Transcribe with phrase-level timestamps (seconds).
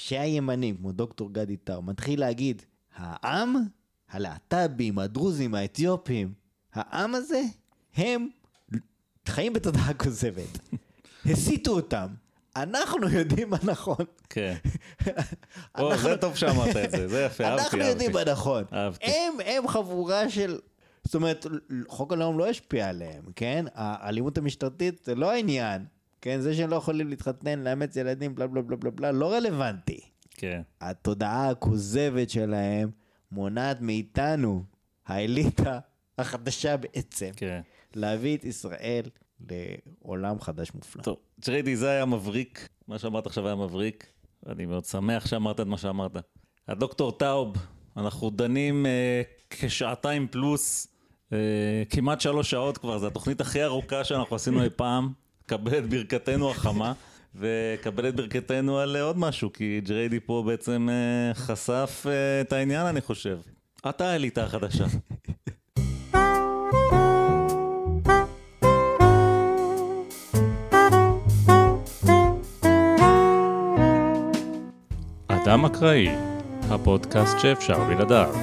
[0.00, 2.62] כשהימנים, כמו דוקטור גדי טאו, מתחיל להגיד,
[2.96, 3.56] העם,
[4.10, 6.32] הלהט"בים, הדרוזים, האתיופים,
[6.74, 7.42] העם הזה,
[7.96, 8.28] הם
[9.26, 10.58] חיים בתודעה כוזבת.
[11.26, 12.06] הסיתו אותם.
[12.56, 14.04] אנחנו יודעים מה נכון.
[14.30, 14.54] כן.
[15.78, 17.90] או, זה טוב שאמרת את זה, זה יפה, אהבתי, אנחנו אהבתי.
[17.90, 18.64] יודעים מה נכון.
[18.72, 19.06] אהבתי.
[19.06, 20.58] הם, הם חבורה של...
[21.04, 21.46] זאת אומרת,
[21.88, 23.64] חוק הלאום לא השפיע עליהם, כן?
[23.74, 25.84] האלימות המשטרתית זה לא העניין.
[26.20, 30.00] כן, זה שהם לא יכולים להתחתן, לאמץ ילדים, בלה בלה בלה בלה בלה, לא רלוונטי.
[30.30, 30.62] כן.
[30.80, 32.90] התודעה הכוזבת שלהם
[33.32, 34.64] מונעת מאיתנו,
[35.06, 35.78] האליטה
[36.18, 37.60] החדשה בעצם, כן.
[37.94, 39.02] להביא את ישראל
[39.50, 41.02] לעולם חדש מופלא.
[41.02, 44.06] טוב, ג'ריידי, זה היה מבריק, מה שאמרת עכשיו היה מבריק.
[44.46, 46.16] אני מאוד שמח שאמרת את מה שאמרת.
[46.68, 47.56] הדוקטור טאוב,
[47.96, 50.88] אנחנו דנים אה, כשעתיים פלוס,
[51.32, 55.12] אה, כמעט שלוש שעות כבר, זו התוכנית הכי ארוכה שאנחנו עשינו אי פעם.
[55.50, 56.92] קבל את ברכתנו החמה,
[57.34, 62.52] וקבל את ברכתנו על אה, עוד משהו, כי ג'ריידי פה בעצם אה, חשף אה, את
[62.52, 63.38] העניין, אני חושב.
[63.88, 64.84] אתה האליטה החדשה.
[75.28, 76.08] אדם אקראי,
[76.70, 78.34] הפודקאסט שאפשר בלעדיו.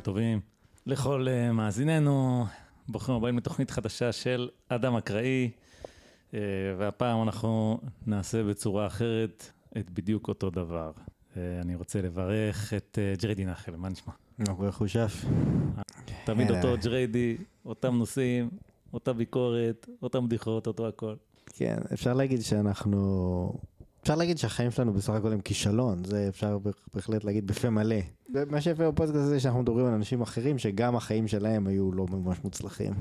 [0.00, 0.40] טובים.
[0.86, 2.46] לכל uh, מאזיננו,
[2.88, 5.50] ברוכים הבאים לתוכנית חדשה של אדם אקראי,
[6.30, 6.34] uh,
[6.78, 10.92] והפעם אנחנו נעשה בצורה אחרת את בדיוק אותו דבר.
[10.96, 14.12] Uh, אני רוצה לברך את ג'ריידי נחל, מה נשמע?
[14.40, 15.24] אנחנו חושף.
[16.24, 16.56] תמיד אה.
[16.56, 18.50] אותו ג'ריידי, אותם נושאים,
[18.92, 21.14] אותה ביקורת, אותם בדיחות, אותו הכל.
[21.46, 23.52] כן, אפשר להגיד שאנחנו...
[24.06, 26.58] אפשר להגיד שהחיים שלנו בסך הכל הם כישלון, זה אפשר
[26.94, 27.96] בהחלט להגיד בפה מלא.
[28.50, 32.38] מה שיפה בפודקאסט הזה שאנחנו מדברים על אנשים אחרים שגם החיים שלהם היו לא ממש
[32.44, 32.92] מוצלחים.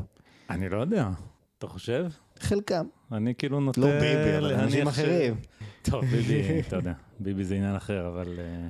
[0.50, 1.10] אני לא יודע,
[1.58, 2.08] אתה חושב?
[2.40, 5.36] חלקם, אני כאילו נוטה לא ביבי, אבל אנשים אחרים.
[5.82, 8.68] טוב, ביבי, אתה יודע, ביבי זה עניין אחר, אבל אה,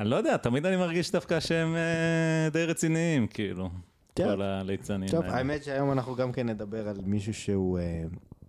[0.00, 3.70] אני לא יודע, תמיד אני מרגיש דווקא שהם אה, די רציניים, כאילו,
[4.14, 4.26] טוב.
[4.26, 5.36] כל הליצנים טוב, האלה.
[5.36, 7.78] האמת שהיום אנחנו גם כן נדבר על מישהו שהוא...
[7.78, 8.02] אה,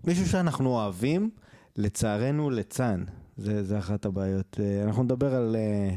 [0.04, 1.30] מישהו שאנחנו אוהבים,
[1.76, 3.04] לצערנו ליצן.
[3.40, 4.60] זה, זה אחת הבעיות.
[4.60, 5.56] אה, אנחנו נדבר על...
[5.60, 5.90] אה,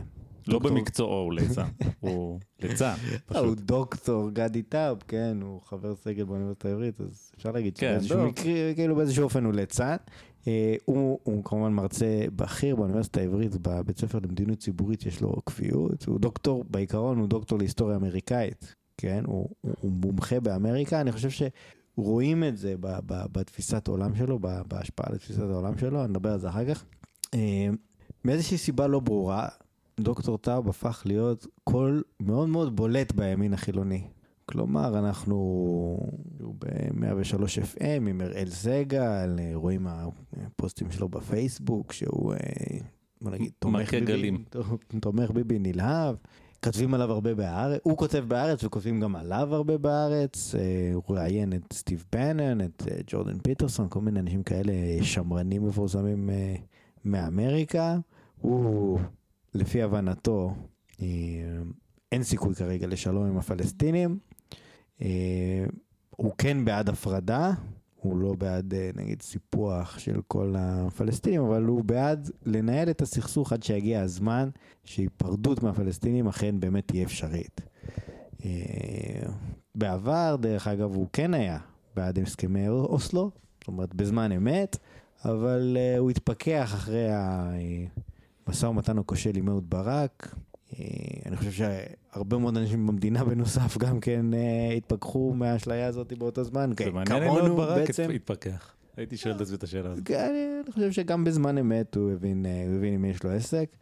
[0.48, 1.66] לא דוקטור- במקצועו הוא ליצן,
[2.00, 3.60] הוא ליצן, הוא פשוט.
[3.60, 8.26] דוקטור גדי טאוב, כן, הוא חבר סגל באוניברסיטה העברית, אז אפשר להגיד כן, שבאיזשהו.
[8.28, 9.96] מקרה, כאילו באיזשהו אופן הוא ליצן.
[10.48, 16.04] אה, הוא, הוא כמובן מרצה בכיר באוניברסיטה העברית, בבית ספר למדיניות ציבורית יש לו קביעות,
[16.04, 21.48] הוא דוקטור, בעיקרון הוא דוקטור להיסטוריה אמריקאית, כן, הוא, הוא, הוא מומחה באמריקה, אני חושב
[21.96, 26.12] שרואים את זה ב, ב, בתפיסת העולם שלו, ב, בהשפעה על תפיסת העולם שלו, אני
[26.12, 26.84] אדבר על זה אחר כך.
[27.34, 27.68] אה,
[28.24, 29.48] מאיזושהי סיבה לא ברורה,
[30.00, 34.02] דוקטור טאוב הפך להיות קול מאוד מאוד בולט בימין החילוני.
[34.46, 35.36] כלומר, אנחנו
[36.58, 42.38] ב-103 FM עם אראל סגל, אה, רואים הפוסטים שלו בפייסבוק, שהוא, אה,
[43.20, 44.30] בוא נגיד, תומך ביבי.
[45.00, 46.16] תומך ביבי נלהב.
[46.64, 50.54] כותבים עליו הרבה בהארץ, הוא כותב בהארץ וכותבים גם עליו הרבה בהארץ.
[50.54, 54.72] אה, הוא ראיין את סטיב בנן, את ג'ורדן פיטרסון, כל מיני אנשים כאלה
[55.02, 56.30] שמרנים מפורסמים
[57.04, 57.98] מאמריקה.
[58.40, 58.98] הוא,
[59.54, 60.54] לפי הבנתו,
[61.02, 61.06] אה,
[62.12, 64.18] אין סיכוי כרגע לשלום עם הפלסטינים.
[65.02, 65.64] אה,
[66.10, 67.52] הוא כן בעד הפרדה,
[67.94, 73.52] הוא לא בעד אה, נגיד סיפוח של כל הפלסטינים, אבל הוא בעד לנהל את הסכסוך
[73.52, 74.48] עד שיגיע הזמן
[74.84, 77.60] שהיפרדות מהפלסטינים אכן באמת תהיה אפשרית.
[79.74, 81.58] בעבר, דרך אגב, הוא כן היה
[81.96, 83.30] בעד הסכמי אוסלו,
[83.60, 84.76] זאת אומרת בזמן אמת,
[85.24, 87.08] אבל אה, הוא התפכח אחרי
[88.46, 90.34] המשא ומתן הכושל עם אהוד ברק.
[90.72, 90.84] אה,
[91.26, 96.70] אני חושב שהרבה מאוד אנשים במדינה בנוסף גם כן אה, התפכחו מהאשליה הזאת באותו זמן.
[96.70, 98.10] זה כן, מעניין אם אהוד ברק בעצם.
[98.10, 98.74] התפכח.
[98.96, 100.04] הייתי שואל את עצמי את השאלה הזאת.
[100.04, 103.76] כן, אני חושב שגם בזמן אמת הוא הבין, הוא הבין עם מי יש לו עסק.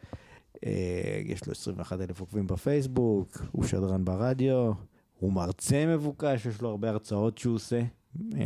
[1.25, 4.71] יש לו 21 אלף עוקבים בפייסבוק, הוא שדרן ברדיו,
[5.19, 7.81] הוא מרצה מבוקש, יש לו הרבה הרצאות שהוא עושה.
[8.35, 8.41] אה,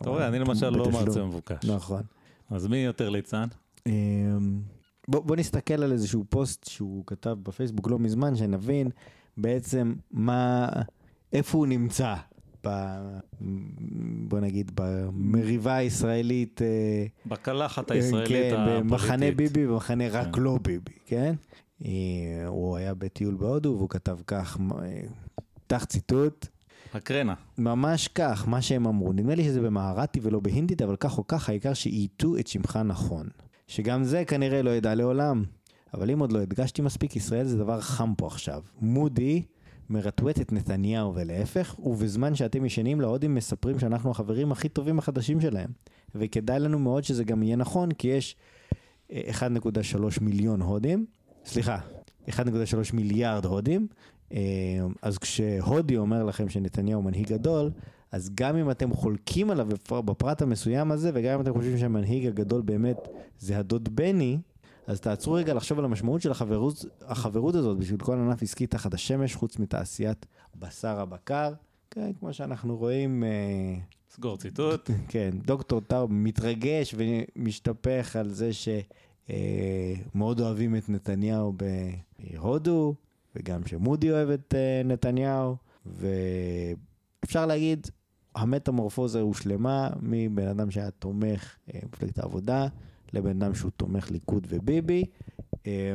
[0.00, 0.90] אתה רואה, אני למשל לא.
[0.90, 1.64] מרצה מבוקש.
[1.64, 2.02] נכון.
[2.50, 3.46] אז מי יותר ליצן?
[3.86, 4.60] אמ,
[5.08, 8.88] בוא, בוא נסתכל על איזשהו פוסט שהוא כתב בפייסבוק לא מזמן, שנבין
[9.36, 10.68] בעצם מה,
[11.32, 12.14] איפה הוא נמצא,
[12.66, 12.68] ב,
[14.28, 18.90] בוא נגיד, במריבה הישראלית, אה, בקלחת הישראלית כן, הפוליטית.
[18.90, 20.42] במחנה ביבי ובמחנה רק כן.
[20.42, 21.34] לא ביבי, כן?
[21.84, 21.90] אה,
[22.46, 25.00] הוא היה בטיול בהודו והוא כתב כך, אה,
[25.66, 26.46] פתח ציטוט,
[26.94, 27.34] הקרנה.
[27.58, 29.12] ממש כך, מה שהם אמרו.
[29.12, 33.28] נדמה לי שזה במערתי ולא בהינדית, אבל כך או כך, העיקר שאייתו את שמך נכון.
[33.66, 35.44] שגם זה כנראה לא ידע לעולם.
[35.94, 38.62] אבל אם עוד לא הדגשתי מספיק, ישראל זה דבר חם פה עכשיו.
[38.80, 39.42] מודי
[39.90, 45.70] מרטווט את נתניהו ולהפך, ובזמן שאתם ישנים להודים מספרים שאנחנו החברים הכי טובים החדשים שלהם.
[46.14, 48.36] וכדאי לנו מאוד שזה גם יהיה נכון, כי יש
[49.10, 49.16] 1.3
[50.20, 51.06] מיליון הודים,
[51.44, 51.78] סליחה,
[52.28, 52.34] 1.3
[52.92, 53.86] מיליארד הודים,
[55.02, 57.70] אז כשהודי אומר לכם שנתניהו מנהיג גדול,
[58.12, 62.62] אז גם אם אתם חולקים עליו בפרט המסוים הזה, וגם אם אתם חושבים שהמנהיג הגדול
[62.62, 63.08] באמת
[63.38, 64.38] זה הדוד בני,
[64.86, 68.94] אז תעצרו רגע לחשוב על המשמעות של החברות, החברות הזאת בשביל כל ענף עסקי תחת
[68.94, 70.26] השמש, חוץ מתעשיית
[70.56, 71.52] בשר הבקר.
[71.90, 73.24] כן, כמו שאנחנו רואים...
[73.24, 73.74] אה,
[74.10, 74.90] סגור ציטוט.
[75.08, 81.52] כן, דוקטור טאוב מתרגש ומשתפך על זה שמאוד אה, אוהבים את נתניהו
[82.18, 82.94] בהודו,
[83.36, 87.86] וגם שמודי אוהב את אה, נתניהו, ואפשר להגיד,
[88.34, 92.66] המטמורפוזה הושלמה מבן אדם שהיה תומך מפלגת העבודה
[93.12, 95.04] לבן אדם שהוא תומך ליכוד וביבי.
[95.66, 95.94] אה,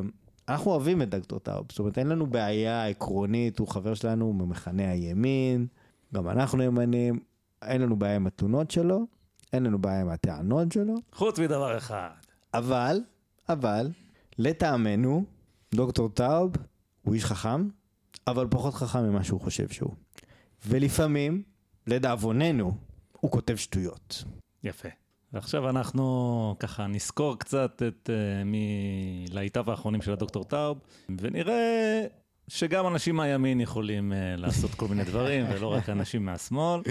[0.50, 4.92] אנחנו אוהבים את דוקטור טאוב, זאת אומרת אין לנו בעיה עקרונית, הוא חבר שלנו ממחנה
[4.92, 5.68] הימין,
[6.14, 7.20] גם אנחנו ימנים,
[7.62, 9.06] אין לנו בעיה עם התלונות שלו,
[9.54, 10.96] אין לנו בעיה עם הטענות שלו.
[11.14, 12.10] חוץ מדבר אחד.
[12.54, 13.02] אבל,
[13.50, 13.92] אבל,
[14.38, 15.24] לטעמנו,
[15.76, 16.52] דוקטור טאוב
[17.02, 17.68] הוא איש חכם,
[18.28, 19.94] אבל פחות חכם ממה שהוא חושב שהוא.
[20.68, 21.44] ולפעמים,
[21.88, 22.74] לדאבוננו,
[23.20, 24.24] הוא כותב שטויות.
[24.64, 24.90] יפה.
[25.34, 30.80] ועכשיו אנחנו ככה נזכור קצת את uh, מלהיטיו האחרונים של הדוקטור טאוב,
[31.18, 32.06] ונראה
[32.48, 36.82] שגם אנשים מהימין יכולים uh, לעשות כל מיני דברים, ולא רק אנשים מהשמאל.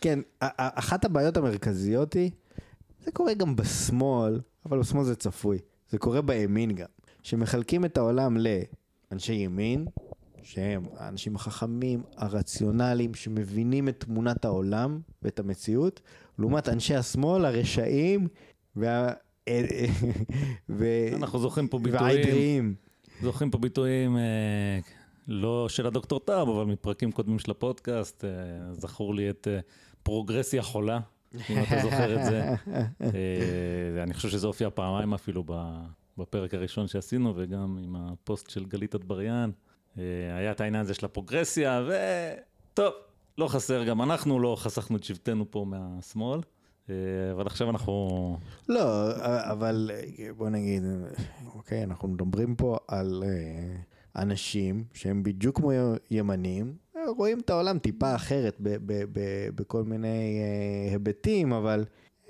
[0.00, 0.18] כן,
[0.58, 2.30] אחת הבעיות המרכזיות היא,
[3.00, 5.58] זה קורה גם בשמאל, אבל בשמאל זה צפוי,
[5.88, 6.86] זה קורה בימין גם,
[7.22, 8.36] שמחלקים את העולם
[9.10, 9.86] לאנשי ימין,
[10.42, 16.00] שהם האנשים החכמים, הרציונליים, שמבינים את תמונת העולם ואת המציאות,
[16.38, 18.28] לעומת אנשי השמאל, הרשעים
[18.76, 19.12] וה...
[20.68, 20.86] ו...
[21.16, 22.74] אנחנו זוכרים פה ביטויים, והעדריים.
[23.22, 24.78] זוכרים פה ביטויים אה,
[25.28, 28.30] לא של הדוקטור טאב, אבל מפרקים קודמים של הפודקאסט, אה,
[28.72, 29.58] זכור לי את אה,
[30.02, 31.00] פרוגרסיה חולה,
[31.34, 32.54] אם אתה זוכר את זה.
[34.04, 35.44] אני חושב שזה הופיע פעמיים אפילו
[36.18, 39.50] בפרק הראשון שעשינו, וגם עם הפוסט של גלית אטבריאן.
[39.98, 40.02] אה,
[40.36, 42.92] היה את העניין הזה של הפרוגרסיה, וטוב,
[43.38, 46.40] לא חסר, גם אנחנו לא חסכנו את שבטנו פה מהשמאל,
[46.90, 46.94] אה,
[47.32, 48.36] אבל עכשיו אנחנו...
[48.68, 49.12] לא,
[49.52, 49.90] אבל
[50.36, 50.82] בוא נגיד,
[51.54, 53.76] אוקיי, אנחנו מדברים פה על אה,
[54.22, 55.72] אנשים שהם בדיוק כמו
[56.10, 56.76] ימנים,
[57.16, 58.56] רואים את העולם טיפה אחרת
[59.54, 60.40] בכל מיני
[60.90, 61.84] היבטים, אבל...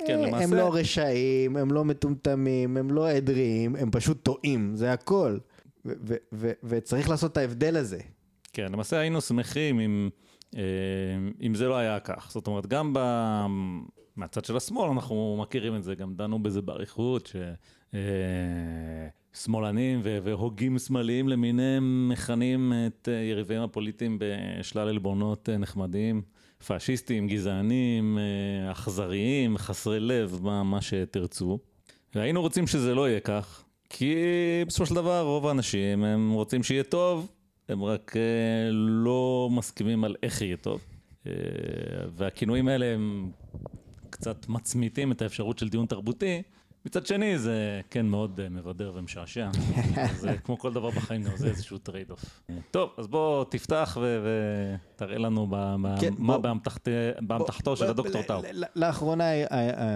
[0.07, 0.45] כן, למעשה...
[0.45, 5.39] הם לא רשעים, הם לא מטומטמים, הם לא עדריים, הם פשוט טועים, זה הכל.
[6.63, 7.99] וצריך לעשות את ההבדל הזה.
[8.53, 10.09] כן, למעשה היינו שמחים אם,
[10.57, 10.63] אה,
[11.43, 12.31] אם זה לא היה כך.
[12.31, 12.99] זאת אומרת, גם ב...
[14.17, 17.33] מהצד של השמאל אנחנו מכירים את זה, גם דנו בזה באריכות,
[19.33, 26.23] ששמאלנים אה, והוגים שמאליים למיניהם מכנים את אה, יריביהם הפוליטיים בשלל עלבונות נחמדים,
[26.67, 28.19] פאשיסטים, גזענים,
[28.73, 31.59] אכזריים, חסרי לב, מה, מה שתרצו.
[32.15, 34.15] והיינו רוצים שזה לא יהיה כך, כי
[34.67, 37.29] בסופו של דבר רוב האנשים הם רוצים שיהיה טוב,
[37.69, 40.81] הם רק אה, לא מסכימים על איך יהיה טוב.
[41.27, 41.33] אה,
[42.17, 43.31] והכינויים האלה הם
[44.11, 46.43] קצת מצמיתים את האפשרות של דיון תרבותי.
[46.87, 49.51] מצד שני זה כן מאוד אה, מבדר ומשעשע,
[50.21, 52.43] זה כמו כל דבר בחיים זה איזשהו trade off.
[52.71, 55.49] טוב, אז בוא תפתח ותראה לנו
[56.01, 56.39] כן, מה
[57.21, 58.41] באמתחתו של הדוקטור טאו.
[58.77, 59.25] לאחרונה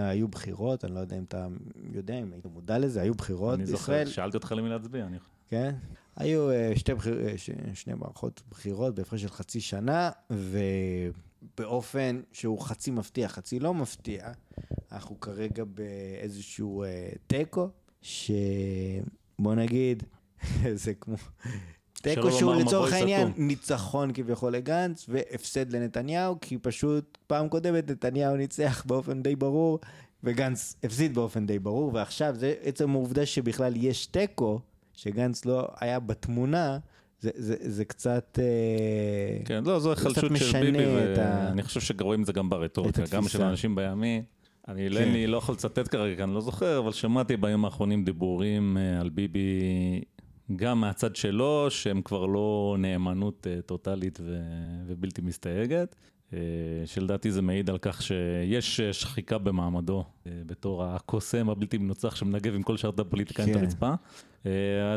[0.09, 1.47] היו בחירות, אני לא יודע אם אתה
[1.93, 3.97] יודע, אם היית מודע לזה, היו בחירות בישראל.
[3.97, 5.07] אני זוכר, שאלתי אותך למי להצביע.
[5.47, 5.75] כן?
[6.15, 6.73] היו אה,
[7.73, 10.09] שני מערכות בחירות בהפרש של חצי שנה,
[11.41, 14.31] ובאופן שהוא חצי מפתיע, חצי לא מפתיע.
[14.91, 17.69] אנחנו כרגע באיזשהו אה, תיקו,
[18.01, 20.03] שבוא נגיד,
[20.73, 21.15] זה כמו...
[22.01, 28.83] תיקו שהוא לצורך העניין ניצחון כביכול לגנץ והפסד לנתניהו, כי פשוט פעם קודמת נתניהו ניצח
[28.87, 29.79] באופן די ברור,
[30.23, 34.59] וגנץ הפסיד באופן די ברור, ועכשיו זה עצם העובדה שבכלל יש תיקו,
[34.93, 36.77] שגנץ לא היה בתמונה,
[37.19, 41.65] זה, זה, זה קצת, אה, כן, לא, זו החלשות של ביבי, ואני ה...
[41.65, 44.23] חושב שרואים את זה גם ברטוריקה, גם של אנשים בימין.
[44.67, 45.13] אני לא, כן.
[45.27, 49.09] לא יכול לצטט כרגע, כי אני לא זוכר, אבל שמעתי בימים האחרונים דיבורים אה, על
[49.09, 49.61] ביבי,
[50.55, 54.39] גם מהצד שלו, שהם כבר לא נאמנות אה, טוטאלית ו...
[54.87, 55.95] ובלתי מסתייגת,
[56.85, 62.77] שלדעתי זה מעיד על כך שיש שחיקה במעמדו בתור הקוסם הבלתי מנוצח שמנגב עם כל
[62.77, 63.57] שאר הפוליטיקאים כן.
[63.57, 63.93] את הרצפה.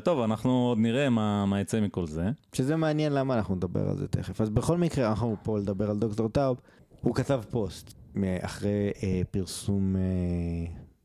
[0.04, 2.30] טוב, אנחנו עוד נראה מה, מה יצא מכל זה.
[2.52, 4.40] שזה מעניין למה אנחנו נדבר על זה תכף.
[4.40, 6.60] אז בכל מקרה, אנחנו פה לדבר על דוקטור טאוב,
[7.00, 8.02] הוא כתב פוסט.
[8.40, 10.02] אחרי אה, פרסום אה,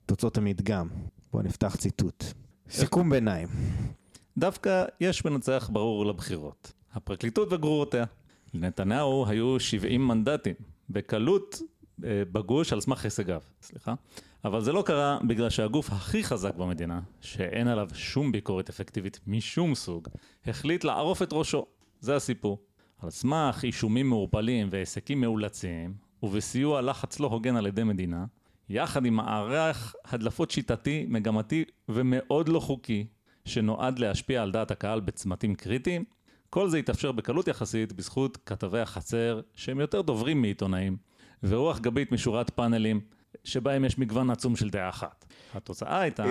[0.05, 0.87] תוצאות המדגם.
[1.31, 2.23] בואו נפתח ציטוט.
[2.69, 3.47] סיכום ביניים.
[4.37, 6.73] דווקא יש מנצח ברור לבחירות.
[6.93, 8.05] הפרקליטות וגרורותיה.
[8.53, 10.55] לנתניהו היו 70 מנדטים,
[10.89, 11.61] בקלות
[12.03, 13.93] אה, בגוש על סמך הישגיו, סליחה.
[14.45, 19.75] אבל זה לא קרה בגלל שהגוף הכי חזק במדינה, שאין עליו שום ביקורת אפקטיבית משום
[19.75, 20.07] סוג,
[20.45, 21.65] החליט לערוף את ראשו.
[21.99, 22.59] זה הסיפור.
[22.99, 28.25] על סמך אישומים מעורפלים והיסקים מאולצים, ובסיוע לחץ לא הוגן על ידי מדינה,
[28.69, 33.07] יחד עם מערך הדלפות שיטתי, מגמתי ומאוד לא חוקי,
[33.45, 36.03] שנועד להשפיע על דעת הקהל בצמתים קריטיים,
[36.49, 40.97] כל זה התאפשר בקלות יחסית בזכות כתבי החצר, שהם יותר דוברים מעיתונאים,
[41.43, 43.01] ורוח גבית משורת פאנלים,
[43.43, 45.25] שבהם יש מגוון עצום של דעה אחת.
[45.53, 46.25] התוצאה הייתה,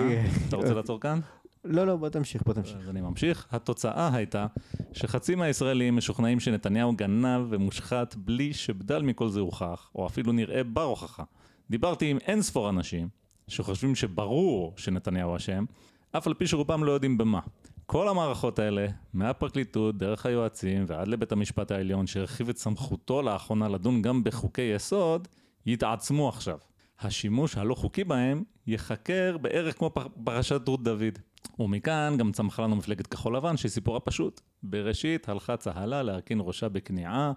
[0.47, 1.19] אתה רוצה לעצור כאן?
[1.65, 2.77] לא, לא, בוא תמשיך, בוא תמשיך.
[2.77, 3.47] אז אני ממשיך.
[3.51, 4.47] התוצאה הייתה
[4.93, 10.83] שחצי מהישראלים משוכנעים שנתניהו גנב ומושחת בלי שבדל מכל זה הוכח, או אפילו נראה בר
[10.83, 11.23] הוכחה.
[11.69, 13.09] דיברתי עם אין ספור אנשים
[13.47, 15.65] שחושבים שברור שנתניהו אשם,
[16.11, 17.39] אף על פי שרובם לא יודעים במה.
[17.89, 24.01] כל המערכות האלה, מהפרקליטות, דרך היועצים ועד לבית המשפט העליון שהרחיב את סמכותו לאחרונה לדון
[24.01, 25.27] גם בחוקי יסוד,
[25.65, 26.57] יתעצמו עכשיו.
[26.99, 29.91] השימוש הלא חוקי בהם ייחקר בערך כמו
[30.23, 31.19] פרשת רות דוד.
[31.59, 34.41] ומכאן גם צמחה לנו מפלגת כחול לבן שסיפורה פשוט.
[34.63, 37.31] בראשית הלכה צהלה להרכין ראשה בכניעה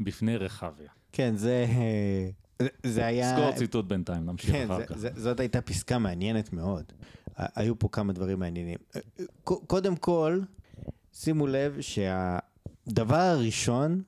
[0.00, 0.90] בפני רחביה.
[1.12, 1.66] כן, זה...
[2.82, 3.36] זה היה...
[3.36, 4.96] סגור ציטוט בינתיים, נמשיך כן, אחר זה, כך.
[4.96, 6.84] זה, זאת הייתה פסקה מעניינת מאוד.
[7.36, 8.78] היו פה כמה דברים מעניינים.
[9.44, 10.40] קודם כל,
[11.12, 14.02] שימו לב שהדבר הראשון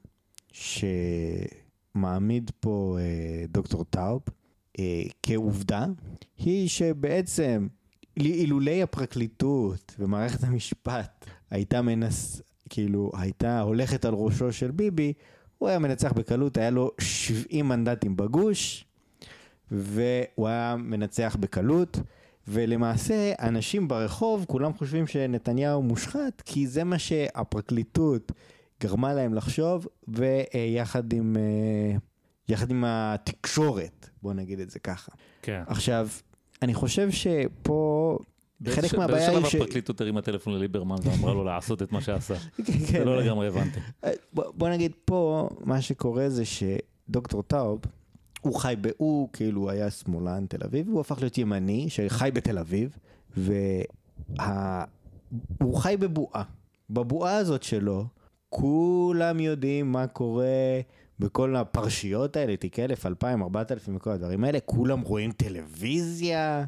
[0.52, 4.22] שמעמיד פה אה, דוקטור טאוב
[4.78, 5.86] אה, כעובדה,
[6.38, 7.68] היא שבעצם
[8.16, 12.42] אילולי הפרקליטות ומערכת המשפט הייתה מנס...
[12.70, 15.12] כאילו, הייתה הולכת על ראשו של ביבי,
[15.58, 18.84] הוא היה מנצח בקלות, היה לו 70 מנדטים בגוש,
[19.70, 22.00] והוא היה מנצח בקלות,
[22.48, 28.32] ולמעשה אנשים ברחוב, כולם חושבים שנתניהו מושחת, כי זה מה שהפרקליטות
[28.80, 31.96] גרמה להם לחשוב, ויחד עם, אה,
[32.48, 35.12] יחד עם התקשורת, בוא נגיד את זה ככה.
[35.42, 35.62] כן.
[35.66, 36.08] עכשיו,
[36.62, 38.18] אני חושב שפה...
[38.66, 39.32] חלק מהבעיה היא ש...
[39.32, 42.34] באיזה שלב הפרקליטות הרימה טלפון לליברמן ואמרה לו לעשות את מה שעשה.
[42.92, 43.80] זה לא לגמרי הבנתי.
[44.32, 47.80] בוא נגיד פה, מה שקורה זה שדוקטור טאוב,
[48.40, 48.76] הוא חי.
[48.96, 52.96] הוא כאילו היה שמאלן תל אביב, הוא הפך להיות ימני שחי בתל אביב,
[53.36, 53.86] והוא
[55.76, 56.42] חי בבועה.
[56.90, 58.04] בבועה הזאת שלו,
[58.48, 60.80] כולם יודעים מה קורה
[61.18, 66.64] בכל הפרשיות האלה, תיק אלף, אלפיים, ארבעת אלפים וכל הדברים האלה, כולם רואים טלוויזיה.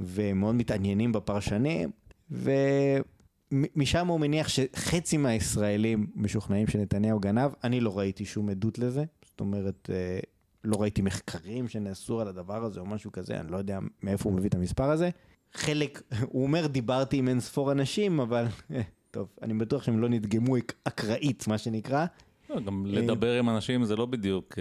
[0.00, 1.90] ומאוד מתעניינים בפרשנים,
[2.30, 9.40] ומשם הוא מניח שחצי מהישראלים משוכנעים שנתניהו גנב, אני לא ראיתי שום עדות לזה, זאת
[9.40, 10.18] אומרת, אה,
[10.64, 14.36] לא ראיתי מחקרים שנעשו על הדבר הזה או משהו כזה, אני לא יודע מאיפה הוא
[14.36, 15.10] מביא את המספר הזה.
[15.52, 20.08] חלק, הוא אומר, דיברתי עם אין ספור אנשים, אבל אה, טוב, אני בטוח שהם לא
[20.08, 22.06] נדגמו אקראית, מה שנקרא.
[22.50, 24.58] לא, גם לדבר עם אנשים זה לא בדיוק...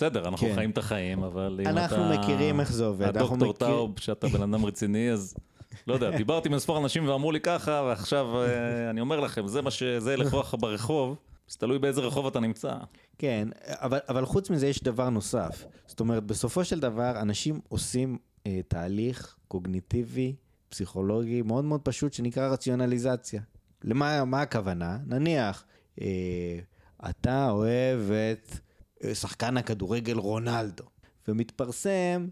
[0.00, 0.54] בסדר, אנחנו כן.
[0.54, 2.06] חיים את החיים, אבל אם אנחנו אתה...
[2.06, 3.06] אנחנו מכירים איך זה עובד.
[3.06, 3.52] הדוקטור מכיר...
[3.52, 5.34] טאוב, שאתה בן אדם רציני, אז
[5.86, 9.62] לא יודע, דיברתי עם מספר אנשים ואמרו לי ככה, ועכשיו אה, אני אומר לכם, זה
[9.62, 9.82] מה ש...
[9.82, 11.16] זה לכוח ברחוב,
[11.50, 12.74] אז תלוי באיזה רחוב אתה נמצא.
[13.18, 15.64] כן, אבל, אבל חוץ מזה יש דבר נוסף.
[15.86, 20.34] זאת אומרת, בסופו של דבר, אנשים עושים אה, תהליך קוגניטיבי,
[20.68, 23.40] פסיכולוגי, מאוד מאוד פשוט, שנקרא רציונליזציה.
[23.84, 24.98] למה הכוונה?
[25.06, 25.64] נניח,
[26.00, 26.58] אה,
[27.10, 28.69] אתה אוהב את...
[29.14, 30.84] שחקן הכדורגל רונלדו,
[31.28, 32.28] ומתפרסם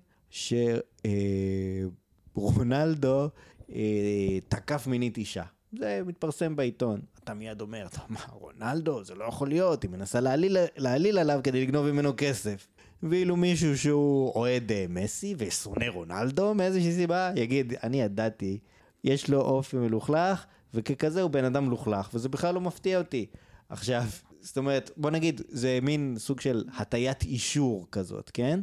[2.34, 3.28] שרונלדו
[3.72, 5.44] אה, תקף מינית אישה.
[5.78, 7.00] זה מתפרסם בעיתון.
[7.25, 9.04] אתה מיד אומר, מה, רונלדו?
[9.04, 12.68] זה לא יכול להיות, היא מנסה להעליל, להעליל עליו כדי לגנוב ממנו כסף.
[13.02, 18.58] ואילו מישהו שהוא אוהד אה, מסי ושונא רונלדו מאיזושהי סיבה, יגיד, אני ידעתי,
[19.04, 20.44] יש לו אופי מלוכלך,
[20.75, 23.26] וככזה הוא בן אדם מלוכלך, וזה בכלל לא מפתיע אותי.
[23.68, 24.02] עכשיו,
[24.40, 28.61] זאת אומרת, בוא נגיד, זה מין סוג של הטיית אישור כזאת, כן?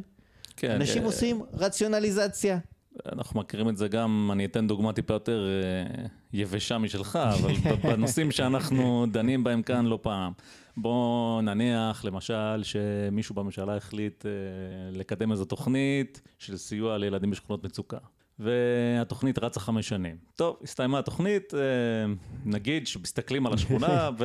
[0.56, 0.70] כן.
[0.70, 2.58] אנשים אה, עושים רציונליזציה.
[3.12, 7.52] אנחנו מכירים את זה גם, אני אתן דוגמה טיפה יותר אה, יבשה משלך, אבל
[7.82, 10.32] בנושאים שאנחנו דנים בהם כאן לא פעם.
[10.76, 14.30] בוא נניח, למשל, שמישהו בממשלה החליט אה,
[14.98, 17.98] לקדם איזו תוכנית של סיוע לילדים בשכונות מצוקה.
[18.38, 20.16] והתוכנית רצה חמש שנים.
[20.36, 21.60] טוב, הסתיימה התוכנית, אה,
[22.44, 24.10] נגיד שמסתכלים על השכונה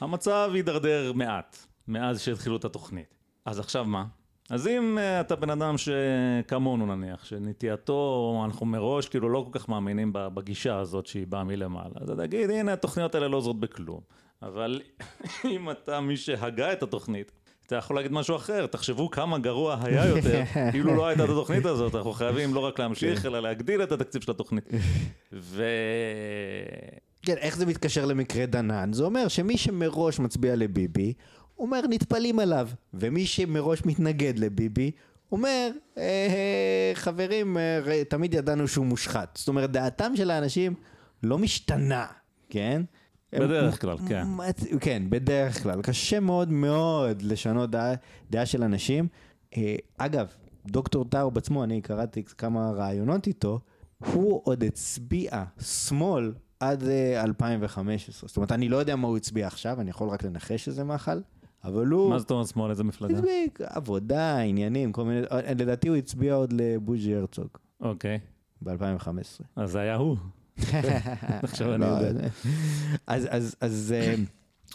[0.00, 1.56] והמצב הידרדר מעט
[1.88, 3.14] מאז שהתחילו את התוכנית.
[3.44, 4.04] אז עכשיו מה?
[4.50, 9.68] אז אם uh, אתה בן אדם שכמונו נניח, שנטייתו, אנחנו מראש כאילו לא כל כך
[9.68, 14.00] מאמינים בגישה הזאת שהיא באה מלמעלה, אז אתה תגיד, הנה התוכניות האלה לא עוזרות בכלום.
[14.42, 14.80] אבל
[15.54, 17.32] אם אתה מי שהגה את התוכנית,
[17.66, 20.42] אתה יכול להגיד משהו אחר, תחשבו כמה גרוע היה יותר,
[20.74, 23.28] אילו לא הייתה את התוכנית הזאת, אנחנו חייבים לא רק להמשיך, כן.
[23.28, 24.68] אלא להגדיל את התקציב של התוכנית.
[27.22, 28.92] כן, איך זה מתקשר למקרה דנן?
[28.92, 31.12] זה אומר שמי שמראש מצביע לביבי,
[31.58, 34.90] אומר נטפלים עליו, ומי שמראש מתנגד לביבי,
[35.32, 39.36] אומר, אה, אה, חברים, אה, תמיד ידענו שהוא מושחת.
[39.36, 40.74] זאת אומרת, דעתם של האנשים
[41.22, 42.06] לא משתנה,
[42.50, 42.82] כן?
[43.32, 44.26] בדרך כלל, כן.
[44.80, 45.82] כן, בדרך כלל.
[45.82, 47.94] קשה מאוד מאוד לשנות דעה,
[48.30, 49.08] דעה של אנשים.
[49.96, 50.26] אגב,
[50.66, 53.60] דוקטור טאוב עצמו, אני קראתי כמה ראיונות איתו,
[53.98, 56.84] הוא עוד הצביע שמאל עד
[57.16, 58.28] 2015.
[58.28, 61.20] זאת אומרת, אני לא יודע מה הוא הצביע עכשיו, אני יכול רק לנחש שזה מאכל.
[61.64, 62.10] אבל הוא...
[62.10, 62.70] מה זאת אומרת שמאל?
[62.70, 63.18] איזה מפלגה?
[63.18, 65.20] הצביע עבודה, עניינים, כל מיני...
[65.56, 67.48] לדעתי הוא הצביע עוד לבוז'י הרצוג.
[67.80, 68.18] אוקיי.
[68.62, 69.42] ב-2015.
[69.56, 70.16] אז זה היה הוא.
[71.42, 72.28] עכשיו אני לא, יודע.
[73.06, 74.14] אז, אז, אז, אה,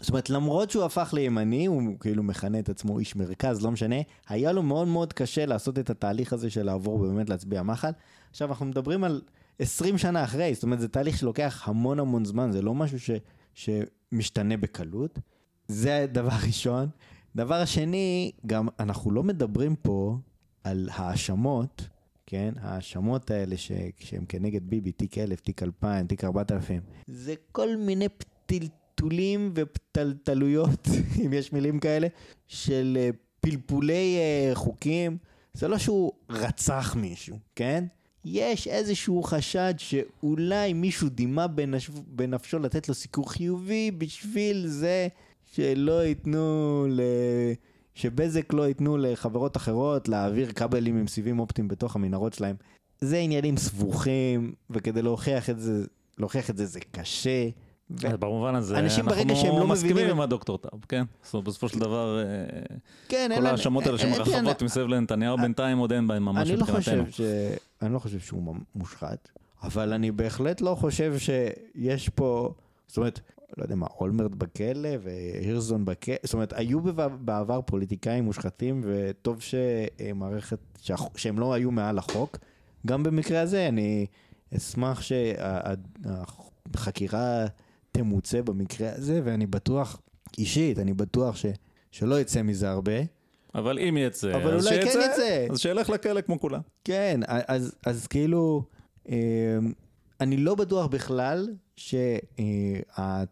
[0.02, 3.96] זאת אומרת, למרות שהוא הפך לימני, הוא כאילו מכנה את עצמו איש מרכז, לא משנה,
[4.30, 7.92] היה לו מאוד מאוד קשה לעשות את התהליך הזה של לעבור ובאמת להצביע מחל.
[8.32, 9.22] עכשיו, אנחנו מדברים על
[9.60, 13.10] 20 שנה אחרי, זאת אומרת, זה תהליך שלוקח המון המון זמן, זה לא משהו ש,
[13.54, 15.20] שמשתנה בקלות.
[15.68, 16.90] זה דבר ראשון.
[17.36, 20.18] דבר שני, גם אנחנו לא מדברים פה
[20.64, 21.88] על האשמות,
[22.26, 22.54] כן?
[22.62, 23.72] האשמות האלה ש...
[24.00, 30.88] שהן כנגד ביבי, תיק 1000, תיק 2000, תיק 4000, זה כל מיני פטלטולים ופתלתלויות,
[31.26, 32.08] אם יש מילים כאלה,
[32.48, 33.10] של אה,
[33.40, 35.18] פלפולי אה, חוקים.
[35.54, 37.86] זה לא שהוא רצח מישהו, כן?
[38.26, 41.90] יש איזשהו חשד שאולי מישהו דימה בנפש...
[42.08, 45.08] בנפשו לתת לו סיקור חיובי בשביל זה
[45.54, 47.02] שלא ייתנו ל...
[47.94, 52.56] שבזק לא ייתנו לחברות אחרות להעביר כבלים עם סיבים אופטיים בתוך המנהרות שלהם.
[53.02, 55.84] זה עניינים סבוכים, וכדי להוכיח את זה,
[56.18, 57.50] להוכיח את זה זה קשה.
[57.92, 58.18] ו...
[58.20, 60.12] במובן הזה, אנחנו לא מסכימים מבינים...
[60.12, 61.04] עם הדוקטור טאב, כן?
[61.24, 62.26] זאת אומרת, בסופו של דבר, אה,
[63.10, 67.04] כן, כל ההאשמות האלה שמרחבות מסביב לנתניהו, בינתיים עוד אין בהם ממש לא מבחינתנו.
[67.82, 69.30] אני לא חושב שהוא מושחת,
[69.64, 72.54] אבל אני בהחלט לא חושב שיש פה,
[72.88, 73.20] זאת אומרת,
[73.58, 76.80] לא יודע מה, אולמרט בכלא והירזון בכלא, זאת אומרת, היו
[77.20, 80.60] בעבר פוליטיקאים מושחתים, וטוב שמערכת,
[81.16, 82.38] שהם לא היו מעל החוק.
[82.86, 84.06] גם במקרה הזה, אני
[84.58, 85.02] אשמח
[86.72, 87.46] שהחקירה
[87.92, 90.02] תמוצה במקרה הזה, ואני בטוח,
[90.38, 91.46] אישית, אני בטוח ש,
[91.92, 92.92] שלא יצא מזה הרבה.
[93.56, 95.48] אבל אם יצא, אבל אז אולי כן יצא.
[95.52, 96.62] אז שילך לכלא כמו כולם.
[96.84, 98.64] כן, אז, אז כאילו,
[99.10, 99.16] אמ,
[100.22, 103.26] אני לא בטוח בכלל שהטענה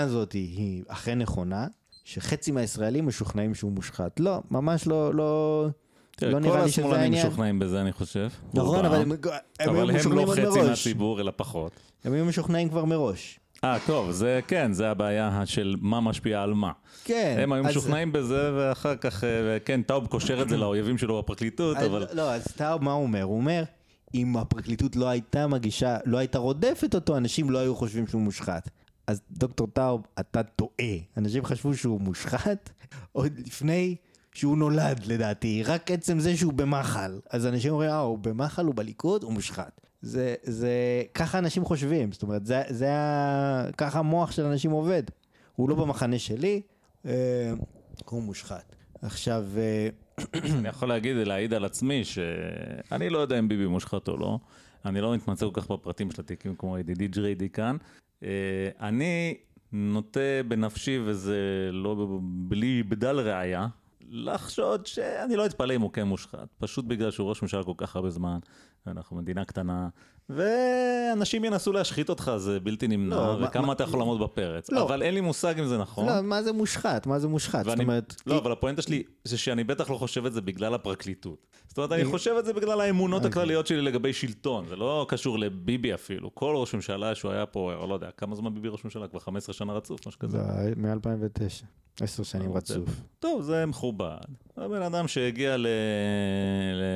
[0.00, 1.66] הזאת היא אכן נכונה,
[2.04, 4.20] שחצי מהישראלים משוכנעים שהוא מושחת.
[4.20, 5.66] לא, ממש לא, לא,
[6.22, 7.02] לא נראה לי שזה העניין.
[7.02, 8.28] כל השמאלנים משוכנעים בזה, אני חושב.
[8.54, 9.18] נכון, אבל הם, הם
[9.68, 11.72] אבל הם לא חצי מהציבור, אלא פחות.
[12.04, 13.39] הם היו משוכנעים כבר מראש.
[13.64, 16.72] אה, טוב, זה כן, זה הבעיה של מה משפיע על מה.
[17.04, 17.36] כן.
[17.42, 19.24] הם היו משוכנעים בזה, ואחר כך,
[19.64, 22.06] כן, טאוב קושר את זה לאויבים שלו בפרקליטות, אבל...
[22.12, 23.22] לא, אז טאוב, מה הוא אומר?
[23.22, 23.64] הוא אומר,
[24.14, 28.70] אם הפרקליטות לא הייתה מגישה, לא הייתה רודפת אותו, אנשים לא היו חושבים שהוא מושחת.
[29.06, 30.96] אז דוקטור טאוב, אתה טועה.
[31.16, 32.70] אנשים חשבו שהוא מושחת
[33.12, 33.96] עוד לפני
[34.34, 35.62] שהוא נולד, לדעתי.
[35.62, 37.20] רק עצם זה שהוא במחל.
[37.30, 39.80] אז אנשים אומרים, אה, הוא במחל, הוא בליכוד, הוא מושחת.
[40.02, 42.12] זה, זה, ככה אנשים חושבים.
[42.12, 43.70] זאת אומרת, זה, זה ה...
[43.76, 45.02] ככה המוח של אנשים עובד.
[45.56, 46.62] הוא לא במחנה שלי,
[47.06, 47.52] אה,
[48.04, 48.76] הוא מושחת.
[49.02, 49.44] עכשיו...
[49.58, 49.88] אה,
[50.58, 54.38] אני יכול להגיד, להעיד על עצמי, שאני לא יודע אם ביבי מושחת או לא.
[54.84, 57.76] אני לא מתמצא כל כך בפרטים של התיקים כמו ידידי ג'ריידי כאן.
[58.22, 58.28] אה,
[58.80, 59.34] אני
[59.72, 61.38] נוטה בנפשי, וזה
[61.72, 63.66] לא בלי בדל ראייה,
[64.10, 67.96] לחשוד שאני לא אתפלא אם הוא כן מושחת, פשוט בגלל שהוא ראש ממשלה כל כך
[67.96, 68.38] הרבה זמן,
[68.86, 69.88] ואנחנו מדינה קטנה,
[70.30, 74.70] ואנשים ינסו להשחית אותך, זה בלתי נמנע, לא, וכמה מה, אתה יכול לעמוד בפרץ.
[74.70, 74.82] לא.
[74.82, 76.06] אבל אין לי מושג אם זה נכון.
[76.06, 77.06] לא, מה זה מושחת?
[77.06, 77.66] מה זה מושחת?
[77.66, 78.14] ואני, זאת אומרת...
[78.26, 78.42] לא, היא...
[78.42, 81.46] אבל הפואנטה שלי זה שאני בטח לא חושב את זה בגלל הפרקליטות.
[81.68, 83.42] זאת אומרת, אני חושב את זה בגלל האמונות אוקיי.
[83.42, 86.34] הכלליות שלי לגבי שלטון, זה לא קשור לביבי אפילו.
[86.34, 89.08] כל ראש ממשלה שהוא היה פה, או לא יודע, כמה זמן ביבי ראש ממשלה?
[89.08, 90.38] כבר 15 שנה רצוף, משהו כזה.
[90.76, 91.64] מ-2009,
[92.00, 92.88] 10 שנים רצוף.
[93.18, 94.16] טוב, זה מכובד.
[94.60, 95.66] הבן אדם שהגיע ל...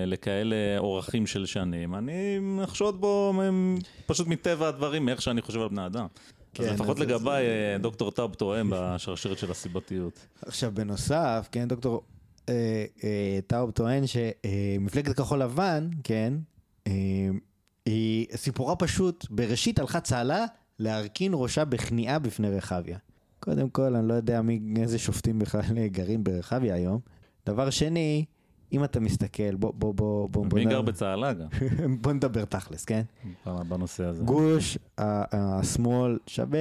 [0.06, 3.32] לכאלה אורחים של שנים, אני אחשוד בו
[4.06, 6.06] פשוט מטבע הדברים, מאיך שאני חושב על בני אדם.
[6.54, 7.76] כן, אז לפחות לגביי, זה...
[7.80, 10.26] דוקטור טאב תואם בשרשרת של הסיבתיות.
[10.46, 12.02] עכשיו, בנוסף, כן, דוקטור
[12.48, 16.34] אה, אה, טאוב טוען שמפלגת אה, כחול לבן, כן,
[16.86, 16.92] אה,
[17.86, 20.44] היא סיפורה פשוט, בראשית הלכה צהלה
[20.78, 22.98] להרכין ראשה בכניעה בפני רחביה.
[23.40, 27.00] קודם כל, אני לא יודע מי, איזה שופטים בכלל גרים ברחביה היום.
[27.46, 28.24] דבר שני,
[28.72, 30.46] אם אתה מסתכל, בוא, בוא, בוא, בוא.
[30.52, 31.48] מי גר בצהלה גם?
[32.02, 33.02] בוא נדבר תכלס, כן?
[33.46, 34.24] בנושא הזה.
[34.24, 36.58] גוש השמאל שווה,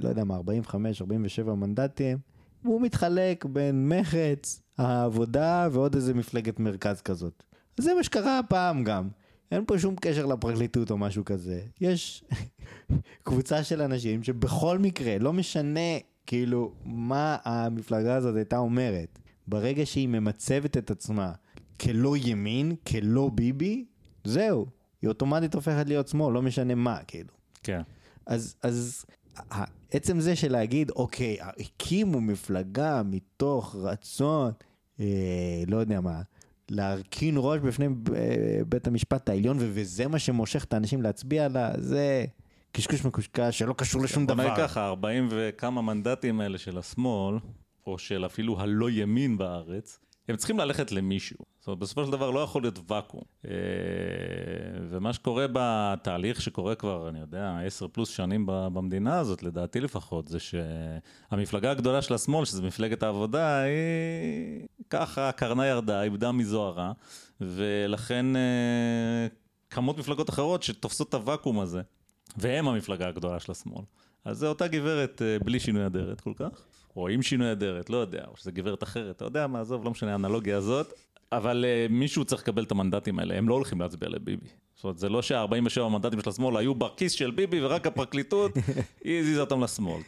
[0.00, 2.18] לא יודע מה, 45, 47 מנדטים,
[2.64, 7.42] והוא מתחלק בין מחץ, העבודה ועוד איזה מפלגת מרכז כזאת.
[7.80, 9.08] זה מה שקרה הפעם גם.
[9.52, 11.60] אין פה שום קשר לפרקליטות או משהו כזה.
[11.80, 12.24] יש
[13.26, 15.90] קבוצה של אנשים שבכל מקרה, לא משנה
[16.26, 21.32] כאילו מה המפלגה הזאת הייתה אומרת, ברגע שהיא ממצבת את עצמה
[21.80, 23.84] כלא ימין, כלא ביבי,
[24.24, 24.66] זהו,
[25.02, 27.28] היא אוטומטית הופכת להיות שמאל, לא משנה מה, כאילו.
[27.62, 27.80] כן.
[28.26, 29.04] אז, אז
[29.90, 34.52] עצם זה של להגיד, אוקיי, הקימו מפלגה מתוך רצון,
[35.00, 36.22] אה, לא יודע מה,
[36.70, 42.24] להרכין ראש בפני אה, בית המשפט העליון, וזה מה שמושך את האנשים להצביע לה, זה
[42.72, 44.44] קשקוש מקושקש שלא קשור לשום דבר.
[44.44, 47.38] נגיד ככה, 40 וכמה מנדטים האלה של השמאל,
[47.88, 49.98] או של אפילו הלא ימין בארץ,
[50.28, 51.38] הם צריכים ללכת למישהו.
[51.58, 53.22] זאת אומרת, בסופו של דבר לא יכול להיות ואקום.
[53.44, 53.50] אה,
[54.90, 60.38] ומה שקורה בתהליך שקורה כבר, אני יודע, עשר פלוס שנים במדינה הזאת, לדעתי לפחות, זה
[60.38, 66.92] שהמפלגה הגדולה של השמאל, שזה מפלגת העבודה, היא ככה, קרנה ירדה, איבדה מזוהרה,
[67.40, 69.26] ולכן אה,
[69.70, 71.82] כמות מפלגות אחרות שתופסות את הוואקום הזה,
[72.36, 73.84] והם המפלגה הגדולה של השמאל.
[74.24, 76.66] אז זה אותה גברת אה, בלי שינוי אדרת כל כך.
[76.96, 79.90] או עם שינוי אדרת, לא יודע, או שזה גברת אחרת, אתה יודע מה, עזוב, לא
[79.90, 80.92] משנה האנלוגיה הזאת,
[81.32, 84.48] אבל uh, מישהו צריך לקבל את המנדטים האלה, הם לא הולכים להצביע לביבי.
[84.78, 88.52] זאת אומרת, זה לא שה-47 המנדטים של השמאל היו בכיס של ביבי ורק הפרקליטות,
[89.04, 90.02] היא הזיזה אותם לשמאל.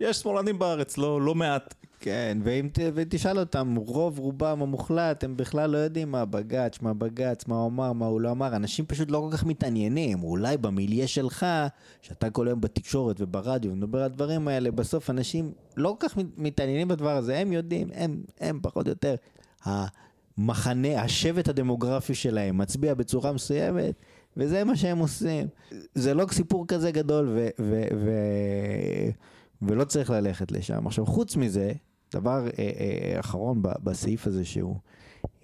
[0.00, 1.74] יש שמאלנים בארץ, לא, לא מעט.
[2.00, 6.94] כן, ואם ת, ותשאל אותם, רוב רובם המוחלט, הם בכלל לא יודעים מה בג"ץ, מה
[6.94, 8.56] בג"ץ, מה הוא אמר, מה הוא לא אמר.
[8.56, 10.22] אנשים פשוט לא כל כך מתעניינים.
[10.22, 11.46] אולי במיליה שלך,
[12.02, 16.88] שאתה כל היום בתקשורת וברדיו ומדבר על הדברים האלה, בסוף אנשים לא כל כך מתעניינים
[16.88, 17.38] בדבר הזה.
[17.38, 19.14] הם יודעים, הם, הם פחות או יותר.
[19.64, 23.94] המחנה, השבט הדמוגרפי שלהם מצביע בצורה מסוימת,
[24.36, 25.46] וזה מה שהם עושים.
[25.94, 27.48] זה לא סיפור כזה גדול, ו...
[27.60, 28.10] ו, ו
[29.62, 30.86] ולא צריך ללכת לשם.
[30.86, 31.72] עכשיו, חוץ מזה,
[32.12, 34.76] דבר אה, אה, אחרון בסעיף הזה שהוא,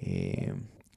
[0.03, 0.09] אה,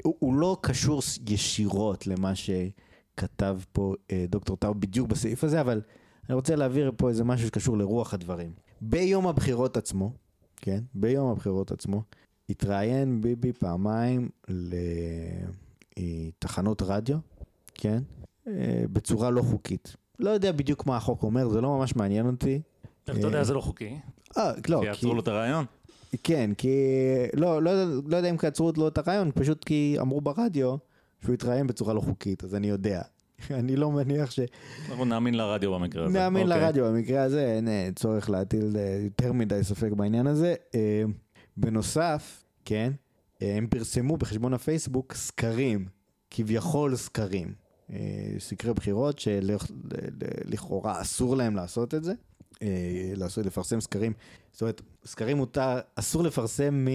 [0.03, 5.81] הוא, הוא לא קשור ישירות למה שכתב פה אה, דוקטור טאו בדיוק בסעיף הזה, אבל
[6.29, 8.51] אני רוצה להעביר פה איזה משהו שקשור לרוח הדברים.
[8.81, 10.13] ביום הבחירות עצמו,
[10.55, 12.03] כן, ביום הבחירות עצמו,
[12.49, 14.29] התראיין ביבי פעמיים
[15.97, 17.17] לתחנות רדיו,
[17.79, 17.99] כן,
[18.47, 19.95] אה, בצורה לא חוקית.
[20.19, 22.61] לא יודע בדיוק מה החוק אומר, זה לא ממש מעניין אותי.
[23.07, 23.99] איך אתה יודע, זה לא חוקי.
[24.37, 24.79] אה, לא.
[24.81, 25.65] כי עצרו לו את הרעיון?
[26.23, 26.69] כן, כי...
[27.33, 27.71] לא, לא,
[28.05, 30.75] לא יודע אם עצרו לו את הרעיון, פשוט כי אמרו ברדיו
[31.23, 33.01] שהוא התראיין בצורה לא חוקית, אז אני יודע.
[33.59, 34.39] אני לא מניח ש...
[34.89, 36.13] אנחנו נאמין לרדיו במקרה הזה.
[36.19, 36.45] נאמין okay.
[36.45, 36.61] אוקיי.
[36.61, 40.55] לרדיו במקרה הזה, אין אה, צורך להטיל אה, יותר מדי ספק בעניין הזה.
[40.75, 41.03] אה,
[41.57, 42.91] בנוסף, כן,
[43.41, 45.85] הם פרסמו בחשבון הפייסבוק סקרים,
[46.31, 47.53] כביכול סקרים,
[48.39, 52.13] סקרי בחירות שלכאורה אסור להם לעשות את זה.
[52.61, 54.13] אה, לעשות, לפרסם סקרים.
[54.51, 56.87] זאת אומרת, סקרים מותר, אסור לפרסם מ...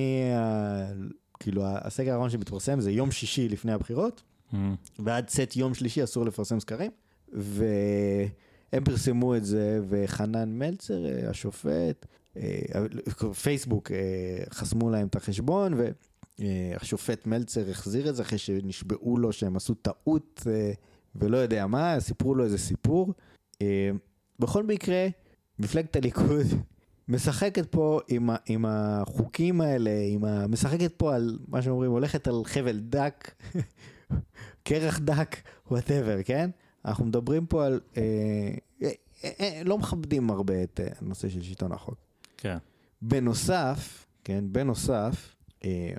[1.41, 4.57] כאילו, הסקר האחרון שמתפרסם זה יום שישי לפני הבחירות, mm.
[4.99, 6.91] ועד צאת יום שלישי אסור לפרסם סקרים.
[7.33, 12.43] והם פרסמו את זה, וחנן מלצר, אה, השופט, אה,
[13.43, 13.91] פייסבוק
[14.51, 15.75] חסמו להם את החשבון,
[16.39, 20.47] והשופט מלצר החזיר את זה אחרי שנשבעו לו שהם עשו טעות
[21.15, 23.13] ולא יודע מה, סיפרו לו איזה סיפור.
[24.39, 25.07] בכל מקרה,
[25.59, 26.47] מפלגת הליכוד
[27.09, 32.29] משחקת פה עם, ה, עם החוקים האלה, עם ה, משחקת פה על מה שאומרים, הולכת
[32.29, 33.35] על חבל דק,
[34.65, 35.37] קרח דק,
[35.71, 36.51] whatever, כן?
[36.85, 37.81] אנחנו מדברים פה על...
[37.97, 38.03] אה,
[38.83, 38.91] אה,
[39.25, 41.99] אה, אה, לא מכבדים הרבה את אה, הנושא של שלטון החוק.
[42.37, 42.57] כן.
[43.03, 45.95] בנוסף, כן, בנוסף, אה,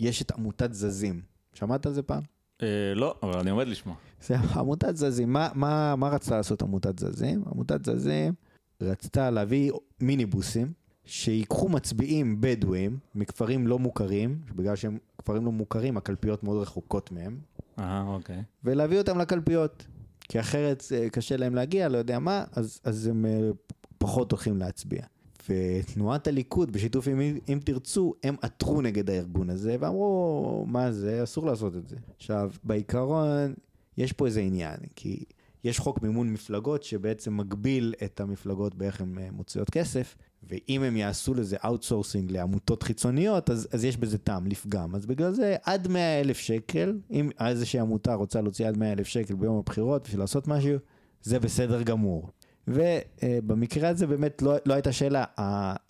[0.00, 1.20] יש את עמותת זזים.
[1.54, 2.22] שמעת על זה פעם?
[2.62, 3.96] אה, לא, אבל אני עומד לשמוע.
[4.26, 5.32] זה עמותת זזים.
[5.32, 7.42] מה, מה, מה רצתה לעשות עמותת זזים?
[7.52, 8.34] עמותת זזים...
[8.82, 10.72] רצתה להביא מיניבוסים
[11.04, 17.38] שיקחו מצביעים בדואים מכפרים לא מוכרים, בגלל שהם כפרים לא מוכרים, הקלפיות מאוד רחוקות מהם.
[17.78, 18.42] אה, אוקיי.
[18.64, 19.86] ולהביא אותם לקלפיות.
[20.20, 23.50] כי אחרת אה, קשה להם להגיע, לא יודע מה, אז, אז הם אה,
[23.98, 25.02] פחות הולכים להצביע.
[25.48, 31.46] ותנועת הליכוד, בשיתוף עם אם תרצו, הם עתרו נגד הארגון הזה, ואמרו, מה זה, אסור
[31.46, 31.96] לעשות את זה.
[32.16, 33.54] עכשיו, בעיקרון,
[33.96, 35.24] יש פה איזה עניין, כי
[35.64, 40.96] יש חוק מימון מפלגות שבעצם מגביל את המפלגות באיך הן אה, מוציאות כסף, ואם הם
[40.96, 44.94] יעשו לזה outsourcing לעמותות חיצוניות, אז, אז יש בזה טעם לפגם.
[44.94, 49.06] אז בגלל זה עד 100 אלף שקל, אם איזושהי עמותה רוצה להוציא עד 100 אלף
[49.06, 50.76] שקל ביום הבחירות בשביל לעשות משהו,
[51.22, 52.30] זה בסדר גמור.
[52.68, 55.24] ובמקרה הזה באמת לא, לא הייתה שאלה,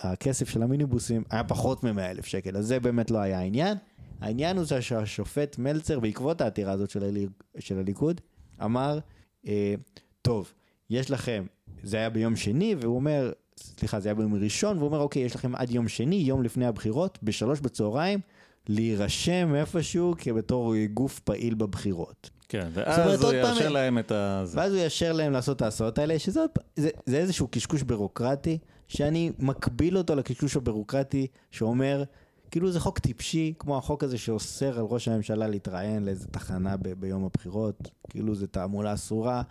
[0.01, 3.79] הכסף של המיניבוסים היה פחות מ-100 אלף שקל, אז זה באמת לא היה העניין.
[4.21, 8.21] העניין הוא שהשופט מלצר, בעקבות העתירה הזאת של, הליכוד, של הליכוד,
[8.65, 8.99] אמר,
[9.47, 9.75] אה,
[10.23, 10.53] טוב,
[10.91, 11.45] יש לכם,
[11.83, 15.35] זה היה ביום שני, והוא אומר, סליחה, זה היה ביום ראשון, והוא אומר, אוקיי, יש
[15.35, 18.21] לכם עד יום שני, יום לפני הבחירות, בשלוש בצהריים,
[18.69, 22.31] להירשם איפשהו כבתור גוף פעיל בבחירות.
[22.49, 24.45] כן, ואז הוא יאשר להם את ה...
[24.53, 26.41] ואז הוא יאשר להם לעשות את ההסעות האלה, שזה
[26.77, 28.59] זה, זה איזשהו קשקוש בירוקרטי,
[28.89, 32.05] שאני מקביל אותו לקשקוש הבירוקרטי שאומר,
[32.51, 36.89] כאילו זה חוק טיפשי, כמו החוק הזה שאוסר על ראש הממשלה להתראיין לאיזה תחנה ב-
[36.89, 39.43] ביום הבחירות, כאילו זה תעמולה אסורה.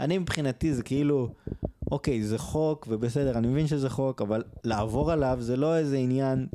[0.00, 1.28] אני מבחינתי זה כאילו,
[1.90, 6.46] אוקיי, זה חוק, ובסדר, אני מבין שזה חוק, אבל לעבור עליו זה לא איזה עניין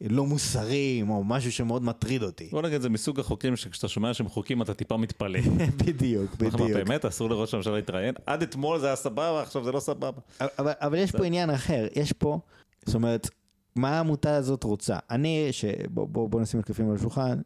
[0.00, 2.48] לא מוסרי, או משהו שמאוד מטריד אותי.
[2.52, 5.40] בוא נגיד, זה מסוג החוקים שכשאתה שומע שהם חוקים אתה טיפה מתפלא.
[5.86, 6.70] בדיוק, בדיוק.
[6.70, 8.14] באמת, אסור לראש הממשלה להתראיין?
[8.26, 10.20] עד אתמול זה היה סבבה, עכשיו זה לא סבבה.
[10.40, 12.38] אבל, אבל יש פה עניין אחר, יש פה,
[12.86, 13.30] זאת אומרת,
[13.76, 14.98] מה העמותה הזאת רוצה?
[15.10, 15.50] אני,
[15.90, 17.38] בוא, בוא, בוא נשים את על השולחן,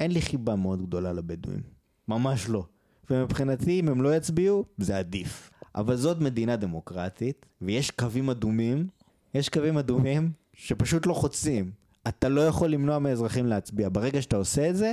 [0.00, 1.62] אין לי חיבה מאוד גדולה לבדואים.
[2.08, 2.64] ממש לא.
[3.10, 5.50] ומבחינתי, אם הם לא יצביעו, זה עדיף.
[5.74, 8.86] אבל זאת מדינה דמוקרטית, ויש קווים אדומים,
[9.34, 11.70] יש קווים אדומים שפשוט לא חוצים.
[12.08, 13.88] אתה לא יכול למנוע מאזרחים להצביע.
[13.92, 14.92] ברגע שאתה עושה את זה,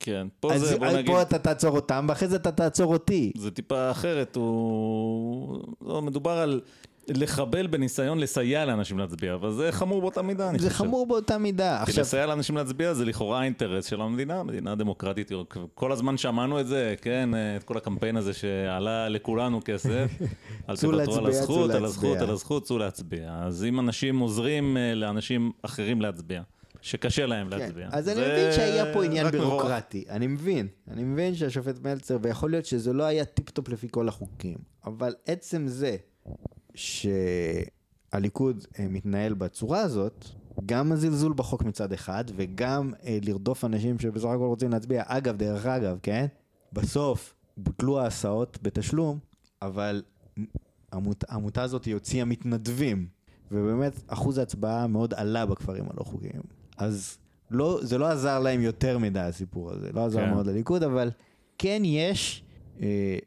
[0.00, 1.06] כן, פה זה, בוא נגיד...
[1.06, 3.32] פה אתה תעצור אותם, ואחרי זה אתה תעצור אותי.
[3.36, 5.62] זה טיפה אחרת, הוא...
[5.82, 6.60] לא, מדובר על
[7.08, 10.70] לחבל בניסיון לסייע לאנשים להצביע, אבל זה חמור באותה מידה, אני חושב.
[10.70, 11.76] זה חמור באותה מידה.
[11.84, 12.02] כי עכשיו...
[12.02, 15.30] לסייע לאנשים להצביע זה לכאורה האינטרס של המדינה, מדינה דמוקרטית.
[15.74, 20.10] כל הזמן שמענו את זה, כן, את כל הקמפיין הזה שעלה לכולנו כסף.
[20.68, 23.38] אל תוותרו על הזכות, על הזכות, על הזכות, צאו להצביע.
[23.42, 26.42] אז אם אנשים עוזרים אה, לאנשים אחרים להצביע.
[26.84, 27.58] שקשה להם כן.
[27.58, 27.88] להצביע.
[27.92, 32.66] אז אני מבין שהיה פה עניין בירוקרטי, אני מבין, אני מבין שהשופט מלצר, ויכול להיות
[32.66, 35.96] שזה לא היה טיפ-טופ לפי כל החוקים, אבל עצם זה
[36.74, 40.24] שהליכוד אה, מתנהל בצורה הזאת,
[40.66, 45.02] גם הזלזול בחוק מצד אחד, וגם אה, לרדוף אנשים שבסך הכל רוצים להצביע.
[45.06, 46.26] אגב, דרך אגב, כן?
[46.72, 49.18] בסוף בוטלו ההסעות בתשלום,
[49.62, 50.02] אבל
[50.92, 53.06] העמות, העמותה הזאת הוציאה מתנדבים,
[53.52, 56.63] ובאמת אחוז ההצבעה מאוד עלה בכפרים הלא חוקיים.
[56.76, 57.18] אז
[57.50, 60.30] לא, זה לא עזר להם יותר מדי הסיפור הזה, לא עזר כן.
[60.30, 61.10] מאוד לליכוד, אבל
[61.58, 62.44] כן יש,
[62.82, 63.18] אה,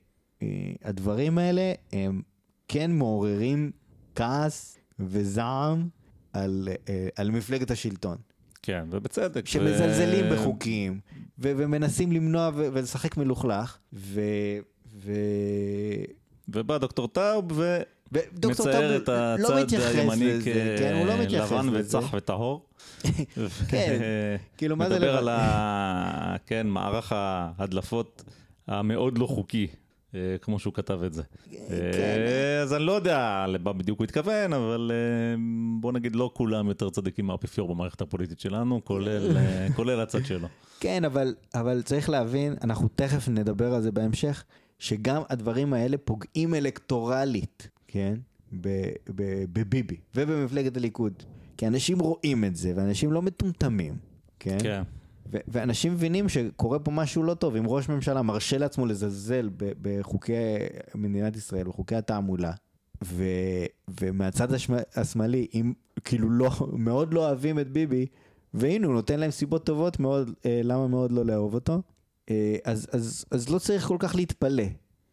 [0.41, 0.47] אה,
[0.83, 2.21] הדברים האלה הם
[2.67, 3.71] כן מעוררים
[4.15, 5.87] כעס וזעם
[6.33, 8.17] על, אה, על מפלגת השלטון.
[8.61, 9.47] כן, ובצדק.
[9.47, 10.35] שמזלזלים ו...
[10.35, 10.99] בחוקים,
[11.39, 14.21] ו- ומנסים למנוע ו- ולשחק מלוכלך, ו...
[14.95, 15.11] ו...
[16.47, 17.61] ובא דוקטור טאוב
[18.11, 20.39] ומצייר את הצד לא הימני
[21.29, 22.65] כלבן לא וצח וטהור.
[23.69, 23.99] כן,
[24.57, 24.95] כאילו מה זה?
[24.95, 25.29] מדבר על.
[26.47, 28.23] כן, מערך ההדלפות
[28.67, 29.67] המאוד לא חוקי
[30.15, 31.23] אה, כמו שהוא כתב את זה.
[31.51, 31.57] כן.
[31.69, 35.35] אה, אז אני לא יודע למה בדיוק הוא התכוון, אבל אה,
[35.79, 38.81] בוא נגיד לא כולם יותר צדיקים מהאפיפיור במערכת הפוליטית שלנו,
[39.75, 40.47] כולל הצד שלו.
[40.79, 41.03] כן,
[41.55, 44.43] אבל צריך להבין, אנחנו תכף נדבר על זה בהמשך,
[44.79, 48.13] שגם הדברים האלה פוגעים אלקטורלית, כן?
[49.49, 51.13] בביבי ובמפלגת הליכוד.
[51.57, 53.93] כי אנשים רואים את זה, ואנשים לא מטומטמים,
[54.39, 54.57] כן?
[54.59, 54.83] כן.
[55.47, 60.33] ואנשים מבינים שקורה פה משהו לא טוב, אם ראש ממשלה מרשה לעצמו לזלזל בחוקי
[60.95, 62.51] מדינת ישראל, בחוקי התעמולה,
[63.03, 63.23] ו,
[64.01, 64.47] ומהצד
[64.95, 65.73] השמאלי, אם
[66.05, 66.49] כאילו לא,
[66.87, 68.05] מאוד לא אוהבים את ביבי,
[68.53, 71.81] והנה הוא נותן להם סיבות טובות מאוד, אה, למה מאוד לא לאהוב אותו,
[72.29, 74.63] אה, אז, אז, אז לא צריך כל כך להתפלא.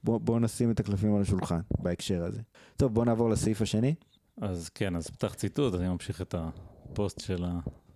[0.05, 2.41] בואו בוא נשים את הקלפים על השולחן בהקשר הזה.
[2.77, 3.95] טוב, בואו נעבור לסעיף השני.
[4.41, 7.45] אז כן, אז פתח ציטוט, אני ממשיך את הפוסט של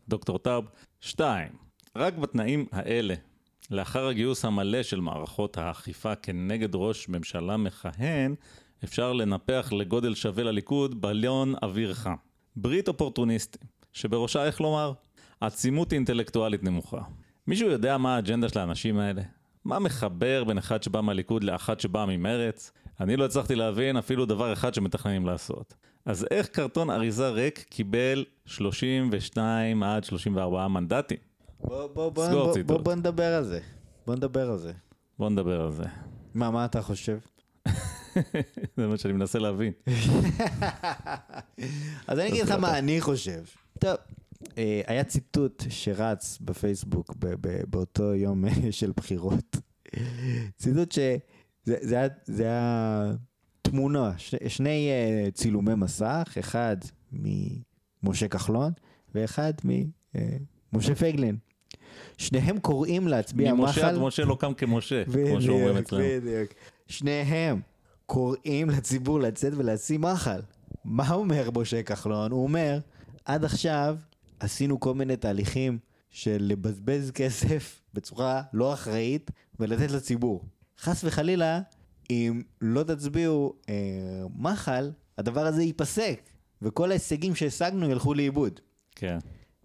[0.09, 0.69] הדוקטור טאוב.
[1.01, 1.49] שתיים,
[1.97, 3.15] רק בתנאים האלה,
[3.71, 8.35] לאחר הגיוס המלא של מערכות האכיפה כנגד ראש ממשלה מכהן,
[8.85, 12.15] אפשר לנפח לגודל שווה לליכוד בליון אוויר חם.
[12.57, 14.93] ברית אופורטוניסטים, שבראשה, איך לומר,
[15.41, 17.01] עצימות אינטלקטואלית נמוכה.
[17.47, 19.23] מישהו יודע מה האג'נדה של האנשים האלה?
[19.69, 22.73] מה מחבר בין אחד שבא מהליכוד לאחד שבא ממרץ?
[23.01, 25.75] אני לא הצלחתי להבין אפילו דבר אחד שמתכננים לעשות.
[26.05, 31.17] אז איך קרטון אריזה ריק קיבל 32 עד 34 מנדטים?
[31.61, 33.61] בוא, בוא, בוא, בוא, בוא, בוא נדבר על זה.
[34.07, 34.73] בוא נדבר על זה.
[35.19, 35.85] בוא נדבר על זה.
[36.35, 37.19] מה, מה אתה חושב?
[38.77, 39.73] זה מה שאני מנסה להבין.
[42.07, 43.41] אז אני אגיד לך מה אני חושב.
[43.79, 43.97] טוב,
[44.87, 47.15] היה ציטוט שרץ בפייסבוק
[47.69, 49.57] באותו יום של בחירות.
[50.57, 53.13] ציטוט שזה היה
[53.63, 54.13] תמונה,
[54.49, 56.77] שני אה, צילומי מסך, אחד
[57.13, 58.73] ממשה כחלון
[59.15, 59.53] ואחד
[60.73, 61.37] ממשה פייגלין.
[62.17, 63.63] שניהם קוראים להצביע מחל.
[63.63, 66.05] ממשה עד משה לא קם כמשה, כמו שאומרים אצלנו.
[66.05, 66.53] בדיוק.
[66.87, 67.61] שניהם
[68.07, 70.41] קוראים לציבור לצאת ולהשיא מחל.
[70.85, 72.31] מה אומר משה כחלון?
[72.31, 72.79] הוא אומר,
[73.25, 73.97] עד עכשיו
[74.41, 75.79] עשינו כל מיני תהליכים
[76.11, 80.45] של לבזבז כסף בצורה לא אחראית ולתת לציבור.
[80.81, 81.61] חס וחלילה,
[82.11, 83.75] אם לא תצביעו אה,
[84.37, 86.21] מחל, הדבר הזה ייפסק,
[86.63, 88.61] וכל ההישגים שהשגנו ילכו לאיבוד.
[88.95, 89.19] כן.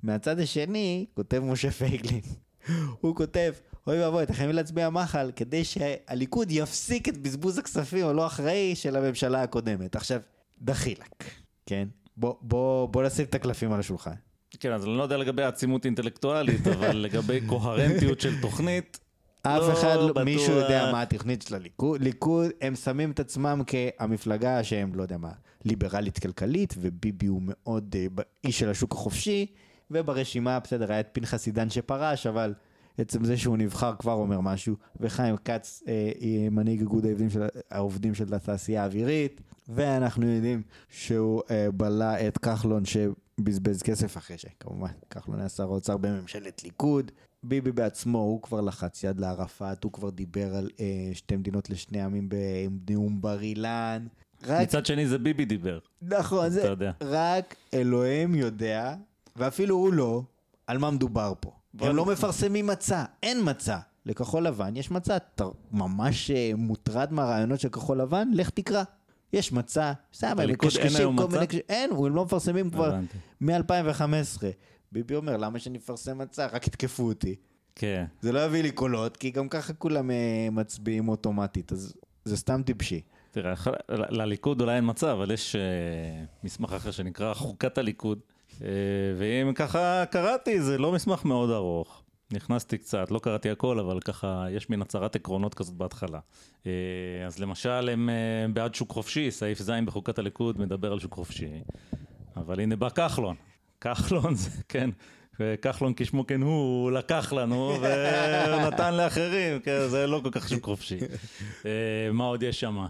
[0.04, 2.22] מהצד השני, כותב משה פייגלין,
[3.02, 3.54] הוא כותב,
[3.88, 8.96] אוי ואבוי, אתם חייבים להצביע מחל כדי שהליכוד יפסיק את בזבוז הכספים הלא אחראי של
[8.96, 9.96] הממשלה הקודמת.
[9.96, 10.22] עכשיו,
[10.62, 11.24] דחילק,
[11.66, 11.88] כן?
[12.18, 14.14] בוא, בוא, בוא נשים את הקלפים על השולחן.
[14.60, 19.00] כן, אז אני לא יודע לגבי עצימות אינטלקטואלית, אבל לגבי קוהרנטיות של תוכנית,
[19.42, 20.24] אף לא אחד, לא, בטוח.
[20.24, 22.02] מישהו יודע מה התוכנית של הליכוד.
[22.02, 25.32] ליכוד, הם שמים את עצמם כהמפלגה שהם, לא יודע מה,
[25.66, 29.46] ליברלית כלכלית, וביבי הוא מאוד אה, איש של השוק החופשי,
[29.92, 32.54] וברשימה, בסדר, היה את פנחס עידן שפרש, אבל
[32.98, 37.42] עצם זה שהוא נבחר כבר אומר משהו, וחיים כץ, אה, אה, מנהיג איגוד העובדים של,
[37.72, 42.86] העובדים של התעשייה האווירית, ואנחנו יודעים שהוא אה, בלע את כחלון
[43.40, 47.12] שבזבז כסף אחרי שכמובן כחלון היה שר האוצר בממשלת ליכוד.
[47.44, 52.02] ביבי בעצמו, הוא כבר לחץ יד לערפאת, הוא כבר דיבר על אה, שתי מדינות לשני
[52.02, 52.30] עמים
[52.86, 54.08] בנאום בר אילן.
[54.48, 55.80] רק, מצד שני זה ביבי דיבר.
[56.02, 56.92] נכון, זה יודע.
[57.02, 58.96] רק אלוהים יודע,
[59.36, 60.24] ואפילו הוא לא,
[60.68, 61.52] על מה מדובר פה.
[61.74, 63.78] בוא הם לא מפרסמים מצע, אין מצע.
[64.06, 68.28] לכחול לבן יש מצע, אתה ממש אה, מוטרד מהרעיונות של כחול לבן?
[68.34, 68.84] לך תקרא.
[69.34, 69.94] יש מצע,
[70.24, 71.40] אין מקשקשים כל מצע?
[71.40, 71.62] מיני...
[71.70, 73.18] אין, הם לא מפרסמים כבר הבנתי.
[73.42, 74.44] מ-2015.
[74.92, 76.48] ביבי אומר, למה שאני אפרסם מצע?
[76.52, 77.36] רק יתקפו אותי.
[77.76, 78.06] כן.
[78.22, 81.94] זה לא יביא לי קולות, כי גם ככה כולם אה, מצביעים אוטומטית, אז
[82.26, 83.02] זה סתם טיפשי.
[83.32, 83.54] תראה,
[83.90, 85.62] לליכוד אולי אין מצב, אבל יש אה,
[86.44, 88.20] מסמך אחר שנקרא חוקת הליכוד,
[88.62, 88.68] אה,
[89.18, 92.03] ואם ככה קראתי, זה לא מסמך מאוד ארוך.
[92.34, 96.20] נכנסתי קצת, לא קראתי הכל, אבל ככה, יש מין הצהרת עקרונות כזאת בהתחלה.
[96.66, 96.72] אה,
[97.28, 101.50] אז למשל, הם אה, בעד שוק חופשי, סעיף ז' בחוקת הליכוד מדבר על שוק חופשי,
[102.38, 103.36] אבל הנה בא כחלון.
[103.82, 104.90] כחלון זה, כן,
[105.40, 110.66] וכחלון כשמו כן הוא, הוא לקח לנו ונתן לאחרים, כן, זה לא כל כך שוק
[110.66, 110.98] חופשי.
[111.66, 112.86] אה, מה עוד יש שם?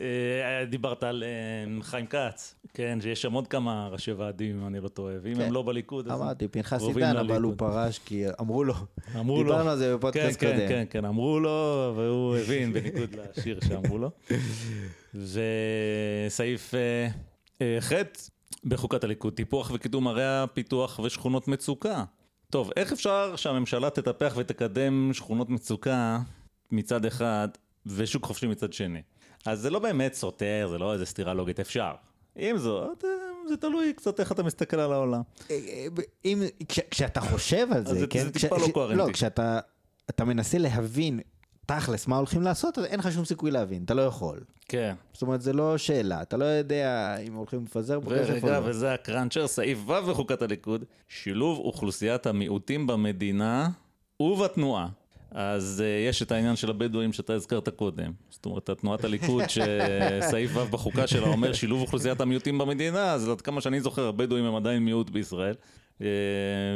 [0.00, 4.80] אה, דיברת על אה, חיים כץ, כן, שיש שם עוד כמה ראשי ועדים, אם אני
[4.80, 5.40] לא טועה, ואם כן.
[5.40, 7.54] הם לא בליכוד, אז אמרתי, פנחס עידן, אבל הוא.
[7.56, 8.74] פרש כי אמרו לו.
[9.18, 9.50] אמרו לו.
[9.52, 10.58] דיברנו על זה בפודקאסט כן, קודם.
[10.58, 14.10] כן, כן, כן, אמרו לו, והוא הבין, בניגוד לשיר שאמרו לו.
[15.14, 17.92] וסעיף אה, ח'
[18.64, 22.04] בחוקת הליכוד, טיפוח וקידום ערי הפיתוח ושכונות מצוקה.
[22.50, 26.18] טוב, איך אפשר שהממשלה תטפח ותקדם שכונות מצוקה
[26.70, 27.48] מצד אחד
[27.86, 29.02] ושוק חופשי מצד שני?
[29.46, 31.92] אז זה לא באמת סותר, זה לא איזה סתירה לוגית, אפשר.
[32.36, 33.08] עם זאת, אה,
[33.48, 35.20] זה תלוי קצת איך אתה מסתכל על העולם.
[35.50, 35.86] אה, אה,
[36.24, 38.24] אם, כש, כשאתה חושב על זה, זה- כן?
[38.24, 38.98] זה כש- טיפה לא קוהרנטי.
[38.98, 39.58] לא, כשאתה
[40.10, 41.20] אתה מנסה להבין
[41.66, 44.40] תכלס מה הולכים לעשות, אז אין לך שום סיכוי להבין, אתה לא יכול.
[44.68, 44.94] כן.
[45.12, 48.58] זאת אומרת, זה לא שאלה, אתה לא יודע אם הולכים לפזר פה כסף או לא.
[48.64, 53.68] וזה הקראנצ'ר, סעיף ו' בחוקת הליכוד, שילוב אוכלוסיית המיעוטים במדינה
[54.20, 54.88] ובתנועה.
[55.30, 58.12] אז uh, יש את העניין של הבדואים שאתה הזכרת קודם.
[58.30, 63.40] זאת אומרת, תנועת הליכוד, שסעיף ו' בחוקה שלה אומר שילוב אוכלוסיית המיעוטים במדינה, אז עד
[63.40, 65.54] כמה שאני זוכר, הבדואים הם עדיין מיעוט בישראל.
[66.02, 66.06] אה,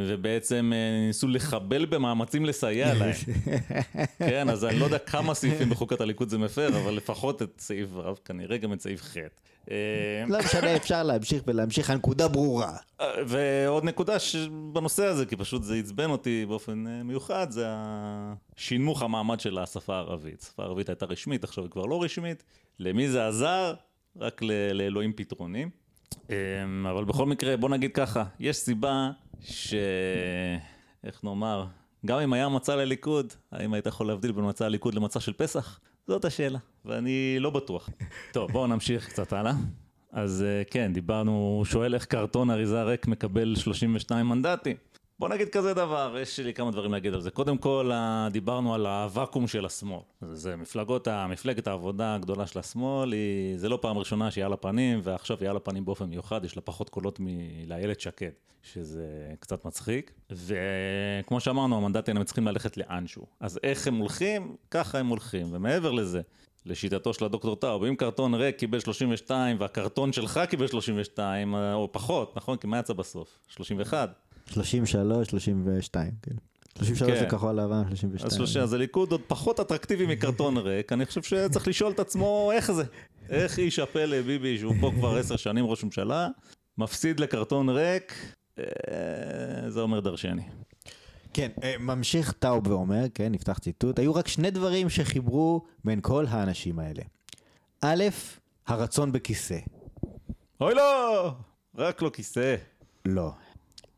[0.08, 3.12] ובעצם אה, ניסו לחבל במאמצים לסייע להם.
[4.18, 7.88] כן, אז אני לא יודע כמה סעיפים בחוקת הליכוד זה מפר, אבל לפחות את סעיף
[7.92, 9.16] ו', כנראה גם את סעיף ח'.
[9.70, 9.76] אה,
[10.28, 12.76] לא משנה, אפשר להמשיך ולהמשיך, הנקודה ברורה.
[13.26, 14.16] ועוד נקודה
[14.72, 20.40] בנושא הזה, כי פשוט זה עצבן אותי באופן מיוחד, זה השינמוך המעמד של השפה הערבית.
[20.42, 22.42] השפה הערבית הייתה רשמית, עכשיו היא כבר לא רשמית.
[22.78, 23.74] למי זה עזר?
[24.16, 24.42] רק
[24.74, 25.81] לאלוהים פתרונים.
[26.30, 29.74] אמ, אבל בכל מקרה, בוא נגיד ככה, יש סיבה ש...
[31.04, 31.66] איך נאמר?
[32.06, 35.80] גם אם היה מצע לליכוד, האם היית יכול להבדיל בין מצע הליכוד למצע של פסח?
[36.08, 37.88] זאת השאלה, ואני לא בטוח.
[38.32, 39.52] טוב, בואו נמשיך קצת הלאה.
[40.12, 44.76] אז אה, כן, דיברנו, הוא שואל איך קרטון אריזה ריק מקבל 32 מנדטים.
[45.22, 47.30] בוא נגיד כזה דבר, יש לי כמה דברים להגיד על זה.
[47.30, 47.90] קודם כל,
[48.30, 50.00] דיברנו על הוואקום של השמאל.
[50.32, 55.00] זה, מפלגות, מפלגת העבודה הגדולה של השמאל, היא, זה לא פעם ראשונה שהיא על הפנים,
[55.02, 58.30] ועכשיו היא על הפנים באופן מיוחד, יש לה פחות קולות מלאיילת שקד,
[58.62, 60.12] שזה קצת מצחיק.
[60.30, 63.26] וכמו שאמרנו, המנדטים הם צריכים ללכת לאנשהו.
[63.40, 64.56] אז איך הם הולכים?
[64.70, 65.46] ככה הם הולכים.
[65.50, 66.20] ומעבר לזה,
[66.66, 72.36] לשיטתו של הדוקטור טאוב, אם קרטון ריק קיבל 32 והקרטון שלך קיבל 32, או פחות,
[72.36, 72.56] נכון?
[72.56, 73.38] כי מה יצא בסוף?
[73.48, 74.31] 31.
[74.46, 76.34] 33, 32, כן.
[76.78, 77.18] 33 כן.
[77.18, 78.26] זה כחול לבן, 32.
[78.26, 82.50] אז שלושה, אז הליכוד עוד פחות אטרקטיבי מקרטון ריק, אני חושב שצריך לשאול את עצמו
[82.54, 82.84] איך זה.
[83.28, 86.28] איך איש הפלא ביבי, שהוא פה כבר עשר שנים ראש ממשלה,
[86.78, 88.64] מפסיד לקרטון ריק, אה,
[89.68, 90.42] זה אומר דרשני.
[91.34, 96.26] כן, אה, ממשיך טאוב ואומר, כן, נפתח ציטוט, היו רק שני דברים שחיברו בין כל
[96.28, 97.02] האנשים האלה.
[97.80, 98.04] א',
[98.66, 99.58] הרצון בכיסא.
[100.60, 101.32] אוי לא!
[101.74, 102.56] רק לא כיסא.
[103.04, 103.32] לא.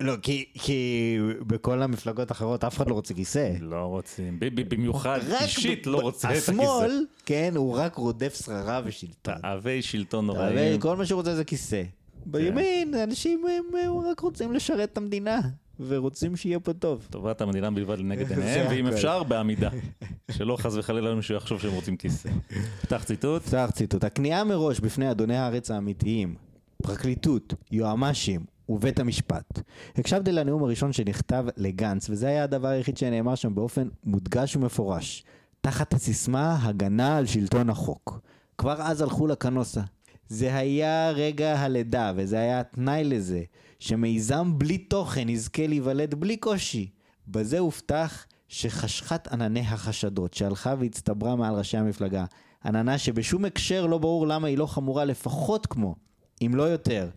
[0.00, 3.52] לא, כי, כי בכל המפלגות האחרות אף אחד לא רוצה כיסא.
[3.60, 4.40] לא רוצים.
[4.40, 6.52] ביבי במיוחד אישית לא רוצה את הכיסא.
[6.52, 9.34] השמאל, כן, הוא רק רודף שררה ושלטון.
[9.42, 10.80] תאבי שלטון נוראים.
[10.80, 11.82] כל מה שהוא רוצה זה כיסא.
[11.82, 12.30] כן.
[12.32, 15.40] בימין, אנשים הם, הם רק רוצים לשרת את המדינה.
[15.86, 17.06] ורוצים שיהיה פה טוב.
[17.10, 18.86] טובת המדינה בלבד לנגד עיניהם, ואם.
[18.86, 19.70] אפשר, בעמידה.
[20.36, 22.28] שלא חס וחלילה מישהו יחשוב שהם רוצים כיסא.
[22.82, 23.42] פתח ציטוט.
[23.42, 24.04] פתח ציטוט.
[24.04, 26.34] הכניעה מראש בפני אדוני הארץ האמיתיים,
[26.82, 29.60] פרקליטות, יועמ"שים ובית המשפט.
[29.96, 35.24] הקשבתי לנאום הראשון שנכתב לגנץ, וזה היה הדבר היחיד שנאמר שם באופן מודגש ומפורש.
[35.60, 38.20] תחת הסיסמה הגנה על שלטון החוק.
[38.58, 39.80] כבר אז הלכו לקנוסה.
[40.28, 43.42] זה היה רגע הלידה, וזה היה התנאי לזה,
[43.78, 46.90] שמיזם בלי תוכן יזכה להיוולד בלי קושי.
[47.28, 52.24] בזה הובטח שחשכת ענני החשדות, שהלכה והצטברה מעל ראשי המפלגה,
[52.64, 55.94] עננה שבשום הקשר לא ברור למה היא לא חמורה לפחות כמו,
[56.42, 57.08] אם לא יותר,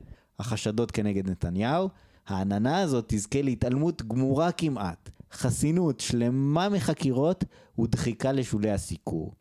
[0.47, 1.89] החשדות כנגד נתניהו,
[2.27, 7.43] העננה הזאת תזכה להתעלמות גמורה כמעט, חסינות שלמה מחקירות
[7.79, 9.33] ודחיקה לשולי הסיקור.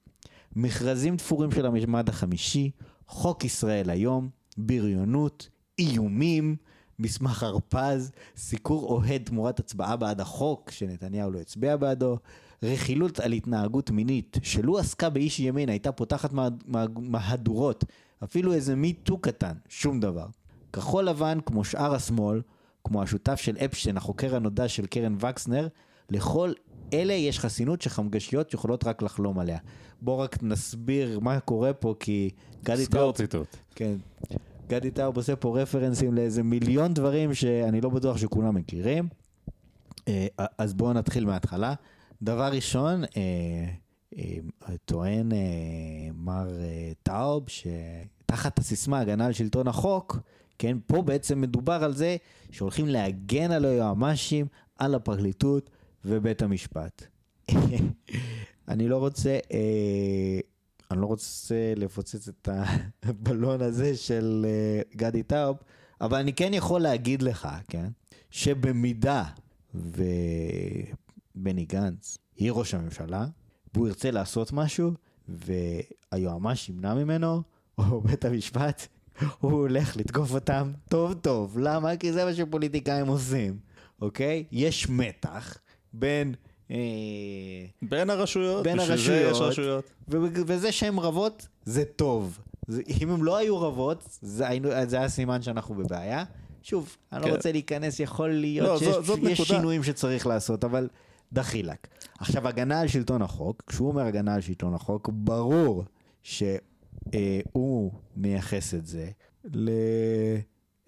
[0.57, 2.70] מכרזים תפורים של הממד החמישי,
[3.09, 4.28] חוק ישראל היום,
[4.59, 6.57] בריונות, איומים,
[6.99, 12.18] מסמך הרפז, סיקור אוהד תמורת הצבעה בעד החוק שנתניהו לא הצביע בעדו,
[12.62, 17.84] רכילות על התנהגות מינית שלו עסקה באיש ימין הייתה פותחת מה- מה- מהדורות,
[18.24, 20.26] אפילו איזה מיטו קטן, שום דבר.
[20.77, 22.43] כחול לבן, כמו שאר השמאל,
[22.85, 25.68] כמו השותף של אפשטיין, החוקר הנודע של קרן וקסנר,
[26.11, 26.53] לכל
[26.93, 29.59] אלה יש חסינות שחמגשיות יכולות רק לחלום עליה.
[30.03, 32.31] בואו רק נסביר מה קורה פה, כי
[32.64, 33.57] גדי סגור טאוב, ציטוט.
[33.74, 33.97] כן,
[34.68, 39.09] גדי טאוב עושה פה רפרנסים לאיזה מיליון דברים שאני לא בטוח שכולם מכירים.
[40.09, 40.27] אה,
[40.59, 41.74] אז בואו נתחיל מההתחלה.
[42.22, 43.11] דבר ראשון, אה,
[44.18, 45.33] אה, טוען
[46.14, 46.49] מר
[47.03, 50.18] טאוב שתחת הסיסמה הגנה על שלטון החוק,
[50.59, 52.17] כן, פה בעצם מדובר על זה
[52.51, 54.47] שהולכים להגן על היועמ"שים,
[54.77, 55.71] על הפרקליטות
[56.05, 57.07] ובית המשפט.
[58.69, 60.41] אני לא רוצה, אה,
[60.91, 62.49] אני לא רוצה לפוצץ את
[63.03, 65.57] הבלון הזה של אה, גדי טאוב,
[66.01, 67.89] אבל אני כן יכול להגיד לך, כן,
[68.31, 69.25] שבמידה
[69.75, 73.27] ובני גנץ יהיה ראש הממשלה,
[73.75, 74.93] והוא ירצה לעשות משהו,
[75.29, 77.43] והיועמ"ש ימנע ממנו,
[77.79, 78.89] או בית המשפט,
[79.41, 81.59] הוא הולך לתקוף אותם טוב טוב.
[81.59, 81.97] למה?
[81.97, 83.59] כי זה מה שפוליטיקאים עושים,
[84.03, 84.45] אוקיי?
[84.53, 85.59] יש מתח
[85.93, 86.35] בין...
[86.71, 86.77] אה,
[87.83, 89.41] בין הרשויות, בין זה יש הרשויות.
[89.43, 89.91] רשויות.
[90.47, 92.39] וזה שהן רבות, זה טוב.
[92.69, 96.25] זה, אם הן לא היו רבות, זה, היינו, זה היה סימן שאנחנו בבעיה.
[96.62, 97.29] שוב, אני כן.
[97.29, 99.41] לא רוצה להיכנס, יכול להיות לא, שיש זו- זאת יש.
[99.43, 100.89] שינויים שצריך לעשות, אבל
[101.33, 101.87] דחילק.
[102.19, 105.85] עכשיו, הגנה על שלטון החוק, כשהוא אומר הגנה על שלטון החוק, ברור
[106.23, 106.59] שהוא
[108.17, 109.11] מייחס את זה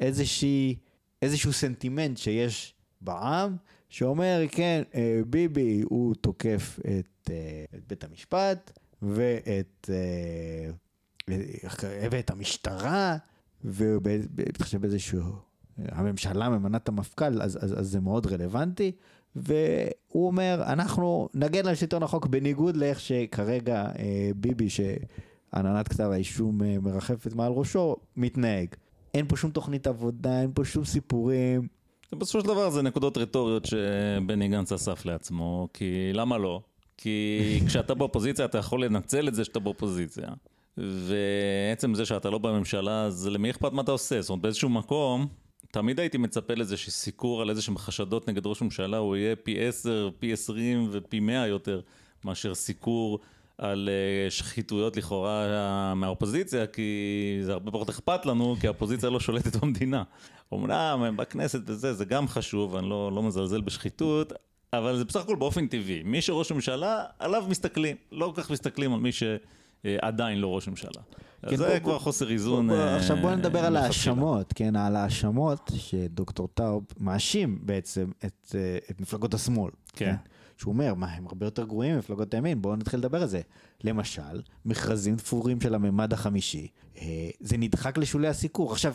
[0.00, 0.76] לאיזושהי,
[1.22, 3.56] איזשהו סנטימנט שיש בעם,
[3.88, 10.70] שאומר, כן, אה, ביבי הוא תוקף את, אה, את בית המשפט ואת, אה,
[12.10, 13.16] ואת המשטרה,
[13.64, 15.22] ובהתחשב באיזשהו,
[15.78, 18.92] הממשלה ממנה את המפכ"ל, אז, אז, אז זה מאוד רלוונטי,
[19.36, 24.68] והוא אומר, אנחנו נגן על שלטון החוק בניגוד לאיך שכרגע אה, ביבי,
[25.52, 28.68] שעננת כתב האישום אה, מרחפת מעל ראשו, מתנהג.
[29.14, 31.68] אין פה שום תוכנית עבודה, אין פה שום סיפורים.
[32.12, 36.60] בסופו של דבר זה נקודות רטוריות שבני גנץ אסף לעצמו, כי למה לא?
[36.96, 40.28] כי כשאתה באופוזיציה אתה יכול לנצל את זה שאתה באופוזיציה.
[40.78, 44.22] ועצם זה שאתה לא בממשלה, אז למי אכפת מה אתה עושה?
[44.22, 45.26] זאת אומרת, באיזשהו מקום,
[45.70, 49.66] תמיד הייתי מצפה לזה שסיקור על איזה שהם חשדות נגד ראש ממשלה, הוא יהיה פי
[49.68, 51.80] 10, פי 20 ופי 100 יותר,
[52.24, 53.18] מאשר סיקור
[53.58, 56.92] על אה, שחיתויות לכאורה אה, מהאופוזיציה, כי
[57.42, 60.02] זה הרבה פחות אכפת לנו, כי האופוזיציה לא שולטת במדינה.
[60.54, 60.72] אמנם
[61.06, 64.32] הם בכנסת וזה, זה גם חשוב, אני לא, לא מזלזל בשחיתות,
[64.72, 66.02] אבל זה בסך הכל באופן טבעי.
[66.04, 67.96] מי שראש ממשלה, עליו מסתכלים.
[68.12, 70.90] לא כל כך מסתכלים על מי שעדיין לא ראש ממשלה.
[71.48, 72.66] כן, זה בוא- כבר חוסר איזון.
[72.68, 73.76] בוא, בוא, אה, עכשיו בוא נדבר על.
[73.76, 78.54] ההאשמות, כן, על ההאשמות שדוקטור טאוב מאשים בעצם את,
[78.90, 79.70] את מפלגות השמאל.
[79.92, 80.14] כן.
[80.58, 83.40] שהוא אומר, מה, הם הרבה יותר גרועים ממפלגות הימין, בואו נתחיל לדבר על זה.
[83.84, 88.72] למשל, מכרזים תפורים של הממד החמישי, אה, זה נדחק לשולי הסיקור.
[88.72, 88.94] עכשיו,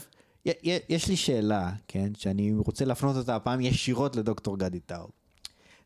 [0.90, 5.10] יש לי שאלה, כן, שאני רוצה להפנות אותה הפעם ישירות לדוקטור גדי טאוב.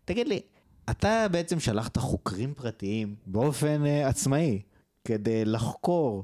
[0.05, 0.41] תגיד לי,
[0.89, 4.61] אתה בעצם שלחת חוקרים פרטיים באופן uh, עצמאי
[5.05, 6.23] כדי לחקור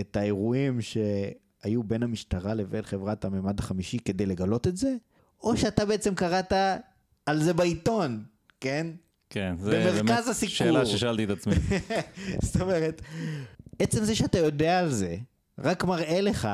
[0.00, 4.94] את האירועים שהיו בין המשטרה לבין חברת הממד החמישי כדי לגלות את זה?
[5.42, 6.52] או שאתה בעצם קראת
[7.26, 8.24] על זה בעיתון,
[8.64, 8.86] כן?
[9.30, 10.54] כן, זה במרכז באמת הסיקור.
[10.54, 11.54] שאלה ששאלתי את עצמי.
[12.44, 13.02] זאת אומרת,
[13.78, 15.16] עצם זה שאתה יודע על זה,
[15.58, 16.48] רק מראה לך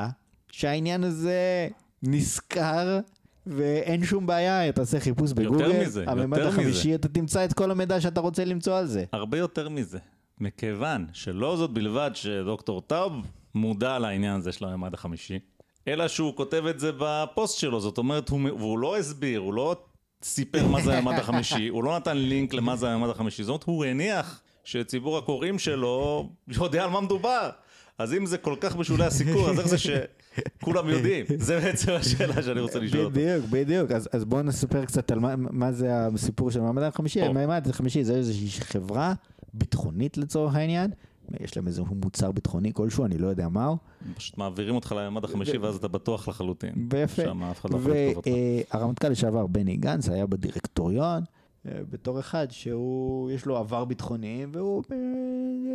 [0.51, 1.67] שהעניין הזה
[2.03, 2.99] נסקר
[3.47, 6.95] ואין שום בעיה, תעשה חיפוש בגוגל, מזה, הממד יותר החמישי, מזה.
[6.95, 9.05] אתה תמצא את כל המידע שאתה רוצה למצוא על זה.
[9.13, 9.99] הרבה יותר מזה.
[10.39, 13.13] מכיוון שלא זאת בלבד שדוקטור טאוב
[13.55, 15.39] מודע לעניין הזה של הממד החמישי,
[15.87, 19.75] אלא שהוא כותב את זה בפוסט שלו, זאת אומרת, הוא, והוא לא הסביר, הוא לא
[20.23, 23.63] סיפר מה זה הממד החמישי, הוא לא נתן לינק למה זה הממד החמישי, זאת אומרת,
[23.63, 27.49] הוא הניח שציבור הקוראים שלו יודע על מה מדובר.
[27.97, 31.25] אז אם זה כל כך בשולי הסיקור, אז איך זה שכולם יודעים?
[31.37, 33.19] זה בעצם השאלה שאני רוצה לשאול אותה.
[33.19, 33.91] בדיוק, בדיוק.
[33.91, 37.21] אז, אז בואו נספר קצת על מה, מה זה הסיפור של המעמד החמישי.
[37.21, 39.13] המעמד החמישי זה איזושהי חברה
[39.53, 40.91] ביטחונית לצורך העניין.
[41.39, 43.77] יש להם איזה מוצר ביטחוני כלשהו, אני לא יודע מהו.
[44.15, 46.87] פשוט מעבירים אותך לממד החמישי ואז אתה בטוח לחלוטין.
[46.91, 47.21] ויפה.
[47.21, 48.29] שם אף אחד לא יכול לתקוף אותך.
[48.73, 51.23] והרמטכ"ל לשעבר בני גנץ היה בדירקטוריון,
[51.67, 54.97] אה, בתור אחד שהוא, יש לו עבר ביטחוני, והוא אה,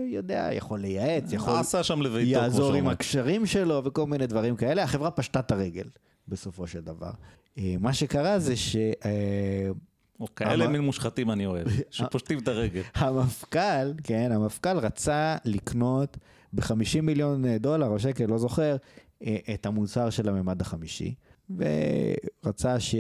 [0.09, 2.89] יודע, יכול לייעץ, יכול עשה שם לביתו, יעזור עם.
[2.89, 4.83] הקשרים שלו וכל מיני דברים כאלה.
[4.83, 5.89] החברה פשטה את הרגל,
[6.29, 7.11] בסופו של דבר.
[7.59, 8.55] אה, מה שקרה זה
[10.21, 12.83] או כאלה אבל- מין מושחתים אני אוהב, שפושטים את הרגל.
[12.99, 16.17] שהמפכ"ל, כן, המפכ"ל רצה לקנות
[16.53, 18.77] ב-50 מיליון דולר או שקל, לא זוכר,
[19.23, 21.15] אה, את המוצר של הממד החמישי.
[22.45, 22.95] ורצה ש...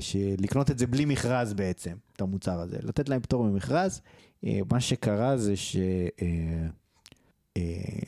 [0.00, 0.16] ש...
[0.38, 4.00] לקנות את זה בלי מכרז בעצם, את המוצר הזה, לתת להם פטור ממכרז.
[4.44, 5.76] אה, מה שקרה זה ש...
[6.22, 6.66] אה,
[7.56, 7.62] אה,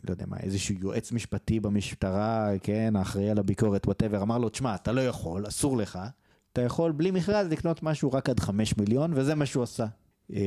[0.05, 4.75] לא יודע מה, איזשהו יועץ משפטי במשטרה, כן, האחראי על הביקורת, whatever, אמר לו, תשמע,
[4.75, 5.99] אתה לא יכול, אסור לך,
[6.55, 9.87] אתה יכול בלי מכרז לקנות משהו רק עד 5 מיליון, וזה מה שהוא עשה.
[10.35, 10.39] אה,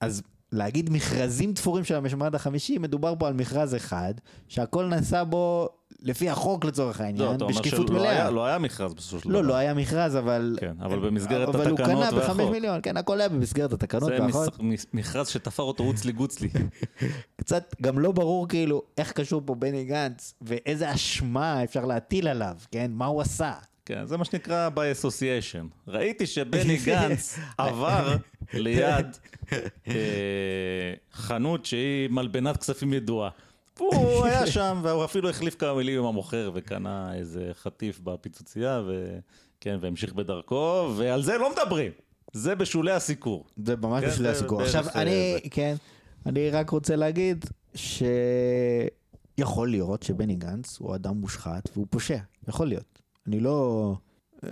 [0.00, 4.14] אז להגיד מכרזים תפורים של המשמעת החמישי, מדובר פה על מכרז אחד,
[4.48, 5.68] שהכל נעשה בו
[6.00, 8.30] לפי החוק לצורך לא, העניין, אומר בשקיפות שלא היה- מלאה.
[8.30, 9.40] לא היה מכרז בסופו של דבר.
[9.40, 10.56] לא, לא היה מכרז, אבל...
[10.60, 12.50] כן, אבל במסגרת אבל הוא התקנות קנה בחמש והחוק.
[12.52, 14.60] מיליון, כן, הכל היה במסגרת התקנות זה והחוק.
[14.60, 16.48] מס- מכרז שתפר אותו רוצלי גוצלי.
[17.36, 22.56] קצת גם לא ברור כאילו איך קשור פה בני גנץ ואיזה אשמה אפשר להטיל עליו,
[22.70, 22.90] כן?
[22.94, 23.52] מה הוא עשה?
[23.94, 25.66] כן, זה מה שנקרא by association.
[25.88, 28.16] ראיתי שבני גנץ עבר
[28.52, 29.06] ליד
[29.88, 33.30] אה, חנות שהיא מלבנת כספים ידועה.
[33.78, 39.78] הוא היה שם, והוא אפילו החליף כמה מילים עם המוכר וקנה איזה חטיף בפיצוצייה, וכן,
[39.80, 41.92] והמשיך בדרכו, ועל זה לא מדברים.
[42.32, 43.44] זה בשולי הסיקור.
[43.56, 44.58] זה ממש כן, הסיכור.
[44.58, 45.50] בערך, עכשיו, אה, אני, זה.
[45.50, 45.74] כן,
[46.26, 52.18] אני רק רוצה להגיד שיכול להיות שבני גנץ הוא אדם מושחת והוא פושע.
[52.48, 52.91] יכול להיות.
[53.26, 53.94] אני לא...
[54.44, 54.48] אה,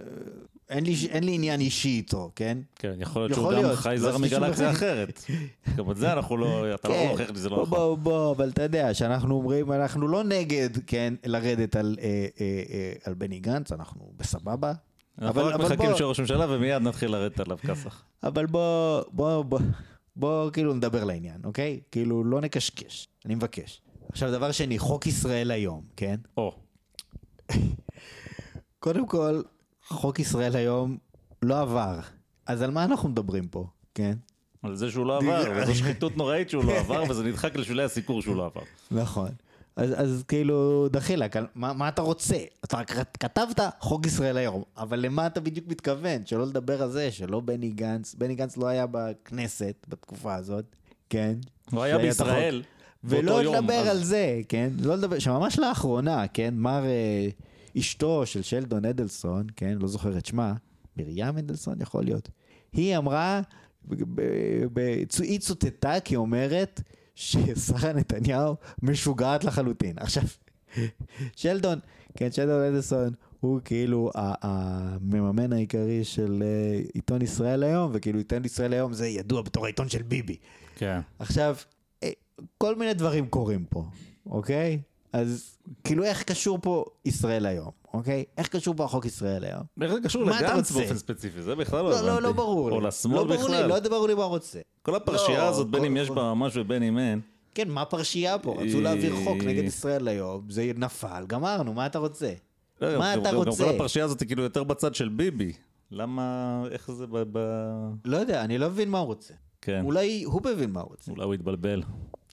[0.68, 2.58] אין לי, אין לי עניין אישי איתו, כן?
[2.76, 4.70] כן, יכול להיות יכול שהוא גם להיות, חי לא זר עשיתי שום מגלקסיה.
[4.70, 5.24] אחרת.
[5.76, 7.08] גם את זה אנחנו לא, אתה לא כן.
[7.10, 7.78] מוכיח לי שזה לא בוא, נכון.
[7.78, 12.06] בוא, בוא, אבל אתה יודע שאנחנו אומרים, אנחנו לא נגד, כן, לרדת על, אה,
[12.40, 14.72] אה, אה, על בני גנץ, אנחנו בסבבה.
[15.18, 18.02] אנחנו אבל- רק אבל מחכים בוא- שראש ממשלה ומיד נתחיל לרדת עליו כסח.
[18.22, 19.60] אבל בוא, בוא, בוא,
[20.16, 21.80] בוא כאילו נדבר לעניין, אוקיי?
[21.92, 23.82] כאילו לא נקשקש, אני מבקש.
[24.12, 26.16] עכשיו דבר שני, חוק ישראל היום, כן?
[26.36, 26.54] או,
[28.80, 29.42] קודם כל,
[29.88, 30.96] חוק ישראל היום
[31.42, 31.98] לא עבר.
[32.46, 34.14] אז על מה אנחנו מדברים פה, כן?
[34.62, 38.22] על זה שהוא לא עבר, וזו שחיתות נוראית שהוא לא עבר, וזה נדחק לשולי הסיקור
[38.22, 38.60] שהוא לא עבר.
[38.90, 39.28] נכון.
[39.76, 42.36] אז, אז כאילו, דחילק, מה, מה אתה רוצה?
[42.64, 46.26] אתה רק כתבת חוק ישראל היום, אבל למה אתה בדיוק מתכוון?
[46.26, 50.64] שלא לדבר על זה, שלא בני גנץ, בני גנץ לא היה בכנסת בתקופה הזאת,
[51.10, 51.34] כן?
[51.70, 51.98] הוא היה.
[51.98, 52.62] בישראל
[53.04, 53.54] ולא יום.
[53.54, 54.70] לדבר אז- על זה, כן?
[54.82, 56.54] לא לדבר, שממש לאחרונה, כן?
[56.56, 57.28] מר אה,
[57.78, 59.78] אשתו של שלדון אדלסון, כן?
[59.80, 60.54] לא זוכר את שמה,
[60.96, 62.30] מרים אדלסון יכול להיות.
[62.72, 63.40] היא אמרה,
[65.18, 66.82] היא צוטטה כי אומרת
[67.14, 69.98] ששרה נתניהו משוגעת לחלוטין.
[69.98, 70.22] עכשיו,
[71.36, 71.78] שלדון,
[72.16, 78.72] כן, שלדון אדלסון הוא כאילו המממן העיקרי של אה, עיתון ישראל היום, וכאילו עיתון ישראל
[78.72, 80.36] היום זה ידוע בתור העיתון של ביבי.
[80.76, 81.00] כן.
[81.18, 81.56] עכשיו,
[82.02, 82.10] אה,
[82.58, 83.84] כל מיני דברים קורים פה,
[84.26, 84.80] אוקיי?
[85.12, 88.24] אז כאילו איך קשור פה ישראל היום, אוקיי?
[88.38, 89.62] איך קשור פה החוק ישראל היום?
[89.82, 90.74] איך זה קשור לגנץ רוצה?
[90.80, 91.42] באופן ספציפי?
[91.42, 92.06] זה בכלל לא לא, הבנתי.
[92.06, 92.76] לא, לא ברור לי.
[92.76, 93.66] או לשמאל לא בכלל.
[93.68, 94.58] לא ברור לי מה רוצה.
[94.82, 97.20] כל הפרשייה לא, הזאת, בין אם יש בה ממש ובין אם אין,
[97.54, 98.56] כן, מה הפרשייה פה?
[98.62, 102.32] רצו להעביר חוק נגד ישראל היום, זה נפל, גמרנו, מה אתה רוצה?
[102.80, 103.64] לא, מה אתה גם- גם רוצה?
[103.64, 105.52] כל הפרשייה הזאת היא כאילו יותר בצד של ביבי.
[105.90, 107.04] למה, איך זה.
[107.10, 107.38] ב-
[108.04, 109.34] לא יודע, אני לא מבין מה הוא רוצה.
[109.60, 111.10] כן, אולי הוא מבין מה הוא רוצה.
[111.12, 111.82] אולי הוא התבלבל.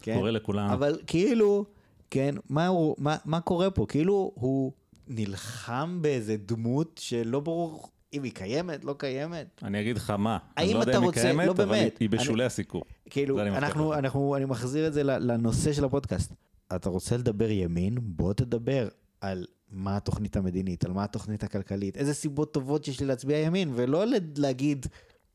[0.01, 0.15] כן?
[0.17, 0.69] קורא לכולם.
[0.69, 1.65] אבל כאילו,
[2.09, 3.85] כן, מה, הוא, מה, מה קורה פה?
[3.89, 4.71] כאילו הוא
[5.07, 9.61] נלחם באיזה דמות שלא ברור אם היא קיימת, לא קיימת.
[9.63, 11.77] אני אגיד לך מה, אני לא יודע אם היא רוצה- קיימת, לא, אבל באמת.
[11.81, 12.83] היא- היא אני- בשולי הסיקור.
[13.09, 13.93] כאילו, אני אנחנו.
[13.93, 16.33] אנחנו, אני מחזיר את זה לנושא של הפודקאסט.
[16.75, 17.97] אתה רוצה לדבר ימין?
[18.01, 18.87] בוא תדבר
[19.21, 23.71] על מה התוכנית המדינית, על מה התוכנית הכלכלית, איזה סיבות טובות יש לי להצביע ימין,
[23.75, 24.03] ולא
[24.37, 24.85] להגיד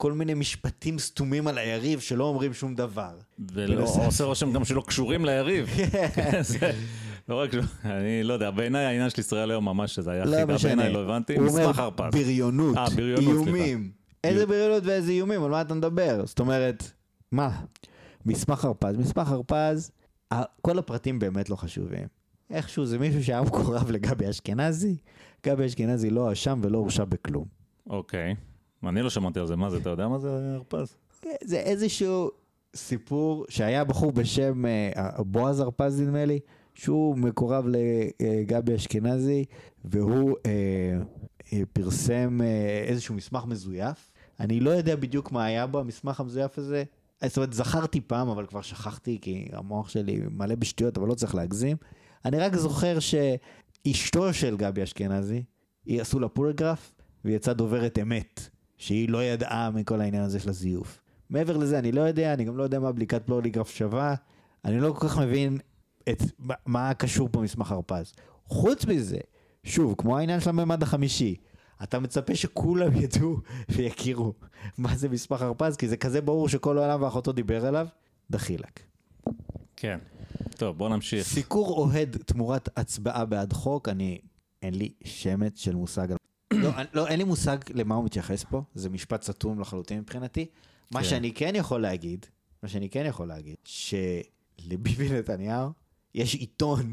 [0.03, 3.15] כל מיני משפטים סתומים על היריב שלא אומרים שום דבר.
[3.53, 5.69] ולא עושה רושם גם שלא קשורים ליריב.
[6.41, 6.73] זה-
[7.29, 7.51] לא רק,
[7.85, 10.57] אני לא יודע, בעיניי העניין של ישראל היום ממש, שזה היה לא חידה.
[10.65, 12.15] בעיניי, לא הבנתי, הוא אומר מסמך הרפז.
[12.15, 12.87] בריונות, אה,
[13.19, 13.91] איומים.
[14.25, 16.27] איזה בריונות ואיזה איומים, על מה אתה מדבר?
[16.27, 16.91] זאת אומרת,
[17.33, 17.61] מה?
[18.27, 19.91] מסמך הרפז, מסמך הרפז,
[20.63, 22.07] כל הפרטים באמת לא חשובים.
[22.51, 24.97] איכשהו זה מישהו שהיה מקורב לגבי אשכנזי,
[25.47, 27.45] גבי אשכנזי לא אשם ולא הורשע בכלום.
[27.91, 28.35] אוקיי,
[28.89, 30.97] אני לא שמעתי על זה, מה זה, אתה יודע מה זה הרפז?
[31.45, 32.31] זה איזשהו
[32.77, 36.39] סיפור שהיה בחור בשם אה, בועז הרפז נדמה לי,
[36.75, 37.67] שהוא מקורב
[38.21, 39.45] לגבי אשכנזי,
[39.85, 40.53] והוא אה,
[41.53, 44.13] אה, פרסם אה, איזשהו מסמך מזויף.
[44.41, 46.85] אני לא יודע בדיוק מה היה בו, המסמך המזויף הזה.
[47.25, 51.35] זאת אומרת, זכרתי פעם, אבל כבר שכחתי, כי המוח שלי מלא בשטויות, אבל לא צריך
[51.35, 51.77] להגזים.
[52.25, 55.43] אני רק זוכר שאשתו של גבי אשכנזי,
[55.87, 56.93] היא עשו לה פוליגרף,
[57.25, 58.49] והיא יצאה דוברת אמת,
[58.83, 61.01] שהיא לא ידעה מכל העניין הזה של הזיוף.
[61.31, 64.15] מעבר לזה, אני לא יודע, אני גם לא יודע מה בדיקת פוליגרף שווה.
[64.65, 65.59] אני לא כל כך מבין
[66.09, 68.13] את מה- מה קשור פה מסמך הרפז.
[68.47, 69.19] חוץ מזה,
[69.65, 71.37] שוב, כמו העניין של הממד החמישי,
[71.83, 73.37] אתה מצפה שכולם ידעו
[73.69, 74.33] ויכירו
[74.79, 77.87] מה זה מסמך הרפז, כי זה כזה ברור שכל העולם ואחותו דיבר עליו,
[78.31, 78.81] דחילק.
[79.77, 79.99] כן.
[80.57, 81.27] טוב, בוא נמשיך.
[81.27, 84.19] סיקור אוהד תמורת הצבעה בעד חוק, אני,
[84.63, 86.17] אין לי שמץ של מושג על...
[86.53, 90.47] לא, לא, אין לי מושג למה הוא מתייחס פה, זה משפט סתום לחלוטין מבחינתי.
[90.91, 91.09] מה כן.
[91.09, 92.27] שאני כן יכול להגיד,
[92.63, 95.71] מה שאני כן יכול להגיד, שלביבי נתניהו
[96.15, 96.93] יש עיתון,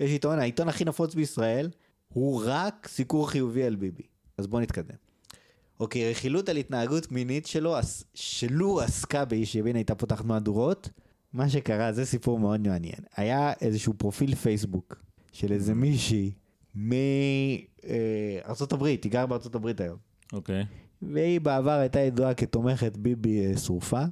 [0.00, 1.70] יש עיתון, העיתון הכי נפוץ בישראל,
[2.08, 4.02] הוא רק סיקור חיובי על ביבי.
[4.38, 4.96] אז בואו נתקדם.
[5.80, 7.76] אוקיי, רכילות על התנהגות מינית שלו,
[8.14, 10.88] שלו עסקה באיש ימין הייתה פותחת מהדורות,
[11.32, 12.98] מה שקרה, זה סיפור מאוד מעניין.
[13.16, 15.02] היה איזשהו פרופיל פייסבוק
[15.32, 16.32] של איזה מישהי
[16.74, 17.75] מארצות
[18.72, 19.96] הברית, היא גרה הברית היום.
[20.32, 20.64] אוקיי.
[21.02, 24.02] והיא בעבר הייתה ידועה כתומכת ביבי אה, שרופה,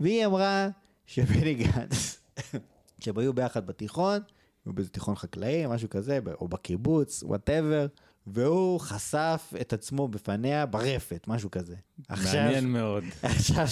[0.00, 0.68] והיא אמרה
[1.06, 2.20] שבני גנץ,
[3.00, 4.20] שהם היו ביחד בתיכון,
[4.66, 7.86] היו באיזה תיכון חקלאי, משהו כזה, או בקיבוץ, whatever,
[8.26, 11.74] והוא חשף את עצמו בפניה ברפת, משהו כזה.
[12.08, 13.04] עכשיו, מעניין מאוד.
[13.22, 13.66] עכשיו,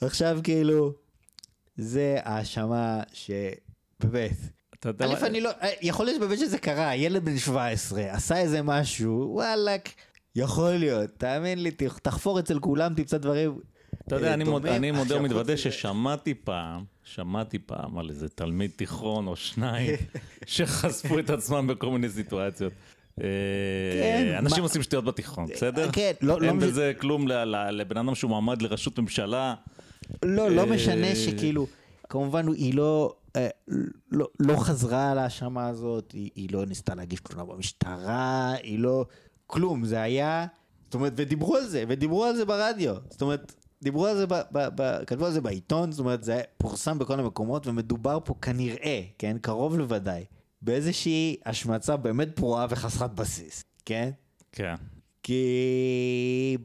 [0.00, 0.92] עכשיו כאילו,
[1.76, 4.36] זה האשמה שבאמת,
[4.80, 8.02] אתה יודע א', מה- אני לא, אה, יכול להיות באמת שזה קרה, ילד בן 17
[8.12, 9.88] עשה איזה משהו, וואלאק,
[10.36, 11.70] יכול להיות, תאמין לי,
[12.02, 13.58] תחפור אצל כולם, תמצא דברים.
[14.06, 14.66] אתה יודע, אה, אני מוד-.
[14.66, 19.96] אני מודה ומתוודה ששמעתי פעם, שמעתי פעם על איזה תלמיד תיכון או שניים
[20.46, 22.72] שחשפו את עצמם בכל מיני סיטואציות.
[23.20, 23.26] אה,
[24.02, 25.90] כן, אנשים מה- עושים שטויות בתיכון, בסדר?
[25.92, 29.54] כן, לא- לא אין מש- בזה כלום ל- ל- לבן אדם שהוא מועמד לראשות ממשלה.
[30.24, 31.66] לא, לא משנה שכאילו,
[32.08, 33.14] כמובן היא לא,
[34.12, 39.04] לא, לא חזרה על ההאשמה הזאת, היא, היא לא ניסתה להגיש תלונה במשטרה, היא לא,
[39.46, 40.46] כלום, זה היה,
[40.84, 44.34] זאת אומרת, ודיברו על זה, ודיברו על זה ברדיו, זאת אומרת, דיברו על זה, ב,
[44.52, 49.02] ב, ב, כתבו על זה בעיתון, זאת אומרת, זה פורסם בכל המקומות, ומדובר פה כנראה,
[49.18, 50.24] כן, קרוב לוודאי,
[50.62, 54.10] באיזושהי השמצה באמת פרועה וחסרת בסיס, כן?
[54.52, 54.74] כן.
[55.22, 56.56] כי...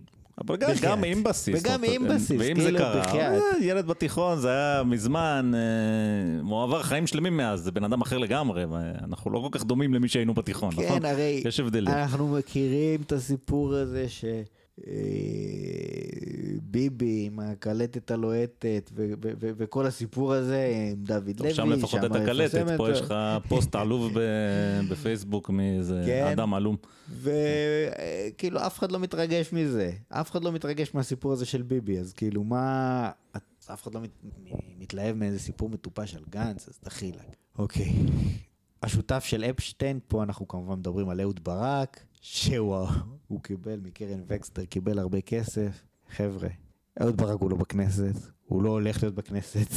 [0.41, 0.91] אבל גם, בחייאת.
[0.91, 1.59] גם עם בסיס.
[1.61, 3.41] וגם עם בסיס, ואם זה כאילו, קרה, בחייאת.
[3.41, 8.01] אה, ילד בתיכון זה היה מזמן, אה, הוא עבר חיים שלמים מאז, זה בן אדם
[8.01, 10.99] אחר לגמרי, ואנחנו לא כל כך דומים למי שהיינו בתיכון, נכון?
[10.99, 11.93] כן, הרי יש הבדלים.
[11.93, 14.25] אנחנו מכירים את הסיפור הזה ש...
[16.75, 21.53] ביבי עם הקלטת הלוהטת ו- ו- ו- וכל הסיפור הזה עם דוד לוי.
[21.53, 23.01] שם לפחות את הקלטת, פה יש.
[23.01, 23.13] לך
[23.47, 26.27] פוסט עלוב ב- בפייסבוק מאיזה כן.
[26.31, 26.75] אדם עלום.
[27.21, 32.13] וכאילו אף אחד לא מתרגש מזה, אף אחד לא מתרגש מהסיפור הזה של ביבי, אז
[32.13, 33.11] כאילו מה,
[33.73, 34.01] אף אחד לא
[34.79, 37.35] מתלהב מאיזה סיפור מטופש על גנץ, אז דחילק.
[37.57, 37.93] אוקיי.
[38.83, 42.87] השותף של אפשטיין, פה אנחנו כמובן מדברים על אהוד ברק, שהוא
[43.27, 45.83] הוא קיבל מקרן וקסטר, קיבל הרבה כסף.
[46.15, 46.49] חבר'ה,
[47.01, 48.15] אהוד ברק הוא לא בכנסת,
[48.45, 49.67] הוא לא הולך להיות בכנסת.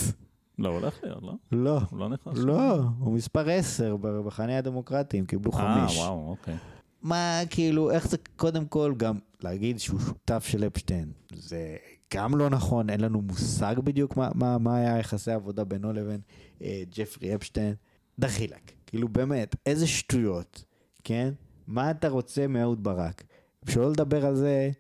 [0.59, 1.33] לא, הוא הולך להיות, לא?
[1.53, 2.39] לא, הוא לא נכנס?
[2.39, 5.97] לא, הוא מספר 10 במחנה הדמוקרטים, קיבלו אה, חמש.
[5.99, 6.57] וואו, אוקיי.
[7.03, 11.77] מה, כאילו, איך זה, קודם כל, גם להגיד שהוא שותף של אפשטיין, זה
[12.15, 16.21] גם לא נכון, אין לנו מושג בדיוק מה, מה, מה היה יחסי העבודה בינו לבין
[16.63, 17.75] אה, ג'פרי אפשטיין.
[18.19, 20.65] דחילק, כאילו באמת, איזה שטויות,
[21.05, 21.33] כן?
[21.67, 23.25] מה אתה רוצה מאהוד ברק?
[23.69, 24.71] שלא לדבר על זה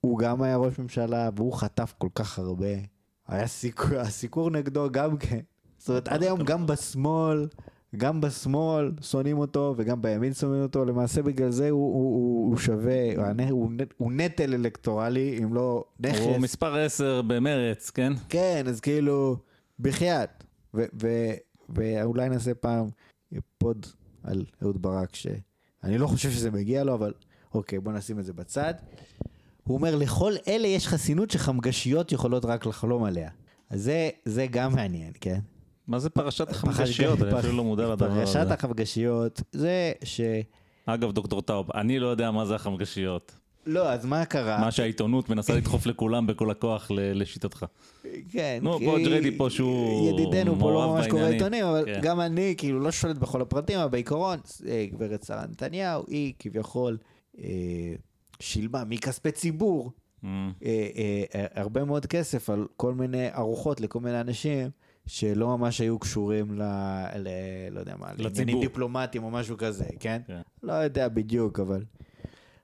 [0.00, 2.66] שהוא גם היה ראש ממשלה והוא חטף כל כך הרבה.
[3.28, 5.40] היה סיקור, הסיקור נגדו גם כן.
[5.78, 7.48] זאת אומרת, עד היום גם בשמאל,
[7.96, 12.58] גם בשמאל שונאים אותו וגם בימין שונאים אותו, למעשה בגלל זה הוא, הוא, הוא, הוא
[12.58, 16.20] שווה, הוא, הוא, הוא נטל אלקטורלי, אם לא נכס.
[16.20, 18.12] הוא מספר 10 במרץ, כן?
[18.28, 19.36] כן, אז כאילו,
[19.80, 20.44] בחייאת.
[21.68, 22.86] ואולי נעשה פעם
[23.58, 23.86] פוד
[24.22, 27.12] על אהוד ברק, שאני לא חושב שזה מגיע לו, אבל
[27.54, 28.74] אוקיי, בוא נשים את זה בצד.
[29.64, 33.30] הוא אומר, לכל אלה יש חסינות שחמגשיות יכולות רק לחלום עליה.
[33.70, 35.38] אז זה, זה גם מעניין, כן?
[35.88, 37.22] מה זה פרשת החמגשיות?
[37.22, 38.54] אני אפילו לא מודע לדבר פרשת הזה.
[38.54, 40.20] החמגשיות, זה ש...
[40.86, 43.40] אגב, דוקטור טאוב, אני לא יודע מה זה החמגשיות.
[43.66, 44.60] לא, אז מה קרה?
[44.60, 47.64] מה שהעיתונות מנסה לדחוף לכולם בכל הכוח לשיטתך.
[48.30, 51.22] כן, נו, פה ג'ריידי פה שהוא ידידנו פה לא ממש קורא.
[51.22, 52.00] עיתונים, אבל כן.
[52.02, 54.38] גם אני כאילו לא שולט בכל הפרטים, אבל בעיקרון,
[54.68, 56.98] אה, גברת שרה נתניהו, היא כביכול
[57.38, 57.44] אה,
[58.40, 60.26] שילמה מכספי ציבור Mm.
[60.64, 64.70] אה, אה, אה, הרבה מאוד כסף על כל מיני ארוחות לכל מיני אנשים
[65.06, 66.62] שלא ממש היו קשורים ל...
[67.16, 67.28] ל
[67.70, 68.60] לא יודע מה, לעניינים.
[68.60, 70.20] דיפלומטיים או משהו כזה, כן?
[70.26, 70.40] כן.
[70.62, 71.84] לא יודע בדיוק, אבל...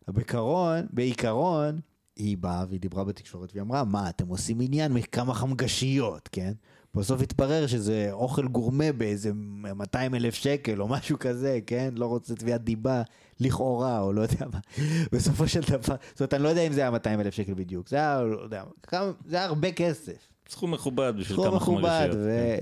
[0.09, 1.81] בעיקרון, בעיקרון,
[2.17, 6.53] היא באה והיא דיברה בתקשורת והיא אמרה, מה, אתם עושים עניין מכמה חמגשיות, כן?
[6.97, 11.91] בסוף התברר שזה אוכל גורמה באיזה 200 אלף שקל או משהו כזה, כן?
[11.97, 13.03] לא רוצה תביעת דיבה
[13.41, 14.59] לכאורה, או לא יודע מה.
[15.13, 17.89] בסופו של דבר, זאת אומרת, אני לא יודע אם זה היה 200 אלף שקל בדיוק,
[17.89, 20.29] זה היה, לא יודע, כמה, זה היה הרבה כסף.
[20.49, 22.27] סכום מכובד בשביל כמה מכובד, חמגשיות.
[22.27, 22.59] כן.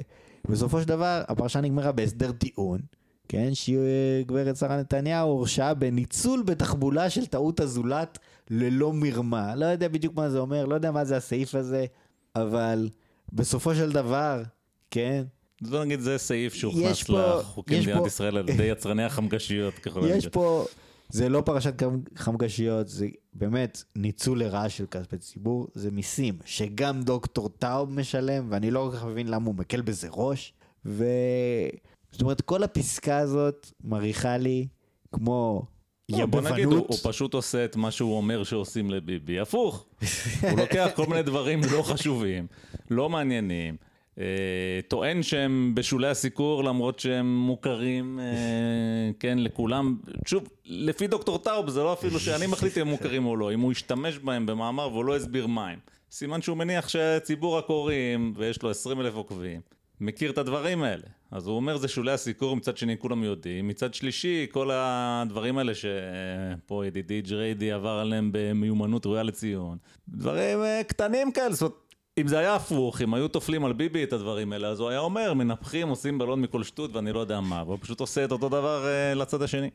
[0.49, 2.80] ובסופו של דבר הפרשה נגמרה בהסדר טיעון,
[3.28, 8.18] כן, שגברת שרה נתניהו הורשעה בניצול בתחבולה של טעות הזולת
[8.51, 9.55] ללא מרמה.
[9.55, 11.87] לא יודע בדיוק מה זה אומר, לא יודע מה זה הסעיף הזה,
[12.37, 12.89] אבל
[13.35, 14.43] בסופו של דבר,
[14.91, 15.24] כן,
[15.62, 19.74] בוא נגיד זה סעיף יש שהוכנס לחוקי יש מדינת פה- ישראל על ידי יצרני החמגשיות
[19.74, 20.30] ככל יש הנראה.
[20.30, 20.64] פה,
[21.09, 21.87] זה לא פרשת חמ-
[22.18, 28.70] חמגשיות, זה באמת ניצול לרעה של כספי ציבור, זה מיסים שגם דוקטור טאוב משלם, ואני
[28.70, 30.53] לא כל כך מבין למה הוא מקל בזה ראש,
[30.87, 31.05] ו...
[32.12, 34.66] זאת אומרת, כל הפסקה הזאת מריחה לי
[35.12, 35.66] כמו
[36.09, 36.88] לא, בוא נגיד, הוא, יבבנות.
[36.88, 39.86] הוא פשוט עושה את מה שהוא אומר שעושים לביבי, הפוך.
[40.50, 42.46] הוא לוקח כל מיני דברים לא חשובים,
[42.90, 43.76] לא מעניינים,
[44.18, 44.24] אה,
[44.88, 48.24] טוען שהם בשולי הסיקור למרות שהם מוכרים, אה,
[49.20, 49.96] כן, לכולם.
[50.26, 53.61] שוב, לפי דוקטור טאוב זה לא אפילו שאני מחליט אם הם מוכרים או לא, אם
[53.61, 55.78] הוא השתמש בהם במאמר והוא לא הסביר מה הם.
[56.11, 59.61] סימן שהוא מניח שציבור הקוראים, ויש לו 20 אלף עוקבים,
[60.00, 61.05] מכיר את הדברים האלה.
[61.35, 65.72] אז הוא אומר זה שולי הסיקור, מצד שני כולם יודעים, מצד שלישי כל הדברים האלה
[65.74, 69.78] שפה ידידי ג'ריידי עבר עליהם במיומנות ראויה לציון.
[70.09, 71.74] דברים אה, קטנים כאלה, זאת אומרת,
[72.18, 74.99] אם זה היה הפוך, אם היו טופלים על ביבי את הדברים האלה, אז הוא היה
[74.99, 78.49] אומר, מנפחים, עושים בלון מכל שטות ואני לא יודע מה, והוא פשוט עושה את אותו
[78.49, 79.70] דבר אה, לצד השני.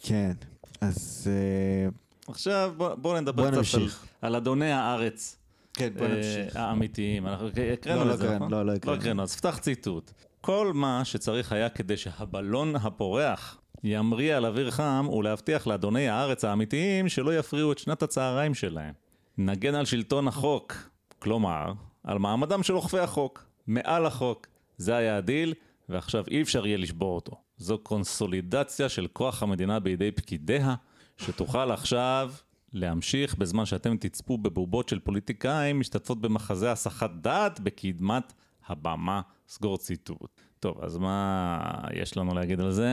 [0.00, 0.32] כן,
[0.80, 1.30] אז...
[1.30, 1.88] אה,
[2.28, 4.06] עכשיו בוא, בוא נדבר בוא קצת על, נמשיך.
[4.22, 5.36] על אדוני הארץ.
[5.74, 6.56] כן, בוא נמשיך.
[6.56, 8.50] האמיתיים, אנחנו הקראנו לא, לא את זה, נכון?
[8.50, 9.00] לא, לא לא הקראנו.
[9.00, 10.12] הקראנו, אז פתח ציטוט.
[10.48, 17.08] כל מה שצריך היה כדי שהבלון הפורח ימריא על אוויר חם ולהבטיח לאדוני הארץ האמיתיים
[17.08, 18.94] שלא יפריעו את שנת הצהריים שלהם.
[19.38, 20.74] נגן על שלטון החוק,
[21.18, 21.72] כלומר,
[22.04, 24.46] על מעמדם של אוכפי החוק, מעל החוק.
[24.76, 25.54] זה היה הדיל,
[25.88, 27.36] ועכשיו אי אפשר יהיה לשבור אותו.
[27.56, 30.74] זו קונסולידציה של כוח המדינה בידי פקידיה,
[31.16, 32.32] שתוכל עכשיו
[32.72, 38.32] להמשיך בזמן שאתם תצפו בבובות של פוליטיקאים משתתפות במחזה הסחת דעת בקדמת
[38.68, 39.20] הבמה.
[39.48, 40.40] סגור ציטוט.
[40.60, 41.58] טוב, אז מה
[41.94, 42.88] יש לנו להגיד על זה,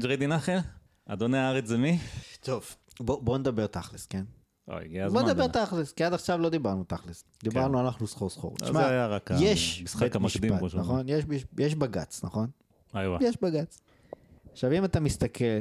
[0.00, 0.58] ג'ריידי נחל?
[1.06, 1.98] אדוני הארץ זה מי?
[2.40, 4.24] טוב, בוא בוא נדבר תכלס, כן?
[4.68, 5.20] אוי, הגיע הזמן.
[5.20, 5.46] בוא נדבר.
[5.46, 7.24] תכלס, כי עד עכשיו לא דיברנו תכלס.
[7.42, 8.56] דיברנו אנחנו סחור סחור.
[8.56, 10.78] תשמע, זה היה רק יש המשחק המקדים, משפט.
[10.80, 11.08] נכון?
[11.08, 11.24] יש
[11.58, 12.46] יש בג"ץ, נכון?
[12.96, 13.18] איווה.
[13.20, 13.80] יש בג"ץ.
[14.52, 15.60] עכשיו, אם אתה מסתכל,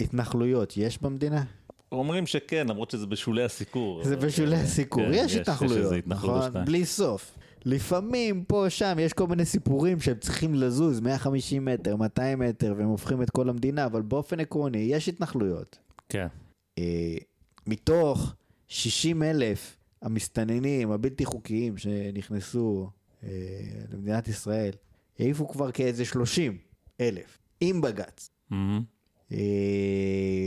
[0.00, 1.44] התנחלויות יש במדינה?
[1.92, 4.04] אומרים שכן, למרות שזה בשולי הסיקור.
[4.04, 6.64] זה בשולי הסיקור, כן, יש התנחלויות, או נכון?
[6.64, 7.38] בלי סוף.
[7.64, 12.88] לפעמים פה שם יש כל מיני סיפורים שהם צריכים לזוז 150 מטר, 200 מטר, והם
[12.88, 15.78] הופכים את כל המדינה, אבל באופן עקרוני יש התנחלויות.
[16.08, 16.26] כן.
[16.78, 17.16] אה,
[17.66, 18.34] מתוך
[18.68, 22.90] 60 אלף המסתננים הבלתי חוקיים שנכנסו
[23.24, 23.28] אה,
[23.92, 24.72] למדינת ישראל,
[25.18, 26.58] העיפו כבר כאיזה 30
[27.00, 28.30] אלף, עם בג"ץ.
[28.50, 28.93] מהמם.
[29.32, 29.38] אה,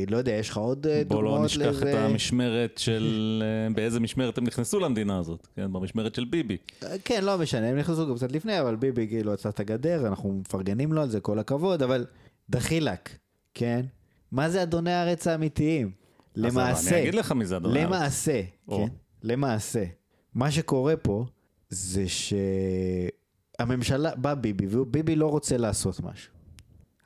[0.08, 1.70] לא יודע, יש לך עוד אה, בוא דוגמאות לא לזה?
[1.70, 3.44] נשכח את המשמרת של...
[3.46, 5.74] אה, באיזה משמרת הם נכנסו למדינה הזאת, כן?
[5.74, 6.58] במשמרת של ביבי.
[6.84, 10.08] אה, כן, לא משנה, הם נכנסו גם קצת לפני, אבל ביבי כאילו עצר את הגדר,
[10.08, 12.06] אנחנו מפרגנים לו על זה, כל הכבוד, אבל
[12.50, 13.10] דחילק,
[13.54, 13.86] כן?
[14.32, 15.92] מה זה אדוני הארץ האמיתיים?
[16.36, 17.94] למעשה, אני אגיד לך מי זה אדוני הארץ.
[17.94, 18.78] למעשה, או.
[18.78, 18.88] כן?
[19.24, 19.84] למעשה,
[20.34, 21.26] מה שקורה פה
[21.70, 22.06] זה
[23.60, 26.34] שהממשלה, בא ביבי, וביבי לא רוצה לעשות משהו.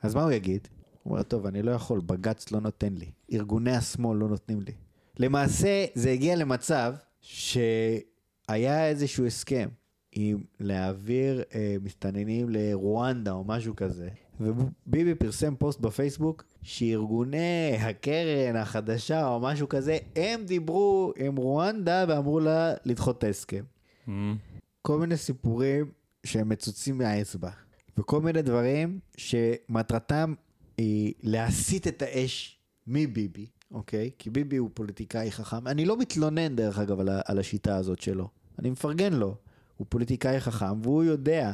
[0.02, 0.68] אז מה הוא יגיד?
[1.02, 4.72] הוא אומר, טוב, אני לא יכול, בג"ץ לא נותן לי, ארגוני השמאל לא נותנים לי.
[5.18, 9.68] למעשה, זה הגיע למצב שהיה איזשהו הסכם
[10.12, 14.08] עם להעביר אה, מסתננים לרואנדה או משהו כזה,
[14.40, 22.40] וביבי פרסם פוסט בפייסבוק שארגוני הקרן החדשה או משהו כזה, הם דיברו עם רואנדה ואמרו
[22.40, 23.64] לה לדחות את ההסכם.
[24.06, 24.36] מהמם.
[24.82, 25.90] כל מיני סיפורים
[26.24, 27.50] שהם מצוצים מהאצבע,
[27.98, 30.34] וכל מיני דברים שמטרתם
[30.76, 34.10] היא להסיט את האש מביבי, אוקיי?
[34.18, 35.66] כי ביבי הוא פוליטיקאי חכם.
[35.66, 38.28] אני לא מתלונן, דרך אגב, על, על השיטה הזאת שלו.
[38.58, 39.36] אני מפרגן לו.
[39.76, 41.52] הוא פוליטיקאי חכם, והוא יודע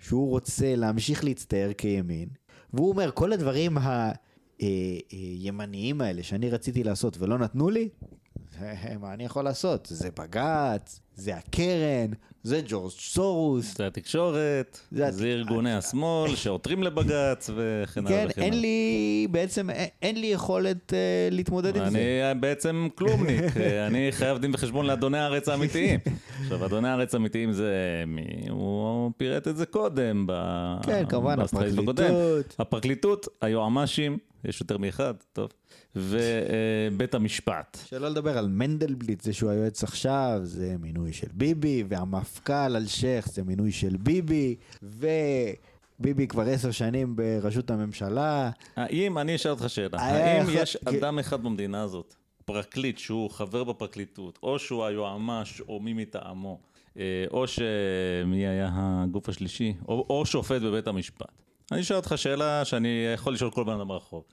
[0.00, 2.28] שהוא רוצה להמשיך להצטייר כימין,
[2.72, 3.78] והוא אומר, כל הדברים
[5.10, 7.88] הימניים האלה שאני רציתי לעשות ולא נתנו לי,
[9.00, 9.88] מה אני יכול לעשות?
[9.90, 12.10] זה בג"ץ, זה הקרן,
[12.42, 13.76] זה ג'ורג' סורוס.
[13.78, 18.60] זה התקשורת, זה זה, ארגוני השמאל שעותרים לבג"ץ וכן הלאה כן, וכן אין.
[18.60, 20.98] לי, בעצם, אין- אין לי יכולת אה,
[21.30, 21.98] להתמודד עם זה.
[22.30, 23.40] אני בעצם כלומניק,
[23.88, 26.00] אני חייב דין וחשבון לאדוני הארץ האמיתיים.
[26.42, 27.72] עכשיו, אדוני הארץ האמיתיים זה
[28.06, 28.22] מי?
[28.50, 31.44] הוא פירט את זה קודם, ב- כן, כמובן, הקודם.
[31.80, 32.54] הפרקליטות.
[32.58, 35.48] הפרקליטות, היועמ"שים, יש יותר מאחד, טוב,
[35.96, 37.78] ובית המשפט.
[37.86, 43.42] שלא לדבר על מנדלבליט, זה שהוא היועץ עכשיו, זה מינוי של ביבי, והמפכ"ל אלשיך זה
[43.42, 48.50] מינוי של ביבי, וביבי כבר עשר שנים בראשות הממשלה.
[48.76, 50.76] האם, אני אשאל אותך שאלה, היה האם יש.
[50.84, 52.14] אדם אחד במדינה הזאת,
[52.44, 56.58] פרקליט שהוא חבר בפרקליטות, או שהוא היועמ"ש או מי מטעמו,
[56.98, 61.42] אה, או שמי היה הגוף השלישי, או, או שופט בבית המשפט.
[61.72, 64.24] אני אשאל אותך שאלה שאני יכול לשאול כל בן אדם ברחוב.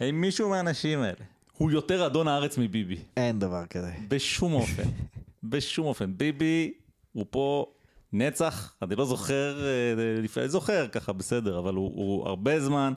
[0.00, 1.24] האם מישהו מהאנשים האלה
[1.56, 2.98] הוא יותר אדון הארץ מביבי?
[3.16, 3.92] אין דבר כזה.
[4.08, 4.82] בשום אופן.
[5.42, 6.12] בשום אופן.
[6.16, 6.72] ביבי
[7.12, 7.66] הוא פה
[8.12, 12.92] נצח, אני לא זוכר, אה, לפעמים זוכר ככה, בסדר, אבל הוא, הוא הרבה זמן,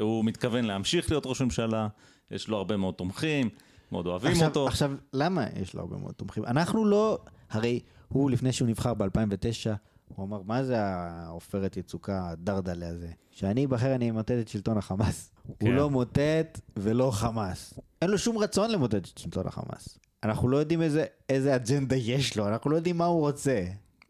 [0.00, 1.88] הוא מתכוון להמשיך להיות ראש ממשלה,
[2.30, 3.48] יש לו הרבה מאוד תומכים,
[3.92, 4.66] מאוד אוהבים עכשיו, אותו.
[4.66, 6.44] עכשיו, למה יש לו הרבה מאוד תומכים?
[6.44, 7.18] אנחנו לא,
[7.50, 9.70] הרי הוא לפני שהוא נבחר ב-2009,
[10.14, 13.10] הוא אמר, מה זה העופרת יצוקה הדרדלה הזה?
[13.30, 15.30] שאני אבחר אני אמוטט את שלטון החמאס.
[15.46, 15.70] הוא כן.
[15.70, 17.74] לא מוטט ולא חמאס.
[18.02, 19.98] אין לו שום רצון למוטט את שלטון החמאס.
[20.22, 23.64] אנחנו לא יודעים איזה, איזה אג'נדה יש לו, אנחנו לא יודעים מה הוא רוצה.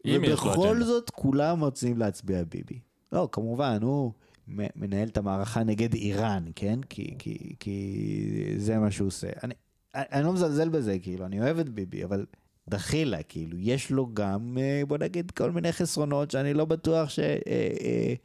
[0.07, 0.83] ובכל.
[0.83, 2.79] זאת כולם רוצים להצביע ביבי.
[3.11, 4.11] לא, כמובן, הוא
[4.47, 6.79] מנהל את המערכה נגד איראן, כן?
[6.89, 9.27] כי, כי, כי זה מה שהוא עושה.
[9.43, 9.53] אני,
[9.95, 12.25] אני לא מזלזל בזה, כאילו, אני אוהב את ביבי, אבל
[12.69, 17.37] דחילה, כאילו, יש לו גם, אה, בוא נגיד, כל מיני חסרונות שאני לא בטוח שהם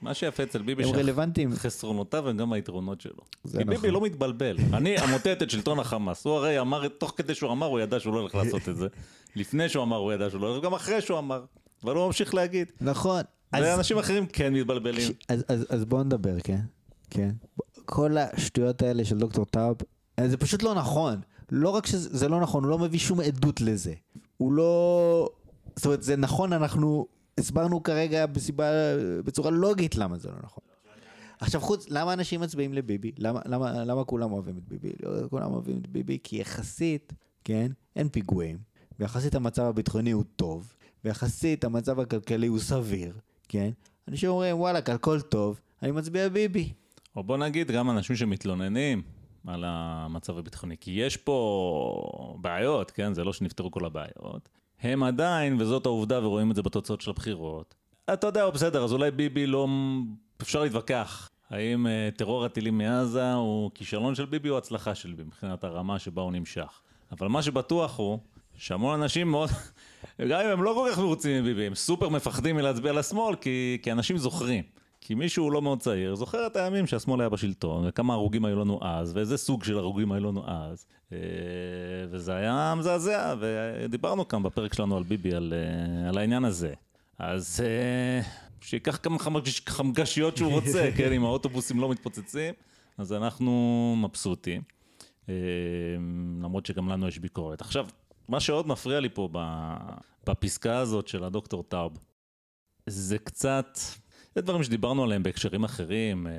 [0.02, 1.52] מה שיפה אצל ביבי, רלוונטיים.
[1.54, 3.14] חסרונותיו הם גם היתרונות שלו.
[3.42, 3.66] כי נכון.
[3.66, 4.56] ביבי לא מתבלבל.
[4.72, 6.24] אני אמוטט את שלטון החמאס.
[6.24, 8.86] הוא הרי אמר, תוך כדי שהוא אמר, הוא ידע שהוא לא הולך לעשות את זה.
[9.36, 11.44] לפני שהוא אמר, הוא ידע שהוא לא הולך, וגם אחרי שהוא אמר.
[11.84, 12.72] אבל הוא ממשיך להגיד.
[12.80, 13.20] נכון.
[13.52, 15.12] אז- ואנשים אחרים כן מתבלבלים.
[15.28, 16.60] אז, אז, אז בואו נדבר, כן?
[17.10, 17.30] כן.
[17.84, 19.76] כל השטויות האלה של דוקטור טאוב,
[20.18, 21.20] אה, זה פשוט לא נכון.
[21.50, 23.92] לא רק שזה זה לא נכון, הוא לא מביא שום עדות לזה.
[24.42, 25.30] הוא לא...
[25.76, 27.06] זאת אומרת, זה נכון, אנחנו
[27.38, 28.70] הסברנו כרגע בסיבה,
[29.24, 30.64] בצורה לוגית למה זה לא נכון.
[31.40, 33.12] עכשיו חוץ, למה אנשים מצביעים לביבי?
[33.18, 34.92] למה, למה, למה כולם אוהבים את ביבי?
[35.02, 37.12] לא, כולם אוהבים את ביבי כי יחסית,
[37.44, 38.58] כן, אין פיגועים,
[38.98, 40.74] ויחסית המצב הביטחוני הוא טוב,
[41.04, 43.18] ויחסית המצב הכלכלי הוא סביר,
[43.48, 43.70] כן?
[44.08, 46.72] אנשים אומרים, וואלה, הכל טוב, אני מצביע ביבי.
[47.16, 49.02] או בוא נגיד גם אנשים שמתלוננים
[49.46, 53.14] על המצב הביטחוני, כי יש פה בעיות, כן?
[53.14, 54.48] זה לא שנפתרו כל הבעיות.
[54.80, 57.74] הם עדיין, וזאת העובדה, ורואים את זה בתוצאות של הבחירות.
[58.12, 59.68] אתה יודע, בסדר, אז אולי ביבי לא...
[60.42, 61.30] אפשר להתווכח.
[61.50, 65.98] האם אה, טרור הטילים מעזה הוא כישלון של ביבי או הצלחה של ביבי, מבחינת הרמה
[65.98, 66.80] שבה הוא נמשך.
[67.12, 68.18] אבל מה שבטוח הוא
[68.56, 69.50] שהמון אנשים מאוד,
[70.30, 73.92] גם אם הם לא כל כך מרוצים מביבי, הם סופר מפחדים מלהצביע לשמאל, כי, כי
[73.92, 74.64] אנשים זוכרים.
[75.04, 78.78] כי מישהו לא מאוד צעיר, זוכר את הימים שהשמאל היה בשלטון, וכמה הרוגים היו לנו
[78.82, 80.86] אז, ואיזה סוג של הרוגים היו לנו אז.
[81.12, 81.18] אה,
[82.10, 86.74] וזה היה מזעזע, ודיברנו כאן בפרק שלנו על ביבי, על, אה, על העניין הזה.
[87.18, 88.20] אז אה,
[88.60, 92.54] שייקח כמה חמגש, חמגשיות שהוא רוצה, כן, אם האוטובוסים לא מתפוצצים,
[92.98, 94.62] אז אנחנו מבסוטים.
[96.42, 97.60] למרות שגם לנו יש ביקורת.
[97.60, 97.86] עכשיו,
[98.28, 99.28] מה שעוד מפריע לי פה
[100.26, 101.98] בפסקה הזאת של הדוקטור טאוב,
[102.86, 103.78] זה קצת,
[104.34, 106.32] זה דברים שדיברנו עליהם בהקשרים אחרים, אה,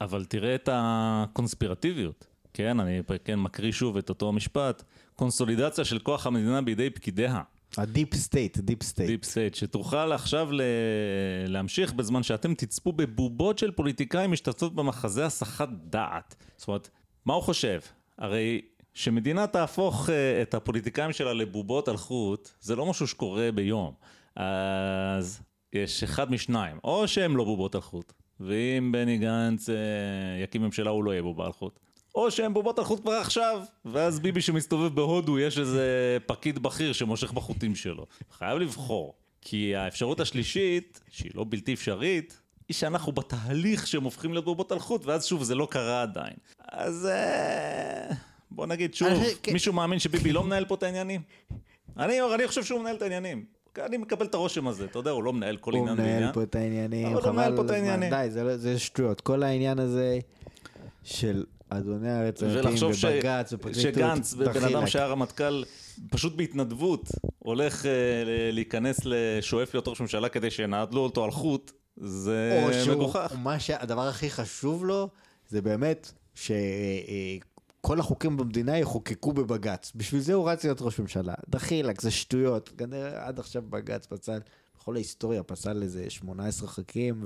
[0.00, 2.26] אבל תראה את הקונספירטיביות.
[2.52, 4.82] כן, אני כן מקריא שוב את אותו משפט,
[5.16, 7.42] קונסולידציה של כוח המדינה בידי פקידיה.
[7.78, 9.10] ה deep state, deep state.
[9.10, 10.62] deep state, שתוכל עכשיו ל...
[11.46, 16.34] להמשיך בזמן שאתם תצפו בבובות של פוליטיקאים משתתפות במחזה הסחת דעת.
[16.56, 16.88] זאת אומרת,
[17.26, 17.80] מה הוא חושב?
[18.18, 18.60] הרי
[18.94, 23.92] שמדינה תהפוך אה, את הפוליטיקאים שלה לבובות על חוט, זה לא משהו שקורה ביום.
[24.36, 25.40] אז
[25.72, 29.74] יש אחד משניים, או שהם לא בובות על חוט, ואם בני גנץ אה,
[30.42, 31.78] יקים ממשלה הוא לא יהיה בובה על חוט.
[32.14, 35.86] או שהם בובות על חוט כבר עכשיו, ואז ביבי שמסתובב בהודו יש איזה
[36.26, 38.06] פקיד בכיר שמושך בחוטים שלו.
[38.38, 39.14] חייב לבחור.
[39.42, 44.78] כי האפשרות השלישית, שהיא לא בלתי אפשרית, היא שאנחנו בתהליך שהם הופכים להיות בובות על
[44.78, 46.34] חוט, ואז שוב, זה לא קרה עדיין.
[46.68, 48.14] אז אה,
[48.50, 49.52] בוא נגיד שוב, אני- כן.
[49.52, 51.20] מישהו מאמין שביבי לא מנהל פה את העניינים?
[51.98, 53.44] אני, אני חושב שהוא מנהל את העניינים.
[53.86, 56.18] אני מקבל את הרושם הזה, אתה יודע, הוא לא מנהל כל הוא עניין ועניין.
[56.18, 57.70] מנהל פה את העניינים, אבל הוא מנהל פה את.
[57.70, 58.10] העניינים.
[58.10, 59.20] די, זה לא- זה שטויות.
[59.20, 60.18] כל העניין הזה
[61.04, 62.92] של אדוני הארץ ולחשוב.
[63.04, 63.94] ובג"ץ ופרקליטות.
[63.94, 64.86] שגנץ, בן אדם.
[64.86, 65.64] שהיה רמטכ"ל,
[66.10, 67.08] פשוט בהתנדבות,
[67.38, 67.90] הולך אה,
[68.52, 73.36] להיכנס לשואף להיות ראש ממשלה כדי שינהלו אותו על חוט, זה או שהוא, מגוחך.
[73.42, 75.08] מה שהדבר הכי חשוב לו,
[75.48, 76.12] זה באמת
[77.80, 79.92] כל החוקים במדינה יחוקקו בבג"ץ.
[79.94, 81.34] בשביל זה הוא רץ להיות ראש ממשלה.
[81.48, 82.70] דחילק, זה שטויות.
[82.78, 84.40] כנראה עד עכשיו בג"ץ פסל,
[84.76, 87.24] בכל ההיסטוריה פסל איזה 18 חוקים,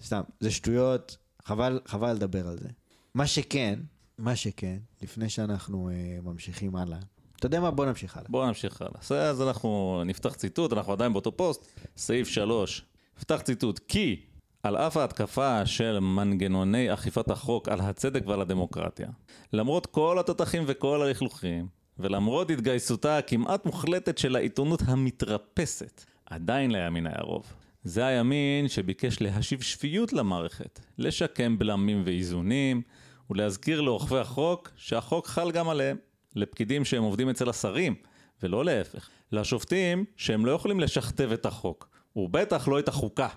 [0.00, 2.68] וסתם, זה שטויות, חבל, חבל לדבר על זה.
[3.14, 3.80] מה שכן,
[4.18, 6.98] מה שכן, לפני שאנחנו אה, ממשיכים הלאה,
[7.36, 7.70] אתה יודע מה?
[7.70, 8.28] בוא נמשיך הלאה.
[8.30, 9.28] בואו נמשיך הלאה.
[9.30, 12.84] אז אנחנו נפתח ציטוט, אנחנו עדיין באותו פוסט, סעיף 3.
[13.16, 14.20] נפתח ציטוט, כי
[14.64, 19.08] על אף ההתקפה של מנגנוני אכיפת החוק על הצדק ועל הדמוקרטיה,
[19.52, 21.66] למרות כל התותחים וכל הלכלוכים,
[21.98, 27.52] ולמרות התגייסותה הכמעט מוחלטת של העיתונות המתרפסת, עדיין לימין היה רוב.
[27.82, 32.82] זה הימין שביקש להשיב שפיות למערכת, לשקם בלמים ואיזונים,
[33.30, 35.96] ולהזכיר לאוכפי החוק שהחוק חל גם עליהם.
[36.36, 37.94] לפקידים שהם עובדים אצל השרים,
[38.42, 39.08] ולא להפך.
[39.32, 43.28] לשופטים שהם לא יכולים לשכתב את החוק, ובטח לא את החוקה.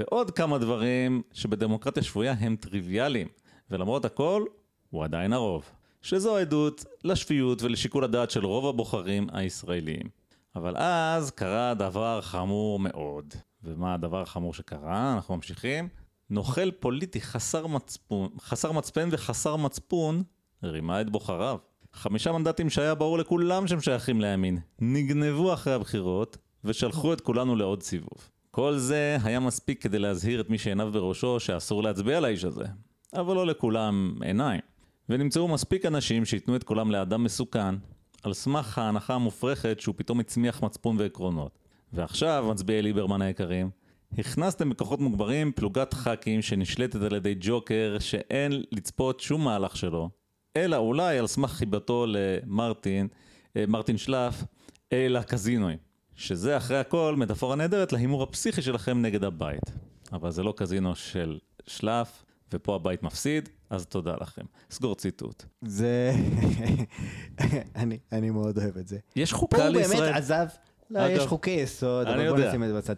[0.00, 3.28] ועוד כמה דברים שבדמוקרטיה שפויה הם טריוויאליים,
[3.70, 4.44] ולמרות הכל,
[4.90, 5.70] הוא עדיין הרוב.
[6.02, 10.08] שזו עדות לשפיות ולשיקול הדעת של רוב הבוחרים הישראלים.
[10.56, 13.34] אבל אז קרה דבר חמור מאוד.
[13.64, 15.14] ומה הדבר החמור שקרה?
[15.14, 15.88] אנחנו ממשיכים.
[16.30, 20.22] נוכל פוליטי חסר מצפון, חסר מצפן וחסר מצפון
[20.62, 21.58] רימה את בוחריו.
[21.92, 27.82] חמישה מנדטים שהיה ברור לכולם שהם שייכים לימין, נגנבו אחרי הבחירות ושלחו את כולנו לעוד
[27.82, 28.30] סיבוב.
[28.56, 32.64] כל זה היה מספיק כדי להזהיר את מי שעיניו בראשו שאסור להצביע לאיש הזה.
[33.14, 34.60] אבל לא לכולם עיניים.
[35.08, 37.74] ונמצאו מספיק אנשים שייתנו את קולם לאדם מסוכן,
[38.22, 41.58] על סמך ההנחה המופרכת שהוא פתאום הצמיח מצפון ועקרונות.
[41.92, 43.70] ועכשיו, מצביעי ליברמן היקרים,
[44.18, 50.10] הכנסתם בכוחות מוגברים פלוגת ח"כים שנשלטת על ידי ג'וקר שאין לצפות שום מהלך שלו,
[50.56, 53.08] אלא אולי על סמך חיבתו למרטין,
[53.56, 54.44] אה, מרטין שלף,
[54.92, 55.85] אל הקזינואים.
[56.16, 59.70] שזה אחרי הכל מטאפורה נהדרת להימור הפסיכי שלכם נגד הבית.
[60.12, 64.42] אבל זה לא קזינו של שלף, ופה הבית מפסיד, אז תודה לכם.
[64.70, 65.44] סגור ציטוט.
[65.62, 66.12] זה...
[67.76, 68.98] אני, אני מאוד אוהב את זה.
[69.16, 69.88] יש חוקה לישראל.
[69.88, 70.46] פה הוא באמת עזב,
[70.90, 72.94] לא, אגב, יש חוקי יסוד, אבל בוא נשים את זה בצד.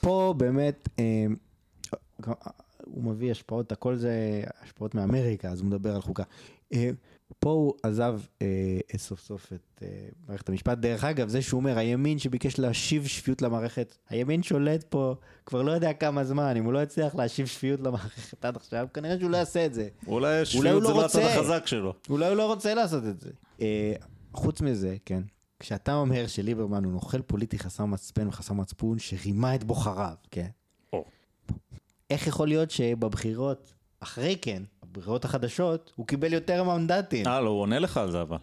[0.00, 1.26] פה באמת, אה,
[2.84, 6.22] הוא מביא השפעות, הכל זה השפעות מאמריקה, אז הוא מדבר על חוקה.
[7.32, 8.48] אה, פה הוא עזב אה,
[8.96, 9.88] סוף סוף את אה,
[10.28, 10.78] מערכת המשפט.
[10.78, 15.14] דרך אגב, זה שהוא אומר, הימין שביקש להשיב שפיות למערכת, הימין שולט פה
[15.46, 19.18] כבר לא יודע כמה זמן, אם הוא לא יצליח להשיב שפיות למערכת עד עכשיו, כנראה
[19.18, 19.88] שהוא לא יעשה את זה.
[20.06, 21.94] אולי שפיות זה לא הצד החזק שלו.
[22.10, 23.30] אולי הוא לא רוצה לעשות את זה.
[23.60, 23.92] אה,
[24.34, 25.22] חוץ מזה, כן,
[25.60, 30.48] כשאתה אומר שליברמן הוא נוכל פוליטי חסר מצפן וחסר מצפון, שרימה את בוחריו, כן?
[30.92, 31.04] או.
[32.10, 34.62] איך יכול להיות שבבחירות, אחרי כן,
[34.92, 37.26] בבחירות החדשות, הוא קיבל יותר מנדטים.
[37.26, 38.36] אה, לא, הוא עונה לך על זה אבל.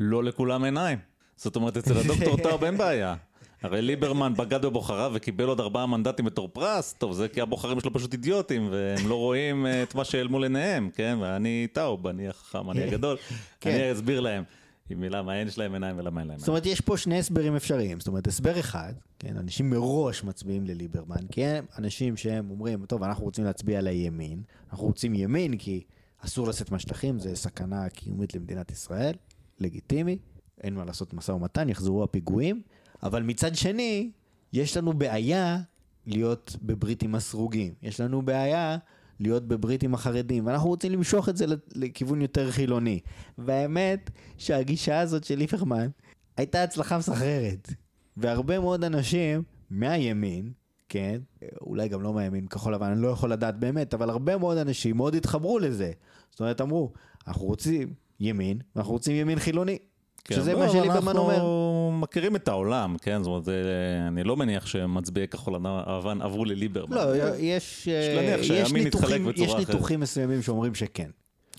[0.00, 0.98] לא לכולם עיניים.
[1.36, 3.14] זאת אומרת, אצל הדוקטור טאוב אין בעיה.
[3.62, 7.92] הרי ליברמן בגד בבוחריו וקיבל עוד ארבעה מנדטים בתור פרס, טוב, זה כי הבוחרים שלו
[7.92, 11.18] פשוט אידיוטים, והם לא רואים אה, את מה שאל מול עיניהם, כן?
[11.20, 13.16] ואני טאוב, אני החכם, אני הגדול,
[13.60, 13.70] כן.
[13.70, 14.44] אני אסביר להם.
[14.90, 16.38] עם למה אין שלהם עיניים ולמה אין להם עיניים.
[16.38, 18.00] זאת אומרת, יש פה שני הסברים אפשריים.
[18.00, 23.02] זאת אומרת, הסבר אחד, כן, אנשים מראש מצביעים לליברמן, כי הם אנשים שהם אומרים, טוב,
[23.02, 25.84] אנחנו רוצים להצביע לימין, אנחנו רוצים ימין כי
[26.26, 29.14] אסור לשאת מהשטחים, זה סכנה קיומית למדינת ישראל,
[29.60, 30.18] לגיטימי,
[30.62, 32.62] אין מה לעשות משא ומתן, יחזרו הפיגועים,
[33.02, 34.10] אבל מצד שני,
[34.52, 35.58] יש לנו בעיה
[36.06, 37.74] להיות בברית עם הסרוגים.
[37.82, 38.76] יש לנו בעיה
[39.20, 43.00] להיות בברית עם החרדים, ואנחנו רוצים למשוך את זה לכיוון יותר חילוני.
[43.38, 45.88] והאמת שהגישה הזאת של ליברמן
[46.36, 47.72] הייתה הצלחה מסחררת.
[48.16, 50.52] והרבה מאוד אנשים מהימין,
[50.88, 51.20] כן,
[51.60, 54.96] אולי גם לא מהימין כחול לבן, אני לא יכול לדעת באמת, אבל הרבה מאוד אנשים
[54.96, 55.92] מאוד התחברו לזה.
[56.30, 56.92] זאת אומרת, אמרו,
[57.26, 59.78] אנחנו רוצים ימין, ואנחנו רוצים ימין חילוני.
[60.24, 61.34] כן, שזה לא, מה שליברמן אומר.
[61.34, 63.22] אנחנו מכירים את העולם, כן?
[63.22, 63.62] זאת אומרת, זה,
[64.08, 66.96] אני לא מניח שמצביעי כחול לבן עברו לליברמן.
[66.96, 71.10] לא, יש, יש, יש, ניתוחים, יש ניתוחים מסוימים שאומרים שכן.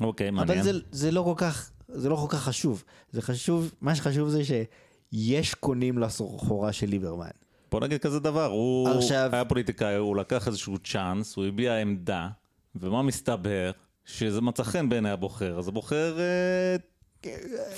[0.02, 0.60] אוקיי, מעניין.
[0.60, 2.84] אבל זה, זה לא כל כך, זה לא כל כך חשוב.
[3.12, 7.28] זה חשוב, מה שחשוב זה שיש קונים לסחורה של ליברמן.
[7.72, 9.30] בוא נגיד כזה דבר, הוא עכשיו...
[9.34, 12.28] היה פוליטיקאי, הוא לקח איזשהו צ'אנס, הוא הביע עמדה,
[12.76, 13.72] ומה מסתבר?
[14.08, 16.76] שזה מצא חן בעיני הבוחר, אז הבוחר אה,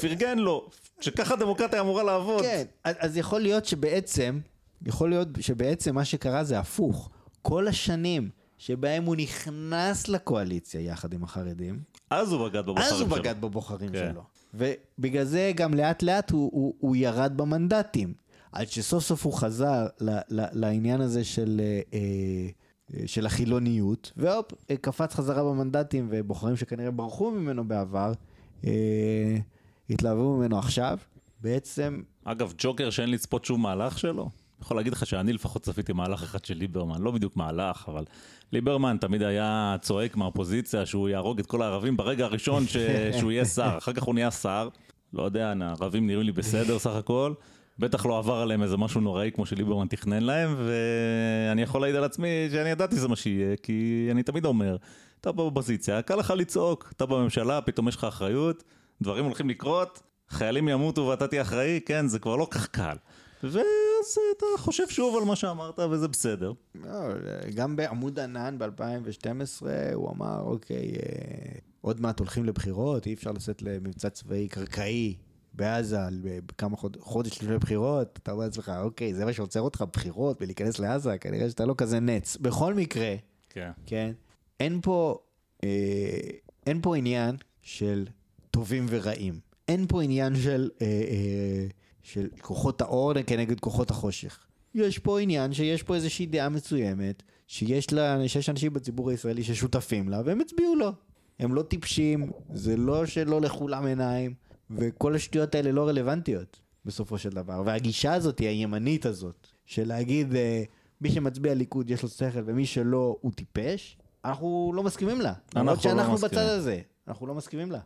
[0.01, 0.69] פרגן לו,
[1.01, 2.41] שככה דמוקרטיה אמורה לעבוד.
[2.41, 4.39] כן, אז יכול להיות שבעצם,
[4.85, 7.09] יכול להיות שבעצם מה שקרה זה הפוך.
[7.41, 11.79] כל השנים שבהם הוא נכנס לקואליציה יחד עם החרדים,
[12.09, 12.95] אז הוא בגד בבוחרים שלו.
[12.95, 14.11] אז הוא בגד בבוחרים כן.
[14.11, 14.23] שלו.
[14.53, 18.13] ובגלל זה גם לאט לאט הוא, הוא, הוא ירד במנדטים.
[18.51, 24.53] עד שסוף סוף הוא חזר ל, ל, לעניין הזה של, אה, אה, של החילוניות, והופ,
[24.69, 28.11] אה, קפץ חזרה במנדטים, ובוחרים שכנראה ברחו ממנו בעבר,
[29.89, 30.97] התלהבו ממנו עכשיו.
[31.41, 32.01] בעצם...
[32.23, 34.29] אגב, ג'וקר שאין לצפות שום מהלך שלו?
[34.61, 38.03] יכול להגיד לך שאני לפחות צפיתי מהלך אחד של ליברמן, לא בדיוק מהלך, אבל
[38.51, 42.77] ליברמן תמיד היה צועק מהאופוזיציה שהוא יהרוג את כל הערבים ברגע הראשון ש...
[43.19, 44.69] שהוא יהיה שר, אחר כך הוא נהיה שר,
[45.13, 47.33] לא יודע, הערבים נראים לי בסדר סך הכל.
[47.79, 52.03] בטח לא עבר עליהם איזה משהו נוראי כמו שליברמן תכנן להם, ואני יכול להעיד על
[52.03, 54.77] עצמי שאני ידעתי שזה מה שיהיה, כי אני תמיד אומר,
[55.21, 58.63] אתה באופוזיציה, קל לך לצעוק, אתה בממשלה, פתאום יש לך אחריות,
[59.01, 62.95] דברים הולכים לקרות, חיילים ימותו ואתה תהיה אחראי, כן, זה כבר לא כך קל.
[63.43, 66.53] ואז אתה חושב שוב על מה שאמרת, וזה בסדר.
[66.75, 66.99] לא,
[67.55, 73.61] גם בעמוד ענן ב-2012 הוא אמר, אוקיי, אה, עוד מעט הולכים לבחירות, אי אפשר לצאת
[73.61, 75.15] למבצע צבאי קרקעי
[75.53, 75.97] בעזה
[76.57, 76.97] כמה חוד...
[76.99, 81.49] חודש לפני בחירות, אתה אומר לעצמך, אוקיי, זה מה שעוצר אותך בחירות ולהיכנס לעזה, כנראה
[81.49, 82.37] שאתה לא כזה נץ.
[82.37, 83.15] בכל מקרה,
[83.49, 84.11] כן, כן
[84.59, 85.19] אין פה,
[85.63, 86.29] אה,
[86.67, 88.05] אין פה עניין של
[88.51, 89.39] טובים ורעים.
[89.67, 91.67] אין פה עניין של, אה, אה,
[92.03, 94.45] של כוחות האור כנגד כוחות החושך.
[94.75, 100.09] יש פה עניין שיש פה איזושהי דעה מסוימת, שיש, לה, שיש אנשים בציבור הישראלי ששותפים
[100.09, 100.91] לה, והם הצביעו לו.
[101.39, 104.33] הם לא טיפשים, זה לא שלא לכולם עיניים.
[104.69, 107.63] וכל השטויות האלה לא רלוונטיות בסופו של דבר.
[107.65, 110.63] והגישה הזאת, הימנית הזאת, של להגיד אה,
[111.01, 115.33] מי שמצביע ליכוד יש לו שכל ומי שלא הוא טיפש, אנחנו לא מסכימים לה.
[115.55, 116.31] למרות לא שאנחנו מסכימים.
[116.31, 117.79] בצד הזה, אנחנו לא מסכימים לה.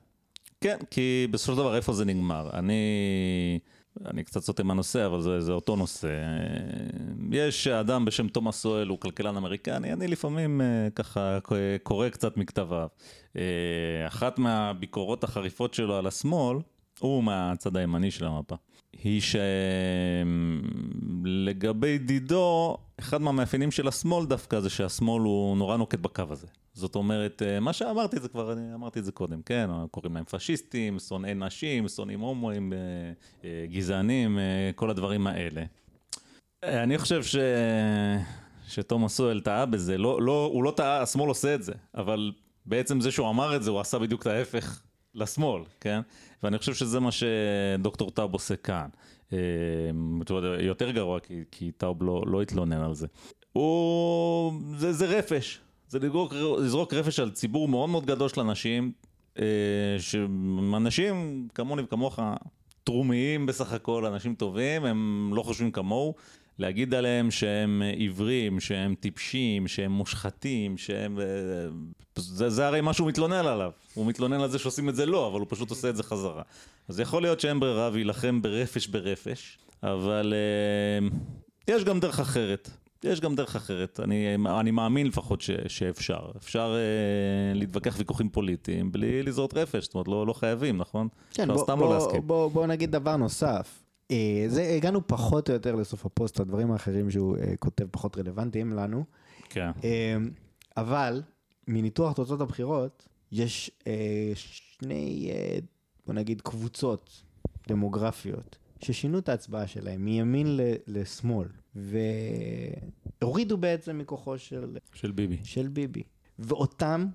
[0.61, 2.49] כן, כי בסופו של דבר איפה זה נגמר?
[2.53, 3.59] אני,
[4.05, 6.07] אני קצת סוטה מהנושא, אבל זה, זה אותו נושא.
[7.31, 11.38] יש אדם בשם תומאס סואל, הוא כלכלן אמריקני, אני לפעמים אה, ככה
[11.84, 12.88] קורא קצת מכתביו.
[13.38, 13.41] אה,
[14.07, 16.57] אחת מהביקורות החריפות שלו על השמאל,
[16.99, 18.55] הוא מהצד הימני של המפה,
[19.03, 19.21] היא
[21.23, 26.47] שלגבי דידו, אחד מהמאפיינים של השמאל דווקא זה שהשמאל הוא נורא נוקט בקו הזה.
[26.73, 29.69] זאת אומרת, אה, מה שאמרתי זה כבר, אני אמרתי את זה קודם, כן?
[29.91, 32.77] קוראים להם פשיסטים, שונאי נשים, שונאים הומואים, אה,
[33.43, 34.39] אה, גזענים,
[34.75, 35.63] כל הדברים האלה.
[36.63, 37.35] אני חושב ש...
[38.67, 42.31] שתומאס סואל טעה בזה, לא, לא, הוא לא טעה, השמאל עושה את זה, אבל
[42.65, 44.81] בעצם זה שהוא אמר את זה, הוא עשה בדיוק את ההפך
[45.16, 46.01] לשמאל, כן?
[46.43, 48.88] ואני חושב שזה מה שדוקטור טאוב עושה כאן.
[50.59, 53.07] יותר גרוע, כי, כי טאוב לא, לא התלונן על זה.
[53.53, 54.53] הוא...
[54.78, 58.91] זה, זה רפש, זה לזרוק, לזרוק רפש על ציבור מאוד מאוד גדול של אנשים,
[59.39, 59.45] אה,
[59.99, 62.20] שאנשים כמוני וכמוך,
[62.84, 66.16] תרומיים בסך הכל, אנשים טובים, הם לא חושבים כמוהו.
[66.59, 71.19] להגיד עליהם שהם עיוורים, שהם טיפשים, שהם מושחתים, שהם...
[71.19, 71.25] אה,
[72.15, 73.71] זה, זה הרי מה שהוא מתלונן עליו.
[73.93, 76.43] הוא מתלונן על זה שעושים את זה לא, אבל הוא פשוט עושה את זה חזרה.
[76.87, 81.07] אז יכול להיות שאין ברירה ויילחם ברפש ברפש, אבל אה,
[81.73, 82.69] יש גם דרך אחרת.
[83.03, 86.19] יש גם דרך אחרת, אני, אני מאמין לפחות ש, שאפשר.
[86.37, 91.07] אפשר אה, להתווכח ויכוחים פוליטיים בלי לזרות רפש, זאת אומרת לא, לא חייבים, נכון?
[91.33, 92.27] כן, בוא, בוא, לא להסכים.
[92.27, 93.82] בוא, בוא נגיד דבר נוסף.
[94.11, 98.73] אה, זה, הגענו פחות או יותר לסוף הפוסט, הדברים האחרים שהוא אה, כותב פחות רלוונטיים
[98.73, 99.03] לנו.
[99.49, 99.69] כן.
[99.83, 100.17] אה,
[100.77, 101.21] אבל
[101.67, 103.71] מניתוח תוצאות הבחירות, יש
[104.33, 105.31] שני,
[106.05, 107.23] בוא נגיד, קבוצות
[107.67, 111.47] דמוגרפיות ששינו את ההצבעה שלהם מימין ל- לשמאל,
[113.21, 115.37] והורידו בעצם מכוחו של, של ביבי.
[115.43, 116.03] של ביבי.
[116.39, 117.07] ואותם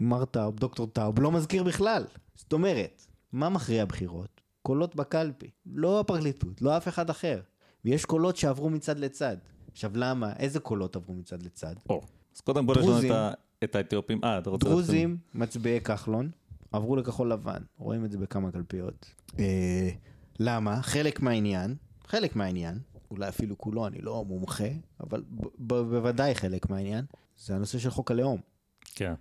[0.00, 2.04] מר טאוב, דוקטור טאוב, לא מזכיר בכלל.
[2.34, 4.40] זאת אומרת, מה מכריע בחירות?
[4.66, 5.50] קולות בקלפי.
[5.66, 7.40] לא הפרקליטות, לא אף אחד אחר.
[7.84, 9.36] ויש קולות שעברו מצד לצד.
[9.72, 10.32] עכשיו למה?
[10.36, 11.74] איזה קולות עברו מצד לצד?
[11.90, 12.00] או,
[12.34, 13.12] אז קודם כל יש לנו דרוזים.
[13.12, 13.32] את, ה,
[13.64, 14.20] את האתיופים.
[14.24, 14.68] אה, אתה רוצה...
[14.68, 16.30] דרוזים, מצביעי כחלון,
[16.72, 17.62] עברו לכחול לבן.
[17.78, 19.06] רואים את זה בכמה קלפיות.
[19.38, 19.90] אה,
[20.40, 20.82] למה?
[20.82, 21.74] חלק מהעניין,
[22.06, 22.78] חלק מהעניין,
[23.10, 24.68] אולי אפילו כולו, אני לא מומחה,
[25.00, 27.04] אבל ב- ב- בוודאי חלק מהעניין,
[27.38, 28.40] זה הנושא של חוק הלאום.
[28.94, 29.14] כן.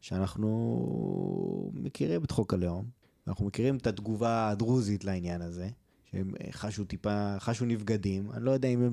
[0.00, 5.68] שאנחנו מכירים את חוק הלאום, אנחנו מכירים את התגובה הדרוזית לעניין הזה,
[6.10, 8.92] שהם אה, חשו טיפה, חשו נבגדים, אני לא יודע אם, הם,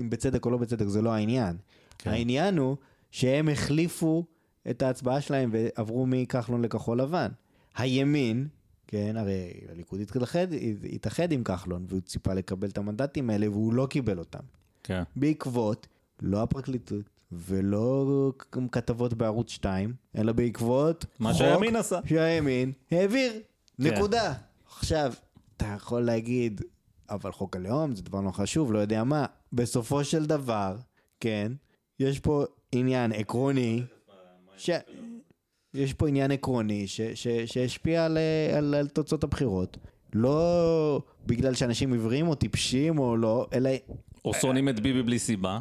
[0.00, 1.56] אם בצדק או לא בצדק, זה לא העניין.
[1.56, 1.64] כן.
[1.98, 2.10] כן.
[2.10, 2.76] העניין הוא
[3.10, 4.24] שהם החליפו
[4.70, 7.28] את ההצבעה שלהם ועברו מכחלון לכחול לבן.
[7.76, 8.48] הימין,
[8.86, 10.46] כן, הרי הליכוד התאחד,
[10.92, 14.44] התאחד עם כחלון והוא ציפה לקבל את המנדטים האלה והוא לא קיבל אותם.
[14.82, 15.02] כן.
[15.16, 15.86] בעקבות
[16.22, 18.32] לא הפרקליטות ולא
[18.72, 22.00] כתבות בערוץ 2, אלא בעקבות מה חוק שהימין עשה.
[22.06, 23.32] שהימין העביר.
[23.82, 23.94] כן.
[23.94, 24.32] נקודה.
[24.78, 25.12] עכשיו,
[25.56, 26.60] אתה יכול להגיד,
[27.10, 29.26] אבל חוק הלאום זה דבר לא חשוב, לא יודע מה.
[29.52, 30.76] בסופו של דבר,
[31.20, 31.52] כן,
[31.98, 33.82] יש פה עניין עקרוני,
[34.56, 34.70] ש...
[35.74, 37.00] יש פה עניין עקרוני ש...
[37.00, 37.28] ש...
[37.28, 38.18] שהשפיע על,
[38.56, 39.76] על, על תוצאות הבחירות.
[40.14, 43.70] לא בגלל שאנשים עיוורים או טיפשים או לא, אלא
[44.24, 45.58] או שונאים את ביבי בלי סיבה.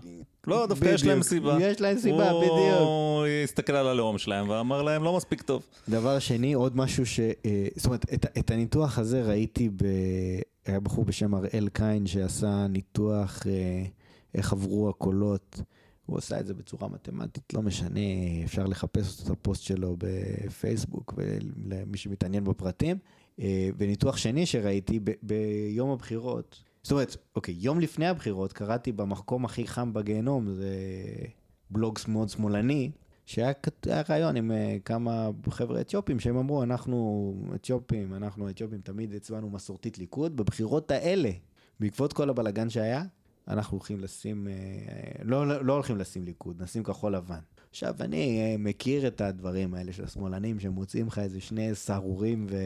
[0.48, 1.24] לא, דווקא יש להם.
[1.24, 1.57] סיבה.
[1.61, 2.80] יש להם סיבה, בדיוק.
[2.80, 5.64] הוא הסתכל על הלאום שלהם ואמר להם, לא מספיק טוב.
[5.90, 7.20] דבר שני, עוד משהו ש...
[7.20, 9.84] אה, זאת אומרת, את, את הניתוח הזה ראיתי ב...
[10.66, 13.84] היה בחור בשם אראל קין שעשה ניתוח אה,
[14.36, 15.61] איך עברו הקולות.
[16.06, 17.99] הוא עשה את זה בצורה מתמטית, לא משנה,
[18.45, 22.98] אפשר לחפש את הפוסט שלו בפייסבוק ולמי שמתעניין בפרטים.
[23.40, 29.45] אה, וניתוח שני שראיתי ב- ביום הבחירות, זאת אומרת, אוקיי, יום לפני הבחירות קראתי במקום
[29.45, 30.73] הכי חם בגיהנום, זה
[31.69, 32.91] בלוג מאוד שמאלני,
[33.26, 33.51] שהיה
[34.10, 39.97] רעיון עם אה, כמה חבר'ה אתיופים שהם אמרו, אנחנו אתיופים, אנחנו אתיופים תמיד הצבענו מסורתית
[39.97, 41.30] ליכוד, בבחירות האלה,
[41.80, 43.03] בעקבות כל הבלגן שהיה,
[43.47, 47.39] אנחנו הולכים לשים, אה, לא, לא, לא הולכים לשים ליכוד, נשים כחול לבן.
[47.69, 52.57] עכשיו, אני אה, מכיר את הדברים האלה של השמאלנים, שמוצאים לך איזה שני סהרורים ו...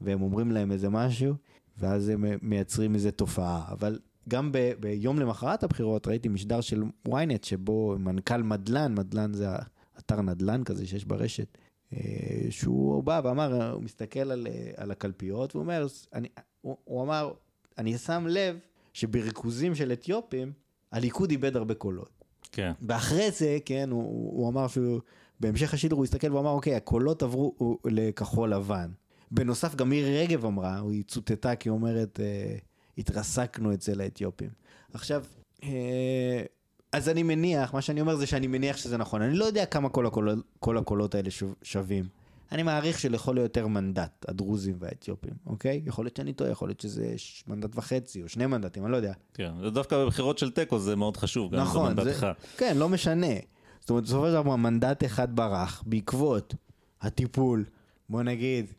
[0.00, 1.34] והם אומרים להם איזה משהו,
[1.80, 3.64] ואז הם מייצרים איזה תופעה.
[3.70, 3.98] אבל
[4.28, 4.72] גם ב...
[4.80, 9.48] ביום למחרת הבחירות ראיתי משדר של ynet, שבו מנכ"ל מדלן, מדלן זה
[9.98, 11.58] אתר נדל"ן כזה שיש ברשת,
[11.92, 16.28] אה, שהוא בא ואמר, הוא מסתכל על, אה, על הקלפיות, והוא אומר, אני,
[16.60, 17.32] הוא, הוא אמר,
[17.78, 18.58] אני שם לב
[18.92, 20.52] שבריכוזים של אתיופים,
[20.92, 22.24] הליכוד איבד הרבה קולות.
[22.52, 22.72] כן.
[22.82, 24.02] ואחרי זה, כן, הוא,
[24.38, 25.00] הוא אמר שהוא,
[25.40, 28.90] בהמשך השידור הוא הסתכל ואמר, אוקיי, הקולות עברו לכחול לבן.
[29.30, 32.56] בנוסף, גם מירי רגב אמרה, היא צוטטה כי היא אומרת, אה,
[32.98, 34.50] התרסקנו אצל האתיופים.
[34.92, 35.24] עכשיו,
[35.62, 36.42] אה,
[36.92, 39.22] אז אני מניח, מה שאני אומר זה שאני מניח שזה נכון.
[39.22, 42.04] אני לא יודע כמה כל הקולות, כל הקולות האלה שו- שווים.
[42.52, 45.82] אני מעריך שלכל היותר מנדט, הדרוזים והאתיופים, אוקיי?
[45.86, 47.14] יכול להיות שאני טועה, יכול להיות שזה
[47.46, 49.12] מנדט וחצי או שני מנדטים, אני לא יודע.
[49.34, 52.32] כן, זה דווקא בבחירות של תיקו זה מאוד חשוב, גם נכון, זה, אחד.
[52.56, 53.26] כן, לא משנה.
[53.80, 56.54] זאת אומרת, בסופו של דבר מנדט אחד ברח בעקבות
[57.00, 57.64] הטיפול,
[58.08, 58.72] בוא נגיד,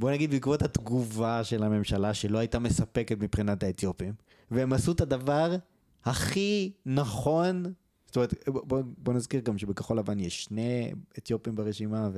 [0.00, 4.12] בוא נגיד בעקבות התגובה של הממשלה שלא הייתה מספקת מבחינת האתיופים,
[4.50, 5.56] והם עשו את הדבר
[6.04, 7.72] הכי נכון,
[8.06, 12.08] זאת אומרת, בוא, בוא נזכיר גם שבכחול לבן יש שני אתיופים ברשימה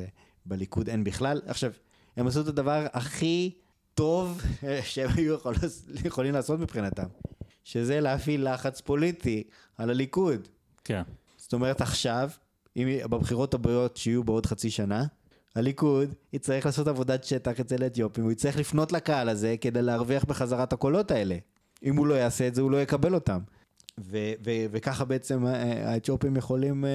[0.47, 1.41] ובליכוד אין בכלל.
[1.47, 1.73] עכשיו,
[2.17, 3.55] הם עשו את הדבר הכי
[3.95, 4.43] טוב
[4.93, 5.55] שהם היו יכול,
[6.05, 7.07] יכולים לעשות מבחינתם,
[7.65, 9.43] שזה להפעיל לחץ פוליטי
[9.77, 10.49] על הליכוד.
[10.85, 11.03] כן.
[11.37, 12.31] זאת אומרת עכשיו,
[12.77, 15.07] אם בבחירות הבאות שיהיו בעוד חצי שנה,
[15.55, 20.63] הליכוד יצטרך לעשות עבודת שטח אצל האתיופים, הוא יצטרך לפנות לקהל הזה כדי להרוויח בחזרה
[20.63, 21.37] את הקולות האלה.
[21.85, 23.39] אם הוא לא יעשה את זה, הוא לא יקבל אותם.
[24.01, 26.91] ו- ו- וככה בעצם אה, האתיופים יכולים אה,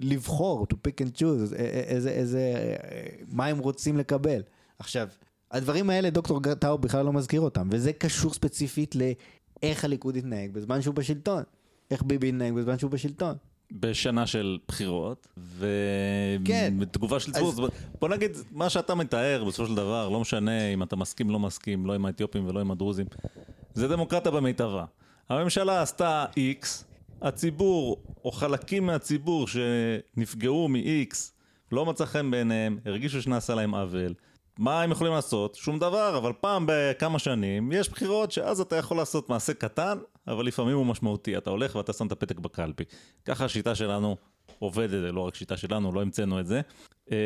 [0.00, 4.42] לבחור, to pick and choose, איזה, איזה, אה, מה הם רוצים לקבל.
[4.78, 5.08] עכשיו,
[5.50, 10.82] הדברים האלה דוקטור טאו בכלל לא מזכיר אותם, וזה קשור ספציפית לאיך הליכוד יתנהג בזמן
[10.82, 11.42] שהוא בשלטון.
[11.90, 13.34] איך ביבי יתנהג בזמן שהוא בשלטון.
[13.72, 15.26] בשנה של בחירות,
[16.44, 16.74] כן.
[16.76, 17.60] ובתגובה של ציבור, אז-
[18.00, 21.86] בוא נגיד, מה שאתה מתאר בסופו של דבר, לא משנה אם אתה מסכים, לא מסכים,
[21.86, 23.06] לא עם האתיופים ולא עם הדרוזים,
[23.74, 24.84] זה דמוקרטיה במיטבה.
[25.28, 26.84] הממשלה עשתה איקס,
[27.22, 31.16] הציבור, או חלקים מהציבור שנפגעו מ-X,
[31.72, 34.14] לא מצא חן בעיניהם, הרגישו שנעשה להם עוול.
[34.58, 35.54] מה הם יכולים לעשות?
[35.54, 40.46] שום דבר, אבל פעם בכמה שנים יש בחירות שאז אתה יכול לעשות מעשה קטן, אבל
[40.46, 41.36] לפעמים הוא משמעותי.
[41.36, 42.84] אתה הולך ואתה שם את הפתק בקלפי.
[43.24, 44.16] ככה השיטה שלנו
[44.58, 46.60] עובדת, זה לא רק שיטה שלנו, לא המצאנו את זה.
[47.12, 47.16] אה,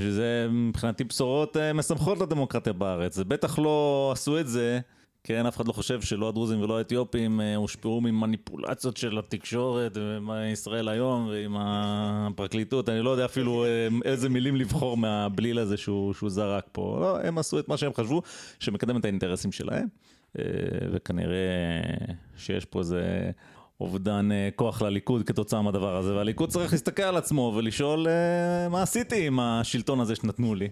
[0.00, 3.14] שזה מבחינתי בשורות אה, משמחות לדמוקרטיה בארץ.
[3.14, 4.80] זה בטח לא עשו את זה.
[5.24, 10.88] כן, אף אחד לא חושב שלא הדרוזים ולא האתיופים אה, הושפעו ממניפולציות של התקשורת וישראל
[10.88, 13.64] היום ועם הפרקליטות, אני לא יודע אפילו
[14.04, 16.98] איזה מילים לבחור מהבליל הזה שהוא, שהוא זרק פה.
[17.00, 18.22] לא, הם עשו את מה שהם חשבו,
[18.60, 19.88] שמקדם את האינטרסים שלהם,
[20.92, 21.80] וכנראה
[22.36, 23.30] שיש פה איזה
[23.80, 28.82] אובדן אה, כוח לליכוד כתוצאה מהדבר הזה, והליכוד צריך להסתכל על עצמו ולשאול אה, מה
[28.82, 30.68] עשיתי עם השלטון הזה שנתנו לי.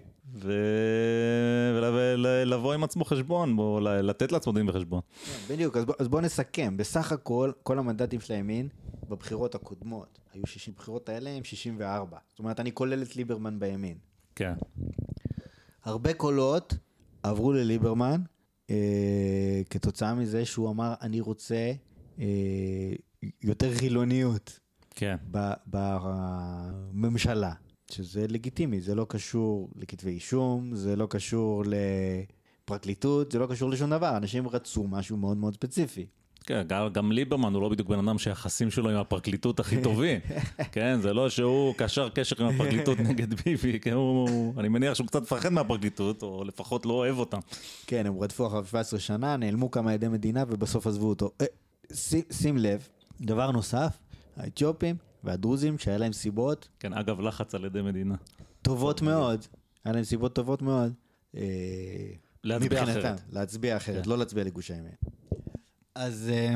[1.74, 5.00] ולבוא עם עצמו חשבון, ל- לתת לעצמו דין וחשבון.
[5.50, 6.76] בדיוק, אז בוא, אז בוא נסכם.
[6.76, 8.68] בסך הכל, כל המנדטים של הימין
[9.08, 12.16] בבחירות הקודמות, היו 60, בחירות האלה הם 64.
[12.28, 13.94] זאת אומרת, אני כולל את ליברמן בימין.
[14.34, 14.52] כן.
[15.84, 16.74] הרבה קולות
[17.22, 18.39] עברו לליברמן, אה,
[19.70, 21.72] כתוצאה מזה שהוא אמר, אני רוצה
[22.18, 22.24] אה,
[23.42, 24.60] יותר חילוניות
[24.90, 25.16] כן.
[25.66, 27.52] בממשלה,
[27.90, 33.90] שזה לגיטימי, זה לא קשור לכתבי אישום, זה לא קשור לפרקליטות, זה לא קשור לשום
[33.90, 36.06] דבר, אנשים רצו משהו מאוד מאוד ספציפי.
[36.50, 40.20] כן, גם, ליברמן הוא לא בדיוק בן אדם שהיחסים שלו עם הפרקליטות הכי טובים.
[40.72, 45.06] כן, זה לא שהוא קשר קשר עם הפרקליטות נגד ביבי, כן, הוא, אני מניח שהוא
[45.06, 47.38] קצת מפחד מהפרקליטות, או לפחות לא אוהב אותם.
[47.86, 51.30] כן, הם רדפו אחריו 17 שנה, נעלמו כמה עדי מדינה ובסוף עזבו אותו.
[51.40, 51.46] אה,
[52.32, 52.88] שים, לב,
[53.20, 53.98] דבר נוסף,
[54.36, 58.14] האתיופים והדרוזים שהיה להם סיבות כן, אגב, לחץ על ידי מדינה.
[58.62, 59.44] טובות מאוד,
[59.84, 60.92] היה להם סיבות טובות מאוד.
[61.36, 61.42] אה,
[62.44, 63.20] להצביע אחרת.
[63.32, 64.10] להצביע אחרת, כן.
[64.10, 64.92] לא להצביע לגוש הימין.
[66.00, 66.54] אז, אה,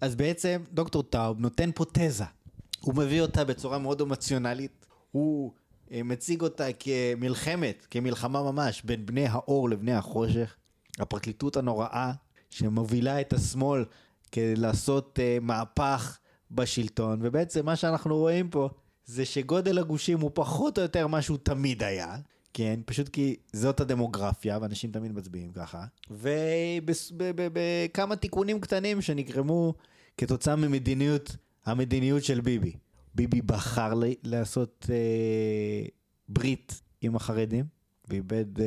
[0.00, 2.24] אז בעצם דוקטור טאוב נותן פה תזה.
[2.80, 4.86] הוא מביא אותה בצורה מאוד אמוציונלית.
[5.10, 5.52] הוא
[5.92, 10.56] אה, מציג אותה כמלחמת, כמלחמה ממש, בין בני האור לבני החושך.
[10.98, 12.12] הפרקליטות הנוראה
[12.50, 13.84] שמובילה את השמאל
[14.32, 16.18] כדי לעשות uh, מהפך
[16.50, 18.68] בשלטון, ובעצם מה שאנחנו רואים פה
[19.04, 22.16] זה שגודל הגושים הוא פחות או יותר מה שהוא תמיד היה,
[22.52, 29.74] כן, פשוט כי זאת הדמוגרפיה, ואנשים תמיד מצביעים ככה, ובכמה תיקונים קטנים שנגרמו
[30.16, 32.72] כתוצאה ממדיניות, המדיניות של ביבי.
[33.14, 35.86] ביבי בחר לי, לעשות אה,
[36.28, 37.64] ברית עם החרדים,
[38.08, 38.66] ואיבד אה,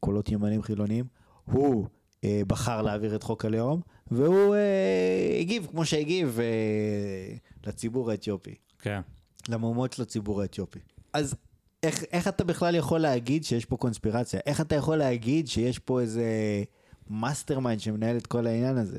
[0.00, 1.04] קולות ימנים חילוניים.
[1.44, 1.86] הוא
[2.24, 3.80] אה, בחר להעביר את חוק הלאום,
[4.10, 7.36] והוא אה, הגיב כמו שהגיב אה,
[7.66, 8.54] לציבור האתיופי.
[8.78, 9.00] כן.
[9.48, 10.78] למהומות של הציבור האתיופי.
[11.12, 11.34] אז
[11.86, 14.40] איך, איך אתה בכלל יכול להגיד שיש פה קונספירציה?
[14.46, 16.24] איך אתה יכול להגיד שיש פה איזה
[17.10, 18.98] mastermind שמנהל את כל העניין הזה?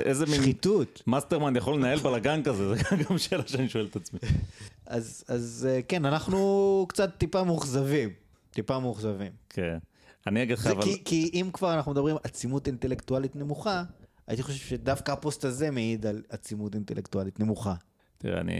[0.00, 1.02] איזה מין שחיתות.
[1.06, 4.20] mastermind יכול לנהל בלאגן כזה, זה גם שאלה שאני שואל את עצמי.
[4.86, 8.10] אז, אז אה, כן, אנחנו קצת טיפה מאוכזבים.
[8.50, 9.32] טיפה מאוכזבים.
[9.48, 9.78] כן.
[10.26, 10.82] אני אגיד לך, אבל...
[10.82, 13.82] כי, כי אם כבר אנחנו מדברים עצימות אינטלקטואלית נמוכה,
[14.26, 17.74] הייתי חושב שדווקא הפוסט הזה מעיד על עצימות אינטלקטואלית נמוכה.
[18.24, 18.56] תראה, אני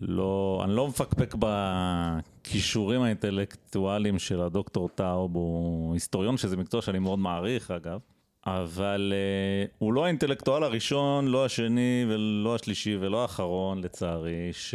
[0.00, 7.18] לא, אני לא מפקפק בכישורים האינטלקטואליים של הדוקטור טאוב, הוא היסטוריון שזה מקצוע שאני מאוד
[7.18, 8.00] מעריך אגב,
[8.46, 14.74] אבל uh, הוא לא האינטלקטואל הראשון, לא השני ולא השלישי ולא האחרון לצערי, ש...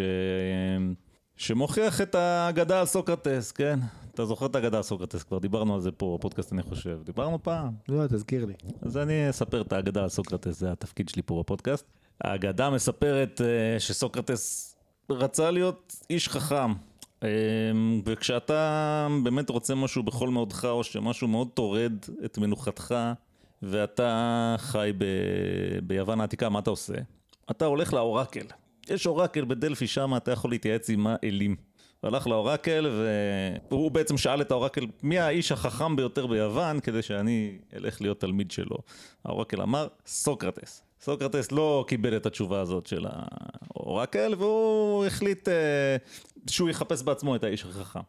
[1.36, 3.80] שמוכיח את האגדה על סוקרטס, כן?
[4.14, 7.44] אתה זוכר את האגדה על סוקרטס, כבר דיברנו על זה פה בפודקאסט אני חושב, דיברנו
[7.44, 7.74] פעם.
[7.90, 8.54] לא, תזכיר לי.
[8.82, 11.86] אז אני אספר את האגדה על סוקרטס, זה התפקיד שלי פה בפודקאסט.
[12.24, 14.76] האגדה מספרת uh, שסוקרטס
[15.10, 16.74] רצה להיות איש חכם.
[17.20, 17.26] Um,
[18.06, 21.94] וכשאתה באמת רוצה משהו בכל מאודך, או שמשהו מאוד טורד
[22.26, 22.96] את מנוחתך,
[23.62, 25.06] ואתה חי ב...
[25.84, 26.94] ביוון העתיקה, מה אתה עושה?
[27.52, 28.46] אתה הולך לאורקל.
[28.90, 31.56] יש אורקל בדלפי, שם אתה יכול להתייעץ עם האלים.
[32.04, 32.90] והלך לאורקל,
[33.72, 38.52] והוא בעצם שאל את האורקל, מי האיש החכם ביותר ביוון, כדי שאני אלך להיות תלמיד
[38.52, 38.78] שלו.
[39.26, 40.84] האורקל אמר, סוקרטס.
[41.02, 45.52] סוקרטס לא קיבל את התשובה הזאת של האורקל, והוא החליט uh,
[46.52, 48.00] שהוא יחפש בעצמו את האיש החכם.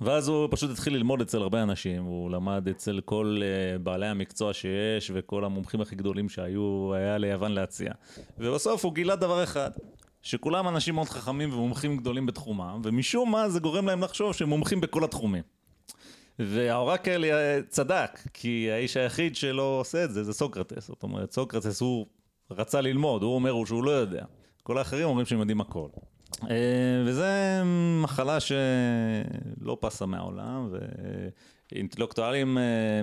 [0.00, 4.52] ואז הוא פשוט התחיל ללמוד אצל הרבה אנשים, הוא למד אצל כל uh, בעלי המקצוע
[4.52, 7.92] שיש וכל המומחים הכי גדולים שהיו, היה ליוון להציע.
[8.38, 9.70] ובסוף הוא גילה דבר אחד,
[10.22, 14.80] שכולם אנשים מאוד חכמים ומומחים גדולים בתחומם, ומשום מה זה גורם להם לחשוב שהם מומחים
[14.80, 15.42] בכל התחומים.
[16.38, 20.88] והאורקל אה, צדק, כי האיש היחיד שלא עושה את זה זה סוקרטס.
[20.88, 22.06] זאת אומרת, סוקרטס הוא
[22.50, 24.24] רצה ללמוד, הוא אומר שהוא לא יודע.
[24.62, 25.88] כל האחרים אומרים שהם יודעים הכל.
[26.50, 27.62] אה, וזה
[28.02, 30.68] מחלה שלא פסה מהעולם,
[31.72, 33.00] ואינטלקטואלים, אה,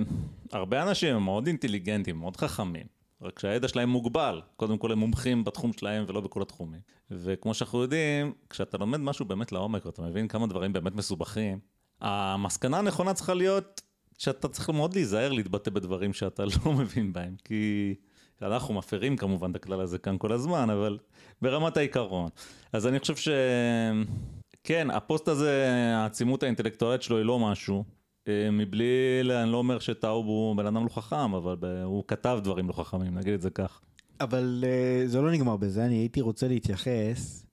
[0.51, 2.95] הרבה אנשים הם מאוד אינטליגנטים, מאוד חכמים.
[3.21, 6.79] רק שהידע שלהם מוגבל, קודם כל הם מומחים בתחום שלהם ולא בכל התחומים.
[7.11, 11.59] וכמו שאנחנו יודעים, כשאתה לומד משהו באמת לעומק ואתה מבין כמה דברים באמת מסובכים,
[12.01, 13.81] המסקנה הנכונה צריכה להיות
[14.17, 17.95] שאתה צריך מאוד להיזהר להתבטא בדברים שאתה לא מבין בהם, כי
[18.41, 20.97] אנחנו מפרים כמובן את הכלל הזה כאן כל הזמן, אבל
[21.41, 22.29] ברמת העיקרון.
[22.73, 27.83] אז אני חושב שכן, הפוסט הזה, העצימות האינטלקטואלית שלו היא לא משהו.
[28.27, 32.67] אה, מבלי, אני לא אומר שטאוב הוא בן אדם לא חכם, אבל הוא כתב דברים
[32.67, 33.81] לא חכמים, נגיד את זה כך.
[34.21, 37.45] אבל uh, זה לא נגמר בזה, אני הייתי רוצה להתייחס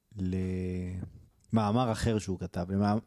[1.53, 2.99] למאמר אחר שהוא כתב, למאמר,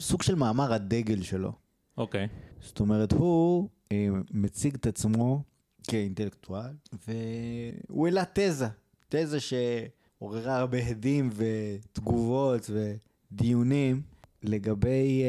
[0.00, 1.52] סוג של מאמר הדגל שלו.
[1.98, 2.24] אוקיי.
[2.24, 2.64] Okay.
[2.64, 3.92] זאת אומרת, הוא uh,
[4.30, 5.42] מציג את עצמו
[5.86, 6.72] כאינטלקטואל,
[7.08, 8.68] והוא העלה תזה,
[9.08, 14.02] תזה שעוררה הרבה הדים ותגובות ודיונים
[14.42, 15.22] לגבי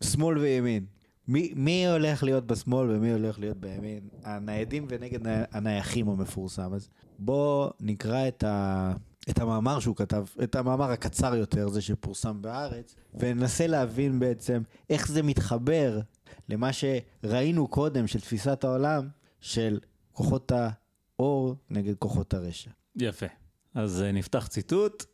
[0.00, 0.84] uh, שמאל וימין.
[1.28, 4.00] מי, מי הולך להיות בשמאל ומי הולך להיות בימין?
[4.24, 5.20] הניידים ונגד
[5.52, 6.74] הנייחים המפורסם.
[6.74, 6.88] אז
[7.18, 8.92] בואו נקרא את, ה,
[9.30, 15.08] את המאמר שהוא כתב, את המאמר הקצר יותר, זה שפורסם בארץ, וננסה להבין בעצם איך
[15.08, 16.00] זה מתחבר
[16.48, 19.08] למה שראינו קודם של תפיסת העולם
[19.42, 19.78] של
[20.12, 22.70] כוחות האור נגד כוחות הרשע.
[22.96, 23.26] יפה.
[23.74, 25.04] אז אה, נפתח ציטוט.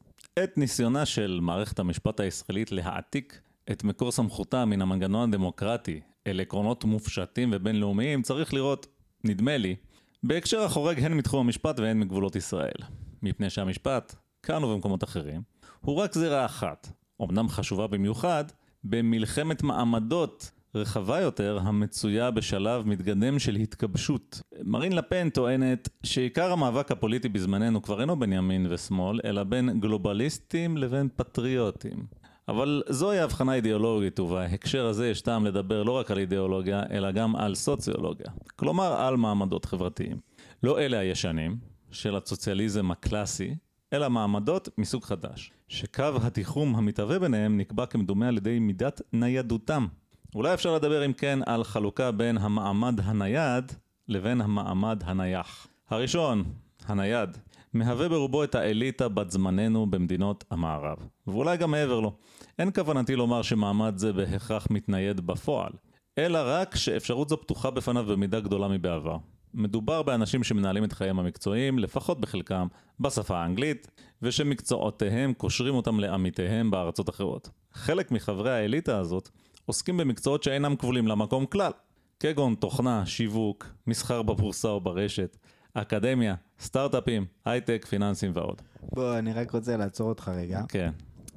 [0.45, 3.41] את ניסיונה של מערכת המשפט הישראלית להעתיק
[3.73, 8.87] את מקור סמכותה מן המנגנון הדמוקרטי אל עקרונות מופשטים ובינלאומיים צריך לראות,
[9.25, 9.77] נדמה לי,
[10.23, 12.79] בהקשר החורג הן מתחום המשפט והן מגבולות ישראל.
[13.23, 15.43] מפני שהמשפט, כאן ובמקומות אחרים,
[15.81, 16.89] הוא רק זירה אחת,
[17.23, 18.45] אמנם חשובה במיוחד,
[18.85, 20.51] במלחמת מעמדות
[20.81, 24.41] רחבה יותר המצויה בשלב מתקדם של התגבשות.
[24.65, 30.77] מרין לפן טוענת שעיקר המאבק הפוליטי בזמננו כבר אינו בין ימין ושמאל, אלא בין גלובליסטים
[30.77, 32.07] לבין פטריוטים.
[32.49, 37.37] אבל זוהי הבחנה אידיאולוגית, ובהקשר הזה יש טעם לדבר לא רק על אידיאולוגיה, אלא גם
[37.37, 38.27] על סוציולוגיה.
[38.57, 40.17] כלומר, על מעמדות חברתיים.
[40.63, 41.57] לא אלה הישנים,
[41.91, 43.55] של הסוציאליזם הקלאסי,
[43.93, 49.87] אלא מעמדות מסוג חדש, שקו התיחום המתהווה ביניהם נקבע כמדומה על ידי מידת ניידותם.
[50.35, 53.73] אולי אפשר לדבר אם כן על חלוקה בין המעמד הנייד
[54.09, 55.67] לבין המעמד הנייח.
[55.91, 56.45] הראשון,
[56.87, 57.39] הנייד,
[57.73, 62.13] מהווה ברובו את האליטה בת זמננו במדינות המערב, ואולי גם מעבר לו.
[62.59, 65.73] אין כוונתי לומר שמעמד זה בהכרח מתנייד בפועל,
[66.19, 69.17] אלא רק שאפשרות זו פתוחה בפניו במידה גדולה מבעבר.
[69.55, 72.67] מדובר באנשים שמנהלים את חייהם המקצועיים, לפחות בחלקם,
[73.01, 73.91] בשפה האנגלית,
[74.23, 77.49] ושמקצועותיהם קושרים אותם לעמיתיהם בארצות אחרות.
[77.73, 79.29] חלק מחברי האליטה הזאת
[79.69, 81.73] עוסקים במקצועות שאינם כבולים למקום כלל,
[82.21, 85.37] כגון תוכנה, שיווק, מסחר בבורסה או ברשת,
[85.75, 88.63] אקדמיה, סטארט-אפים, הייטק, פיננסים ועוד.
[88.83, 90.63] בוא, אני רק רוצה לעצור אותך רגע.
[90.69, 90.91] כן.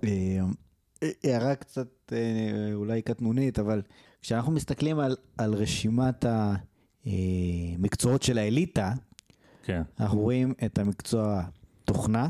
[0.03, 0.39] אה,
[1.23, 3.81] הערה קצת אה, אולי קטנונית, אבל
[4.21, 6.25] כשאנחנו מסתכלים על, על רשימת
[7.05, 8.93] המקצועות של האליטה,
[9.63, 9.81] כן.
[9.99, 11.43] אנחנו רואים את המקצוע
[11.85, 12.29] תוכנה,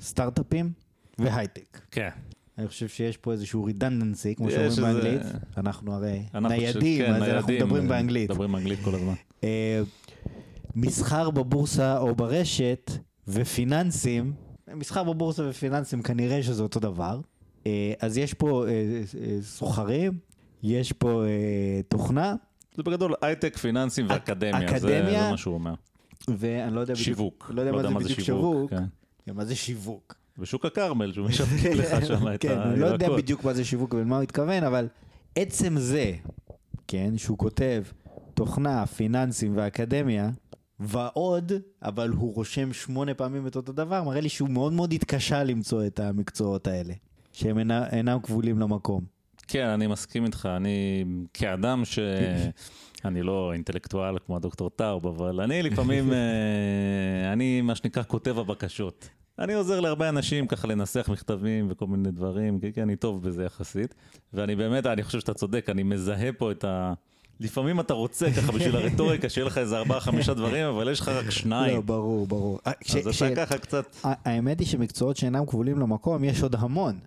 [0.00, 0.72] סטארט-אפים
[1.18, 1.80] והייטק.
[1.90, 2.10] כן.
[2.58, 5.22] אני חושב שיש פה איזשהו רידנדנסי, כמו שאומרים איזה- באנגלית.
[5.56, 8.30] אנחנו הרי אנחנו ניידים, כן, אז אנחנו ניידים, מדברים אה, באנגלית.
[8.30, 9.14] מדברים אנגלית כל הזמן.
[9.44, 9.80] אה,
[10.76, 12.90] מסחר בבורסה או ברשת
[13.28, 14.32] ופיננסים,
[14.74, 17.20] מסחר בבורסה ופיננסים כנראה שזה אותו דבר.
[17.66, 18.64] אה, אז יש פה
[19.42, 20.18] סוחרים,
[20.62, 21.22] יש פה
[21.88, 22.34] תוכנה,
[22.74, 25.74] זה בגדול הייטק, פיננסים ואקדמיה, זה- אקדמיה, זה מה שהוא אומר.
[26.28, 27.50] ואני לא יודע בדיוק, שיווק.
[27.54, 28.84] לא יודע מה זה בדיוק שיווק, כן.
[29.28, 30.14] גם מה זה שיווק.
[30.38, 33.24] ושוק הכרמל, שהוא משווק לך שם את כן, אני לא יודע הירקות.
[33.24, 34.88] בדיוק מה זה שיווק ולמה הוא התכוון, אבל
[35.34, 36.12] עצם זה,
[36.88, 37.82] כן, שהוא כותב
[38.34, 40.30] תוכנה, פיננסים ואקדמיה,
[40.80, 41.52] ועוד,
[41.82, 45.86] אבל הוא רושם שמונה פעמים את אותו דבר, מראה לי שהוא מאוד מאוד התקשה למצוא
[45.86, 46.94] את המקצועות האלה,
[47.32, 49.04] שהם אינה, אינם כבולים למקום.
[49.48, 50.48] כן, אני מסכים איתך.
[50.56, 51.04] אני
[51.34, 51.98] כאדם ש...
[53.04, 59.08] אני לא אינטלקטואל כמו הדוקטור טאוב, אבל אני לפעמים, אה, אני מה שנקרא כותב הבקשות.
[59.38, 63.44] אני עוזר להרבה אנשים ככה לנסח מכתבים וכל מיני דברים, כי כי אני טוב בזה
[63.44, 63.94] יחסית.
[64.32, 66.92] ואני באמת, אני חושב שאתה צודק, אני מזהה פה את ה...
[67.40, 71.08] לפעמים אתה רוצה ככה בשביל הרטוריקה, שיהיה לך איזה ארבעה חמישה דברים, אבל יש לך
[71.08, 71.86] רק לא, שניים.
[71.86, 72.58] ברור, ברור.
[72.66, 72.72] אה,
[73.06, 73.96] אז אתה ככה קצת...
[74.02, 76.98] האמת היא שמקצועות שאינם כבולים למקום, יש עוד המון.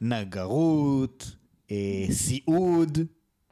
[0.00, 1.36] נגרות,
[1.70, 2.98] אה, סיעוד,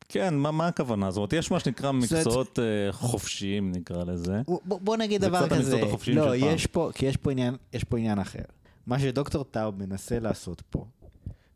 [0.09, 1.11] כן, מה, מה הכוונה?
[1.11, 4.43] זאת אומרת, יש מה שנקרא מקצועות אה, חופשיים, נקרא לזה.
[4.47, 6.55] בוא, בוא נגיד זה דבר קצת כזה, המקצועות החופשיים לא, של פעם.
[6.55, 8.43] יש פה, כי יש פה עניין, יש פה עניין אחר.
[8.87, 10.85] מה שדוקטור טאוב מנסה לעשות פה,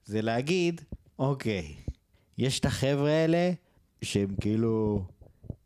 [0.05, 0.81] זה להגיד,
[1.19, 1.75] אוקיי,
[2.39, 3.53] יש את החבר'ה האלה,
[4.03, 5.05] שהם כאילו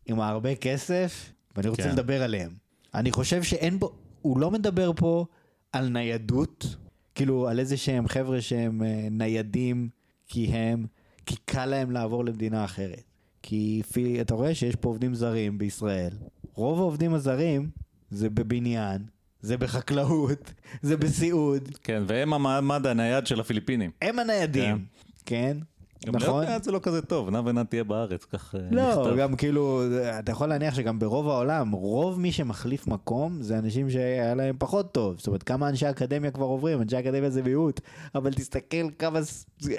[0.07, 1.93] עם הרבה כסף, ואני רוצה כן.
[1.93, 2.51] לדבר עליהם.
[2.95, 3.93] אני חושב שאין בו,
[4.23, 5.27] הוא לא מדבר פה
[5.73, 6.77] על ניידות,
[7.15, 9.89] כאילו על איזה שהם חבר'ה שהם אה, ניידים,
[10.27, 10.87] כי הם,
[11.27, 13.03] כי קל להם לעבור למדינה אחרת.
[13.43, 16.13] כי פי, אתה רואה שיש פה עובדים זרים בישראל.
[16.55, 17.71] רוב העובדים הזרים
[18.11, 19.03] זה בבניין,
[19.41, 21.69] זה בחקלאות, זה בסיעוד.
[21.83, 23.91] כן, והם המעמד הנייד של הפיליפינים.
[24.03, 24.85] הם הניידים,
[25.27, 25.57] כן?
[25.61, 25.65] גם
[26.13, 26.35] נכון?
[26.35, 29.17] להיות נייד זה לא כזה טוב, נע ונע תהיה בארץ, כך אה, לא, נכתב.
[29.17, 29.83] גם כאילו,
[30.19, 34.93] אתה יכול להניח שגם ברוב העולם, רוב מי שמחליף מקום זה אנשים שהיה להם פחות
[34.93, 35.19] טוב.
[35.19, 37.81] זאת אומרת, כמה אנשי אקדמיה כבר עוברים, אנשי אקדמיה זה מיעוט,
[38.15, 39.19] אבל תסתכל כמה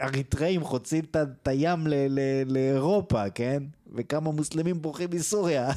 [0.02, 1.88] אריתראים חוצים את הים
[2.46, 3.64] לאירופה, כן?
[3.96, 5.70] וכמה מוסלמים בורחים מסוריה.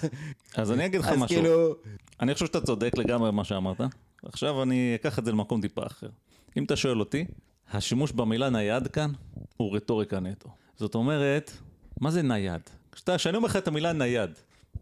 [0.56, 1.26] אז אני אגיד לך משהו.
[1.26, 1.74] כאילו,
[2.20, 3.80] אני חושב שאתה צודק לגמרי במה שאמרת.
[4.22, 6.08] עכשיו אני אקח את זה למקום טיפה אחר.
[6.56, 7.24] אם אתה שואל אותי,
[7.72, 9.12] השימוש במילה נייד כאן
[9.56, 10.48] הוא רטוריקה נטו.
[10.76, 11.52] זאת אומרת,
[12.00, 12.60] מה זה נייד?
[13.16, 14.30] כשאני אומר לך את המילה נייד,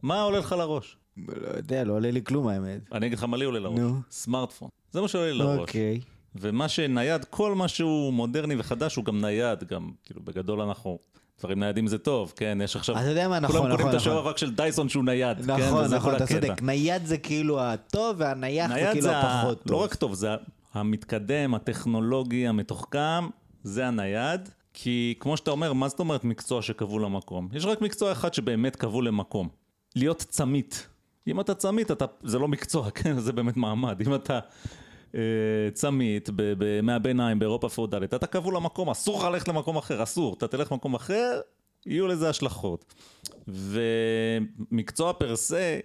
[0.02, 0.96] מה עולה לך לראש?
[1.28, 2.80] לא יודע, לא עולה לי כלום האמת.
[2.92, 3.78] אני אגיד לך מה לי עולה לראש.
[3.78, 4.00] נו.
[4.10, 4.68] סמארטפון.
[4.92, 5.58] זה מה שעולה לי לראש.
[5.58, 6.00] אוקיי.
[6.34, 10.98] ומה שנייד, כל מה שהוא מודרני וחדש הוא גם נייד, גם, כאילו, בגדול אנחנו,
[11.40, 13.94] דברים ניידים זה טוב, כן, יש עכשיו, אתה יודע מה, נכון, כולם קונים נכון, את
[13.94, 14.30] השער נכון.
[14.30, 16.26] רק של דייסון שהוא נייד, כן, נכון, וזה נכון, כל אתה.
[16.26, 16.62] צודק.
[16.62, 19.72] נייד זה כאילו הטוב והנייח זה נייד כאילו זה הפחות טוב.
[19.72, 20.28] לא רק טוב, זה
[20.80, 23.28] המתקדם, הטכנולוגי, המתוחכם,
[23.62, 24.48] זה הנייד.
[24.74, 27.48] כי כמו שאתה אומר, מה זאת אומרת מקצוע שקבעו למקום?
[27.52, 29.48] יש רק מקצוע אחד שבאמת קבעו למקום.
[29.96, 30.88] להיות צמית.
[31.26, 33.18] אם אתה צמית, אתה, זה לא מקצוע, כן?
[33.18, 34.00] זה באמת מעמד.
[34.06, 34.38] אם אתה
[35.14, 35.20] אה,
[35.72, 40.34] צמית בימי הביניים באירופה פאודלית, אתה כבול למקום, אסור לך ללכת למקום אחר, אסור.
[40.34, 41.40] אתה תלך למקום אחר,
[41.86, 42.94] יהיו לזה השלכות.
[43.48, 45.78] ומקצוע פר סה,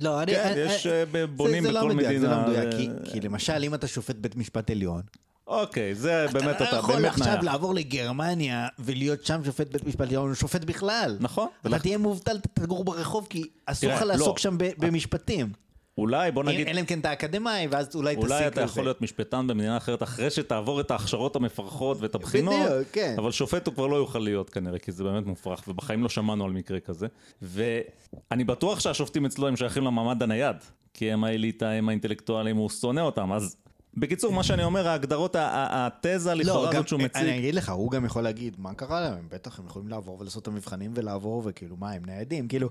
[0.00, 0.32] לא, אני...
[0.34, 2.20] כן, אני- יש אני- אה, ב- בונים זה, זה בכל לא מדויק, מדינה.
[2.20, 5.02] זה לא מדויק, ו- כי, כי למשל אם אתה שופט בית משפט עלון,
[5.46, 7.38] אוקיי, זה באמת, אתה אתה לא יכול באמת עכשיו.
[7.42, 11.16] לעבור לגרמניה ולהיות שם שופט בית משפט עליון, שופט בכלל.
[11.20, 11.48] נכון.
[11.60, 14.42] אתה ולכ- תהיה מובטל, תגור ברחוב, כי אסור לך לעסוק לא.
[14.42, 15.52] שם במשפטים.
[16.00, 16.68] אולי, בוא נגיד...
[16.68, 20.02] אלא אם כן אתה אקדמאי, ואז אולי תסיק אולי אתה יכול להיות משפטן במדינה אחרת
[20.02, 23.14] אחרי שתעבור את ההכשרות המפרכות ואת הבחינות, בדיוק, כן.
[23.18, 26.44] אבל שופט הוא כבר לא יוכל להיות כנראה, כי זה באמת מופרך, ובחיים לא שמענו
[26.44, 27.06] על מקרה כזה.
[27.42, 30.56] ואני בטוח שהשופטים אצלו הם שייכים למעמד הנייד,
[30.94, 33.56] כי הם האליטה, הם האינטלקטואלים, הוא שונא אותם, אז...
[33.96, 37.68] בקיצור, מה שאני אומר, ההגדרות, התזה לכאורה לא, גם, הזאת שהוא אני מציג, אגיד לך,
[37.70, 39.14] הוא גם יכול להגיד, מה קרה להם?
[39.14, 42.48] הם בטח הם יכולים לעבור ולעשות את המבחנים ולעבור, וכאילו, מה, הם ניידים?
[42.48, 42.68] כאילו,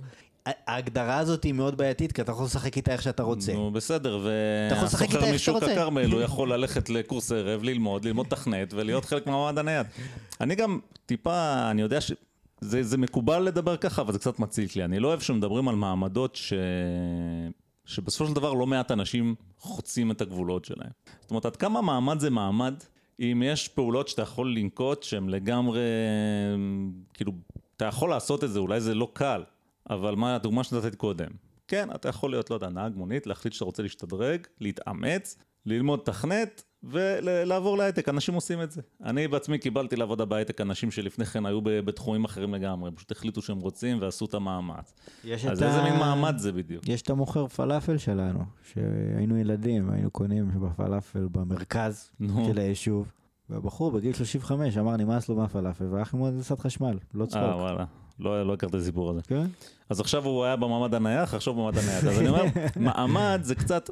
[0.68, 3.54] ההגדרה הזאת היא מאוד בעייתית, כי אתה יכול לשחק איתה איך שאתה רוצה.
[3.54, 5.64] נו בסדר, והסוחר משוק.
[5.64, 9.88] הכרמל, הוא יכול ללכת לקורס ערב, ללמוד, ללמוד תכנת ולהיות חלק מהמעמד הנייד.
[10.42, 12.12] אני גם טיפה, אני יודע ש...
[12.62, 14.84] זה, זה מקובל לדבר ככה, אבל זה קצת מציק לי.
[14.84, 16.54] אני לא אוהב שמדברים על מעמדות ש...
[17.86, 20.90] שבסופו של דבר לא מעט אנשים חוצים את הגבולות שלהם.
[21.22, 22.74] זאת אומרת, עד כמה מעמד זה מעמד,
[23.20, 25.80] אם יש פעולות שאתה יכול לנקוט שהן לגמרי,
[27.14, 27.32] כאילו,
[27.78, 29.44] אתה יכול לעשות את זה, אולי זה לא קל,
[29.90, 31.28] אבל מה הדוגמה שנתתי קודם?
[31.68, 36.64] כן, אתה יכול להיות, לא יודע, נהג מונית, להחליט שאתה רוצה להשתדרג, להתאמץ, ללמוד תכנת
[36.84, 38.82] ולעבור להייטק, אנשים עושים את זה.
[39.04, 43.60] אני בעצמי קיבלתי לעבודה בהייטק אנשים שלפני כן היו בתחומים אחרים לגמרי, פשוט החליטו שהם
[43.60, 44.94] רוצים ועשו את המאמץ.
[45.24, 46.88] יש אז את איזה ה- מין מעמד זה בדיוק?
[46.88, 48.40] יש את המוכר פלאפל שלנו,
[48.74, 52.46] שהיינו ילדים, היינו קונים בפלאפל במרכז נו.
[52.54, 53.12] של היישוב,
[53.50, 57.42] והבחור בגיל 35 אמר נמאס לו מהפלאפל, והלך ללמוד הנדסת חשמל, לא צחוק.
[57.44, 57.86] אה, וואלה.
[58.20, 59.22] לא, לא הכרתי את הסיפור הזה.
[59.22, 59.46] כן?
[59.90, 62.06] אז עכשיו הוא היה במעמד הנייח, עכשיו במעמד הנייד.
[62.08, 62.44] אז אני אומר,
[62.76, 63.90] מעמד זה קצת...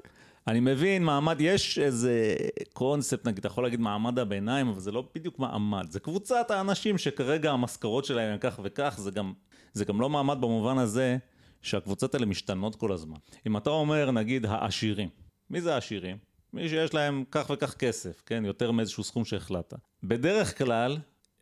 [0.47, 2.35] אני מבין, מעמד, יש איזה
[2.73, 5.91] קונספט, נגיד, אתה יכול להגיד מעמד הביניים, אבל זה לא בדיוק מעמד.
[5.91, 9.33] זה קבוצת האנשים שכרגע המשכורות שלהם הם כך וכך, זה גם,
[9.73, 11.17] זה גם לא מעמד במובן הזה
[11.61, 13.17] שהקבוצות האלה משתנות כל הזמן.
[13.47, 15.09] אם אתה אומר, נגיד, העשירים,
[15.49, 16.17] מי זה העשירים?
[16.53, 18.45] מי שיש להם כך וכך כסף, כן?
[18.45, 19.77] יותר מאיזשהו סכום שהחלטת.
[20.03, 20.97] בדרך כלל,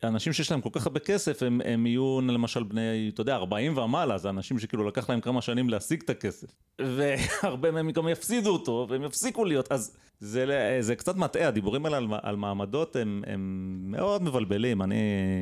[0.08, 3.78] אנשים שיש להם כל כך הרבה כסף, הם, הם יהיו למשל בני, אתה יודע, 40
[3.78, 6.48] ומעלה, זה אנשים שכאילו לקח להם כמה שנים להשיג את הכסף.
[6.82, 10.46] והרבה מהם גם יפסידו אותו, והם יפסיקו להיות, אז זה,
[10.80, 14.96] זה קצת מטעה, הדיבורים האלה על, על מעמדות הם, הם מאוד מבלבלים, אני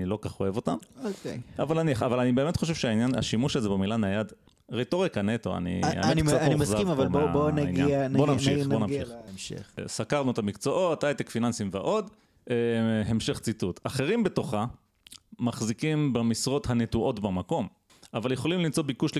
[0.05, 0.75] לא כך אוהב אותם.
[1.05, 1.39] אוקיי.
[1.59, 4.33] אבל אני, אבל אני באמת חושב שהעניין, השימוש הזה במילה נייד,
[4.71, 7.67] רטוריקה נטו, אני, אני קצת אני מאוכזב מסכים, אבל בוא- בוא מהעניין.
[7.85, 9.13] נגיע, בוא נגיע- נמשיך, בוא נגיע נמשיך.
[9.27, 9.73] להמשך.
[9.87, 12.09] סקרנו את המקצועות, הייטק, פיננסים ועוד.
[12.49, 12.55] אה,
[13.05, 13.79] המשך ציטוט.
[13.83, 14.65] אחרים בתוכה
[15.39, 17.67] מחזיקים במשרות הנטועות במקום,
[18.13, 19.11] אבל יכולים למצוא ביקוש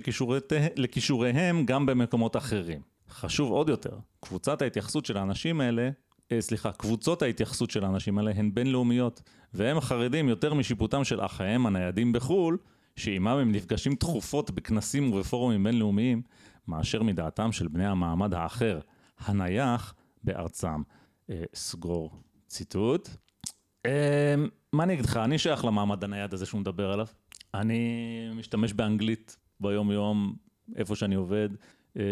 [0.76, 2.82] לכישוריהם גם במקומות אחרים.
[3.10, 5.90] חשוב עוד יותר, קבוצת ההתייחסות של האנשים האלה,
[6.32, 9.22] אה, סליחה, קבוצות ההתייחסות של האנשים האלה הן בינלאומיות,
[9.54, 12.58] והם חרדים יותר משיפוטם של אחיהם הניידים בחו"ל,
[12.96, 16.22] שעימם הם נפגשים תכופות בכנסים ובפורומים בינלאומיים,
[16.68, 18.80] מאשר מדעתם של בני המעמד האחר,
[19.20, 19.94] הנייח,
[20.24, 20.82] בארצם.
[21.30, 22.12] אה, סגור
[22.54, 23.10] ציטוט.
[23.86, 24.36] אה,
[24.74, 27.08] מה אני אגיד לך, אני שייך למעמד הנייד הזה שהוא מדבר עליו.
[27.54, 27.80] אני
[28.36, 30.36] משתמש באנגלית ביום-יום,
[30.76, 31.50] איפה שאני עובד.
[31.98, 32.04] אה,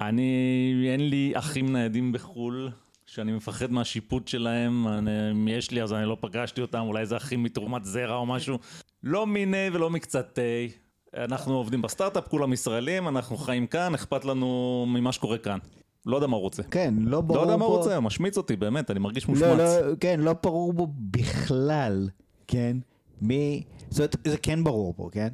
[0.00, 2.70] אני, אין לי אחים ניידים בחו"ל,
[3.06, 4.86] שאני מפחד מהשיפוט שלהם.
[5.32, 8.58] אם יש לי, אז אני לא פגשתי אותם, אולי זה אחים מתרומת זרע או משהו.
[9.02, 10.70] לא מיני ולא מקצתי.
[11.16, 15.58] אנחנו עובדים בסטארט-אפ, כולם ישראלים, אנחנו חיים כאן, אכפת לנו ממה שקורה כאן.
[16.06, 16.62] לא יודע מה הוא רוצה.
[16.62, 17.42] כן, לא ברור לא.
[17.42, 19.44] יודע מה הוא רוצה, הוא משמיץ אותי, באמת, אני מרגיש מושמץ.
[19.44, 22.08] לא, לא, כן, לא ברור בו בכלל,
[22.46, 22.76] כן?
[23.22, 23.62] מי...
[23.90, 25.28] זאת אומרת, זה כן ברור פה, כן?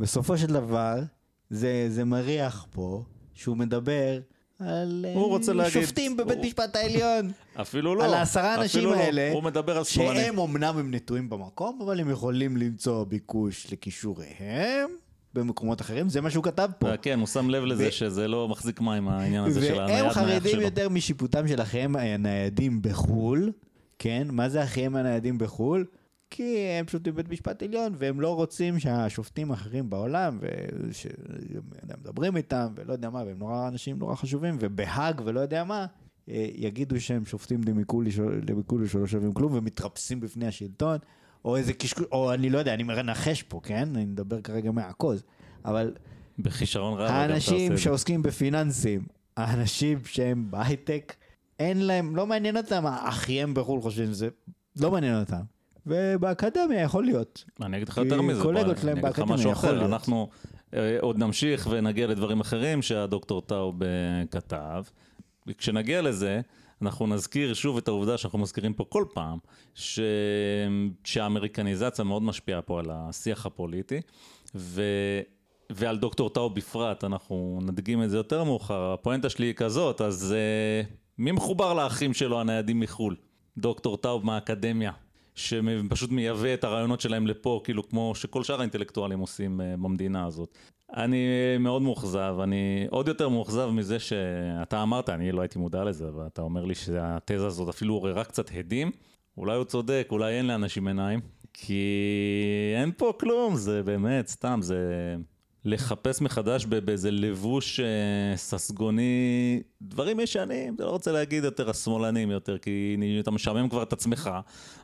[0.00, 0.98] בסופו של דבר,
[1.50, 3.02] זה, זה מריח פה
[3.34, 4.18] שהוא מדבר
[4.60, 7.30] על הוא אה, להגיד- שופטים בבית הוא- משפט העליון.
[7.60, 8.04] אפילו לא.
[8.04, 9.00] על העשרה האנשים אפילו לא.
[9.00, 9.84] האלה, הוא מדבר על.
[9.84, 14.90] שהם אמנם הם נטועים במקום, אבל הם יכולים למצוא ביקוש לכישוריהם
[15.38, 16.90] במקומות אחרים, זה מה שהוא כתב פה.
[16.90, 20.02] אה, כן, הוא שם לב לזה שזה לא מחזיק מים, העניין הזה של הנייד והם
[20.02, 20.60] נייח חרדים שלו.
[20.60, 23.52] יותר משיפוטם של אחיהם הניידים בחו"ל,
[23.98, 24.28] כן?
[24.30, 25.84] מה זה אחיהם הניידים בחו"ל?
[26.30, 30.38] כי הם פשוט בבית משפט עליון, והם לא רוצים שהשופטים האחרים בעולם,
[31.82, 35.86] ומדברים איתם, ולא יודע מה, והם נורא אנשים נורא חשובים, ובהאג ולא יודע מה,
[36.28, 40.98] אה, יגידו שהם שופטים דמיקולי שלא שווים כלום, ומתרפסים בפני השלטון,
[41.46, 43.88] או איזה קשקוש, או אני לא יודע, אני מנחש פה, כן?
[43.94, 45.22] אני מדבר כרגע מהעכוז,
[45.64, 45.92] אבל
[46.38, 47.10] בכישרון רב.
[47.10, 47.78] האנשים.
[47.78, 49.06] שעוסקים בפיננסים,
[49.36, 51.14] האנשים שהם בהייטק,
[51.58, 54.28] אין להם, לא מעניין אותם, האחייהם בחו"ל חושבים שזה,
[54.80, 55.40] לא מעניין אותם.
[55.86, 57.44] ובאקדמיה יכול להיות.
[57.62, 59.92] אני אגיד לך יותר מזה, קולגות שלהם באקדמיה יכול אחר, להיות.
[59.92, 60.28] אנחנו
[60.74, 63.80] אה, עוד נמשיך ונגיע לדברים אחרים שהדוקטור טאוב
[64.30, 64.84] כתב.
[65.58, 66.40] כשנגיע לזה,
[66.82, 69.38] אנחנו נזכיר שוב את העובדה שאנחנו מזכירים פה כל פעם,
[69.74, 70.00] ש...
[71.04, 74.00] שהאמריקניזציה מאוד משפיעה פה על השיח הפוליטי,
[74.54, 74.82] ו...
[75.70, 80.34] ועל דוקטור טאוב בפרט, אנחנו נדגים את זה יותר מאוחר, הפואנטה שלי היא כזאת, אז
[80.84, 80.86] uh,
[81.18, 83.16] מי מחובר לאחים שלו הניידים מחו"ל?
[83.58, 84.92] דוקטור טאוב מהאקדמיה,
[85.34, 90.58] שפשוט מייבא את הרעיונות שלהם לפה, כאילו כמו שכל שאר האינטלקטואלים עושים אה, במדינה הזאת.
[90.94, 91.26] אני
[91.60, 96.42] מאוד מאוכזב, אני עוד יותר מאוכזב מזה שאתה אמרת, אני לא הייתי מודע לזה, ואתה
[96.42, 98.90] אומר לי שהתזה הזאת אפילו עוררה קצת הדים.
[99.38, 101.20] אולי הוא צודק, אולי אין לאנשים עיניים,
[101.52, 101.84] כי
[102.76, 105.16] אין פה כלום, זה באמת, סתם, זה
[105.64, 112.58] לחפש מחדש באיזה לבוש אה, ססגוני, דברים ישנים, אתה לא רוצה להגיד יותר השמאלנים יותר,
[112.58, 114.30] כי אתה משעמם כבר את עצמך,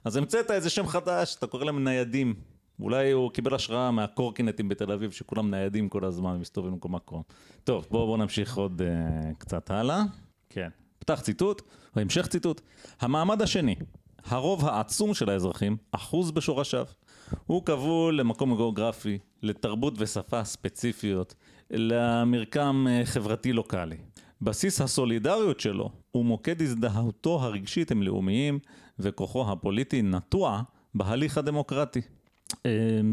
[0.05, 2.35] אז המצאת איזה שם חדש, אתה קורא להם ניידים.
[2.83, 7.23] אולי הוא קיבל השראה מהקורקינטים בתל אביב, שכולם ניידים כל הזמן ומסתובבים במקום מקום.
[7.65, 10.03] טוב, בואו בוא נמשיך עוד uh, קצת הלאה.
[10.51, 10.69] כן.
[10.99, 11.63] פתח ציטוט,
[11.97, 12.61] או המשך ציטוט.
[13.01, 13.75] המעמד השני,
[14.25, 16.87] הרוב העצום של האזרחים אחוז בשורשיו.
[17.47, 21.35] הוא כבול למקום גיאוגרפי, לתרבות ושפה ספציפיות,
[21.71, 23.97] למרקם אה, חברתי לוקאלי.
[24.43, 28.59] בסיס הסולידריות שלו ומוקד הזדהותו הרגשית הם לאומיים,
[28.99, 30.63] וכוחו הפוליטי נטוע
[30.95, 32.01] בהליך הדמוקרטי.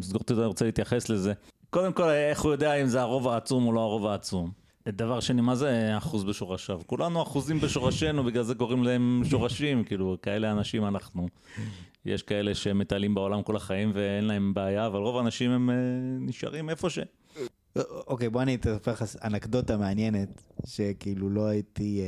[0.02, 1.34] סגורתי אה, רוצה להתייחס לזה.
[1.70, 4.52] קודם כל, איך הוא יודע אם זה הרוב העצום או לא הרוב העצום?
[4.88, 6.82] דבר שני, מה זה אחוז בשורשיו?
[6.86, 11.28] כולנו אחוזים בשורשינו, בגלל זה קוראים להם שורשים, כאילו, כאלה אנשים אנחנו.
[12.06, 15.74] יש כאלה שמטיילים בעולם כל החיים ואין להם בעיה, אבל רוב האנשים הם uh,
[16.30, 17.00] נשארים איפה ש...
[18.08, 22.02] אוקיי, בוא אני אתפר לך אנקדוטה מעניינת, שכאילו לא הייתי,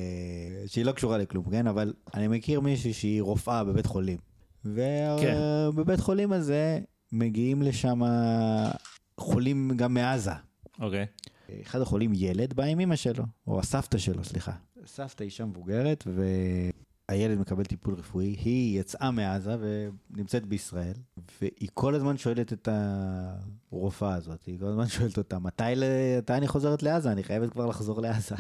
[0.66, 1.68] uh, שהיא לא קשורה לכלום, כן?
[1.68, 4.18] אבל אני מכיר מישהי שהיא רופאה בבית חולים.
[4.66, 6.04] ובבית כן.
[6.04, 6.80] חולים הזה
[7.12, 8.02] מגיעים לשם
[9.18, 10.32] חולים גם מעזה.
[10.80, 11.06] אוקיי.
[11.62, 14.52] אחד החולים ילד בא עם אמא שלו, או הסבתא שלו, סליחה.
[14.86, 16.08] סבתא אישה מבוגרת,
[17.10, 18.26] והילד מקבל טיפול רפואי.
[18.26, 20.94] היא יצאה מעזה ונמצאת בישראל,
[21.42, 22.70] והיא כל הזמן שואלת את
[23.72, 25.64] הרופאה הזאת, היא כל הזמן שואלת אותה, מתי,
[26.18, 27.12] מתי אני חוזרת לעזה?
[27.12, 28.36] אני חייבת כבר לחזור לעזה.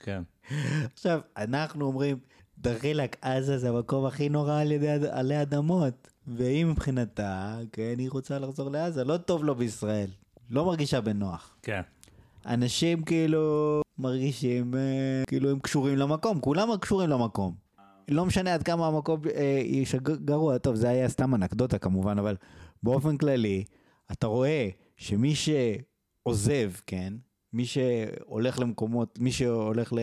[0.00, 0.22] כן.
[0.94, 2.18] עכשיו, אנחנו אומרים,
[2.58, 6.08] דחילק, עזה זה המקום הכי נורא על ידי עלי אדמות.
[6.26, 10.10] והיא מבחינתה, כן, היא רוצה לחזור לעזה, לא טוב לו בישראל.
[10.50, 11.56] לא מרגישה בנוח.
[11.62, 11.80] כן.
[12.46, 17.54] אנשים כאילו מרגישים אה, כאילו הם קשורים למקום, כולם קשורים למקום.
[18.08, 19.62] לא משנה עד כמה המקום אה,
[20.24, 22.36] גרוע, טוב זה היה סתם אנקדוטה כמובן, אבל
[22.82, 23.64] באופן כללי,
[24.12, 27.14] אתה רואה שמי שעוזב, כן,
[27.52, 29.98] מי שהולך למקומות, מי שהולך ל,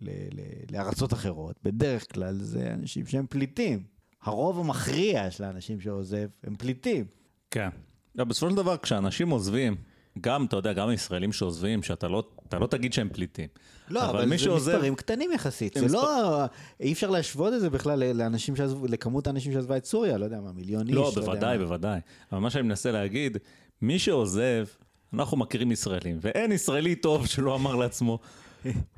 [0.00, 0.40] ל, ל,
[0.70, 3.99] לארצות אחרות, בדרך כלל זה אנשים שהם פליטים.
[4.22, 7.04] הרוב המכריע של האנשים שעוזב הם פליטים.
[7.50, 7.68] כן.
[8.14, 9.76] לא, בסופו של דבר כשאנשים עוזבים,
[10.20, 12.28] גם, אתה יודע, גם ישראלים שעוזבים, שאתה לא,
[12.60, 13.48] לא תגיד שהם פליטים.
[13.88, 14.72] לא, אבל, אבל זה שעוזב...
[14.72, 15.74] מספרים קטנים יחסית.
[15.74, 15.98] זה מספר...
[15.98, 16.44] לא,
[16.80, 20.40] אי אפשר להשוות את זה בכלל לאנשים שעזבו, לכמות האנשים שעזבה את סוריה, לא יודע
[20.40, 20.96] מה, מיליון איש.
[20.96, 22.00] לא, בוודאי, לא בוודאי.
[22.32, 23.38] אבל מה שאני מנסה להגיד,
[23.82, 24.66] מי שעוזב,
[25.12, 28.18] אנחנו מכירים ישראלים, ואין ישראלי טוב שלא אמר לעצמו,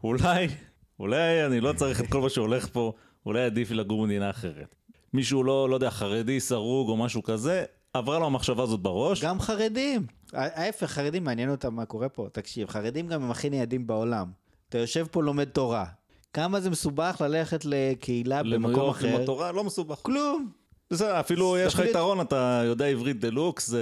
[0.05, 0.49] אולי,
[1.01, 2.93] אולי אני לא צריך את כל מה שהולך פה,
[3.27, 4.75] אולי עדיף לי לגור במדינה אחרת.
[5.15, 9.25] מישהו לא, לא יודע, חרדי, סרוג או משהו כזה, עברה לו המחשבה הזאת בראש.
[9.25, 10.07] גם חרדים.
[10.33, 12.27] ההפך, חרדים מעניין אותם מה קורה פה.
[12.33, 14.31] תקשיב, חרדים גם הם הכי ניידים בעולם.
[14.69, 15.85] אתה יושב פה לומד תורה.
[16.33, 19.07] כמה זה מסובך ללכת לקהילה במקום אחר.
[19.07, 19.99] ללמוד תורה לא מסובך.
[20.03, 20.51] כלום.
[20.91, 23.75] בסדר, אפילו יש לך יתרון, אתה יודע עברית דה לוקס.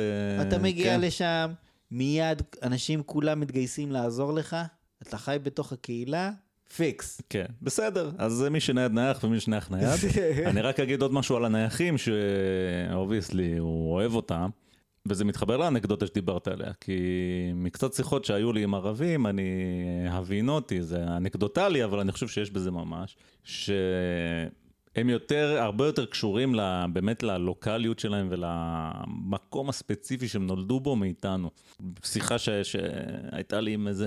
[0.49, 1.01] אתה מגיע כן.
[1.01, 1.53] לשם,
[1.91, 4.57] מיד אנשים כולם מתגייסים לעזור לך,
[5.03, 6.31] אתה חי בתוך הקהילה,
[6.77, 7.21] fix.
[7.29, 10.01] כן, בסדר, אז מי שנייד נייח ומי שנייח נייד.
[10.47, 14.51] אני רק אגיד עוד משהו על הנייחים, ש obviously הוא אוהב אותם.
[15.07, 17.01] וזה מתחבר לאנקדוטה שדיברת עליה, כי
[17.55, 19.51] מקצת שיחות שהיו לי עם ערבים, אני
[20.11, 26.87] הבינותי, זה אנקדוטלי, אבל אני חושב שיש בזה ממש, שהם יותר, הרבה יותר קשורים לה,
[26.93, 31.51] באמת ללוקאליות שלהם ולמקום הספציפי שהם נולדו בו מאיתנו.
[32.05, 34.07] שיחה ש, שהייתה לי עם איזה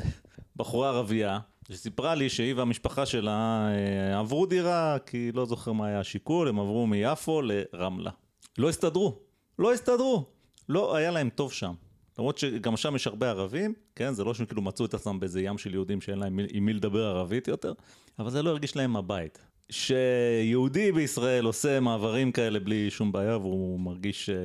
[0.55, 1.39] בחורה ערבייה,
[1.71, 6.59] שסיפרה לי שהיא והמשפחה שלה אה, עברו דירה, כי לא זוכר מה היה השיקול, הם
[6.59, 8.11] עברו מיפו לרמלה.
[8.57, 9.19] לא הסתדרו,
[9.59, 10.25] לא הסתדרו.
[10.69, 11.73] לא היה להם טוב שם.
[12.17, 14.13] למרות שגם שם יש הרבה ערבים, כן?
[14.13, 16.73] זה לא שהם כאילו מצאו את עצמם באיזה ים של יהודים שאין להם עם מי
[16.73, 17.73] לדבר ערבית יותר,
[18.19, 19.39] אבל זה לא הרגיש להם הבית.
[19.73, 24.35] שיהודי בישראל עושה מעברים כאלה בלי שום בעיה והוא מרגיש, אה,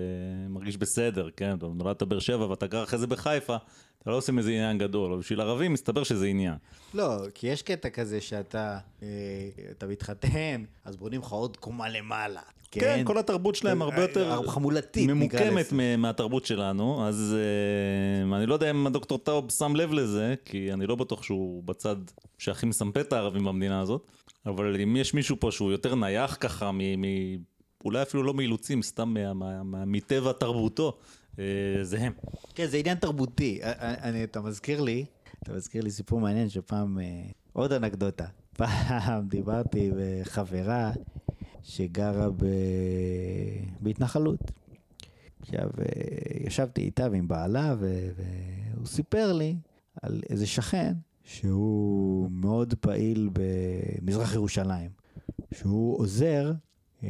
[0.49, 1.57] מרגיש בסדר, כן?
[1.59, 3.57] אתה נולדת באר שבע ואתה גר אחרי זה בחיפה,
[4.03, 6.55] אתה לא עושה מזה עניין גדול, אבל בשביל ערבים מסתבר שזה עניין.
[6.95, 9.09] לא, כי יש קטע כזה שאתה אה,
[9.71, 12.41] אתה מתחתן, אז בונים לך עוד קומה למעלה.
[12.71, 18.47] כן, כן כל התרבות שלהם הרבה יותר אה, חמולתית, ממוקמת מהתרבות שלנו, אז אה, אני
[18.47, 21.97] לא יודע אם הדוקטור טאוב שם לב לזה, כי אני לא בטוח שהוא בצד
[22.39, 24.11] שהכי מסמפה את הערבים במדינה הזאת,
[24.47, 27.05] אבל אם יש מישהו פה שהוא יותר נייח ככה, מ, מ,
[27.85, 29.15] אולי אפילו לא מאילוצים, סתם
[29.65, 30.99] מטבע תרבותו,
[31.39, 31.45] אה,
[31.83, 32.13] זה הם.
[32.55, 33.61] כן, זה עניין תרבותי.
[33.63, 35.05] אני, אתה מזכיר לי,
[35.43, 36.99] אתה מזכיר לי סיפור מעניין שפעם,
[37.53, 38.27] עוד אנקדוטה.
[38.59, 39.95] פעם דיברתי עם
[40.25, 40.93] חברה
[41.63, 42.45] שגרה ב...
[43.81, 44.41] בהתנחלות.
[45.41, 47.75] עכשיו, אה, ישבתי איתה ועם בעלה.
[47.79, 49.57] והוא סיפר לי
[50.03, 50.93] על איזה שכן
[51.29, 54.91] שהוא מאוד פעיל במזרח ירושלים,
[55.55, 56.53] שהוא עוזר
[57.05, 57.09] אה,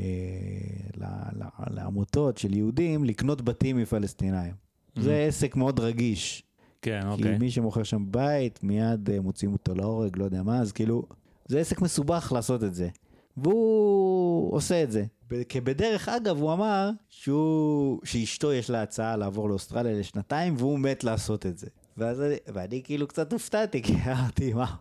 [1.70, 4.52] לעמותות של יהודים לקנות בתים מפלסטינאים.
[4.52, 5.00] Mm-hmm.
[5.00, 6.42] זה עסק מאוד רגיש.
[6.82, 7.32] כן, אוקיי.
[7.32, 11.02] כי מי שמוכר שם בית, מיד אה, מוציאים אותו להורג, לא יודע מה, אז כאילו,
[11.46, 12.88] זה עסק מסובך לעשות את זה.
[13.36, 15.04] והוא עושה את זה.
[15.48, 21.46] כבדרך אגב, הוא אמר שהוא, שאשתו יש לה הצעה לעבור לאוסטרליה לשנתיים, והוא מת לעשות
[21.46, 21.66] את זה.
[21.98, 24.74] ואז, ואני כאילו קצת הופתעתי, כי אמרתי, מה,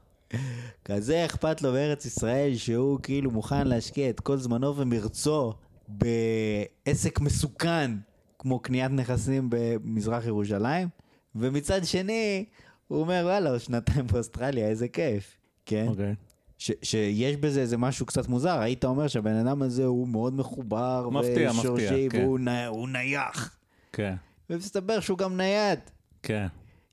[0.86, 5.54] כזה אכפת לו בארץ ישראל, שהוא כאילו מוכן להשקיע את כל זמנו ומרצו
[5.88, 7.92] בעסק מסוכן,
[8.40, 10.88] כמו קניית נכסים במזרח ירושלים,
[11.36, 12.46] ומצד שני,
[12.88, 15.86] הוא אומר, וואלה, שנתיים באוסטרליה, איזה כיף, כן?
[15.88, 16.12] אוקיי.
[16.12, 16.38] Okay.
[16.58, 21.10] ש, שיש בזה איזה משהו קצת מוזר, היית אומר שהבן אדם הזה הוא מאוד מחובר,
[21.12, 22.66] מפתיע, ושורשי, מפתיע, והוא כן.
[22.68, 23.58] הוא נייח.
[23.94, 24.16] כן.
[24.50, 25.80] ומסתבר שהוא גם נייד.
[26.24, 26.48] כן.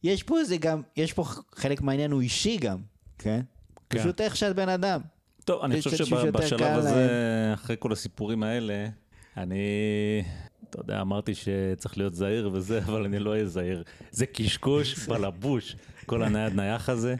[0.04, 1.24] יש פה איזה גם, יש פה
[1.54, 2.78] חלק מהעניין הוא אישי גם,
[3.18, 3.40] כן?
[3.90, 3.98] כן.
[3.98, 5.00] פשוט איך שאת בן אדם.
[5.44, 8.86] טוב, אני חושב שבשלב הזה, אחרי כל הסיפורים האלה,
[9.36, 9.56] אני,
[10.70, 13.82] אתה יודע, אמרתי שצריך להיות זהיר וזה, אבל אני לא אהיה זהיר.
[14.10, 15.76] זה קשקוש בלבוש,
[16.06, 17.14] כל הנייד נייח הזה,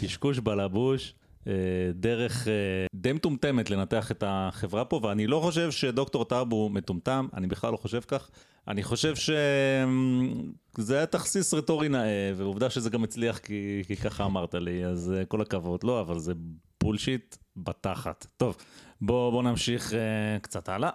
[0.00, 1.14] קשקוש בלבוש.
[1.46, 1.52] אה,
[1.94, 2.52] דרך אה,
[2.94, 7.72] די מטומטמת לנתח את החברה פה, ואני לא חושב שדוקטור טאב הוא מטומטם, אני בכלל
[7.72, 8.30] לא חושב כך.
[8.68, 14.54] אני חושב שזה היה תכסיס רטורי נאה, ועובדה שזה גם הצליח כי, כי ככה אמרת
[14.54, 15.84] לי, אז אה, כל הכבוד.
[15.84, 16.32] לא, אבל זה
[16.80, 18.26] bullshit בתחת.
[18.36, 18.56] טוב,
[19.00, 19.94] בואו בוא נמשיך uh,
[20.42, 20.90] קצת הלאה.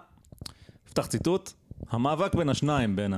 [0.86, 1.52] נפתח ציטוט,
[1.90, 3.14] המאבק בין השניים, בין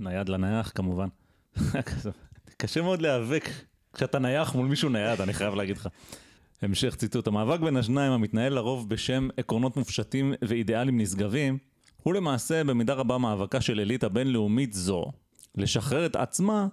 [0.00, 1.08] הנייד לנייח כמובן.
[2.56, 3.48] קשה מאוד להיאבק
[3.92, 5.88] כשאתה נייח מול מישהו נייד, אני חייב להגיד לך.
[6.62, 11.58] המשך ציטוט, המאבק בין השניים המתנהל לרוב בשם עקרונות מופשטים ואידיאלים נשגבים,
[12.04, 15.04] הוא למעשה במידה רבה מאבקה של אליטה בינלאומית זו,
[15.54, 16.66] לשחרר את עצמה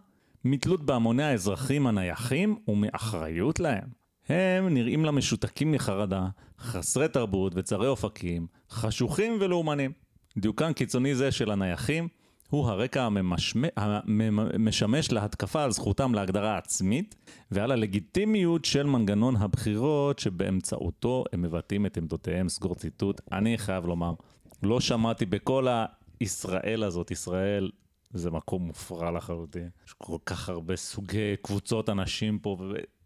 [0.45, 3.87] מתלות בהמוני האזרחים הנייחים ומאחריות להם.
[4.29, 6.27] הם נראים לה משותקים מחרדה,
[6.59, 9.91] חסרי תרבות וצרי אופקים, חשוכים ולאומנים.
[10.37, 12.07] דיוקן קיצוני זה של הנייחים
[12.49, 13.07] הוא הרקע
[14.07, 17.15] המשמש להתקפה על זכותם להגדרה עצמית
[17.51, 23.21] ועל הלגיטימיות של מנגנון הבחירות שבאמצעותו הם מבטאים את עמדותיהם, סגור ציטוט.
[23.31, 24.13] אני חייב לומר,
[24.63, 25.67] לא שמעתי בכל
[26.19, 27.71] הישראל הזאת, ישראל
[28.13, 29.69] זה מקום מופרע לחלוטין.
[29.87, 32.57] יש כל כך הרבה סוגי קבוצות אנשים פה,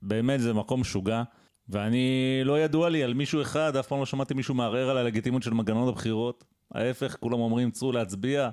[0.02, 1.23] ובאמת זה מקום משוגע.
[1.69, 5.44] ואני, לא ידוע לי על מישהו אחד, אף פעם לא שמעתי מישהו מערער על הלגיטימיות
[5.44, 6.44] של מנגנון הבחירות.
[6.73, 8.49] ההפך, כולם אומרים, צאו להצביע.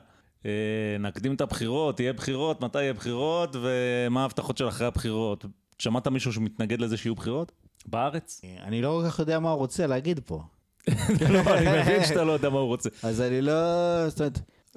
[0.47, 0.51] אה,
[1.01, 5.45] נקדים את הבחירות, יהיה בחירות, מתי יהיה בחירות, ומה ההבטחות של אחרי הבחירות.
[5.79, 7.53] שמעת מישהו שמתנגד לזה שיהיו בחירות?
[7.87, 8.41] בארץ?
[8.45, 10.43] אה, אני לא כל כך יודע מה הוא רוצה להגיד פה.
[11.31, 12.89] לא, אני מבין שאתה לא יודע מה הוא רוצה.
[13.03, 13.53] אז אני לא...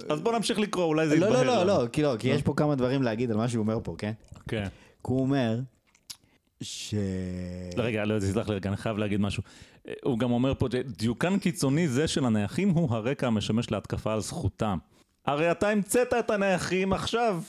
[0.10, 1.44] אז בוא נמשיך לקרוא, אולי זה יתבהר.
[1.44, 3.80] לא, לא, לא, כי לא, כי יש פה כמה דברים להגיד על מה שהוא אומר
[3.84, 4.12] פה, כן?
[4.48, 4.64] כן.
[4.64, 5.60] כי הוא אומר
[6.62, 6.94] ש...
[7.78, 9.44] רגע, לא, תסלח לי רגע, אני חייב להגיד משהו.
[10.04, 10.68] הוא גם אומר פה,
[10.98, 14.78] דיוקן קיצוני זה של הנייחים הוא הרקע המשמש להתקפה על זכותם.
[15.26, 17.42] הרי אתה המצאת את הנייחים עכשיו.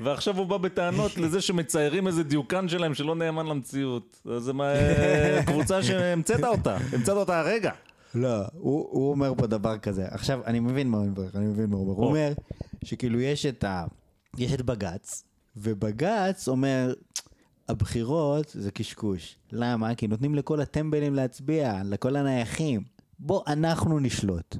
[0.00, 4.20] ועכשיו הוא בא בטענות לזה שמציירים איזה דיוקן שלהם שלא נאמן למציאות.
[4.38, 4.52] זה
[5.46, 7.72] קבוצה שהמצאת אותה, המצאת אותה הרגע.
[8.14, 10.06] לא, הוא, הוא אומר פה דבר כזה.
[10.10, 11.96] עכשיו, אני מבין מה הוא אומר, אני מבין מה הוא אומר.
[11.96, 12.32] הוא אומר
[12.84, 13.84] שכאילו יש את ה...
[14.38, 15.24] יש את בג"ץ,
[15.56, 16.94] ובג"ץ אומר,
[17.68, 19.36] הבחירות זה קשקוש.
[19.52, 19.94] למה?
[19.94, 22.82] כי נותנים לכל הטמבלים להצביע, לכל הנייחים.
[23.18, 24.56] בוא, אנחנו נשלוט.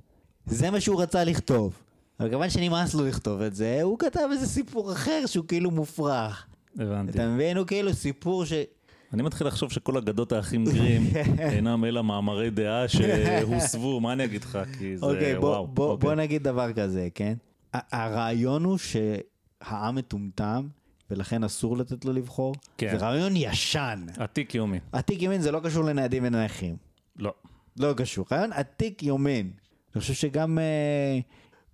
[0.46, 1.78] זה מה שהוא רצה לכתוב.
[2.20, 6.46] אבל כיוון שנמאס לו לכתוב את זה, הוא כתב איזה סיפור אחר שהוא כאילו מופרך.
[6.78, 7.12] הבנתי.
[7.12, 7.56] אתה מבין?
[7.56, 8.52] הוא כאילו סיפור ש...
[9.12, 11.06] אני מתחיל לחשוב שכל אגדות האחים גרים
[11.52, 14.58] אינם אלא מאמרי דעה שהוסבו, מה אני אגיד לך?
[14.78, 15.66] כי זה אוקיי, בוא, וואו.
[15.66, 16.08] בוא, אוקיי.
[16.08, 17.34] בוא נגיד דבר כזה, כן?
[17.72, 20.68] הרעיון הוא שהעם מטומטם,
[21.10, 22.54] ולכן אסור לתת לו לבחור.
[22.78, 22.98] כן.
[22.98, 24.06] זה רעיון ישן.
[24.18, 24.80] עתיק יומין.
[24.92, 26.76] עתיק יומין זה לא קשור לניידים ונכים.
[27.18, 27.34] לא.
[27.78, 28.26] לא קשור.
[28.32, 29.50] רעיון עתיק יומין.
[29.94, 30.58] אני חושב שגם...
[30.58, 31.18] אה,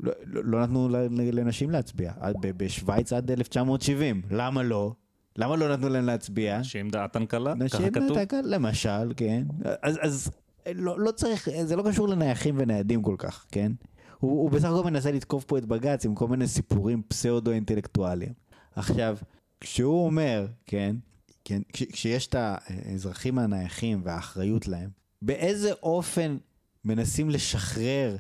[0.03, 0.89] לא, לא, לא נתנו
[1.33, 4.95] לנשים להצביע, בשוויץ עד 1970, למה לא?
[5.37, 6.59] למה לא נתנו להם להצביע?
[6.59, 8.03] נשים דעתן קלה, ככה כתוב.
[8.03, 9.45] נשים דעתן קלה, למשל, כן.
[9.83, 10.31] אז, אז
[10.75, 13.73] לא, לא צריך, זה לא קשור לנייחים וניידים כל כך, כן?
[14.19, 18.33] הוא, הוא בסך הכל מנסה לתקוף פה את בג"ץ עם כל מיני סיפורים פסאודו-אינטלקטואליים.
[18.77, 19.17] עכשיו,
[19.61, 20.97] כשהוא אומר, כן,
[21.45, 24.91] כן, כש, כשיש את האזרחים הנייחים והאחריות להם,
[25.23, 26.37] באיזה אופן
[26.85, 28.17] מנסים לשחרר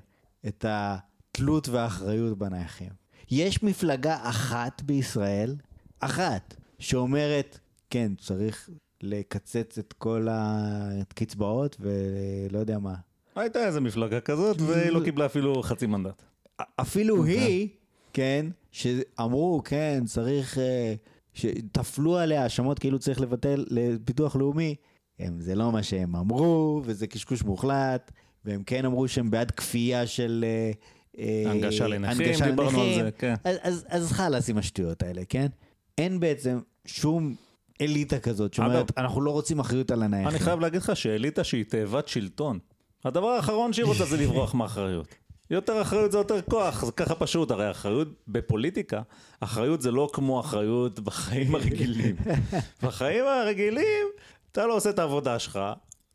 [0.47, 0.97] את ה...
[1.37, 2.91] התלות והאחריות בנייחים.
[3.31, 5.57] יש מפלגה אחת בישראל,
[6.01, 7.59] אחת, שאומרת,
[7.91, 8.71] כן, צריך
[9.03, 12.95] לקצץ את כל הקצבאות ולא יודע מה,
[13.37, 16.23] הייתה איזה מפלגה כזאת, והיא לא קיבלה אפילו חצי מנדט.
[16.77, 17.39] אפילו אוקיי.
[17.39, 17.69] היא,
[18.13, 20.95] כן, שאמרו, כן, צריך, אה,
[21.35, 24.75] שטפלו עליה האשמות כאילו צריך לבטל לביטוח לאומי,
[25.19, 28.13] הם, זה לא מה שהם אמרו, וזה קשקוש מוחלט,
[28.45, 30.45] והם כן אמרו שהם בעד כפייה של...
[30.49, 30.73] אה,
[31.19, 33.05] הנגשה לנכים, הנגשה דיברנו על לנכים.
[33.05, 33.35] זה, כן.
[33.45, 35.47] אז, אז, אז חלאס עם השטויות האלה, כן?
[35.99, 37.35] אין בעצם שום
[37.81, 40.29] אליטה כזאת שאומרת, אגב- אנחנו לא רוצים אחריות על הנייחים.
[40.29, 42.59] אני חייב להגיד לך שאליטה שהיא תאבת שלטון.
[43.05, 45.15] הדבר האחרון שהיא רוצה זה לברוח מאחריות.
[45.51, 49.03] יותר אחריות זה יותר כוח, זה ככה פשוט, הרי אחריות בפוליטיקה,
[49.41, 52.17] אחריות זה לא כמו אחריות בחיים הרגילים.
[52.83, 54.07] בחיים הרגילים,
[54.53, 55.61] אתה לא עושה את העבודה שלך,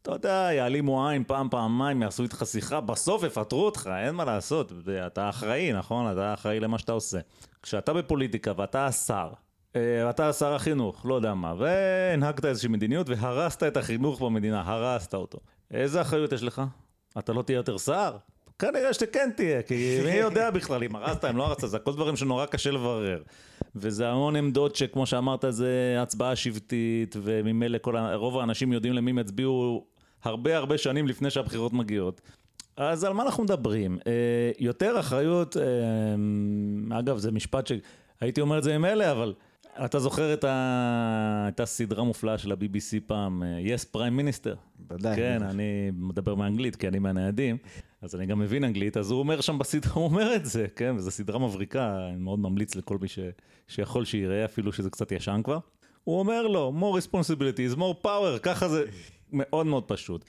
[0.07, 4.71] אתה יודע, יעלימו עין פעם, פעמיים, יעשו איתך שיחה, בסוף יפטרו אותך, אין מה לעשות,
[5.07, 6.11] אתה אחראי, נכון?
[6.11, 7.19] אתה אחראי למה שאתה עושה.
[7.63, 9.29] כשאתה בפוליטיקה ואתה השר,
[9.75, 15.13] אה, אתה שר החינוך, לא יודע מה, והנהגת איזושהי מדיניות והרסת את החינוך במדינה, הרסת
[15.13, 15.39] אותו.
[15.71, 16.61] איזה אחריות יש לך?
[17.17, 18.17] אתה לא תהיה יותר שר?
[18.59, 22.15] כנראה שכן תהיה, כי מי יודע בכלל אם הרסת, אם לא הרסת, זה הכל דברים
[22.15, 23.23] שנורא קשה לברר.
[23.75, 29.19] וזה המון עמדות שכמו שאמרת זה הצבעה שבטית, וממילא כל רוב האנשים יודעים למי הם
[29.19, 29.85] יצביעו
[30.23, 32.21] הרבה הרבה שנים לפני שהבחירות מגיעות.
[32.77, 33.97] אז על מה אנחנו מדברים?
[34.07, 39.33] אה, יותר אחריות, אה, אגב זה משפט שהייתי אומר את זה עם אלה, אבל
[39.85, 41.45] אתה זוכר את, ה...
[41.47, 44.55] את הסדרה המופלאה של ה-BBC פעם, אה, Yes Prime Minister?
[44.89, 45.15] ודאי.
[45.15, 47.57] כן, אני מדבר מאנגלית כי אני מהניידים,
[48.01, 50.95] אז אני גם מבין אנגלית, אז הוא אומר שם בסדרה, הוא אומר את זה, כן,
[50.95, 53.19] וזו סדרה מבריקה, אני מאוד ממליץ לכל מי ש...
[53.67, 55.59] שיכול שיראה, אפילו שזה קצת ישן כבר.
[56.03, 58.85] הוא אומר לו, more responsibility is more power, ככה זה
[59.31, 60.25] מאוד מאוד פשוט.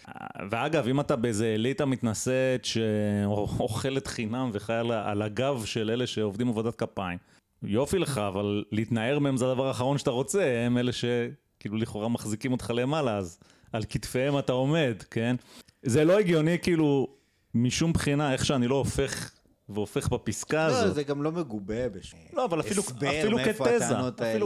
[0.50, 4.80] ואגב, אם אתה באיזה אליטה מתנשאת שאוכלת חינם וחיה
[5.10, 7.18] על הגב של אלה שעובדים עבודת כפיים,
[7.62, 12.52] יופי לך, אבל להתנער מהם זה הדבר האחרון שאתה רוצה, הם אלה שכאילו לכאורה מחזיקים
[12.52, 13.38] אותך למעלה, אז
[13.72, 15.36] על כתפיהם אתה עומד, כן?
[15.82, 17.08] זה לא הגיוני כאילו
[17.54, 19.30] משום בחינה, איך שאני לא הופך
[19.68, 20.94] והופך בפסקה לא, הזאת.
[20.94, 23.38] זה גם לא מגובה בשום לא, אבל אפילו, כתזה, אפילו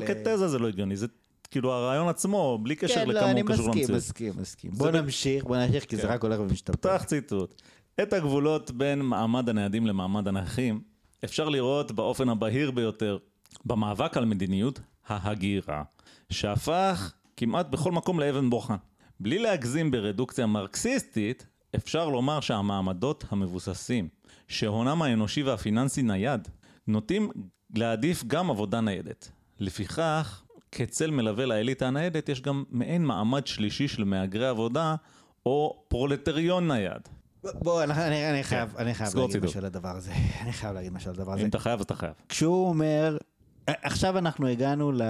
[0.03, 0.15] האלה.
[0.15, 1.07] כתזה זה לא הגיוני, זה
[1.53, 4.01] כאילו הרעיון עצמו, בלי קשר כן, לא, לכמה אני הוא קשור מסכים, למציאות.
[4.01, 4.71] מסכים, מסכים.
[4.71, 6.09] בוא ב- נמשיך, בוא נמשיך, כי זה כן.
[6.09, 6.73] רק הולך ומשתפר.
[6.73, 7.63] פתח ציטוט.
[8.03, 10.81] את הגבולות בין מעמד הניידים למעמד הנכים
[11.25, 13.19] אפשר לראות באופן הבהיר ביותר
[13.65, 15.83] במאבק על מדיניות ההגירה,
[16.31, 18.75] שהפך כמעט בכל מקום לאבן בוחן.
[19.21, 21.47] בלי להגזים ברדוקציה מרקסיסטית,
[21.77, 24.09] אפשר לומר שהמעמדות המבוססים,
[24.49, 26.49] שהונם האנושי והפיננסי נייד,
[26.87, 27.31] נוטים
[27.77, 29.31] להעדיף גם עבודה ניידת.
[29.61, 30.43] לפיכך,
[30.73, 34.95] כצל מלווה לאליטה הניידת, יש גם מעין מעמד שלישי של מהגרי עבודה,
[35.47, 37.09] או פרולטריון נייד.
[37.55, 39.45] בוא, אני- אני אני חייב אני חייב להגיד.
[39.45, 40.13] משהו על הדבר הזה.
[40.41, 41.43] אני חייב להגיד משהו על הדבר הזה.
[41.43, 42.13] אם אתה חייב, אז אתה חייב.
[42.29, 43.17] כשהוא אומר,
[43.67, 45.03] עכשיו אנחנו הגענו ל...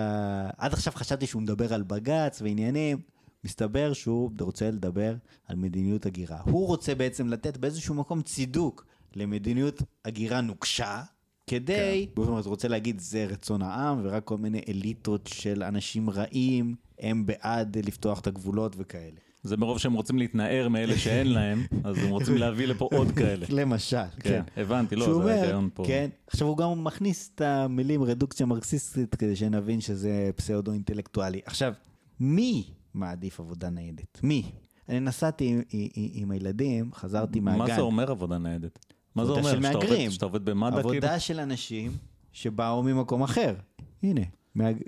[0.59, 2.99] עד עכשיו חשבתי שהוא מדבר על בג"ץ ועניינים,
[3.45, 5.15] מסתבר שהוא רוצה לדבר
[5.49, 6.39] על מדיניות הגירה.
[6.45, 8.85] הוא רוצה בעצם לתת באיזשהו מקום צידוק
[9.15, 11.03] למדיניות הגירה נוקשה,
[11.47, 12.23] כדי, כן.
[12.23, 17.79] הוא רוצה להגיד זה רצון העם, ורק כל מיני אליטות של אנשים רעים, הם בעד
[17.79, 19.17] לפתוח את הגבולות וכאלה.
[19.43, 23.47] זה מרוב שהם רוצים להתנער מאלה שאין להם, אז הם רוצים להביא לפה עוד כאלה.
[23.51, 24.61] למשל, כן, כן.
[24.61, 25.85] הבנתי, לא, זה ההיגיון פה.
[25.87, 31.41] כן, עכשיו הוא גם מכניס את המילים רדוקציה מרקסיסטית כדי שנבין שזה פסאודו אינטלקטואלי.
[31.45, 31.73] עכשיו,
[32.21, 32.65] מי
[32.95, 34.21] מעדיף עבודה ניידת?
[34.23, 34.53] מי?
[34.89, 37.59] אני נסעתי עם, עם, עם הילדים, חזרתי מהגן.
[37.59, 38.92] מה זה אומר עבודה ניידת?
[39.15, 39.53] מה זה עבודה אומר?
[39.57, 40.11] של שאתה עובד-.
[40.11, 40.89] שאתה עובד במד"א כאילו?
[40.89, 41.93] עבודה של אנשים
[42.33, 43.55] שבאו ממקום אחר.
[44.03, 44.21] הנה.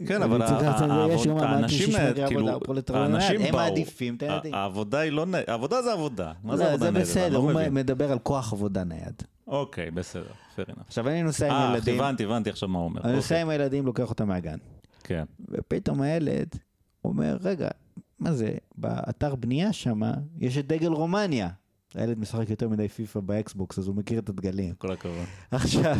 [0.06, 3.46] כן, אבל האנשים, אה, כאילו, עבודה, האנשים נייד.
[3.46, 3.62] הם באו.
[3.62, 4.55] מעדיפים את הילדים.
[4.55, 6.32] העבודה היא לא, נ- העבודה זה עבודה.
[6.44, 6.96] מה זה לא, עבודה זה ניידת?
[6.96, 7.70] אני בסדר, לא הוא.
[7.70, 9.22] מדבר על כוח עבודה נייד.
[9.46, 10.22] אוקיי, בסדר,
[10.56, 10.80] fair enough.
[10.86, 13.01] עכשיו אני נוסע עם אה, ילדים, הבנתי, הבנתי עכשיו מה הוא אומר.
[13.05, 14.59] אני נוסע אוקיי, עם הילדים, לוקח אותם מהגן.
[15.05, 15.24] כן.
[15.48, 16.48] ופתאום הילד
[17.05, 17.68] אומר, רגע,
[18.18, 20.01] מה זה, באתר בנייה שם
[20.38, 21.48] יש את דגל רומניה.
[21.97, 24.75] הילד משחק יותר מדי פיפא באקסבוקס, אז הוא מכיר את הדגלים.
[24.75, 25.27] כל הכבוד.
[25.51, 25.97] עכשיו,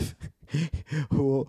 [1.09, 1.45] הוא,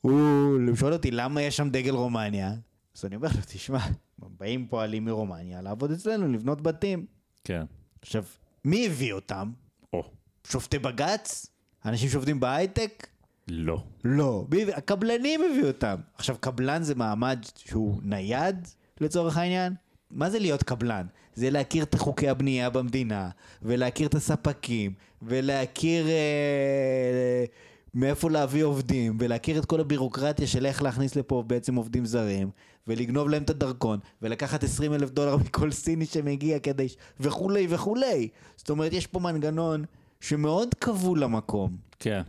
[0.00, 2.54] הוא שואל אותי למה יש שם דגל רומניה?
[2.96, 3.78] אז אני אומר לו, תשמע,
[4.18, 7.06] באים פועלים מרומניה לעבוד אצלנו, לבנות בתים.
[7.44, 7.64] כן.
[8.02, 8.24] עכשיו,
[8.64, 9.50] מי הביא אותם?
[9.92, 10.04] או.
[10.46, 11.46] שופטי בג"ץ?
[11.84, 13.06] אנשים שעובדים בהייטק?
[13.48, 13.84] לא.
[14.04, 14.46] לא,
[14.76, 15.96] הקבלנים הביאו אותם.
[16.14, 18.68] עכשיו, קבלן זה מעמד שהוא נייד,
[19.00, 19.74] לצורך העניין?
[20.10, 21.06] מה זה להיות קבלן?
[21.38, 23.30] זה להכיר את חוקי הבנייה במדינה,
[23.62, 24.92] ולהכיר את הספקים,
[25.22, 27.44] ולהכיר אה,
[27.94, 32.50] מאיפה להביא עובדים, ולהכיר את כל הבירוקרטיה של איך להכניס לפה בעצם עובדים זרים,
[32.86, 36.88] ולגנוב להם את הדרכון, ולקחת 20 אלף דולר מכל סיני שמגיע כדי...
[36.88, 38.28] ש- וכולי וכולי.
[38.56, 39.84] זאת אומרת, יש פה מנגנון
[40.20, 41.76] שמאוד כבול למקום.
[41.98, 42.22] כן.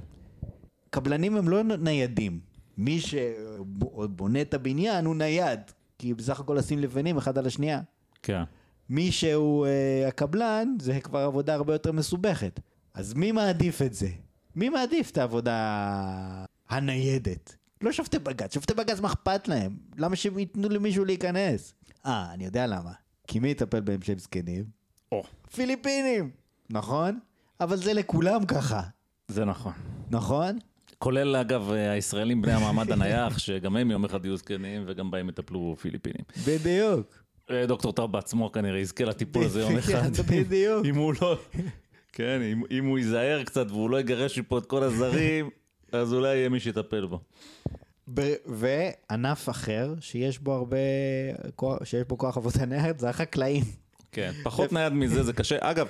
[0.90, 2.40] קבלנים הם לא ניידים.
[2.78, 5.60] מי שבונה את הבניין הוא נייד,
[5.98, 7.82] כי בסך הכל לשים לבנים אחד על השנייה.
[8.24, 8.44] כן.
[8.90, 12.60] מי שהוא אה, הקבלן, זה כבר עבודה הרבה יותר מסובכת.
[12.94, 14.08] אז מי מעדיף את זה?
[14.56, 17.56] מי מעדיף את העבודה הניידת?
[17.82, 19.78] לא שופטי בג"ץ, שופטי בג"ץ מה אכפת להם?
[19.98, 21.74] למה שהם ייתנו למישהו להיכנס?
[22.06, 22.92] אה, אני יודע למה.
[23.28, 24.66] כי מי יטפל בהם שהם זקנים?
[25.12, 25.24] או,
[25.56, 26.30] פיליפינים!
[26.70, 27.20] נכון?
[27.60, 28.82] אבל זה לכולם ככה,
[29.28, 29.74] זה נכון.
[30.10, 30.60] נכון?
[30.98, 35.76] כולל אגב הישראלים בני המעמד הנייח, שגם הם יום אחד יהיו זקנים וגם בהם יטפלו
[35.82, 36.24] פיליפינים.
[36.48, 37.29] בדיוק.
[37.68, 40.12] דוקטור טאוב בעצמו כנראה יזכה לטיפול הזה יום אחד.
[40.30, 40.86] בדיוק.
[40.86, 41.38] אם הוא לא,
[42.14, 45.50] כן, אם, אם הוא ייזהר קצת והוא לא יגרש מפה את כל הזרים,
[45.92, 47.20] אז אולי יהיה מי שיטפל בו.
[48.46, 50.78] וענף אחר שיש בו הרבה,
[51.84, 53.64] שיש בו כוח עבודה נייד זה החקלאים.
[54.12, 55.58] כן, פחות נייד מזה זה קשה.
[55.60, 55.88] אגב,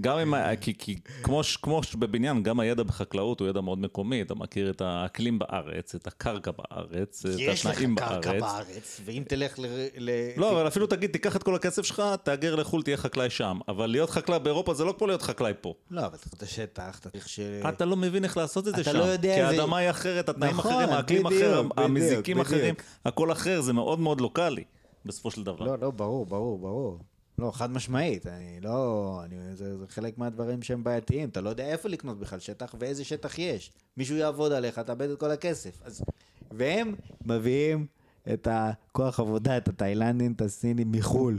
[0.00, 4.22] גם אם, כי, כי כמו, ש- כמו שבבניין, גם הידע בחקלאות הוא ידע מאוד מקומי,
[4.22, 8.42] אתה מכיר את האקלים בארץ, את הקרקע בארץ, את התנאים בארץ.
[8.42, 9.66] בארץ, ואם תלך ל...
[9.98, 10.10] ל...
[10.36, 13.58] לא, אבל אפילו תגיד, תיקח את כל הכסף שלך, תהגר לחו"ל, תהיה חקלאי שם.
[13.68, 15.74] אבל להיות חקלאי באירופה זה לא כמו להיות חקלאי פה.
[15.90, 17.40] לא, אבל אתה השטח, אתה צריך ש...
[17.68, 18.98] אתה לא מבין איך לעשות את זה אתה שם.
[18.98, 22.46] לא יודע כי האדמה היא אחרת, התנאים נכון, אחרים, האקלים בדיוק, אחר, בדיוק, המזיקים בדיוק.
[22.46, 22.74] אחרים,
[23.04, 24.64] הכל אחר, זה מאוד מאוד לוקאלי,
[25.04, 25.64] בסופו של דבר.
[25.66, 26.98] לא, לא, ברור, ברור, ברור.
[27.38, 29.20] לא, חד משמעית, אני לא...
[29.24, 33.04] אני, זה, זה חלק מהדברים שהם בעייתיים, אתה לא יודע איפה לקנות בכלל שטח ואיזה
[33.04, 33.70] שטח יש.
[33.96, 35.78] מישהו יעבוד עליך, תאבד את כל הכסף.
[35.84, 36.02] אז...
[36.50, 36.94] והם
[37.24, 37.86] מביאים
[38.32, 41.38] את הכוח עבודה, את התאילנדים, את הסינים מחו"ל.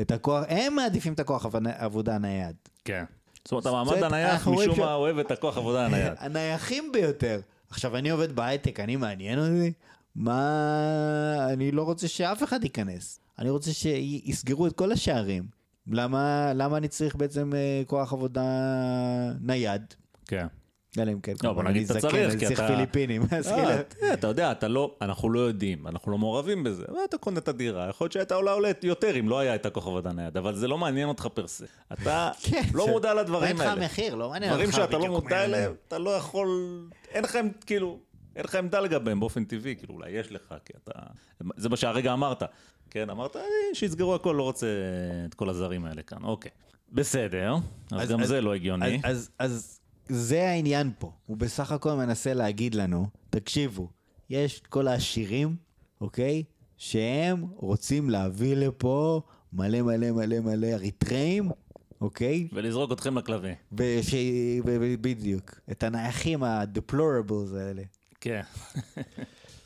[0.00, 1.46] את הכוח, הם מעדיפים את הכוח
[1.78, 2.56] עבודה- הנייד.
[2.84, 3.04] כן.
[3.44, 6.12] זאת אומרת, המעמד הנייח משום מה אוהב את הכוח עבודה הנייד.
[6.24, 7.40] הנייחים ביותר.
[7.70, 9.72] עכשיו, אני עובד בהייטק, אני מעניין אותי?
[10.16, 11.46] מה...
[11.52, 13.20] אני לא רוצה שאף אחד ייכנס.
[13.38, 15.44] אני רוצה שיסגרו את כל השערים.
[15.86, 18.42] למה, למה אני צריך בעצם אה, כוח עבודה
[19.40, 19.94] נייד?
[20.26, 20.46] כן.
[20.98, 23.22] אלא אם כן, לא, בוא נגיד אני אתה צריך, אני כי צריך אתה- פיליפינים.
[23.30, 23.70] אז אה, כאילו...
[23.80, 26.84] אתה- אתה יודע, אתה לא, אנחנו לא יודעים, אנחנו לא מעורבים בזה.
[27.02, 29.86] ואתה קונה את הדירה, יכול להיות שהייתה עולה עולה יותר אם לא היה את הכוח
[29.86, 31.64] עבודה נייד, אבל זה לא מעניין אותך פרסה.
[31.92, 33.70] אתה כן, לא מודע לדברים האלה.
[33.72, 36.48] אותך המחיר, לא מעניין דברים אותך שאתה לא מודע אליהם, אתה לא יכול,
[37.08, 37.98] אין לך, כאילו,
[38.36, 40.92] אין לך עמדה לגביהם באופן טבעי, כאילו אולי יש לך, כי אתה,
[41.56, 42.42] זה מה שהרגע אמרת,
[42.94, 43.42] כן, אמרת, "אה,
[43.74, 44.66] שיסגרו הכל, לא רוצה
[45.28, 46.50] את כל הזרים האלה כאן, אוקיי.
[46.92, 47.54] בסדר,
[47.90, 49.00] אז אז- גם אז- זה לא הגיוני.
[49.04, 51.12] אז, אז, אז זה העניין פה.
[51.26, 53.88] הוא בסך הכל מנסה להגיד לנו, תקשיבו,
[54.30, 55.56] יש את כל העשירים,
[56.00, 56.42] אוקיי?
[56.76, 59.20] שהם רוצים להביא לפה
[59.52, 61.50] מלא מלא מלא מלא אריתראים,
[62.00, 62.48] אוקיי?
[62.52, 63.54] ולזרוק אתכם לכלבים.
[63.72, 64.14] וש...
[65.00, 65.60] בדיוק.
[65.70, 67.82] את הנייחים ה-deplorables האלה.
[68.20, 68.40] כן.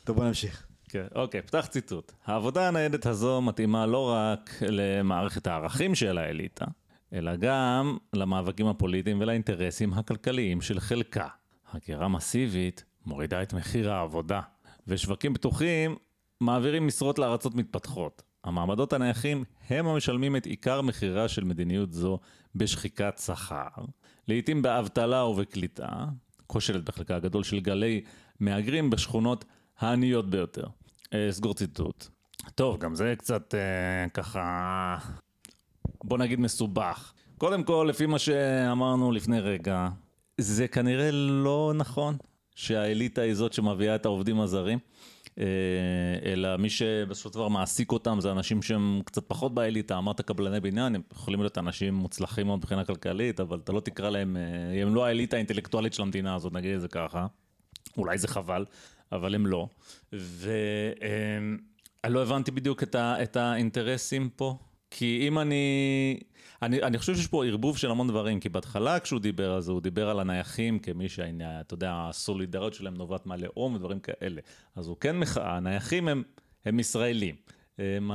[0.03, 0.68] טוב, בוא נמשיך.
[0.89, 2.11] כן, אוקיי, פתח ציטוט.
[2.25, 6.65] העבודה הניידת הזו מתאימה לא רק למערכת הערכים של האליטה,
[7.13, 11.27] אלא גם למאבקים הפוליטיים ולאינטרסים הכלכליים של חלקה.
[11.73, 14.41] הגירה מסיבית מורידה את מחיר העבודה,
[14.87, 15.95] ושווקים פתוחים
[16.41, 18.23] מעבירים משרות לארצות מתפתחות.
[18.43, 22.19] המעמדות הנייחים הם המשלמים את עיקר מחירה של מדיניות זו
[22.55, 23.85] בשחיקת שכר,
[24.27, 26.05] לעתים באבטלה ובקליטה,
[26.47, 28.01] כושלת בחלקה הגדול של גלי
[28.39, 29.45] מהגרים בשכונות
[29.79, 30.65] העניות ביותר.
[31.13, 32.07] אה, סגור ציטוט.
[32.55, 34.97] טוב, גם זה קצת אה, ככה,
[36.03, 37.13] בוא נגיד מסובך.
[37.37, 39.89] קודם כל, לפי מה שאמרנו לפני רגע,
[40.37, 42.17] זה כנראה לא נכון
[42.55, 44.79] שהאליטה היא זאת שמביאה את העובדים הזרים,
[45.39, 45.45] אה,
[46.25, 50.59] אלא מי שבסופו של דבר מעסיק אותם זה אנשים שהם קצת פחות באליטה, אמרת קבלני
[50.59, 54.37] בניין, הם יכולים להיות אנשים מוצלחים מאוד מבחינה כלכלית, אבל אתה לא תקרא להם,
[54.81, 57.27] הם לא האליטה האינטלקטואלית של המדינה הזאת, נגיד את זה ככה.
[57.97, 58.65] אולי זה חבל,
[59.11, 59.67] אבל הם לא.
[60.13, 61.57] ואני
[62.13, 64.57] לא הבנתי בדיוק את, ה, את האינטרסים פה,
[64.91, 66.19] כי אם אני...
[66.61, 69.71] אני, אני חושב שיש פה ערבוב של המון דברים, כי בהתחלה כשהוא דיבר על זה,
[69.71, 74.41] הוא דיבר על הנייחים כמי שהעניין, אתה יודע, הסולידריות שלהם נובעת מהלאום ודברים כאלה.
[74.75, 76.23] אז הוא כן מחאה, הנייחים הם,
[76.65, 77.35] הם ישראלים.
[77.77, 78.11] הם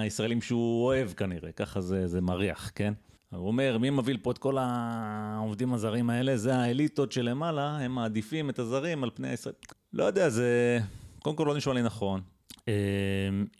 [0.00, 2.94] הישראלים שהוא אוהב כנראה, ככה זה, זה מריח, כן?
[3.30, 6.36] הוא אומר, מי מביא פה את כל העובדים הזרים האלה?
[6.36, 9.54] זה האליטות שלמעלה, הם מעדיפים את הזרים על פני הישראל.
[9.92, 10.78] לא יודע, זה
[11.22, 12.20] קודם כל לא נשמע לי נכון.
[12.68, 12.74] אה,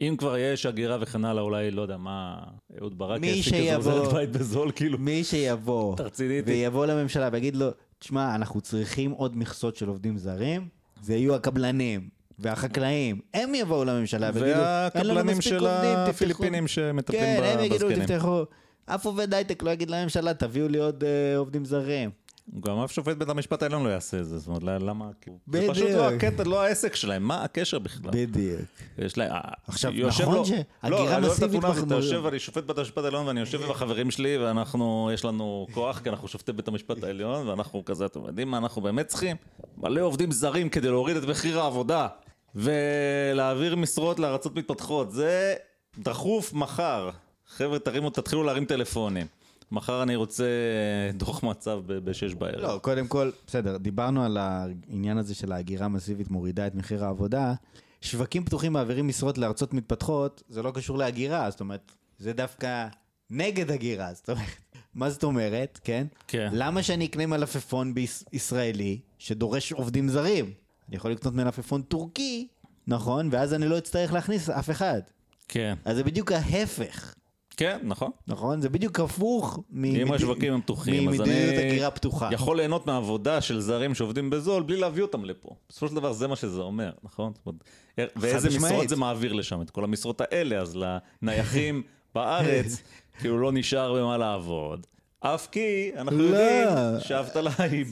[0.00, 2.38] אם כבר יש הגירה וכן הלאה, אולי, לא יודע, מה,
[2.80, 4.98] אהוד ברק מי יעסיק איזה עוזרת בית בזול, כאילו.
[4.98, 6.50] מי שיבוא אתה רציני איתי?
[6.50, 10.68] ויבוא לממשלה ויגיד לו, תשמע, אנחנו צריכים עוד מכסות של עובדים זרים,
[11.02, 12.08] זה יהיו הקבלנים
[12.38, 16.10] והחקלאים, הם יבואו לממשלה ויגידו, אין לנו והקבלנים מספיק של עובדים, תפתחו.
[16.10, 18.06] הפיליפינים שמטפלים כן, הם יגידו, בזקנים.
[18.06, 18.44] תפתחו.
[18.86, 22.10] אף עובד הייטק לא יגיד לממשלה, תביאו לי עוד אה, עובדים זרים.
[22.60, 25.10] גם אף שופט בית המשפט העליון לא יעשה את זה, זאת אומרת, למה?
[25.20, 25.66] כאילו, זה.
[25.70, 28.10] פשוט לא הקטע, לא העסק שלהם, מה הקשר בכלל?
[28.10, 28.60] בדיוק.
[28.98, 29.30] יש להם...
[29.66, 33.62] עכשיו, נכון שהגירה לא, מסיבית הזאת, אתה יושב, אני שופט בית המשפט העליון ואני יושב
[33.62, 38.06] עם החברים שלי ואנחנו, יש לנו כוח כי אנחנו שופטי בית המשפט העליון ואנחנו כזה,
[38.06, 39.36] אתם יודעים מה אנחנו באמת צריכים?
[39.78, 42.08] מלא עובדים זרים כדי להוריד את מחיר העבודה
[42.54, 45.54] ולהעביר משרות לארצות מתפתחות, זה
[45.98, 47.10] דחוף מחר.
[47.48, 49.26] חבר'ה, תרימו, תתחילו להרים טלפונים.
[49.72, 52.60] מחר אני רוצה אה, דוח מצב בשש בערב.
[52.60, 57.54] לא, קודם כל, בסדר, דיברנו על העניין הזה של ההגירה המסיבית מורידה את מחיר העבודה.
[58.00, 62.86] שווקים פתוחים מעבירים משרות לארצות מתפתחות, זה לא קשור להגירה, זאת אומרת, זה דווקא
[63.30, 64.46] נגד הגירה, זאת אומרת,
[64.94, 66.06] מה זאת אומרת, כן?
[66.28, 66.48] כן.
[66.52, 70.52] למה שאני אקנה מלפפון בישראלי שדורש עובדים זרים?
[70.88, 72.48] אני יכול לקנות מלפפון טורקי,
[72.86, 73.28] נכון?
[73.32, 75.00] ואז אני לא אצטרך להכניס אף אחד.
[75.48, 75.74] כן.
[75.84, 77.14] אז זה בדיוק ההפך.
[77.60, 78.10] כן, נכון.
[78.26, 78.60] נכון?
[78.60, 81.14] זה בדיוק הפוך אם השווקים הם פתוחים, אז
[81.94, 82.28] פתוחה.
[82.32, 85.48] יכול ליהנות מהעבודה של זרים שעובדים בזול בלי להביא אותם לפה.
[85.68, 87.32] בסופו של דבר זה מה שזה אומר, נכון?
[88.16, 89.62] ואיזה משרות זה מעביר לשם?
[89.62, 90.78] את כל המשרות האלה, אז
[91.22, 91.82] לנייחים
[92.14, 92.82] בארץ,
[93.18, 94.86] כאילו לא נשאר במה לעבוד.
[95.20, 96.24] אף כי אנחנו לא.
[96.24, 96.68] יודעים
[97.00, 97.84] שהאבטלה היא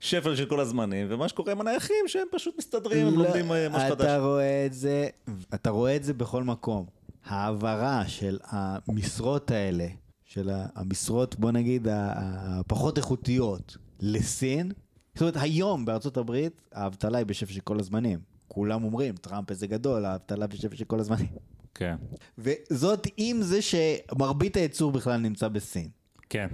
[0.00, 3.24] בשפל של כל הזמנים, ומה שקורה עם הנייחים שהם פשוט מסתדרים, הם לא.
[3.24, 4.06] לומדים אה, משהו חדש.
[4.06, 5.08] אתה רואה את זה,
[5.54, 6.95] אתה רואה את זה בכל מקום.
[7.26, 9.86] ההעברה של המשרות האלה,
[10.24, 14.72] של המשרות, בוא נגיד, הפחות איכותיות, לסין,
[15.14, 18.18] זאת אומרת, היום בארצות הברית, האבטלה היא בשפל של כל הזמנים.
[18.48, 21.28] כולם אומרים, טראמפ איזה גדול, האבטלה בשפל של כל הזמנים.
[21.74, 21.96] כן.
[22.38, 25.88] וזאת עם זה שמרבית הייצור בכלל נמצא בסין.
[26.28, 26.46] כן.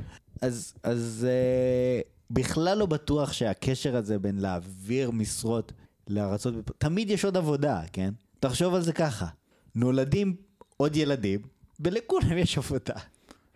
[0.42, 2.00] אז, אז אה,
[2.30, 5.72] בכלל לא בטוח שהקשר הזה בין להעביר משרות
[6.08, 8.10] לארצות, תמיד יש עוד עבודה, כן?
[8.40, 9.26] תחשוב על זה ככה,
[9.74, 10.36] נולדים
[10.82, 11.40] עוד ילדים,
[11.80, 12.94] ולכולם יש עבודה.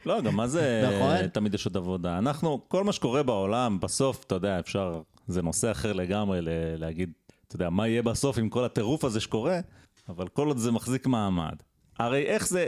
[0.07, 1.27] לא, גם מה זה נכון?
[1.27, 2.19] תמיד יש עוד עבודה?
[2.19, 6.39] אנחנו, כל מה שקורה בעולם, בסוף, אתה יודע, אפשר, זה נושא אחר לגמרי
[6.79, 7.13] להגיד,
[7.49, 9.61] אתה יודע, מה יהיה בסוף עם כל הטירוף הזה שקורה,
[10.09, 11.55] אבל כל עוד זה מחזיק מעמד.
[11.99, 12.67] הרי איך זה,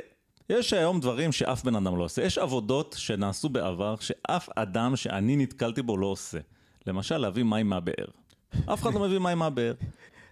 [0.50, 2.22] יש היום דברים שאף בן אדם לא עושה.
[2.22, 6.38] יש עבודות שנעשו בעבר שאף אדם שאני נתקלתי בו לא עושה.
[6.86, 8.06] למשל, להביא מים מהבאר.
[8.66, 9.72] אף אחד לא מביא מים מהבאר.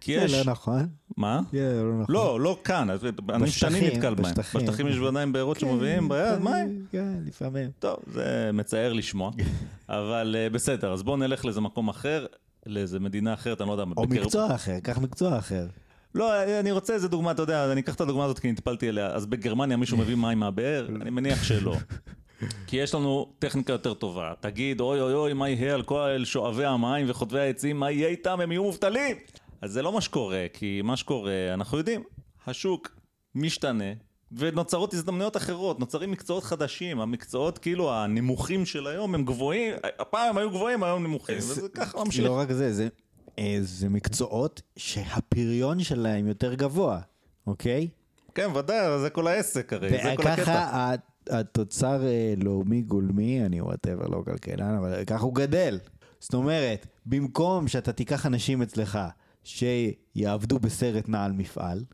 [0.06, 0.30] כי יש...
[0.30, 0.88] זה לא נכון.
[1.16, 1.40] מה?
[1.52, 2.14] זה לא נכון.
[2.14, 2.88] לא, לא כאן,
[3.30, 4.34] אני שאני נתקל בהם.
[4.34, 6.86] בשטחים יש עדיין בארות שמביאים ביד מים?
[6.92, 7.70] כן, לפעמים.
[7.78, 9.30] טוב, זה מצער לשמוע.
[9.88, 12.26] אבל אה, בסדר, אז בואו נלך לאיזה מקום אחר,
[12.66, 13.84] לאיזה מדינה אחרת, אני לא יודע.
[13.96, 15.66] או מקצוע אחר, קח מקצוע אחר.
[16.14, 19.06] לא, אני רוצה איזה דוגמה, אתה יודע, אני אקח את הדוגמה הזאת כי נטפלתי אליה.
[19.06, 20.86] אז בגרמניה מישהו מביא מים מהבאר?
[21.02, 21.76] אני מניח שלא.
[22.66, 24.32] כי יש לנו טכניקה יותר טובה.
[24.40, 28.40] תגיד, אוי אוי אוי, מה יהיה על כל שואבי המים וחוטבי העצים, מה יהיה איתם,
[28.40, 29.16] הם יהיו מובטלים.
[29.62, 32.02] אז זה לא מה שקורה, כי מה שקורה, אנחנו יודעים,
[32.46, 32.90] השוק
[33.34, 33.92] משתנה,
[34.32, 40.38] ונוצרות הזדמנויות אחרות, נוצרים מקצועות חדשים, המקצועות כאילו הנמוכים של היום הם גבוהים, הפעם הם
[40.38, 42.24] היו גבוהים, היום נמוכים, וזה ככה ממשיך.
[42.24, 42.88] לא רק זה, זה,
[43.38, 47.00] אה, זה מקצועות שהפריון שלהם יותר גבוה,
[47.46, 47.88] אוקיי?
[48.34, 50.42] כן, ודאי, זה כל העסק הרי, זה כל הקטע.
[50.42, 50.94] וככה
[51.30, 55.78] התוצר אה, לאומי גולמי, אני וואטאבר לא כלכלן, אבל ככה הוא גדל.
[56.20, 58.98] זאת אומרת, במקום שאתה תיקח אנשים אצלך
[59.46, 61.84] שיעבדו בסרט נעל מפעל,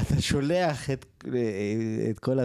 [0.00, 1.24] אתה שולח את,
[2.10, 2.38] את כל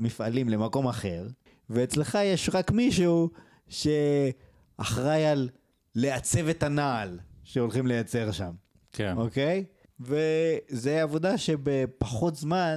[0.00, 1.26] המפעלים למקום אחר,
[1.70, 3.30] ואצלך יש רק מישהו
[3.68, 5.48] שאחראי על
[5.94, 8.50] לעצב את הנעל שהולכים לייצר שם.
[8.92, 9.14] כן.
[9.16, 9.64] אוקיי?
[10.00, 12.76] וזה עבודה שבפחות זמן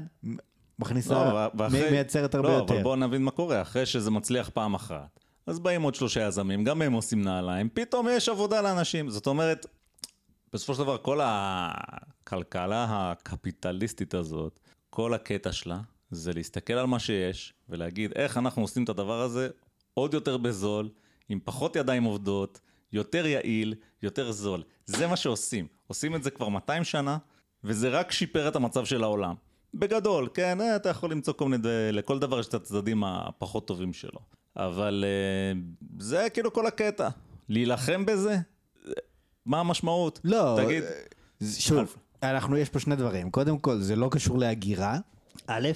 [0.79, 2.73] מכניסה, לא, ואחרי, מייצרת הרבה לא, יותר.
[2.73, 5.19] לא, אבל בואו נבין מה קורה, אחרי שזה מצליח פעם אחת.
[5.47, 9.09] אז באים עוד שלושה יזמים, גם הם עושים נעליים, פתאום יש עבודה לאנשים.
[9.09, 9.65] זאת אומרת,
[10.53, 14.59] בסופו של דבר, כל הכלכלה הקפיטליסטית הזאת,
[14.89, 15.79] כל הקטע שלה,
[16.11, 19.49] זה להסתכל על מה שיש, ולהגיד איך אנחנו עושים את הדבר הזה
[19.93, 20.89] עוד יותר בזול,
[21.29, 22.59] עם פחות ידיים עובדות,
[22.93, 24.63] יותר יעיל, יותר זול.
[24.85, 25.67] זה מה שעושים.
[25.87, 27.17] עושים את זה כבר 200 שנה,
[27.63, 29.35] וזה רק שיפר את המצב של העולם.
[29.73, 33.93] בגדול, כן, אה, אתה יכול למצוא כל מיני, לכל דבר יש את הצדדים הפחות טובים
[33.93, 34.19] שלו.
[34.55, 35.59] אבל אה,
[35.99, 37.09] זה כאילו כל הקטע.
[37.49, 38.37] להילחם בזה,
[39.47, 40.19] מה המשמעות?
[40.23, 40.83] לא, תגיד.
[41.43, 43.31] שוב, אנחנו, יש פה שני דברים.
[43.31, 44.97] קודם כל, זה לא קשור להגירה,
[45.47, 45.69] א',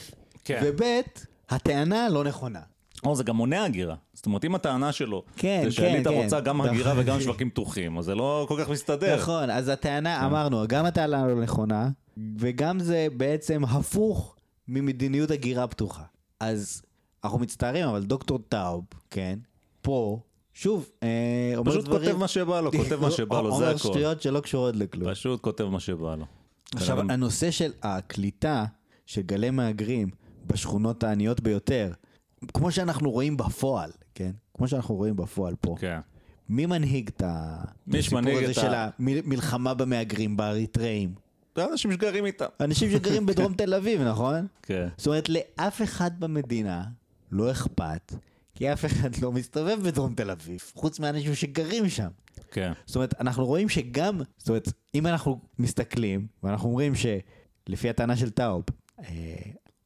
[0.46, 0.62] כן.
[0.64, 0.82] וב',
[1.50, 2.60] הטענה לא נכונה.
[3.04, 3.96] או, זה גם מונע הגירה.
[4.14, 7.98] זאת אומרת, אם הטענה שלו, כן, זה שאליטה כן, רוצה גם הגירה וגם שווקים פתוחים,
[7.98, 9.16] אז זה לא כל כך מסתדר.
[9.16, 10.26] נכון, אז הטענה, כן.
[10.26, 11.90] אמרנו, גם הטענה לא נכונה,
[12.38, 14.36] וגם זה בעצם הפוך
[14.68, 16.04] ממדיניות הגירה פתוחה.
[16.40, 16.82] אז
[17.24, 19.40] אנחנו מצטערים, אבל דוקטור טאוב, כן,
[19.82, 20.20] פה
[20.62, 22.06] שוב, אה, אומר פשוט דברים...
[22.06, 23.66] כותב מה שבא לו, כותב מה שבא לו, זה הכול.
[23.66, 25.12] אומר שטויות שלא קשורות לכלום.
[25.12, 26.26] פשוט כותב מה שבא לו.
[26.76, 28.66] עכשיו, הנושא של הקליטה
[29.06, 30.10] של גלי מהגרים
[30.48, 31.92] בשכונות העניות ביותר,
[32.54, 34.32] כמו שאנחנו רואים בפועל, כן?
[34.54, 35.76] כמו שאנחנו רואים בפועל פה.
[35.80, 36.00] כן.
[36.50, 41.14] מי מנהיג את הסיפור הזה של המלחמה במהגרים, באריתראים?
[41.56, 42.46] זה אנשים שגרים איתם.
[42.60, 44.48] אנשים שגרים בדרום תל אביב, נכון?
[44.64, 44.88] כן.
[44.98, 46.84] זאת אומרת, לאף אחד במדינה
[47.32, 48.14] לא אכפת
[48.62, 52.08] כי אף אחד לא מסתובב בדרום תל אביב, חוץ מאנשים שגרים שם.
[52.52, 52.72] כן.
[52.86, 58.30] זאת אומרת, אנחנו רואים שגם, זאת אומרת, אם אנחנו מסתכלים, ואנחנו אומרים שלפי הטענה של
[58.30, 58.64] טאוב,
[59.00, 59.06] אה,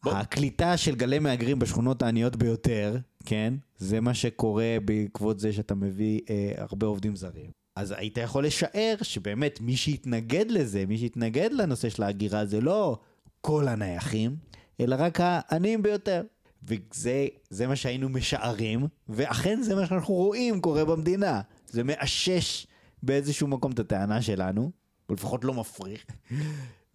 [0.06, 3.54] הקליטה של גלי מהגרים בשכונות העניות ביותר, כן?
[3.78, 7.52] זה מה שקורה בעקבות זה שאתה מביא אה, הרבה עובדים זרים.
[7.76, 12.98] אז היית יכול לשער שבאמת מי שהתנגד לזה, מי שהתנגד לנושא של ההגירה זה לא
[13.42, 14.36] כל הנייחים,
[14.80, 16.24] אלא רק העניים ביותר.
[16.66, 21.42] וזה זה מה שהיינו משערים, ואכן זה מה שאנחנו רואים קורה במדינה.
[21.68, 22.68] זה מאשש
[23.04, 24.72] באיזשהו מקום את הטענה שלנו,
[25.10, 26.06] או לפחות לא מפריך.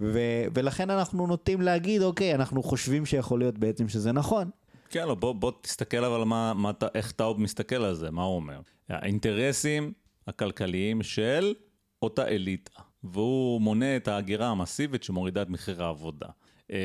[0.01, 4.51] ו- ולכן אנחנו נוטים להגיד, אוקיי, אנחנו חושבים שיכול להיות בעצם שזה נכון.
[4.91, 8.37] כן, לא, בוא, בוא תסתכל אבל מה, מה, איך טאוב מסתכל על זה, מה הוא
[8.37, 8.61] אומר.
[8.89, 9.93] האינטרסים
[10.27, 11.55] הכלכליים של
[12.03, 16.29] אותה אליטה, והוא מונה את ההגירה המסיבית שמורידה את מחיר העבודה.
[16.73, 16.79] אה,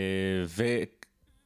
[0.45, 0.63] ו...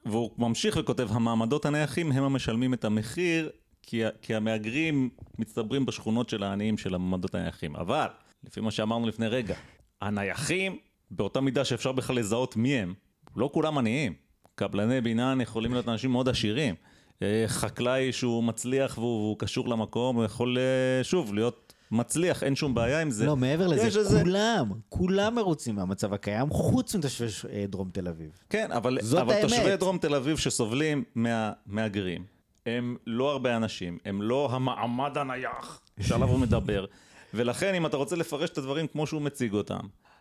[0.10, 3.49] והוא ממשיך וכותב, המעמדות הנייחים הם המשלמים את המחיר
[3.81, 5.10] כי, כי המהגרים
[5.40, 7.76] מצטברים בשכונות של העניים של המעמדות הנייחים.
[7.76, 8.07] אבל,
[8.44, 9.56] לפי מה שאמרנו לפני רגע,
[10.02, 10.77] הנייחים,
[11.11, 12.94] באותה מידה שאפשר בכלל לזהות מי הם,
[13.36, 14.14] לא כולם עניים.
[14.56, 16.76] קבלני בינן יכולים להיות אנשים מאוד עשירים.
[17.22, 22.74] אה, חקלאי שהוא מצליח והוא קשור למקום, הוא יכול, אה, שוב, להיות מצליח, אין שום
[22.74, 23.26] בעיה עם זה.
[23.26, 24.20] לא, מעבר לזה, איזה...
[24.24, 28.30] כולם, כולם מרוצים מהמצב הקיים, חוץ מתושבי אה, דרום תל אביב.
[28.49, 32.24] כן, אבל, אבל תושבי דרום תל אביב שסובלים מהמהגרים,
[32.66, 36.86] הם לא הרבה אנשים, הם לא המעמד הנייח שעליו הוא מדבר.
[37.34, 39.80] ולכן אם אתה רוצה לפרש את הדברים כמו שהוא מציג אותם,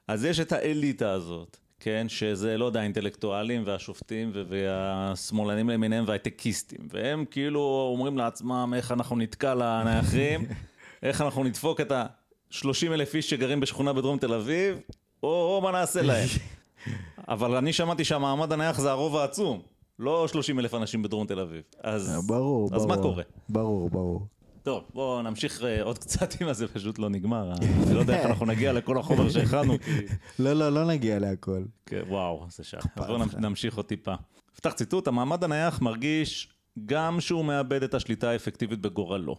[0.09, 7.24] אז יש את האליטה הזאת, כן, שזה, לא יודע, האינטלקטואלים והשופטים והשמאלנים למיניהם והייטקיסטים, והם
[7.31, 10.47] כאילו אומרים לעצמם איך אנחנו נתקע לנייחים,
[11.03, 14.79] איך אנחנו נדפוק את ה-30 אלף איש שגרים בשכונה בדרום תל אביב,
[15.23, 16.29] או, או מה נעשה להם.
[17.29, 19.62] אבל אני שמעתי שהמעמד הנייח זה הרוב העצום.
[19.99, 21.62] לא 30 אלף אנשים בדרום תל אביב.
[21.83, 22.97] אז, אה, ברור, אז ברור.
[22.97, 23.23] מה קורה?
[23.49, 24.27] ברור, ברור.
[24.62, 27.53] טוב, בואו נמשיך אה, עוד קצת אם זה פשוט לא נגמר.
[27.53, 29.75] אני לא יודע איך אנחנו נגיע לכל החומר שהכנו.
[30.39, 31.62] לא, לא, לא נגיע להכל.
[31.87, 32.62] כן, וואו, זה.
[32.97, 34.15] אז בואו נמשיך עוד טיפה.
[34.57, 36.49] פתח ציטוט, המעמד הנייח מרגיש
[36.87, 39.37] גם שהוא מאבד את השליטה האפקטיבית בגורלו.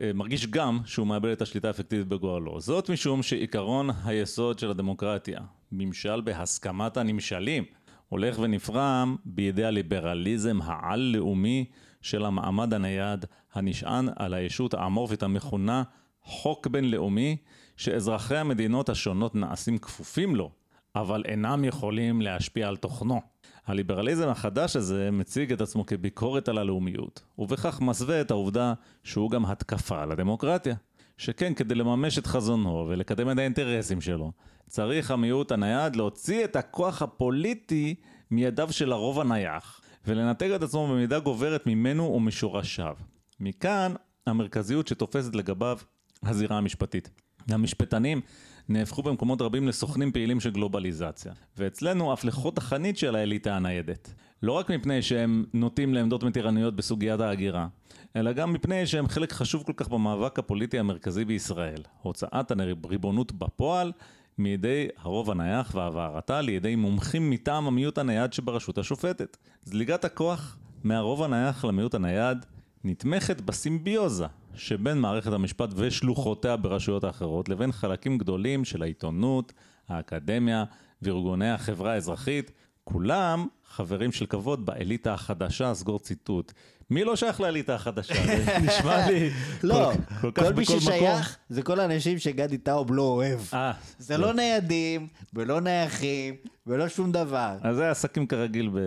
[0.00, 2.60] אה, מרגיש גם שהוא מאבד את השליטה האפקטיבית בגורלו.
[2.60, 5.40] זאת משום שעיקרון היסוד של הדמוקרטיה,
[5.72, 7.64] ממשל בהסכמת הנמשלים,
[8.08, 11.64] הולך ונפרם בידי הליברליזם העל-לאומי
[12.02, 13.24] של המעמד הנייד
[13.54, 15.82] הנשען על הישות האמורפית המכונה
[16.22, 17.36] חוק בינלאומי
[17.76, 20.50] שאזרחי המדינות השונות נעשים כפופים לו,
[20.96, 23.20] אבל אינם יכולים להשפיע על תוכנו.
[23.66, 28.74] הליברליזם החדש הזה מציג את עצמו כביקורת על הלאומיות, ובכך מסווה את העובדה
[29.04, 30.74] שהוא גם התקפה על הדמוקרטיה.
[31.18, 34.32] שכן כדי לממש את חזונו ולקדם את האינטרסים שלו,
[34.68, 37.94] צריך המיעוט הנייד להוציא את הכוח הפוליטי
[38.30, 42.96] מידיו של הרוב הנייח, ולנתק את עצמו במידה גוברת ממנו ומשורשיו.
[43.40, 43.94] מכאן
[44.26, 45.78] המרכזיות שתופסת לגביו
[46.22, 47.10] הזירה המשפטית.
[47.50, 48.20] המשפטנים
[48.68, 54.14] נהפכו במקומות רבים לסוכנים פעילים של גלובליזציה, ואצלנו אף לחוד החנית של האליטה הניידת.
[54.42, 57.68] לא רק מפני שהם נוטים לעמדות מתירניות בסוגיית ההגירה,
[58.16, 62.52] אלא גם מפני שהם חלק חשוב כל כך במאבק הפוליטי המרכזי בישראל, הוצאת
[62.84, 63.92] הריבונות בפועל
[64.38, 69.36] מידי הרוב הנייח והעברתה לידי מומחים מטעם המיעוט הנייד שברשות השופטת.
[69.64, 72.46] זליגת הכוח מהרוב הנייח למיעוט הנייד
[72.84, 74.26] נתמכת בסימביוזה
[74.56, 79.52] שבין מערכת המשפט ושלוחותיה ברשויות האחרות לבין חלקים גדולים של העיתונות,
[79.88, 80.64] האקדמיה
[81.02, 82.50] וארגוני החברה האזרחית,
[82.84, 86.52] כולם חברים של כבוד באליטה החדשה, סגור ציטוט.
[86.90, 88.14] מי לא שייך לאליטה החדשה?
[88.26, 89.30] זה נשמע לי
[89.62, 93.40] לא, כל, כל, כל מי ששייך זה כל האנשים שגדי טאוב לא אוהב.
[93.50, 96.34] 아, אה, זה לא ניידים ולא נייחים
[96.66, 97.56] ולא שום דבר.
[97.62, 98.78] אז זה עסקים כרגיל ב...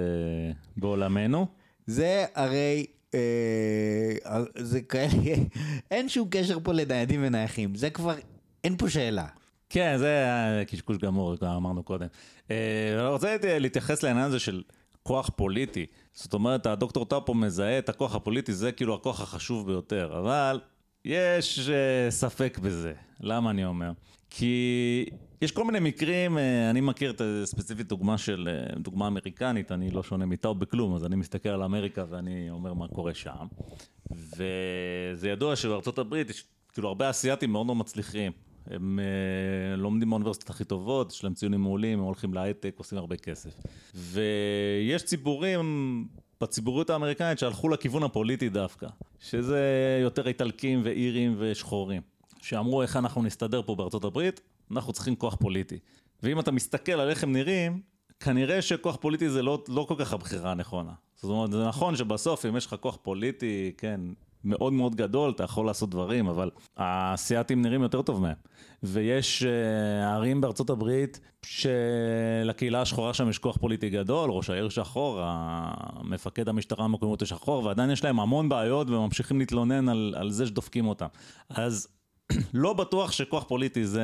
[0.78, 1.48] בעולמנו.
[1.88, 2.86] זה הרי
[4.56, 5.36] זה כאלה,
[5.92, 8.16] אין שום קשר פה לניידים ונייחים, זה כבר,
[8.64, 9.26] אין פה שאלה.
[9.70, 12.08] כן, זה קשקוש גמור, כבר אמרנו קודם.
[12.52, 12.56] אה,
[13.00, 14.64] אני רוצה להתייחס לעניין הזה של
[15.04, 15.86] כוח פוליטי.
[16.14, 20.60] זאת אומרת, הדוקטור טאפו מזהה את הכוח הפוליטי, זה כאילו הכוח החשוב ביותר, אבל
[21.06, 22.94] יש אה, ספק בזה.
[23.20, 23.92] למה אני אומר?
[24.30, 25.06] כי
[25.42, 29.92] יש כל מיני מקרים, אה, אני מכיר את הספציפית דוגמה של, אה, דוגמה אמריקנית, אני
[29.92, 33.48] לא שונה מטאו בכלום, אז אני מסתכל על אמריקה ואני אומר מה קורה שם.
[34.12, 36.44] וזה ידוע שבארצות הברית יש
[36.74, 38.32] כאילו הרבה אסייתים מאוד מאוד מצליחים.
[38.70, 43.16] הם uh, לומדים באוניברסיטות הכי טובות, יש להם ציונים מעולים, הם הולכים להייטק, עושים הרבה
[43.16, 43.50] כסף.
[43.96, 46.08] ויש ציבורים
[46.42, 48.88] בציבוריות האמריקאית שהלכו לכיוון הפוליטי דווקא,
[49.20, 49.62] שזה
[50.02, 52.02] יותר איטלקים ואירים ושחורים,
[52.42, 54.42] שאמרו איך אנחנו נסתדר פה בארצות הברית,
[54.72, 55.80] אנחנו צריכים כוח פוליטי.
[56.24, 57.82] ואם אתה מסתכל על איך הם נראים,
[58.20, 60.92] כנראה שכוח פוליטי זה לא, לא כל כך הבחירה הנכונה.
[61.16, 64.02] זאת אומרת, זה נכון שבסוף אם יש לך כוח פוליטי, כן,
[64.44, 68.36] מאוד מאוד גדול, אתה יכול לעשות דברים, אבל האסייתים נראים יותר טוב מהם.
[68.84, 75.22] ויש uh, ערים בארצות הברית שלקהילה השחורה שם יש כוח פוליטי גדול, ראש העיר שחור,
[76.04, 80.88] מפקד המשטרה המקומיות השחור, ועדיין יש להם המון בעיות וממשיכים להתלונן על, על זה שדופקים
[80.88, 81.08] אותם.
[81.50, 81.88] אז
[82.54, 84.04] לא בטוח שכוח פוליטי זה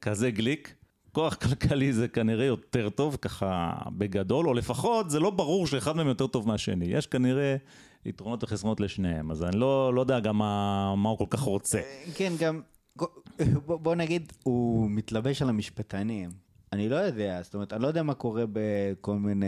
[0.00, 0.74] כזה גליק.
[1.12, 6.06] כוח כלכלי זה כנראה יותר טוב, ככה בגדול, או לפחות זה לא ברור שאחד מהם
[6.06, 6.84] יותר טוב מהשני.
[6.84, 7.56] יש כנראה
[8.04, 11.78] יתרונות וחסרונות לשניהם, אז אני לא, לא יודע גם מה, מה הוא כל כך רוצה.
[11.78, 12.60] אה, כן, גם,
[13.66, 16.30] בוא, נגיד, הוא מתלבש על המשפטנים.
[16.72, 19.46] אני לא יודע, זאת אומרת, אני לא יודע מה קורה בכל מיני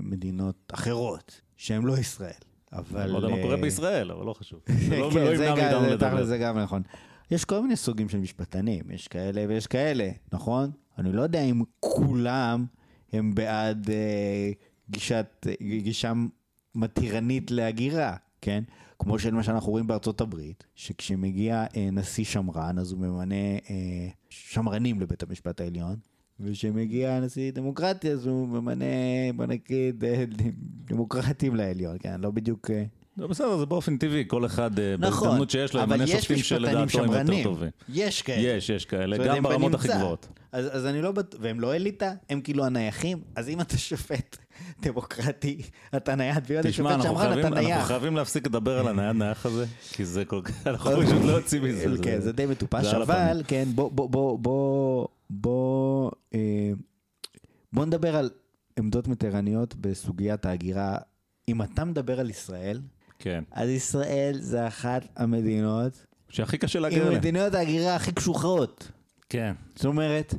[0.00, 2.32] מדינות אחרות, שהן לא ישראל.
[2.72, 3.10] אבל...
[3.10, 4.60] לא יודע מה קורה אה, בישראל, אבל לא חשוב.
[4.88, 6.24] זה לא, כן, ימנע מאיתנו לדבר.
[6.24, 6.82] זה גם נכון.
[7.30, 10.70] יש כל מיני סוגים של משפטנים, יש כאלה ויש כאלה, נכון?
[10.98, 12.66] אני לא יודע אם כולם
[13.12, 14.50] הם בעד אה,
[14.90, 16.12] גישת, גישה
[16.74, 18.64] מתירנית להגירה, כן?
[18.98, 23.34] כמו של מה שאנחנו רואים בארצות הברית, שכשמגיע אה, נשיא שמרן, אז הוא ממנה
[23.70, 25.96] אה, שמרנים לבית המשפט העליון,
[26.40, 28.84] וכשמגיע נשיא דמוקרטי, אז הוא ממנה,
[29.36, 30.24] בוא נגיד, אה,
[30.84, 32.20] דמוקרטים לעליון, כן?
[32.20, 32.70] לא בדיוק...
[32.70, 32.84] אה,
[33.16, 37.12] בסדר, זה באופן טבעי, כל אחד אה, נכון, בהזדמנות שיש לו, ימנה שופטים שלדעתו הם
[37.12, 37.70] יותר טובים.
[37.88, 38.40] יש כאלה.
[38.42, 40.28] יש, יש כאלה, גם ברמות הכי גבוהות.
[40.52, 44.36] אז, אז אני לא בטוח, והם לא אליטה, הם כאילו הנייחים, אז אם אתה שופט
[44.82, 45.62] דמוקרטי,
[45.96, 47.70] אתה נייד, ואם אתה שופט שמרן, אתה נייח.
[47.70, 51.32] אנחנו חייבים להפסיק לדבר על הנייד נייח הזה, כי זה כל כך, אנחנו פשוט לא
[51.32, 51.84] יוצאים מזה.
[52.02, 56.72] כן, זה די מטופש, אבל כן, בוא, בוא, בוא, בוא, בוא, אה,
[57.72, 58.30] בוא נדבר על
[58.78, 60.98] עמדות מטרניות בסוגיית ההגירה.
[61.48, 62.80] אם אתה מדבר על ישראל,
[63.18, 63.44] כן.
[63.50, 66.06] אז ישראל זה אחת המדינות...
[66.28, 67.12] שהכי קשה להגיע אליהן.
[67.12, 68.90] עם מדינות ההגירה הכי קשוחות.
[69.28, 69.52] כן.
[69.74, 70.34] זאת אומרת,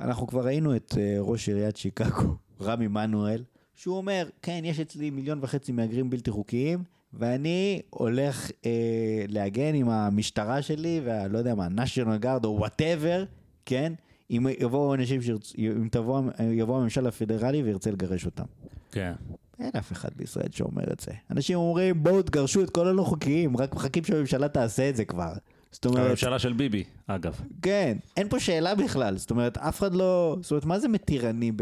[0.00, 3.42] אנחנו כבר ראינו את uh, ראש עיריית שיקגו, רמי מנואל,
[3.74, 6.82] שהוא אומר, כן, יש אצלי מיליון וחצי מהגרים בלתי חוקיים,
[7.12, 13.24] ואני הולך אה, להגן עם המשטרה שלי, והלא יודע מה, national guard או whatever,
[13.66, 13.92] כן?
[14.30, 18.44] אם יבואו אנשים שירצו, אם תבוא, יבוא הממשל הפדרלי וירצה לגרש אותם.
[18.92, 19.12] כן.
[19.60, 21.12] אין אף אחד בישראל שאומר את זה.
[21.30, 25.32] אנשים אומרים, בואו תגרשו את כל הלא חוקיים, רק מחכים שהממשלה תעשה את זה כבר.
[25.72, 26.06] זאת אומרת...
[26.06, 27.40] הממשלה של ביבי, אגב.
[27.62, 29.16] כן, אין פה שאלה בכלל.
[29.16, 30.36] זאת אומרת, אף אחד לא...
[30.40, 31.52] זאת אומרת, מה זה מתירני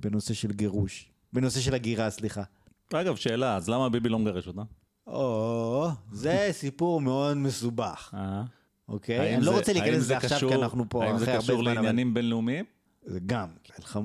[0.00, 1.10] בנושא של גירוש?
[1.32, 2.42] בנושא של הגירה, סליחה.
[2.92, 4.62] אגב, שאלה, אז למה ביבי לא מגרש אותה?
[5.06, 8.14] או, זה סיפור מאוד מסובך.
[8.14, 8.42] אה.
[8.88, 9.36] אוקיי?
[9.36, 11.32] אני לא רוצה להיכנס לזה עכשיו, כי אנחנו פה אחרי הרבה זמן.
[11.32, 12.64] האם זה קשור לעניינים בינלאומיים?
[13.04, 13.48] זה גם.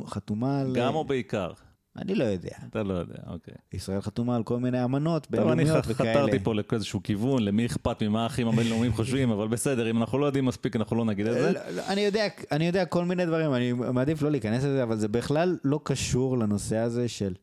[0.05, 0.75] חתומה על...
[0.75, 1.51] גם או בעיקר?
[1.97, 2.55] אני לא יודע.
[2.69, 3.53] אתה לא יודע, אוקיי.
[3.73, 6.13] ישראל חתומה על כל מיני אמנות בינלאומיות וכאלה.
[6.13, 9.97] טוב, אני חתרתי פה לאיזשהו כיוון, למי אכפת ממה האחים הבינלאומיים חושבים, אבל בסדר, אם
[9.97, 11.51] אנחנו לא יודעים מספיק, אנחנו לא נגיד את זה.
[11.51, 14.97] לא, לא, אני יודע, אני יודע כל מיני דברים, אני מעדיף לא להיכנס לזה, אבל
[14.97, 17.33] זה בכלל לא קשור לנושא הזה של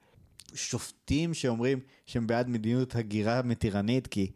[0.54, 4.30] שופטים שאומרים שהם בעד מדיניות הגירה מתירנית, כי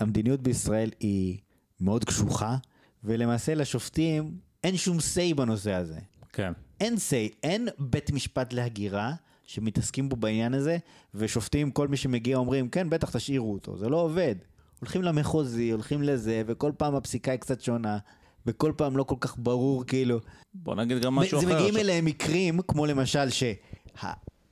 [0.00, 1.38] המדיניות בישראל היא
[1.80, 2.56] מאוד קשוחה,
[3.04, 4.34] ולמעשה לשופטים
[4.64, 5.98] אין שום say בנושא הזה.
[6.32, 6.52] כן.
[6.80, 9.14] אין say, אין בית משפט להגירה.
[9.50, 10.78] שמתעסקים בו בעניין הזה,
[11.14, 14.34] ושופטים, כל מי שמגיע אומרים, כן, בטח תשאירו אותו, זה לא עובד.
[14.80, 17.98] הולכים למחוזי, הולכים לזה, וכל פעם הפסיקה היא קצת שונה,
[18.46, 20.20] וכל פעם לא כל כך ברור, כאילו...
[20.54, 21.46] בוא נגיד גם משהו אחר.
[21.46, 23.28] זה מגיעים אליהם מקרים, כמו למשל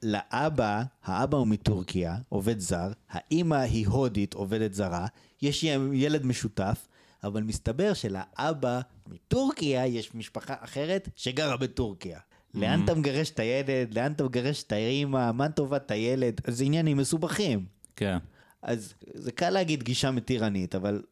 [0.04, 5.06] שלאבא, האבא הוא מטורקיה, עובד זר, האימא היא הודית, עובדת זרה,
[5.42, 6.88] יש ילד משותף,
[7.24, 12.18] אבל מסתבר שלאבא מטורקיה יש משפחה אחרת שגרה בטורקיה.
[12.54, 16.96] לאן אתה מגרש את הילד, לאן אתה מגרש את האימא, מה טובת הילד, זה עניינים
[16.96, 17.64] מסובכים.
[17.96, 18.18] כן.
[18.62, 21.02] אז זה קל להגיד גישה מתירנית, אבל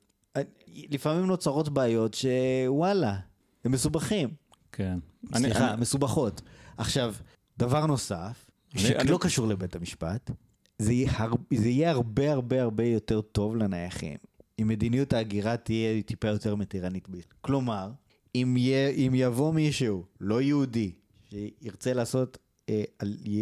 [0.74, 3.16] לפעמים נוצרות בעיות שוואלה,
[3.64, 4.28] הם מסובכים.
[4.72, 4.98] כן.
[5.34, 6.42] סליחה, אני, מסובכות.
[6.76, 7.14] עכשיו,
[7.58, 9.12] דבר נוסף, שלא אני...
[9.20, 10.30] קשור לבית המשפט,
[10.78, 11.32] זה יהיה, הר...
[11.54, 14.16] זה יהיה הרבה הרבה הרבה יותר טוב לנייחים.
[14.62, 17.08] אם מדיניות ההגירה תהיה טיפה יותר מתירנית.
[17.40, 17.90] כלומר,
[18.34, 20.92] אם, יהיה, אם יבוא מישהו לא יהודי
[21.30, 22.38] שירצה לעשות,
[22.68, 22.82] אה,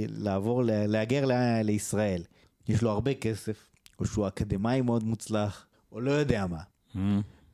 [0.09, 1.25] לעבור, להגר
[1.65, 2.23] לישראל,
[2.69, 3.67] יש לו הרבה כסף,
[3.99, 6.61] או שהוא אקדמאי מאוד מוצלח, או לא יודע מה,
[6.95, 6.99] mm.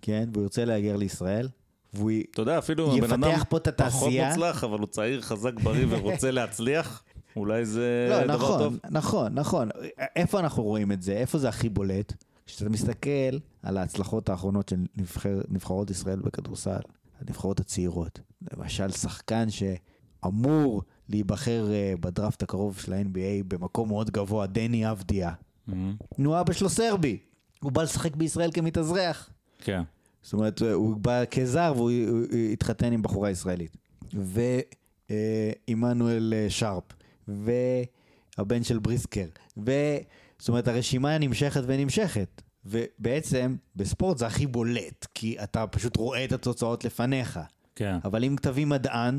[0.02, 1.48] כן, והוא ירצה להגר לישראל,
[1.94, 3.38] והוא אתה יודע, אפילו בן אדם
[3.76, 7.02] פחות מוצלח, אבל הוא צעיר, חזק, בריא ורוצה להצליח,
[7.36, 8.76] אולי זה לא, דבר נכון, טוב.
[8.90, 9.68] נכון, נכון.
[10.16, 11.12] איפה אנחנו רואים את זה?
[11.12, 12.12] איפה זה הכי בולט?
[12.46, 16.80] כשאתה מסתכל על ההצלחות האחרונות של נבחר, נבחרות ישראל בכדורסל,
[17.20, 18.20] הנבחרות הצעירות.
[18.52, 19.62] למשל, שחקן ש...
[20.26, 25.30] אמור להיבחר uh, בדראפט הקרוב של ה-NBA במקום מאוד גבוה, דני אבדיה.
[25.30, 25.72] Mm-hmm.
[26.18, 27.18] נו, אבא שלו סרבי,
[27.60, 29.30] הוא בא לשחק בישראל כמתאזרח.
[29.58, 29.82] כן.
[30.22, 31.90] זאת אומרת, הוא בא כזר והוא
[32.52, 33.76] התחתן עם בחורה ישראלית.
[35.08, 36.84] ועמנואל אה, שרפ,
[37.28, 39.26] והבן של בריסקר,
[39.66, 39.72] ו...
[40.38, 42.42] זאת אומרת, הרשימה נמשכת ונמשכת.
[42.64, 47.40] ובעצם בספורט זה הכי בולט, כי אתה פשוט רואה את התוצאות לפניך.
[47.74, 47.96] כן.
[48.04, 49.18] אבל אם תביא מדען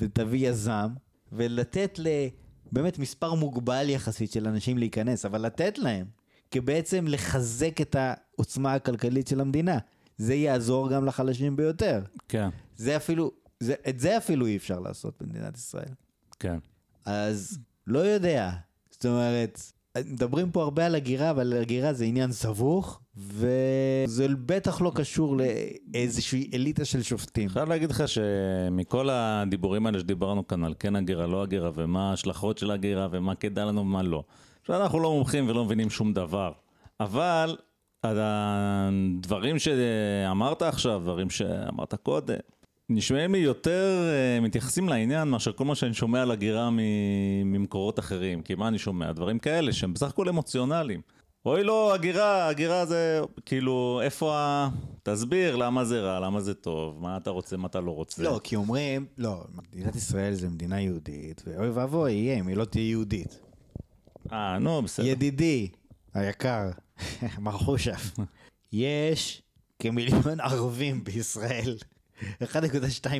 [0.00, 0.88] ותביא יזם,
[1.32, 6.06] ולתת לבאמת מספר מוגבל יחסית של אנשים להיכנס, אבל לתת להם,
[6.50, 9.78] כבעצם לחזק את העוצמה הכלכלית של המדינה.
[10.16, 12.02] זה יעזור גם לחלשים ביותר.
[12.28, 15.92] כן, זה אפילו, זה, את זה אפילו אי אפשר לעשות במדינת ישראל.
[16.38, 16.58] כן.
[17.04, 18.52] אז לא יודע.
[18.90, 19.72] זאת אומרת,
[20.06, 26.50] מדברים פה הרבה על הגירה, אבל הגירה זה עניין סבוך, וזה בטח לא קשור לאיזושהי
[26.54, 27.48] אליטה של שופטים.
[27.48, 32.58] חייב להגיד לך שמכל הדיבורים האלה שדיברנו כאן על כן הגירה, לא הגירה, ומה ההשלכות
[32.58, 34.24] של הגירה, ומה כדאי לנו ומה לא.
[34.60, 36.52] עכשיו אנחנו לא מומחים ולא מבינים שום דבר.
[37.00, 37.56] אבל
[38.04, 42.36] הדברים שאמרת עכשיו, דברים שאמרת קודם,
[42.90, 44.08] נשמעים לי יותר
[44.38, 46.70] uh, מתייחסים לעניין מאשר כל מה שאני שומע על הגירה
[47.44, 48.42] ממקורות אחרים.
[48.42, 49.12] כי מה אני שומע?
[49.12, 51.00] דברים כאלה שהם בסך הכל אמוציונליים.
[51.46, 54.68] אוי לא, הגירה, הגירה זה כאילו, איפה ה...
[55.02, 58.22] תסביר למה זה רע, למה זה טוב, מה אתה רוצה, מה אתה לא רוצה.
[58.22, 62.64] לא, כי אומרים, לא, מדינת ישראל זה מדינה יהודית, ואוי ואבוי יהיה אם היא לא
[62.64, 63.40] תהיה יהודית.
[64.32, 65.06] אה, נו, בסדר.
[65.06, 65.68] ידידי
[66.14, 66.70] היקר,
[67.38, 68.14] מר חושף,
[68.72, 69.42] יש
[69.78, 71.76] כמיליון ערבים בישראל.
[72.42, 72.48] 1.2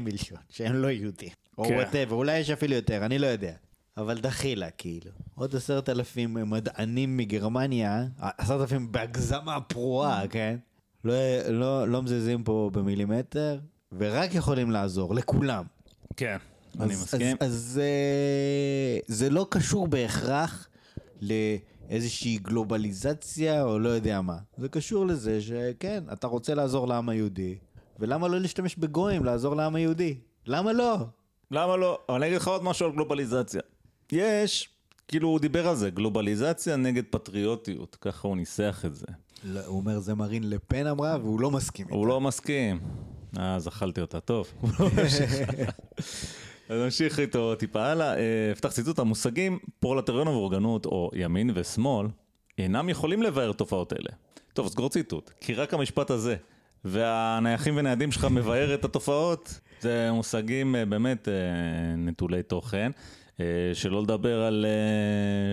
[0.00, 1.28] מיליון, שהם לא יהודים.
[1.58, 1.74] או כן.
[1.74, 3.52] whatever, אולי יש אפילו יותר, אני לא יודע.
[3.96, 5.10] אבל דחילה, כאילו.
[5.34, 10.56] עוד עשרת אלפים מדענים מגרמניה, עשרת אלפים בהגזמה פרועה, כן?
[11.04, 11.14] לא,
[11.48, 13.58] לא, לא מזיזים פה במילימטר,
[13.98, 15.64] ורק יכולים לעזור, לכולם.
[16.16, 16.36] כן,
[16.80, 17.36] אני אז- מסכים.
[17.40, 20.68] אז, אז אה, זה לא קשור בהכרח
[21.22, 24.36] לאיזושהי גלובליזציה או לא יודע מה.
[24.58, 27.54] זה קשור לזה שכן, אתה רוצה לעזור לעם היהודי,
[27.98, 30.18] ולמה לא להשתמש בגויים לעזור לעם היהודי?
[30.46, 30.96] למה לא?
[31.50, 31.98] למה לא?
[32.08, 33.60] אבל אני אגיד לך עוד משהו על גלובליזציה.
[34.12, 34.68] יש,
[35.08, 39.06] כאילו הוא דיבר על זה, גלובליזציה נגד פטריוטיות, ככה הוא ניסח את זה.
[39.44, 41.96] לא, הוא אומר זה מרין לפן אמרה והוא לא מסכים איתה.
[41.96, 42.80] הוא לא מסכים.
[43.38, 44.52] אה, אז אכלתי אותה, טוב.
[46.68, 48.16] אז נמשיך איתו טיפה הלאה.
[48.16, 52.06] אה, אפתח ציטוט, המושגים פרולטריון ובורגנות או ימין ושמאל
[52.58, 54.10] אינם יכולים לבאר תופעות אלה.
[54.52, 55.30] טוב, סגור ציטוט.
[55.40, 56.36] כי רק המשפט הזה
[56.84, 61.34] והנייחים וניידים שלך מבאר את התופעות, זה מושגים אה, באמת אה,
[61.96, 62.90] נטולי תוכן.
[63.40, 63.44] אה,
[63.74, 64.66] שלא לדבר על,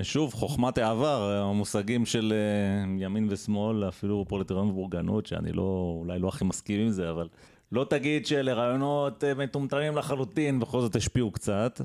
[0.04, 2.34] שוב, חוכמת העבר, המושגים של
[3.00, 7.28] ימין ושמאל, אפילו פרולטריון ובורגנות, שאני לא, אולי לא הכי מסכים עם זה, אבל
[7.72, 11.82] לא תגיד שאלה רעיונות מטומטמים לחלוטין, בכל זאת השפיעו קצת.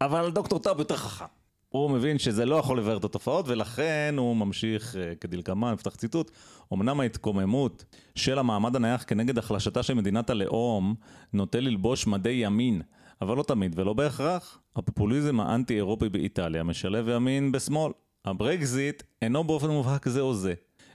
[0.00, 1.43] אבל דוקטור טאוב יותר חכם.
[1.74, 6.30] הוא מבין שזה לא יכול לבאר את התופעות, ולכן הוא ממשיך אה, כדלקמן, נפתח ציטוט,
[6.72, 7.84] אמנם ההתקוממות
[8.14, 10.94] של המעמד הנייח כנגד החלשתה של מדינת הלאום,
[11.32, 12.82] נוטה ללבוש מדי ימין,
[13.20, 14.58] אבל לא תמיד ולא בהכרח.
[14.76, 17.92] הפופוליזם האנטי-אירופי באיטליה משלב ימין בשמאל.
[18.24, 20.54] הברקזיט אינו באופן מובהק זה או זה.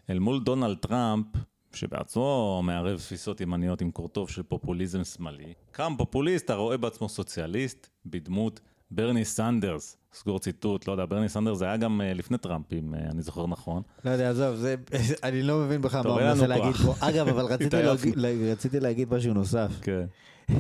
[0.10, 1.26] אל מול דונלד טראמפ,
[1.73, 8.60] שבעצמו מערב תפיסות ימניות עם קורטוב של פופוליזם שמאלי, קם פופוליסט הרואה בעצמו סוציאליסט בדמות
[8.91, 9.98] ברני סנדרס.
[10.14, 13.22] סגור ציטוט, לא יודע, ברני סנדרס זה היה גם אה, לפני טראמפ, אם אה, אני
[13.22, 13.82] זוכר נכון.
[14.06, 14.76] לא יודע, עזוב, זה,
[15.24, 16.76] אני לא מבין בכלל מה הוא מנסה להגיד.
[16.76, 16.94] פה.
[16.99, 17.78] אגב, אבל רציתי.
[18.16, 19.72] להגיד, רציתי להגיד משהו נוסף.
[19.82, 20.06] כן.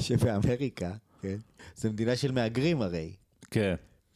[0.00, 0.90] שבאמריקה,
[1.22, 1.36] כן,
[1.76, 3.12] זה מדינה של מהגרים הרי.
[3.50, 3.74] כן.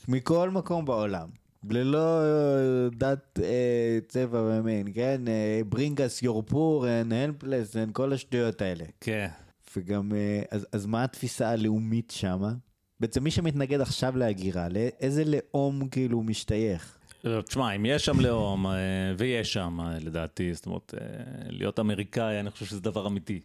[0.08, 1.28] מכל מקום בעולם.
[1.70, 5.20] ללא אה, דת, אה, צבע ומין, כן?
[5.28, 8.84] אה, bring us your poor and helpless and כל השטויות האלה.
[9.00, 9.28] כן.
[9.76, 12.52] וגם, אה, אז, אז מה התפיסה הלאומית שמה?
[13.00, 16.98] בעצם מי שמתנגד עכשיו להגירה, לאיזה לאום כאילו הוא משתייך?
[17.24, 18.72] לא, תשמע, אם יש שם לאום, אה,
[19.18, 21.06] ויש שם, אה, לדעתי, זאת אומרת, אה,
[21.48, 23.40] להיות אמריקאי, אני חושב שזה דבר אמיתי.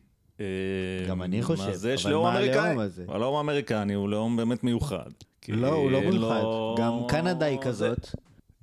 [1.07, 2.59] גם אני חושב, אז יש אבל לאום מה אמריקאי.
[2.59, 3.05] הלאום הזה?
[3.07, 5.09] הלאום האמריקני הוא לאום באמת מיוחד.
[5.49, 6.41] לא, הוא לא מיוחד.
[6.41, 8.09] לא- גם קנדה היא כזאת,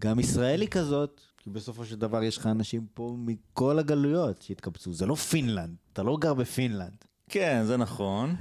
[0.00, 4.92] גם ישראל היא כזאת, כי בסופו של דבר יש לך אנשים פה מכל הגלויות שהתקבצו.
[4.92, 7.04] זה לא פינלנד, אתה לא גר בפינלנד.
[7.28, 8.36] כן, זה נכון.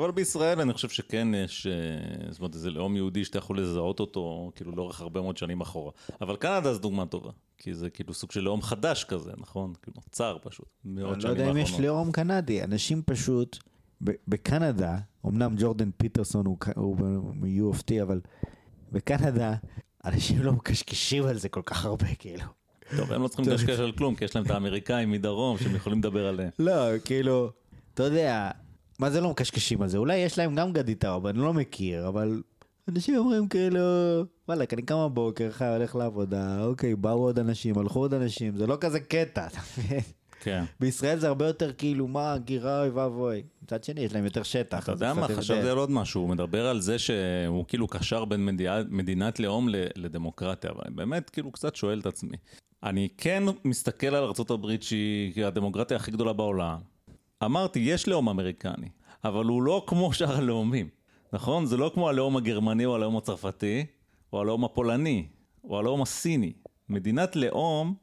[0.00, 4.00] אבל בישראל אני חושב שכן יש, אה, זאת אומרת, איזה לאום יהודי שאתה יכול לזהות
[4.00, 5.92] אותו, כאילו, לאורך הרבה מאוד שנים אחורה.
[6.20, 7.30] אבל קנדה זו דוגמה טובה.
[7.58, 9.72] כי זה כאילו סוג של לאום חדש כזה, נכון?
[9.82, 10.66] כאילו, צר פשוט.
[10.84, 11.86] מאות אני לא שנים יודע אם יש האחרונות.
[11.86, 13.58] לאום קנדי, אנשים פשוט,
[14.00, 16.96] בקנדה, אמנם ג'ורדן פיטרסון הוא הוא
[17.34, 18.20] מ-U of T, אבל
[18.92, 19.54] בקנדה,
[20.04, 22.44] אנשים לא מקשקשים על זה כל כך הרבה, כאילו.
[22.96, 23.52] טוב, הם לא צריכים.
[23.52, 26.50] לקשקש על כלום, כי יש להם את האמריקאים מדרום שהם יכולים לדבר עליהם.
[26.58, 27.50] לא, כאילו,
[27.94, 28.50] אתה יודע,
[29.00, 29.98] מה זה לא מקשקשים על זה?
[29.98, 32.42] אולי יש להם גם גדי טאוב, אני לא מכיר, אבל
[32.88, 33.80] אנשים אומרים כאילו,
[34.48, 38.66] וואלכ, אני קם בבוקר, חי, הולך לעבודה, אוקיי, באו עוד אנשים, הלכו עוד אנשים, זה
[38.66, 40.00] לא כזה קטע, אתה מבין?
[40.40, 40.64] כן.
[40.80, 43.42] בישראל זה הרבה יותר כאילו, מה, הגירה, אוי ואבוי.
[43.62, 44.84] מצד שני, יש להם יותר שטח.
[44.84, 45.68] אתה יודע מה, חשבתי.
[45.68, 50.70] על עוד משהו, הוא מדבר על זה שהוא כאילו קשר בין מדינה, מדינת לאום לדמוקרטיה,
[50.70, 52.36] אבל אני באמת כאילו קצת שואל את עצמי.
[52.82, 56.89] אני כן מסתכל על ארה"ב שהיא הדמוקרטיה הכי גדולה בעולם.
[57.44, 58.88] אמרתי, יש לאום אמריקני,
[59.24, 60.88] אבל הוא לא כמו שאר הלאומים,
[61.32, 61.66] נכון?
[61.66, 63.86] זה לא כמו הלאום הגרמני או הלאום הצרפתי,
[64.32, 65.26] או הלאום הפולני,
[65.64, 66.52] או הלאום הסיני.
[66.88, 67.94] מדינת לאום,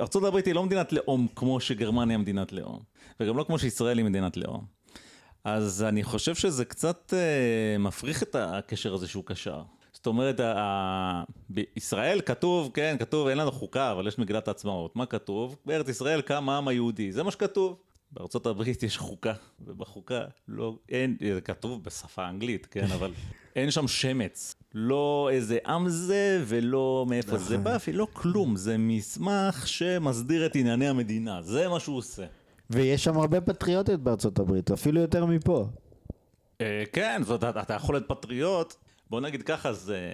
[0.00, 2.78] ארה"ב היא לא מדינת לאום כמו שגרמניה מדינת לאום,
[3.20, 4.64] וגם לא כמו שישראל היא מדינת לאום.
[5.44, 9.62] אז אני חושב שזה קצת אה, מפריך את הקשר הזה שהוא קשר.
[9.92, 14.96] זאת אומרת, ה- בישראל כתוב, כן, כתוב, אין לנו חוקה, אבל יש מגילת העצמאות.
[14.96, 15.56] מה כתוב?
[15.66, 17.76] בארץ ישראל קם העם היהודי, זה מה שכתוב.
[18.12, 23.12] בארצות הברית יש חוקה, ובחוקה לא, אין, זה כתוב בשפה האנגלית, כן, אבל
[23.56, 24.54] אין שם שמץ.
[24.74, 28.56] לא איזה עם זה, ולא מאיפה זה בא, ולא כלום.
[28.56, 32.26] זה מסמך שמסדיר את ענייני המדינה, זה מה שהוא עושה.
[32.70, 35.66] ויש שם הרבה פטריוטיות בארצות הברית, אפילו יותר מפה.
[36.60, 38.74] אה, כן, זאת, אתה אתה יכול להיות פטריוט.
[39.10, 40.12] בוא נגיד ככה, זה,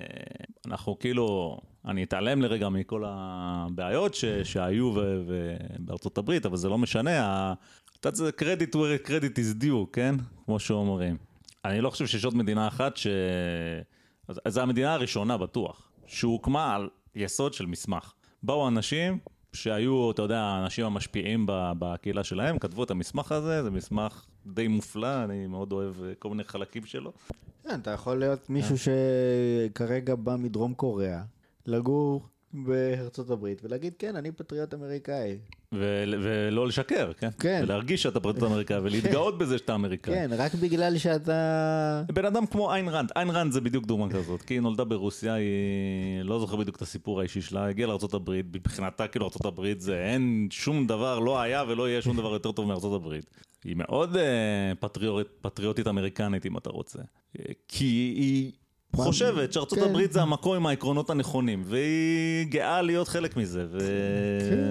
[0.66, 6.68] אנחנו כאילו, אני אתעלם לרגע מכל הבעיות ש, שהיו ו, ו, בארצות הברית, אבל זה
[6.68, 7.55] לא משנה,
[8.01, 10.14] אתה זה credit where credit is due, כן?
[10.44, 11.16] כמו שאומרים.
[11.64, 13.06] אני לא חושב שיש עוד מדינה אחת ש...
[14.48, 18.12] זו המדינה הראשונה בטוח, שהוקמה על יסוד של מסמך.
[18.43, 19.18] באו אנשים
[19.52, 25.24] שהיו, אתה יודע, האנשים המשפיעים בקהילה שלהם, כתבו את המסמך הזה, זה מסמך די מופלא,
[25.24, 27.12] אני מאוד אוהב אה, כל מיני חלקים שלו.
[27.62, 31.23] כן, אתה יכול להיות מישהו שכרגע בא מדרום קוריאה,
[31.66, 32.28] לגור
[32.64, 35.38] בארצות הברית, ולהגיד, כן, אני פטריוט אמריקאי.
[35.74, 37.28] ו- ולא לשקר, כן?
[37.38, 37.60] כן.
[37.62, 40.14] ולהרגיש שאתה פרטית אמריקאי, ולהתגאות בזה שאתה אמריקאי.
[40.14, 42.02] כן, רק בגלל שאתה...
[42.14, 45.34] בן אדם כמו איין רנד, איין רנד זה בדיוק דוגמה כזאת, כי היא נולדה ברוסיה,
[45.34, 50.48] היא לא זוכר בדיוק את הסיפור האישי שלה, הגיעה לארה"ב, מבחינתה כאילו ארה"ב זה אין
[50.50, 53.12] שום דבר, לא היה ולא יהיה שום דבר יותר טוב מארה"ב.
[53.64, 56.98] היא מאוד אה, פטריוט, פטריוטית אמריקנית אם אתה רוצה,
[57.38, 57.84] אה, כי
[58.16, 58.52] היא
[58.97, 59.85] חושבת שארצות כן.
[59.85, 63.78] הברית זה המקום עם העקרונות הנכונים, והיא גאה להיות חלק מזה, כן.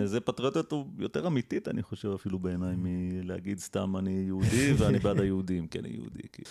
[0.04, 5.68] וזה פטריוטיות יותר אמיתית אני חושב אפילו בעיניי מלהגיד סתם אני יהודי ואני בעד היהודים,
[5.68, 6.24] כן אני יהודי.
[6.34, 6.42] כי...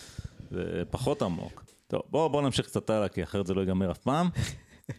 [0.51, 1.65] זה פחות עמוק.
[1.87, 4.29] טוב, בואו בוא נמשיך קצת הלאה, כי אחרת זה לא ייגמר אף פעם.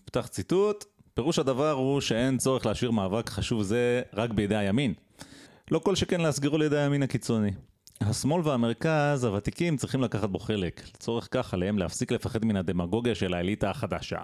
[0.05, 4.93] פתח ציטוט, פירוש הדבר הוא שאין צורך להשאיר מאבק חשוב זה רק בידי הימין.
[5.71, 7.51] לא כל שכן להסגירו לידי הימין הקיצוני.
[8.01, 10.81] השמאל והמרכז הוותיקים צריכים לקחת בו חלק.
[10.95, 14.19] לצורך כך עליהם להפסיק לפחד מן הדמגוגיה של האליטה החדשה,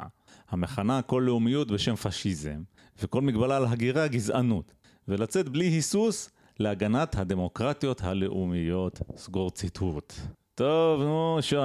[0.50, 2.62] המכנה כל לאומיות בשם פשיזם,
[3.02, 4.74] וכל מגבלה על הגירה גזענות,
[5.08, 6.30] ולצאת בלי היסוס
[6.60, 9.02] להגנת הדמוקרטיות הלאומיות.
[9.16, 10.14] סגור ציטוט.
[10.56, 11.56] טוב, נו, שי.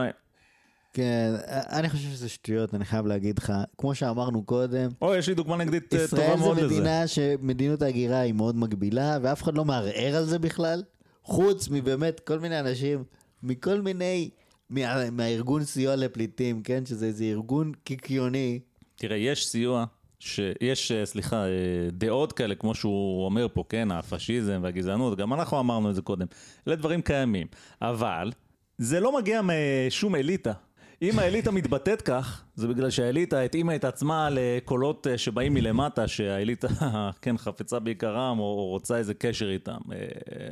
[0.92, 3.52] כן, אני חושב שזה שטויות, אני חייב להגיד לך.
[3.78, 6.74] כמו שאמרנו קודם, אוי, יש לי דוגמה נגדית אה, טובה ישראל מאוד זה לזה.
[6.74, 10.82] מדינה שמדיניות ההגירה היא מאוד מגבילה, ואף אחד לא מערער על זה בכלל,
[11.26, 13.04] חוץ מבאמת כל מיני אנשים,
[13.42, 14.30] מכל מיני,
[14.70, 16.86] מה, מהארגון סיוע לפליטים, כן?
[16.86, 18.60] שזה איזה ארגון קיקיוני.
[18.96, 19.84] תראה, יש סיוע,
[20.18, 21.50] שיש, אה, סליחה, אה,
[21.92, 26.26] דעות כאלה, כמו שהוא אומר פה, כן, הפשיזם והגזענות, גם אנחנו אמרנו את זה קודם.
[26.68, 27.46] אלה דברים קיימים.
[27.82, 28.32] אבל
[28.78, 30.52] זה לא מגיע משום אליטה.
[31.02, 36.68] אם האליטה מתבטאת כך, זה בגלל שהאליטה התאימה את עצמה לקולות אה, שבאים מלמטה, שהאליטה,
[37.22, 39.78] כן, חפצה בעיקרם, או, רוצה איזה קשר איתם.
[39.92, 39.98] אה,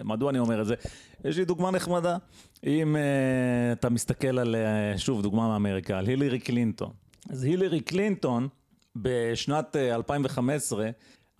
[0.04, 0.74] מדוע אני אומר את זה?
[1.24, 2.16] יש לי דוגמה נחמדה.
[2.66, 6.90] אם אה, אתה מסתכל על, אה, שוב, דוגמה מאמריקה, על הילרי קלינטון.
[7.30, 8.48] אז הילרי קלינטון,
[8.96, 10.90] בשנת אה, 2015,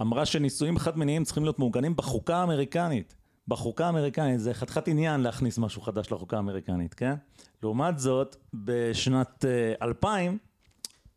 [0.01, 3.15] אמרה שנישואים חד-מיניים צריכים להיות מעוגנים בחוקה האמריקנית.
[3.49, 7.15] בחוקה האמריקנית, זה חתיכת עניין להכניס משהו חדש לחוקה האמריקנית, כן?
[7.63, 10.39] לעומת זאת, בשנת אה, 2000,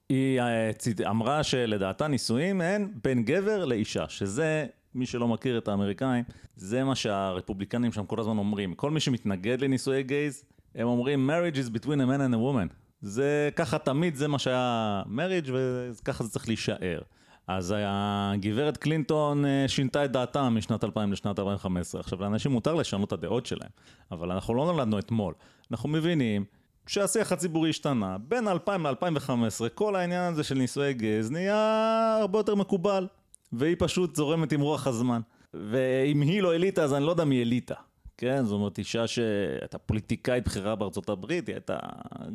[0.10, 0.72] היא אה,
[1.10, 6.24] אמרה שלדעתה נישואים הם בין גבר לאישה, שזה, מי שלא מכיר את האמריקאים,
[6.56, 8.74] זה מה שהרפובליקנים שם כל הזמן אומרים.
[8.74, 10.44] כל מי שמתנגד לנישואי גייז,
[10.76, 12.74] הם אומרים marriage is between a man and a woman.
[13.02, 16.99] זה ככה תמיד, זה מה שהיה marriage וככה זה צריך להישאר.
[17.48, 22.02] אז הגברת קלינטון אה, שינתה את דעתה משנת 2000 לשנת 2015.
[22.02, 23.69] עכשיו, לאנשים מותר לשנות את הדעות שלהם,
[24.11, 25.34] אבל אנחנו לא נולדנו אתמול.
[25.72, 26.45] אנחנו מבינים
[26.88, 28.18] שהשיח הציבורי השתנה.
[28.18, 33.07] בין 2000 ל-2015, כל העניין הזה של נישואי גז נהיה הרבה יותר מקובל,
[33.53, 35.22] והיא פשוט זורמת עם רוח הזמן.
[35.53, 37.76] ואם היא לא אליטה, אז אני לא יודע מי אליטה.
[38.18, 41.77] כן, זאת אומרת, אישה שהייתה פוליטיקאית בכירה בארצות הברית, היא הייתה,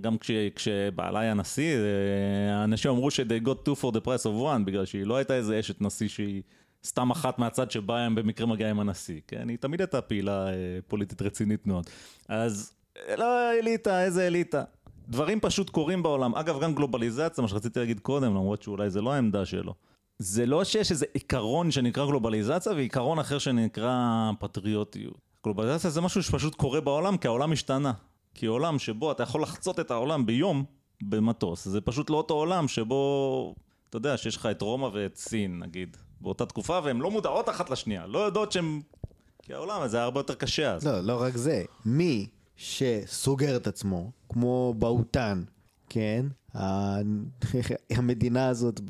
[0.00, 4.44] גם כש, כשבעלה היה נשיא, אה, האנשים אמרו ש-they got two for the price of
[4.44, 6.42] one, בגלל שהיא לא הייתה איזה אשת נשיא שהיא
[6.84, 9.48] סתם אחת מהצד שבה הם במקרה מגיעה עם הנשיא, כן?
[9.48, 10.52] היא תמיד הייתה פעילה אה,
[10.88, 11.86] פוליטית רצינית מאוד.
[12.28, 12.72] אז
[13.18, 14.64] לא אליטה, איזה אליטה.
[15.08, 16.34] דברים פשוט קורים בעולם.
[16.34, 19.74] אגב, גם גלובליזציה, מה שרציתי להגיד קודם, למרות שאולי זה לא העמדה שלו.
[20.18, 25.31] זה לא שיש איזה עיקרון שנקרא גלובליזציה ועיקרון אחר שנקרא פטריוטיות.
[25.44, 27.92] גלובליזציה זה משהו שפשוט קורה בעולם כי העולם השתנה.
[28.34, 30.64] כי עולם שבו אתה יכול לחצות את העולם ביום
[31.02, 33.54] במטוס, זה פשוט לא אותו עולם שבו,
[33.88, 37.70] אתה יודע, שיש לך את רומא ואת סין נגיד, באותה תקופה והן לא מודעות אחת
[37.70, 38.80] לשנייה, לא יודעות שהן...
[39.42, 40.86] כי העולם הזה היה הרבה יותר קשה אז.
[40.86, 41.64] לא, לא רק זה.
[41.86, 45.42] מי שסוגר את עצמו, כמו באותן,
[45.92, 46.26] כן?
[47.98, 48.80] המדינה הזאת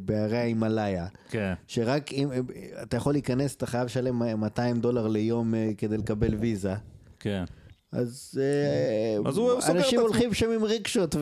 [0.00, 1.06] בהרי ההימאליה.
[1.30, 1.52] כן.
[1.66, 2.28] שרק אם
[2.82, 6.74] אתה יכול להיכנס, אתה חייב לשלם 200 דולר ליום אה, כדי לקבל ויזה.
[7.20, 7.44] כן.
[7.92, 9.70] אז, אה.
[9.70, 11.16] אנשים הולכים שם עם ריקשות,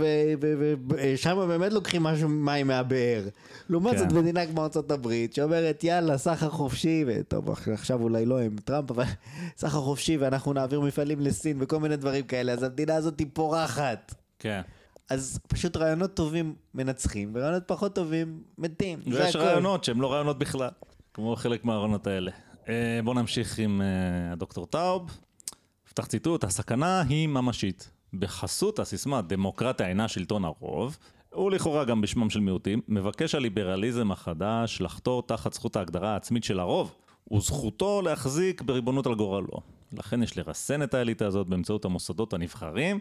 [0.88, 3.28] ושם באמת לוקחים משהו מים מהבאר.
[3.70, 4.16] לעומת זאת, כן.
[4.16, 9.04] מדינה כמו ארה"ב, שאומרת, יאללה, סחר חופשי, וטוב, עכשיו אולי לא עם טראמפ, אבל
[9.60, 14.14] סחר חופשי, ואנחנו נעביר מפעלים לסין וכל מיני דברים כאלה, אז המדינה הזאת היא פורחת.
[14.38, 14.60] כן.
[15.10, 18.98] אז פשוט רעיונות טובים מנצחים, ורעיונות פחות טובים מתים.
[19.06, 20.68] ויש רעיונות שהם לא רעיונות בכלל,
[21.14, 22.30] כמו חלק מהרעיונות האלה.
[22.68, 25.18] אה, בואו נמשיך עם אה, הדוקטור טאוב.
[25.88, 27.90] פתח ציטוט, הסכנה היא ממשית.
[28.12, 30.98] בחסות הסיסמה דמוקרטיה אינה שלטון הרוב,
[31.36, 36.94] ולכאורה גם בשמם של מיעוטים, מבקש הליברליזם החדש לחתור תחת זכות ההגדרה העצמית של הרוב,
[37.32, 39.60] וזכותו להחזיק בריבונות על גורלו.
[39.92, 42.98] לכן יש לרסן את האליטה הזאת באמצעות המוסדות הנבחרים,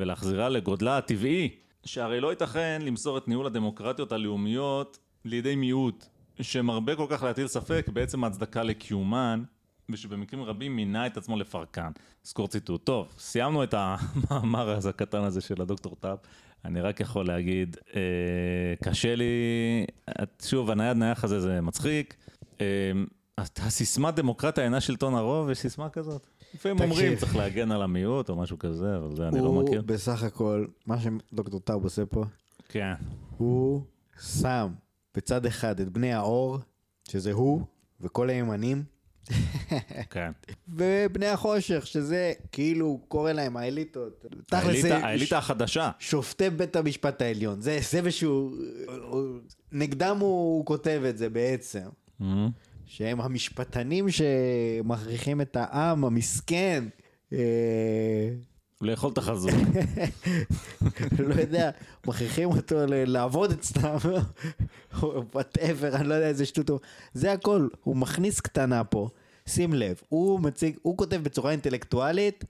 [0.00, 1.48] ולהחזירה לגודלה הטבעי,
[1.84, 6.06] שהרי לא ייתכן למסור את ניהול הדמוקרטיות הלאומיות לידי מיעוט,
[6.40, 9.42] שמרבה כל כך להטיל ספק בעצם ההצדקה לקיומן,
[9.90, 11.90] ושבמקרים רבים מינה את עצמו לפרקן.
[12.26, 12.84] אזכור ציטוט.
[12.84, 16.18] טוב, סיימנו את המאמר הזה הקטן הזה של הדוקטור טאפ.
[16.64, 18.00] אני רק יכול להגיד, אה,
[18.84, 19.24] קשה לי,
[20.42, 22.16] שוב, הנייד נייח הזה זה מצחיק.
[22.60, 22.66] אה,
[23.38, 26.26] הסיסמה דמוקרטיה אינה שלטון הרוב, יש סיסמה כזאת?
[26.54, 29.80] לפעמים אומרים צריך להגן על המיעוט או משהו כזה, אבל זה אני לא מכיר.
[29.80, 32.24] הוא בסך הכל, מה שדוקטור טאוב עושה פה,
[32.68, 32.92] כן.
[33.36, 33.82] הוא
[34.20, 34.72] שם
[35.14, 36.58] בצד אחד את בני האור,
[37.08, 37.62] שזה הוא
[38.00, 38.84] וכל הימנים,
[40.10, 40.30] כן.
[40.76, 44.24] ובני החושך, שזה כאילו קורא להם האליטות.
[44.52, 45.90] האליטה החדשה.
[45.98, 48.52] שופטי בית המשפט העליון, זה, זה ושהוא,
[49.72, 51.86] נגדם הוא כותב את זה בעצם.
[52.20, 52.24] Mm-hmm.
[52.90, 56.84] שהם המשפטנים שמכריחים את העם המסכן.
[57.32, 57.38] אה,
[58.80, 59.52] לאכול את החזון.
[61.28, 61.70] לא יודע,
[62.06, 63.96] מכריחים אותו לעבוד אצלם,
[65.34, 66.78] וואטאבר, אני לא יודע איזה שטות הוא.
[67.14, 69.08] זה הכל, הוא מכניס קטנה פה,
[69.46, 72.44] שים לב, הוא מציג, הוא כותב בצורה אינטלקטואלית,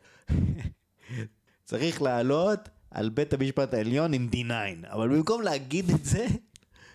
[1.64, 6.26] צריך לעלות על בית המשפט העליון עם D9, אבל במקום להגיד את זה,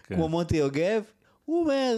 [0.03, 0.15] כן.
[0.15, 1.03] כמו מוטי יוגב,
[1.45, 1.97] הוא אומר,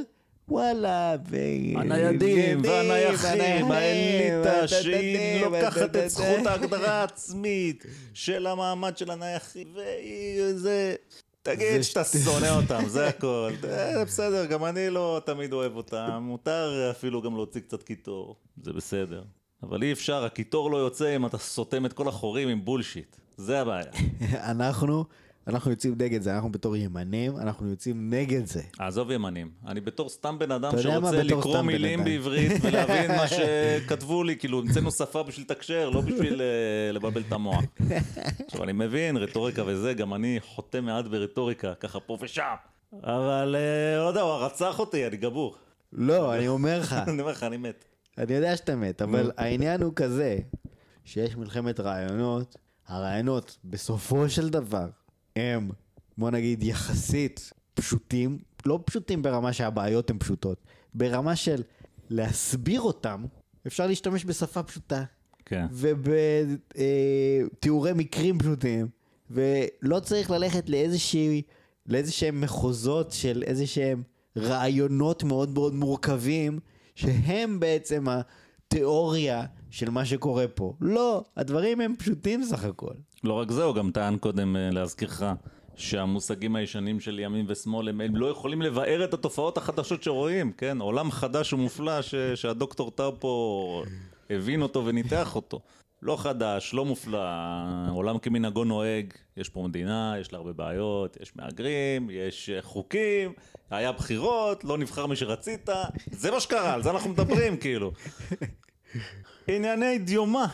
[0.49, 1.37] וואלה, ו...
[1.75, 10.95] הניידים והנייחים, האליטה שהיא לוקחת את זכות ההגדרה העצמית של המעמד של הנייחים, והיא זה...
[11.41, 13.51] תגיד שאתה שונא אותם, זה הכל.
[14.05, 19.23] בסדר, גם אני לא תמיד אוהב אותם, מותר אפילו גם להוציא קצת קיטור, זה בסדר.
[19.63, 23.15] אבל אי אפשר, הקיטור לא יוצא אם אתה סותם את כל החורים עם בולשיט.
[23.37, 23.91] זה הבעיה.
[24.51, 25.05] אנחנו
[25.47, 28.61] אנחנו יוצאים נגד זה, אנחנו בתור ימנים, אנחנו יוצאים נגד זה.
[28.79, 34.35] עזוב ימנים, אני בתור סתם בן אדם שרוצה לקרוא מילים בעברית ולהבין מה שכתבו לי,
[34.35, 37.63] כאילו המצאנו שפה בשביל לתקשר, לא בשביל uh, לבלבל את המוח.
[38.45, 42.55] עכשיו אני מבין, רטוריקה וזה, גם אני חוטא מעט ברטוריקה, ככה פה ושם.
[43.03, 43.55] אבל
[43.97, 45.55] לא יודע, הוא רצח אותי, אני גבור.
[45.93, 46.93] לא, אני אומר לך.
[47.07, 47.85] אני אומר לך, אני מת.
[48.17, 50.37] אני יודע שאתה מת, אבל העניין הוא כזה,
[51.05, 52.57] שיש מלחמת רעיונות,
[52.87, 54.87] הרעיונות בסופו של דבר
[55.37, 55.69] הם,
[56.17, 60.61] בוא נגיד, יחסית פשוטים, לא פשוטים ברמה שהבעיות הן פשוטות,
[60.93, 61.63] ברמה של
[62.09, 63.25] להסביר אותם,
[63.67, 65.03] אפשר להשתמש בשפה פשוטה.
[65.45, 65.65] כן.
[67.51, 68.87] ובתיאורי מקרים פשוטים,
[69.31, 71.41] ולא צריך ללכת לאיזושהי,
[71.85, 74.03] לאיזשהם מחוזות של איזשהם
[74.37, 76.59] רעיונות מאוד מאוד מורכבים,
[76.95, 80.73] שהם בעצם התיאוריה של מה שקורה פה.
[80.81, 82.93] לא, הדברים הם פשוטים סך הכל.
[83.23, 85.23] לא רק זה, הוא גם טען קודם, אה, להזכירך,
[85.75, 90.81] שהמושגים הישנים של ימין ושמאל הם, הם לא יכולים לבאר את התופעות החדשות שרואים, כן?
[90.81, 93.83] עולם חדש ומופלא ש, שהדוקטור טאו פה
[94.29, 95.61] הבין אותו וניתח אותו.
[96.01, 97.19] לא חדש, לא מופלא,
[97.89, 103.33] עולם כמנהגו נוהג, יש פה מדינה, יש לה הרבה בעיות, יש מהגרים, יש אה, חוקים,
[103.69, 105.69] היה בחירות, לא נבחר מי שרצית,
[106.11, 107.91] זה מה שקרה, על זה אנחנו מדברים כאילו.
[109.47, 110.45] ענייני דיומה.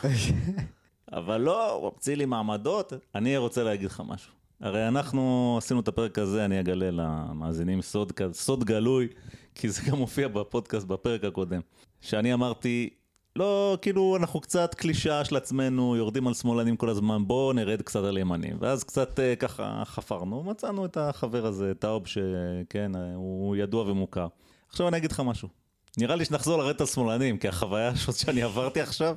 [1.14, 2.94] אבל לא, הוא ממציא לי מעמדות.
[3.16, 4.32] אני רוצה להגיד לך משהו.
[4.62, 9.08] הרי אנחנו עשינו את הפרק הזה, אני אגלה למאזינים סוד, סוד גלוי,
[9.56, 11.62] כי זה גם מופיע בפודקאסט בפרק הקודם.
[12.02, 12.90] שאני אמרתי,
[13.36, 18.04] לא, כאילו, אנחנו קצת קלישאה של עצמנו, יורדים על שמאלנים כל הזמן, בואו נרד קצת
[18.04, 18.58] על ימנים.
[18.60, 24.28] ואז קצת אה, ככה חפרנו, מצאנו את החבר הזה, טאוב, שכן, הוא ידוע ומוכר.
[24.70, 25.62] עכשיו אני אגיד לך משהו.
[25.98, 29.16] נראה לי שנחזור לרדת על שמאלנים, כי החוויה הזאת שאני עברתי עכשיו,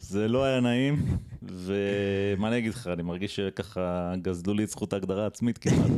[0.00, 4.92] זה לא היה נעים, ומה אני אגיד לך, אני מרגיש שככה גזלו לי את זכות
[4.92, 5.90] ההגדרה העצמית כמעט.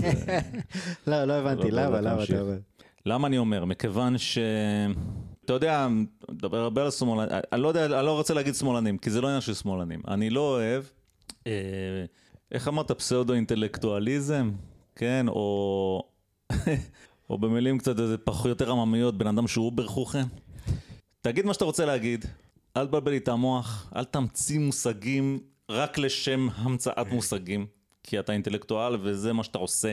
[1.07, 2.25] לא, לא הבנתי, למה, למה.
[2.25, 2.57] אתה אומר?
[3.07, 3.65] למה אני אומר?
[3.65, 4.39] מכיוון ש...
[5.45, 5.89] אתה יודע,
[6.31, 9.27] מדבר הרבה על שמאלנים, אני לא יודע, אני לא רוצה להגיד שמאלנים, כי זה לא
[9.27, 10.01] עניין של שמאלנים.
[10.09, 10.85] אני לא אוהב,
[11.47, 11.53] אה,
[12.53, 14.51] איך אמרת, פסאודו-אינטלקטואליזם,
[14.97, 16.03] כן, או...
[17.31, 20.25] או במילים קצת איזה פחות יותר עממיות, בן אדם שהוא אובר חוכם.
[21.21, 22.25] תגיד מה שאתה רוצה להגיד,
[22.77, 25.39] אל תבלבל לי את המוח, אל תמציא מושגים
[25.71, 27.67] רק לשם המצאת מושגים,
[28.03, 29.93] כי אתה אינטלקטואל וזה מה שאתה עושה.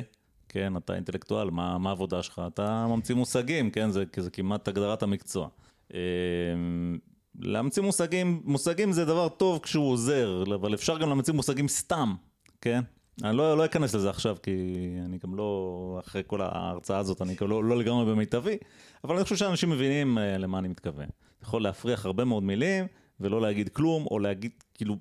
[0.49, 2.41] כן, אתה אינטלקטואל, מה, העבודה שלך?
[2.47, 5.47] אתה ממציא מושגים, כן, זה, זה כמעט הגדרת המקצוע.
[5.93, 5.99] אה,
[7.39, 12.15] להמציא מושגים, מושגים זה דבר טוב כשהוא עוזר, אבל אפשר גם להמציא מושגים סתם,
[12.61, 12.81] כן?
[13.23, 14.51] אני לא, לא אכנס לזה עכשיו, כי
[15.05, 18.57] אני גם לא, אחרי כל ההרצאה הזאת, אני לא, לא לגמרי במיטבי,
[19.03, 21.05] אבל אני חושב שאנשים מבינים אה, למה אני מתכוון.
[21.05, 22.85] אתה יכול להפריח הרבה מאוד מילים,
[23.19, 24.95] ולא להגיד כלום, או להגיד, כאילו,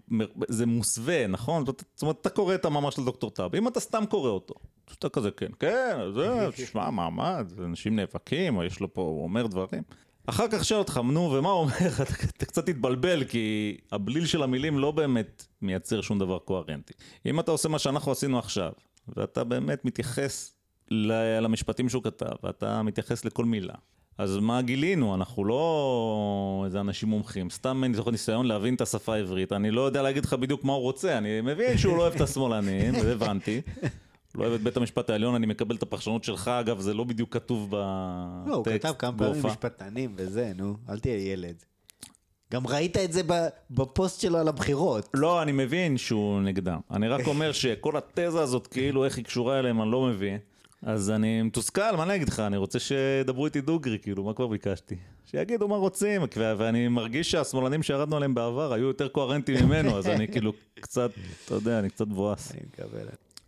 [0.49, 1.67] זה מוסווה, נכון?
[1.67, 4.55] זאת זאת אומרת, אתה קורא את המאמר של דוקטור טאב, אם אתה סתם קורא אותו,
[4.99, 9.47] אתה כזה, כן, כן, זה, תשמע, מעמד, אנשים נאבקים, או יש לו פה, הוא אומר
[9.47, 9.83] דברים.
[10.27, 11.73] אחר כך שואל אותך, נו, ומה הוא אומר?
[12.03, 16.93] אתה, אתה קצת תתבלבל, כי הבליל של המילים לא באמת מייצר שום דבר קוהרנטי.
[17.27, 18.73] אם אתה עושה מה שאנחנו עשינו עכשיו,
[19.17, 20.53] ואתה באמת מתייחס
[21.41, 23.75] למשפטים שהוא כתב, ואתה מתייחס לכל מילה,
[24.19, 25.15] אז מה גילינו?
[25.15, 29.53] אנחנו לא איזה אנשים מומחים, סתם מתוך ניסיון להבין את השפה העברית.
[29.53, 32.21] אני לא יודע להגיד לך בדיוק מה הוא רוצה, אני מבין שהוא לא אוהב את
[32.21, 33.61] השמאלנים, זה הבנתי.
[34.37, 37.33] לא אוהב את בית המשפט העליון, אני מקבל את הפרשנות שלך, אגב, זה לא בדיוק
[37.35, 38.49] כתוב בטקסט.
[38.49, 39.47] לא, הוא כתב כמה פעמים.
[39.47, 41.65] משפטנים וזה, נו, אל תהיה ילד.
[42.53, 43.23] גם ראית את זה
[43.71, 45.09] בפוסט שלו על הבחירות.
[45.15, 46.79] לא, אני מבין שהוא נגדם.
[46.91, 50.39] אני רק אומר שכל התזה הזאת, כאילו איך היא קשורה אליהם, אני לא מבין.
[50.83, 52.41] אז אני מתוסכל, מה אני אגיד לך?
[52.41, 54.97] אני רוצה שידברו איתי דוגרי, כאילו, מה כבר ביקשתי?
[55.31, 60.29] שיגידו מה רוצים, ואני מרגיש שהשמאלנים שירדנו עליהם בעבר היו יותר קוהרנטיים ממנו, אז אני
[60.29, 61.11] כאילו קצת,
[61.45, 62.53] אתה יודע, אני קצת מבואס.
[62.53, 63.07] אני מקבל.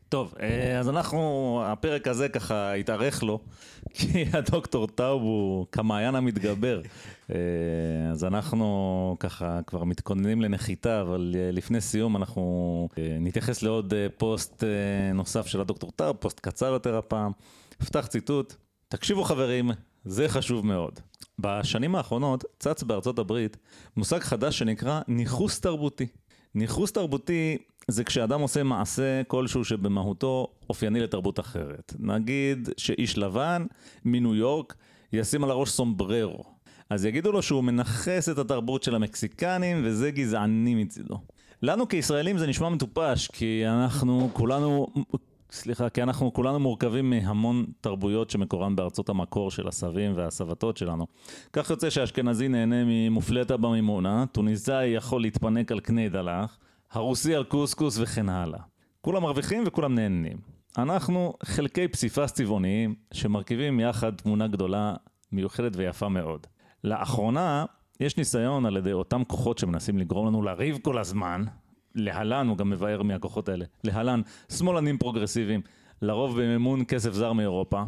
[0.08, 3.40] טוב, אה, אז אנחנו, הפרק הזה ככה התארך לו,
[3.94, 6.80] כי הדוקטור טאוב הוא כמעיין המתגבר.
[7.30, 7.36] אה,
[8.10, 12.88] אז אנחנו ככה כבר מתכוננים לנחיתה, אבל אה, לפני סיום אנחנו
[13.20, 14.64] נתייחס לעוד פוסט
[15.14, 17.32] נוסף של הדוקטור טאוב, פוסט קצר יותר הפעם.
[17.82, 18.54] אפתח ציטוט,
[18.88, 19.70] תקשיבו חברים,
[20.04, 21.00] זה חשוב מאוד.
[21.38, 23.56] בשנים האחרונות צץ בארצות הברית
[23.96, 26.06] מושג חדש שנקרא ניכוס תרבותי.
[26.54, 27.58] ניכוס תרבותי
[27.88, 31.94] זה כשאדם עושה מעשה כלשהו שבמהותו אופייני לתרבות אחרת.
[31.98, 33.66] נגיד שאיש לבן
[34.04, 34.74] מניו יורק
[35.12, 36.44] ישים על הראש סומבררו.
[36.90, 41.18] אז יגידו לו שהוא מנכס את התרבות של המקסיקנים וזה גזעני מצידו.
[41.62, 44.86] לנו כישראלים זה נשמע מטופש כי אנחנו כולנו,
[45.50, 51.06] סליחה, כי אנחנו כולנו מורכבים מהמון תרבויות שמקורן בארצות המקור של הסבים והסבתות שלנו.
[51.52, 56.58] כך יוצא שאשכנזי נהנה ממופלטה במימונה, טוניסאי יכול להתפנק על קני דלח,
[56.92, 58.60] הרוסי על קוסקוס וכן הלאה.
[59.00, 60.36] כולם מרוויחים וכולם נהנים.
[60.78, 64.94] אנחנו חלקי פסיפס צבעוניים שמרכיבים יחד תמונה גדולה,
[65.32, 66.46] מיוחדת ויפה מאוד.
[66.84, 67.64] לאחרונה
[68.00, 71.44] יש ניסיון על ידי אותם כוחות שמנסים לגרום לנו לריב כל הזמן,
[71.94, 74.20] להלן, הוא גם מבאר מהכוחות האלה, להלן,
[74.52, 75.60] שמאלנים פרוגרסיביים,
[76.02, 77.82] לרוב במימון כסף זר מאירופה,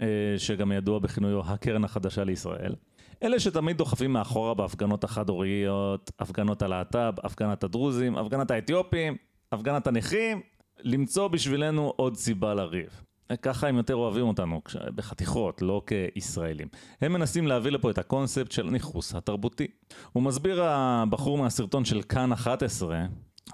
[0.00, 0.06] אה,
[0.38, 2.74] שגם ידוע בכינויו הקרן החדשה לישראל.
[3.22, 9.16] אלה שתמיד דוחפים מאחורה בהפגנות החד-הוריות, הפגנות הלהט"ב, הפגנת הדרוזים, הפגנת האתיופים,
[9.52, 10.40] הפגנת הנכים,
[10.82, 13.02] למצוא בשבילנו עוד סיבה לריב.
[13.42, 14.60] ככה הם יותר אוהבים אותנו,
[14.94, 16.68] בחתיכות, לא כישראלים.
[17.00, 19.66] הם מנסים להביא לפה את הקונספט של הניכוס התרבותי.
[20.12, 23.06] הוא מסביר הבחור מהסרטון של כאן 11,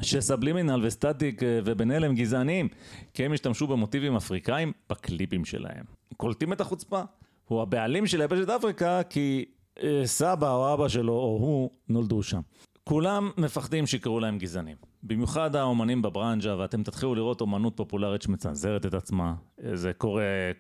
[0.03, 2.69] שסבלימינל וסטטיק אה, ובן אל הם גזעניים,
[3.15, 5.85] כי הם השתמשו במוטיבים אפריקאים בקליפים שלהם.
[6.17, 7.03] קולטים את החוצפה?
[7.45, 9.45] הוא הבעלים של יבשת אפריקה כי
[9.83, 12.41] אה, סבא או אבא שלו או הוא נולדו שם.
[12.85, 14.77] כולם מפחדים שיקראו להם גזענים.
[15.03, 19.35] במיוחד האומנים בברנז'ה, ואתם תתחילו לראות אומנות פופולרית שמצנזרת את עצמה.
[19.73, 20.51] זה קורה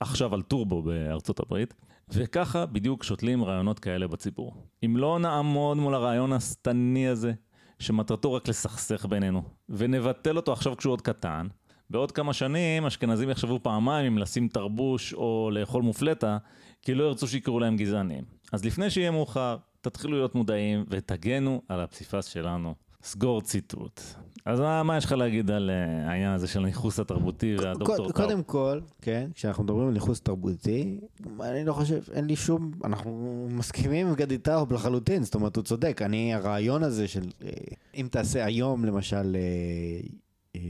[0.00, 1.74] עכשיו על טורבו בארצות הברית.
[2.08, 4.54] וככה בדיוק שותלים רעיונות כאלה בציבור.
[4.84, 7.32] אם לא נעמוד מול הרעיון השטני הזה,
[7.78, 11.46] שמטרתו רק לסכסך בינינו, ונבטל אותו עכשיו כשהוא עוד קטן,
[11.90, 16.38] בעוד כמה שנים אשכנזים יחשבו פעמיים אם לשים תרבוש או לאכול מופלטה,
[16.82, 18.24] כי לא ירצו שיקראו להם גזענים.
[18.52, 22.74] אז לפני שיהיה מאוחר, תתחילו להיות מודעים ותגנו על הפסיפס שלנו.
[23.02, 24.00] סגור ציטוט.
[24.44, 28.14] אז מה, מה יש לך להגיד על uh, העניין הזה של הניכוס התרבותי והדוקטור טאו?
[28.14, 30.98] קודם כל, כן, כשאנחנו מדברים על ניכוס תרבותי,
[31.40, 35.64] אני לא חושב, אין לי שום, אנחנו מסכימים עם גדי טאו לחלוטין, זאת אומרת, הוא
[35.64, 36.02] צודק.
[36.02, 37.50] אני, הרעיון הזה של, אה,
[37.94, 40.60] אם תעשה היום, למשל, אה,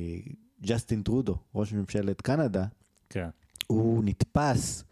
[0.66, 2.64] ג'סטין טרודו, ראש ממשלת קנדה,
[3.10, 3.28] כן.
[3.66, 4.84] הוא נתפס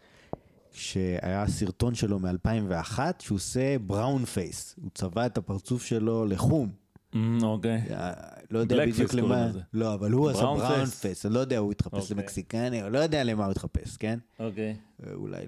[0.71, 4.75] שהיה סרטון שלו מ-2001, שהוא עושה brown face.
[4.81, 6.69] הוא צבע את הפרצוף שלו לחום.
[7.13, 7.81] Mm, אוקיי.
[8.51, 9.47] לא יודע בדיוק למה.
[9.73, 10.85] לא, אבל הוא עשה brown.
[10.85, 12.17] face, אני לא יודע, הוא התחפש אוקיי.
[12.17, 14.19] למקסיקני, או לא יודע למה הוא התחפש, כן?
[14.39, 14.75] אוקיי.
[15.13, 15.45] אולי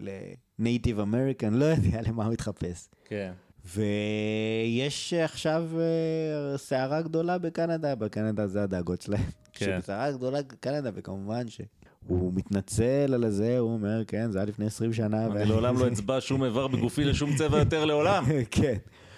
[0.60, 2.90] ל native American, לא יודע למה הוא התחפש.
[3.06, 3.32] כן.
[3.76, 9.30] ויש עכשיו אה, סערה גדולה בקנדה, בקנדה זה הדאגות שלהם.
[9.66, 9.80] כן.
[9.82, 14.94] סערה גדולה בקנדה, וכמובן שהוא מתנצל על זה, הוא אומר, כן, זה היה לפני 20
[14.94, 15.26] שנה.
[15.26, 18.24] אני לעולם לא אצבע שום איבר בגופי לשום צבע יותר לעולם.
[18.52, 18.76] כן.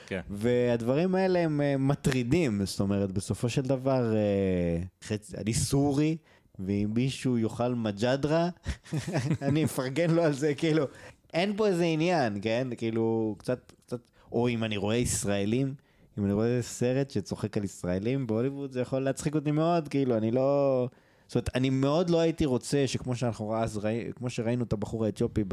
[0.07, 0.21] כן.
[0.29, 5.35] והדברים האלה הם אה, מטרידים, זאת אומרת, בסופו של דבר, אה, חצ...
[5.35, 6.17] אני סורי,
[6.59, 8.49] ואם מישהו יאכל מג'דרה,
[9.41, 10.85] אני אפרגן לו על זה, כאילו,
[11.33, 12.67] אין פה איזה עניין, כן?
[12.77, 13.99] כאילו, קצת, קצת,
[14.31, 15.73] או אם אני רואה ישראלים,
[16.19, 20.31] אם אני רואה סרט שצוחק על ישראלים בהוליווד, זה יכול להצחיק אותי מאוד, כאילו, אני
[20.31, 20.87] לא...
[21.27, 25.05] זאת אומרת, אני מאוד לא הייתי רוצה שכמו שאנחנו אז ראינו, כמו שראינו את הבחור
[25.05, 25.43] האתיופי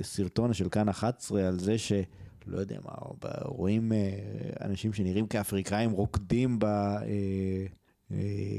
[0.00, 1.92] בסרטון של כאן 11 על זה ש...
[2.46, 2.92] לא יודע מה,
[3.44, 4.08] רואים אה,
[4.60, 7.00] אנשים שנראים כאפריקאים רוקדים ב, אה,
[8.12, 8.16] אה,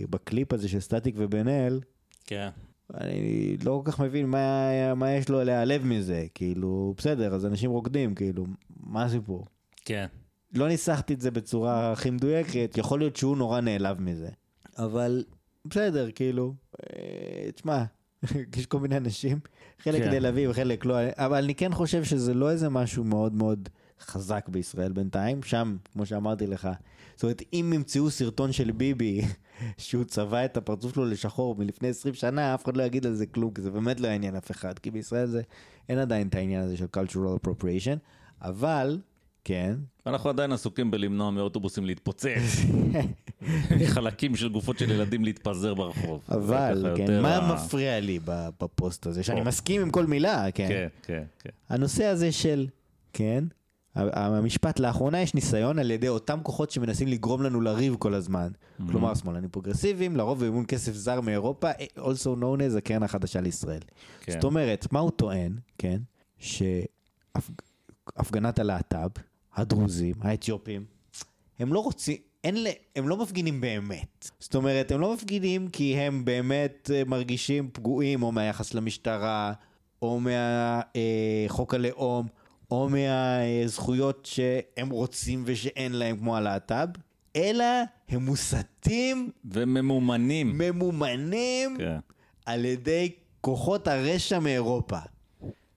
[0.09, 1.79] בקליפ הזה של סטטיק ובן אל,
[2.25, 2.49] כן.
[2.93, 7.71] אני לא כל כך מבין מה, מה יש לו להיעלב מזה, כאילו, בסדר, אז אנשים
[7.71, 8.45] רוקדים, כאילו,
[8.79, 9.45] מה הסיפור?
[9.85, 10.07] כן.
[10.53, 14.29] לא ניסחתי את זה בצורה הכי מדויקת, יכול להיות שהוא נורא נעלב מזה,
[14.77, 15.23] אבל
[15.65, 17.83] בסדר, כאילו, אה, תשמע,
[18.57, 19.39] יש כל מיני אנשים,
[19.79, 20.09] חלק כן.
[20.09, 24.91] נעלבים וחלק לא, אבל אני כן חושב שזה לא איזה משהו מאוד מאוד חזק בישראל
[24.91, 26.69] בינתיים, שם, כמו שאמרתי לך,
[27.15, 29.21] זאת אומרת, אם ימצאו סרטון של ביבי,
[29.77, 33.25] שהוא צבע את הפרצוף שלו לשחור מלפני 20 שנה, אף אחד לא יגיד על זה
[33.25, 35.41] כלום, כי זה באמת לא יעניין אף אחד, כי בישראל זה,
[35.89, 37.97] אין עדיין את העניין הזה של cultural appropriation,
[38.41, 38.99] אבל,
[39.45, 39.75] כן,
[40.07, 42.27] אנחנו עדיין עסוקים בלמנוע מאוטובוסים להתפוצץ.
[43.93, 46.21] חלקים של גופות של ילדים להתפזר ברחוב.
[46.29, 48.19] אבל, כן, מה ה- מפריע לי
[48.59, 49.23] בפוסט הזה?
[49.23, 49.41] שאני.
[49.41, 50.67] מסכים עם כל מילה, כן.
[50.67, 51.49] כן, כן, כן.
[51.69, 52.67] הנושא הזה של,
[53.13, 53.43] כן,
[53.95, 58.51] המשפט, לאחרונה יש ניסיון על ידי אותם כוחות שמנסים לגרום לנו לריב כל הזמן.
[58.51, 58.83] Mm-hmm.
[58.91, 62.01] כלומר, שמאלנים פרוגרסיביים, לרוב במימון כסף זר מאירופה, also
[62.39, 63.81] known as הקרן החדשה לישראל.
[64.21, 64.31] כן.
[64.33, 65.97] זאת אומרת, מה הוא טוען, כן,
[66.37, 66.89] שהפגנת
[68.59, 69.09] הלהט"ב,
[69.55, 70.85] הדרוזים, האתיופים,
[71.59, 72.67] הם לא רוצים, אין ל...
[72.95, 74.29] הם לא מפגינים באמת.
[74.39, 79.53] זאת אומרת, הם לא מפגינים כי הם באמת אה, מרגישים פגועים או מהיחס למשטרה,
[80.01, 82.27] או מהחוק הלאום,
[82.71, 86.87] או מהזכויות שהם רוצים ושאין להם כמו הלהט"ב,
[87.35, 87.65] אלא
[88.09, 90.57] הם מוסתים, וממומנים.
[90.57, 91.97] ממומנים, כן.
[92.45, 94.99] על ידי כוחות הרשע מאירופה.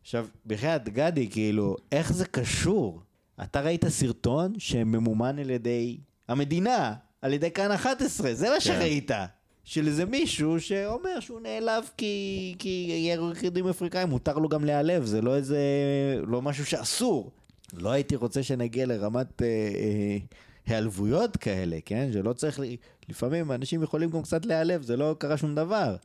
[0.02, 3.02] עכשיו, בחייאת גדי, כאילו, איך זה קשור?
[3.42, 5.98] אתה ראית סרטון שממומן על ידי
[6.28, 9.10] המדינה, על ידי כאן 11, זה מה שראית.
[9.66, 15.20] של איזה מישהו שאומר שהוא נעלב כי, כי ירקדים אפריקאים, מותר לו גם להיעלב, זה
[15.20, 15.58] לא איזה,
[16.26, 17.30] לא משהו שאסור.
[17.72, 20.18] לא הייתי רוצה שנגיע לרמת אה, אה,
[20.66, 22.10] היעלבויות כאלה, כן?
[22.12, 22.60] שלא צריך,
[23.08, 25.96] לפעמים אנשים יכולים גם קצת להיעלב, זה לא קרה שום דבר.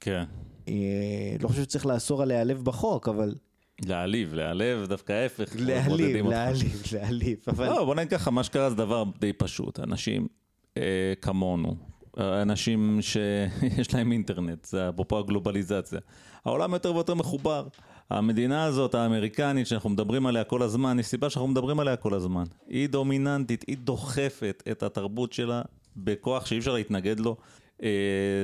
[0.00, 0.24] כן.
[0.68, 3.34] אה, לא חושב שצריך לאסור על להיעלב בחוק, אבל
[3.84, 5.52] להעליב, להעלב, דווקא ההפך.
[5.58, 6.26] להעליב.
[6.26, 7.38] להעליב, להעליב.
[7.48, 9.80] אבל לא, בוא נגיד ככה, מה שקרה זה דבר די פשוט.
[9.80, 10.28] אנשים
[10.76, 11.76] אה, כמונו,
[12.18, 16.00] אנשים שיש להם אינטרנט, זה אפרופו הגלובליזציה.
[16.44, 17.66] העולם יותר ויותר מחובר.
[18.10, 22.44] המדינה הזאת, האמריקנית, שאנחנו מדברים עליה כל הזמן, יש סיבה שאנחנו מדברים עליה כל הזמן.
[22.68, 25.62] היא דומיננטית, היא דוחפת את התרבות שלה
[25.96, 27.36] בכוח שאי אפשר להתנגד לו.
[27.82, 27.88] אה,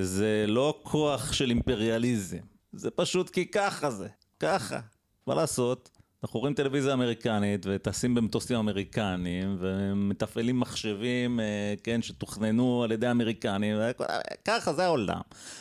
[0.02, 2.38] זה לא כוח של אימפריאליזם,
[2.72, 4.08] זה פשוט כי ככה זה,
[4.40, 4.80] ככה.
[5.26, 5.90] מה לעשות?
[6.24, 13.76] אנחנו רואים טלוויזיה אמריקנית וטסים במטוסים אמריקנים ומתפעלים מחשבים, אה, כן, שתוכננו על ידי אמריקנים,
[14.44, 15.20] ככה זה העולם.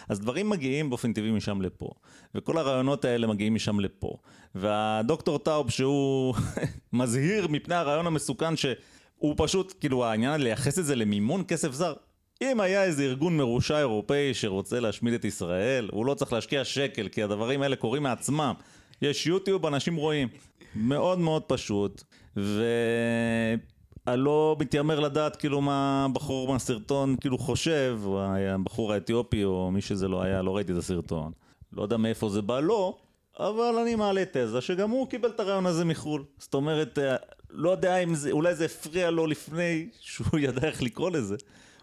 [0.09, 1.89] אז דברים מגיעים באופן טבעי משם לפה,
[2.35, 4.17] וכל הרעיונות האלה מגיעים משם לפה.
[4.55, 6.35] והדוקטור טאוב שהוא
[6.93, 11.93] מזהיר מפני הרעיון המסוכן שהוא פשוט, כאילו העניין לייחס את זה למימון כסף זר.
[12.41, 17.07] אם היה איזה ארגון מרושע אירופאי שרוצה להשמיד את ישראל, הוא לא צריך להשקיע שקל,
[17.07, 18.53] כי הדברים האלה קורים מעצמם.
[19.01, 20.27] יש יוטיוב, אנשים רואים.
[20.75, 22.03] מאוד מאוד פשוט,
[22.35, 27.99] ואני לא מתיימר לדעת כאילו מה הבחור מהסרטון כאילו חושב,
[28.49, 31.31] הבחור האתיופי או מי שזה לא היה, לא ראיתי את הסרטון.
[31.73, 32.97] לא יודע מאיפה זה בא לו,
[33.39, 36.23] אבל אני מעלה תזה שגם הוא קיבל את הרעיון הזה מחו"ל.
[36.37, 37.15] זאת אומרת, אה,
[37.49, 41.35] לא יודע אם זה, אולי זה הפריע לו לפני שהוא ידע איך לקרוא לזה.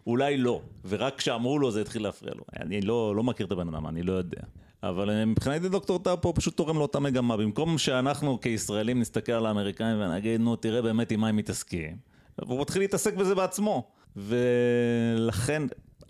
[0.07, 2.45] אולי לא, ורק כשאמרו לו זה התחיל להפריע לו.
[2.61, 4.41] אני לא, לא מכיר את הבן אדם, אני לא יודע.
[4.83, 7.37] אבל אה, מבחינתי דוקטור טאו פה פשוט תורם לאותה מגמה.
[7.37, 11.97] במקום שאנחנו כישראלים נסתכל על האמריקאים ונגיד, נו, תראה באמת עם מה הם מתעסקים.
[12.39, 13.91] והוא מתחיל להתעסק בזה בעצמו.
[14.17, 15.63] ולכן,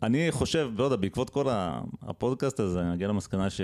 [0.02, 1.46] אני חושב, לא יודע, בעקבות כל
[2.02, 3.60] הפודקאסט הזה, אני אגיע למסקנה ש...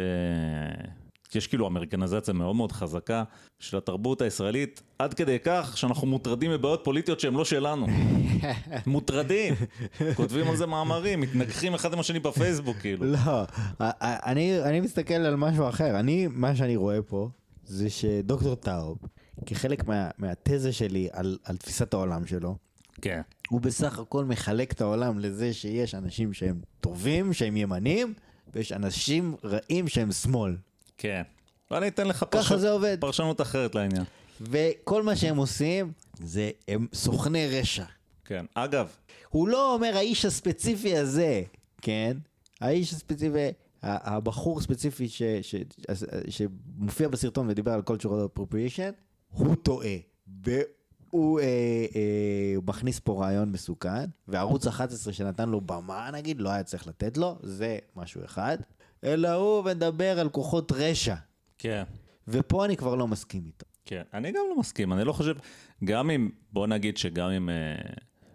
[1.37, 3.25] יש כאילו אמריקניזציה מאוד מאוד חזקה
[3.59, 7.87] של התרבות הישראלית, עד כדי כך שאנחנו מוטרדים מבעיות פוליטיות שהן לא שלנו.
[8.87, 9.55] מוטרדים.
[10.15, 13.05] כותבים על זה מאמרים, מתנגחים אחד עם השני בפייסבוק, כאילו.
[13.05, 13.45] לא,
[14.01, 16.01] אני, אני מסתכל על משהו אחר.
[16.01, 17.29] אני, מה שאני רואה פה,
[17.65, 18.99] זה שדוקטור טאוב,
[19.47, 22.57] כחלק מה, מהתזה שלי על, על תפיסת העולם שלו,
[23.03, 23.21] כן.
[23.49, 28.15] הוא בסך הכל מחלק את העולם לזה שיש אנשים שהם טובים, שהם ימנים,
[28.55, 30.57] ויש אנשים רעים שהם שמאל.
[30.99, 31.23] כן.
[31.71, 32.53] ואני אתן לך פרש...
[33.01, 34.05] פרשנות אחרת לעניין.
[34.41, 37.85] וכל מה שהם עושים, זה הם סוכני רשע.
[38.25, 38.45] כן.
[38.55, 38.89] אגב,
[39.29, 41.43] הוא לא אומר האיש הספציפי הזה,
[41.83, 42.17] כן?
[42.61, 43.49] האיש הספציפי,
[43.83, 45.55] הבחור ספציפי ש, ש,
[45.93, 48.93] ש, שמופיע בסרטון ודיבר על cultural appropriation,
[49.29, 49.97] הוא טועה.
[50.45, 51.45] והוא אה,
[51.97, 57.17] אה, מכניס פה רעיון מסוכן, וערוץ 11 שנתן לו במה נגיד, לא היה צריך לתת
[57.17, 58.59] לו, זה משהו אחד.
[59.05, 61.15] אלא הוא מדבר על כוחות רשע.
[61.59, 61.83] כן.
[62.29, 63.67] ופה אני כבר לא מסכים איתו.
[63.85, 65.37] כן, אני גם לא מסכים, אני לא חושב,
[65.85, 67.55] גם אם, בוא נגיד שגם אם, אה,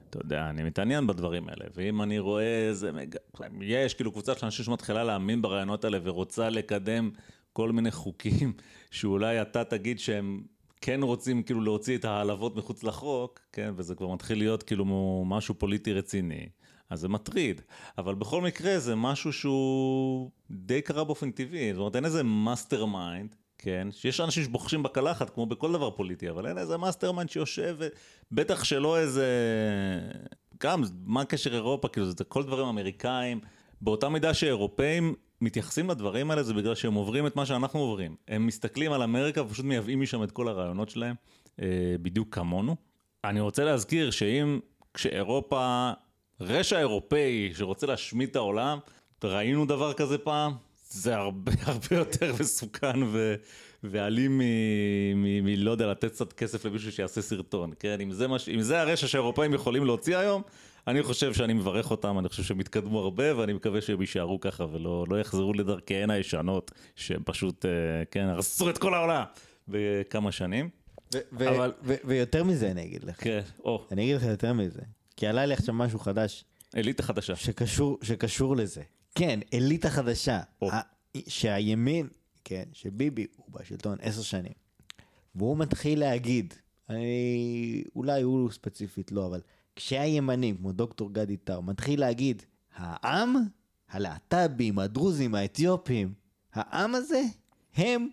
[0.10, 3.16] אתה יודע, אני מתעניין בדברים האלה, ואם אני רואה איזה, מג...
[3.62, 7.12] יש כאילו קבוצה של אנשים שמתחילה להאמין ברעיונות האלה ורוצה לקדם
[7.54, 8.54] כל מיני חוקים,
[8.92, 10.44] שאולי אתה תגיד שהם
[10.82, 14.86] כן רוצים כאילו להוציא את ההעלבות מחוץ לחוק, כן, וזה כבר מתחיל להיות כאילו
[15.26, 16.50] משהו פוליטי רציני.
[16.90, 17.62] אז זה מטריד,
[17.98, 23.36] אבל בכל מקרה זה משהו שהוא די קרה באופן טבעי, זאת אומרת אין איזה mastermind,
[23.58, 27.78] כן, שיש אנשים שבוחשים בקלחת כמו בכל דבר פוליטי, אבל אין איזה mastermind שיושב,
[28.32, 29.28] בטח שלא איזה,
[30.64, 33.40] גם מה הקשר אירופה, כאילו זה כל דברים אמריקאים,
[33.82, 38.48] באותה מידה שאירופאים מתייחסים לדברים האלה זה בגלל שהם עוברים את מה שאנחנו עוברים, הם
[38.48, 41.16] מסתכלים על אמריקה ופשוט מייבאים משם את כל הרעיונות שלהם,
[41.62, 42.76] אה, בדיוק כמונו.
[43.24, 44.60] אני רוצה להזכיר שאם
[44.94, 45.92] כשאירופה
[46.42, 48.80] רשע אירופאי שרוצה להשמיד את העולם,
[49.24, 50.54] ראינו דבר כזה פעם,
[50.90, 53.36] זה הרבה הרבה יותר מסוכן ו...
[53.84, 54.42] ואלים
[55.16, 58.02] מלא יודע לתת קצת כסף למישהו שיעשה סרטון, כן?
[58.02, 58.50] אם זה, מש...
[58.50, 60.42] אם זה הרשע שהאירופאים יכולים להוציא היום,
[60.88, 64.66] אני חושב שאני מברך אותם, אני חושב שהם יתקדמו הרבה ואני מקווה שהם יישארו ככה
[64.72, 67.72] ולא לא יחזרו לדרכיהן הישנות, שהם פשוט, אה,
[68.12, 69.24] כן, הרסו את כל העולם
[69.68, 70.70] בכמה שנים.
[71.14, 71.74] ו- אבל...
[71.84, 73.24] ו- ויותר מזה אני אגיד לך.
[73.24, 73.86] כן, או.
[73.92, 74.82] אני אגיד לך יותר מזה.
[75.20, 76.46] כי עלה לי עכשיו משהו חדש.
[76.76, 77.36] אליטה חדשה.
[77.36, 78.82] שקשור, שקשור לזה.
[79.16, 80.42] כן, אליטה חדשה.
[80.64, 80.80] ה-
[81.28, 82.08] שהימין,
[82.44, 84.52] כן, שביבי הוא בשלטון עשר שנים,
[85.36, 86.54] והוא מתחיל להגיד,
[86.90, 89.42] אני, אולי הוא ספציפית לא, אבל
[89.76, 92.44] כשהימנים, כמו דוקטור גדי טאו, מתחיל להגיד,
[92.76, 93.36] העם,
[93.90, 96.14] הלהט"בים, הדרוזים, האתיופים,
[96.54, 97.22] העם הזה,
[97.76, 98.08] הם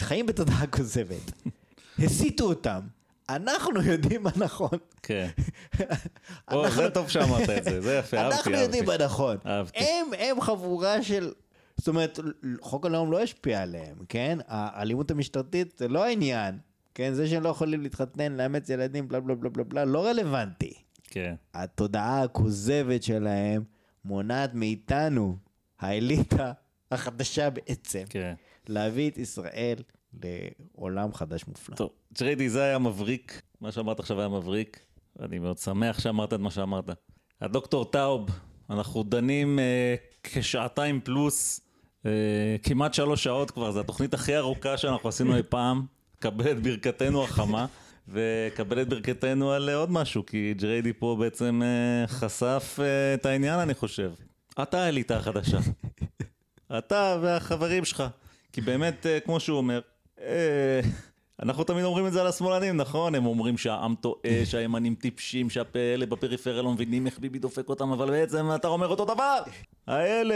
[0.00, 1.32] חיים בתודעה כוזבת.
[2.04, 2.80] הסיתו אותם.
[3.36, 4.78] אנחנו יודעים מה נכון.
[5.02, 5.28] כן.
[6.52, 9.36] או, זה טוב שאמרת את זה, זה יפה, אהבתי, אנחנו יודעים מה נכון.
[9.46, 9.78] אהבתי.
[9.78, 11.32] הם, הם חבורה של...
[11.76, 12.18] זאת אומרת,
[12.60, 14.38] חוק הלאום לא השפיע עליהם, כן?
[14.46, 16.58] האלימות המשטרתית זה לא העניין.
[16.94, 20.72] כן, זה שהם לא יכולים להתחתן, לאמץ ילדים, בלה בלה בלה בלה בלה, לא רלוונטי.
[21.04, 21.34] כן.
[21.54, 23.62] התודעה הכוזבת שלהם
[24.04, 25.36] מונעת מאיתנו,
[25.80, 26.52] האליטה
[26.90, 28.34] החדשה בעצם, כן.
[28.68, 29.76] להביא את ישראל
[30.22, 31.76] לעולם חדש מופלא.
[31.76, 34.80] טוב, ג'ריידי, זה היה מבריק, מה שאמרת עכשיו היה מבריק.
[35.20, 36.90] אני מאוד שמח שאמרת את מה שאמרת.
[37.40, 38.30] הדוקטור טאוב,
[38.70, 41.60] אנחנו דנים אה, כשעתיים פלוס,
[42.06, 42.10] אה,
[42.62, 45.86] כמעט שלוש שעות כבר, זו התוכנית הכי ארוכה שאנחנו עשינו אי פעם.
[46.18, 47.66] קבל את ברכתנו החמה,
[48.08, 53.58] וקבל את ברכתנו על עוד משהו, כי ג'ריידי פה בעצם אה, חשף אה, את העניין,
[53.58, 54.12] אני חושב.
[54.62, 55.58] אתה האליטה החדשה.
[56.78, 58.04] אתה והחברים שלך.
[58.52, 59.91] כי באמת, אה, כמו שהוא אומר, אה,
[61.42, 63.14] אנחנו תמיד אומרים את זה על השמאלנים, נכון?
[63.14, 68.10] הם אומרים שהעם טועה, שהימנים טיפשים, שהאלה בפריפריה לא מבינים איך ביבי דופק אותם, אבל
[68.10, 69.38] בעצם אתה אומר אותו דבר.
[69.86, 70.34] האלה,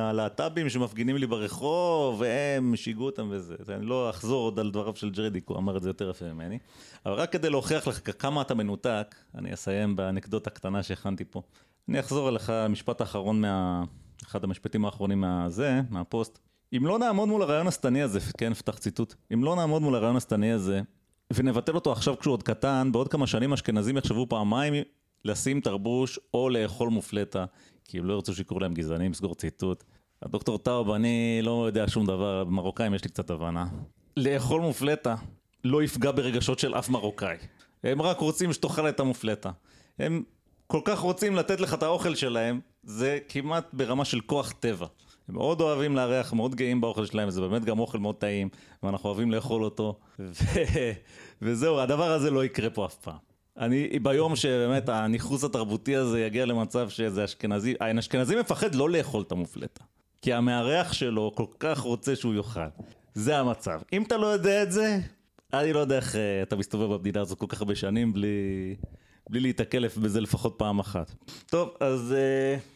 [0.00, 3.54] הלהט"בים שמפגינים לי ברחוב, והם שיגעו אותם וזה.
[3.68, 6.58] אני לא אחזור עוד על דבריו של ג'רדיק, הוא אמר את זה יותר יפה ממני.
[7.06, 11.42] אבל רק כדי להוכיח לך כמה אתה מנותק, אני אסיים באנקדוטה קטנה שהכנתי פה.
[11.88, 13.84] אני אחזור אליך, המשפט האחרון מה...
[14.26, 16.38] אחד המשפטים האחרונים מהזה, מהפוסט.
[16.76, 20.16] אם לא נעמוד מול הרעיון השטני הזה, כן, פתח ציטוט, אם לא נעמוד מול הרעיון
[20.16, 20.80] השטני הזה,
[21.32, 24.74] ונבטל אותו עכשיו כשהוא עוד קטן, בעוד כמה שנים אשכנזים יחשבו פעמיים
[25.24, 27.44] לשים תרבוש או לאכול מופלטה,
[27.84, 29.84] כי הם לא ירצו שיקראו להם גזענים, סגור ציטוט.
[30.22, 33.66] הדוקטור טאוב, אני לא יודע שום דבר, במרוקאים יש לי קצת הבנה.
[34.16, 35.14] לאכול מופלטה,
[35.64, 37.36] לא יפגע ברגשות של אף מרוקאי.
[37.84, 39.50] הם רק רוצים שתאכל את המופלטה.
[39.98, 40.22] הם
[40.66, 44.86] כל כך רוצים לתת לך את האוכל שלהם, זה כמעט ברמה של כוח טבע.
[45.28, 48.48] הם מאוד אוהבים לארח, מאוד גאים באוכל שלהם, זה באמת גם אוכל מאוד טעים,
[48.82, 49.98] ואנחנו אוהבים לאכול אותו.
[50.18, 50.32] ו...
[51.42, 53.16] וזהו, הדבר הזה לא יקרה פה אף פעם.
[53.58, 59.32] אני, ביום שבאמת הניכוס התרבותי הזה יגיע למצב שזה אשכנזי, האשכנזי מפחד לא לאכול את
[59.32, 59.84] המופלטה.
[60.22, 62.60] כי המארח שלו כל כך רוצה שהוא יאכל.
[63.14, 63.80] זה המצב.
[63.92, 64.98] אם אתה לא יודע את זה,
[65.52, 68.76] אני לא יודע איך uh, אתה מסתובב במדינה הזאת כל כך הרבה שנים בלי,
[69.30, 71.14] בלי להיתקל בזה לפחות פעם אחת.
[71.46, 72.73] טוב, אז uh,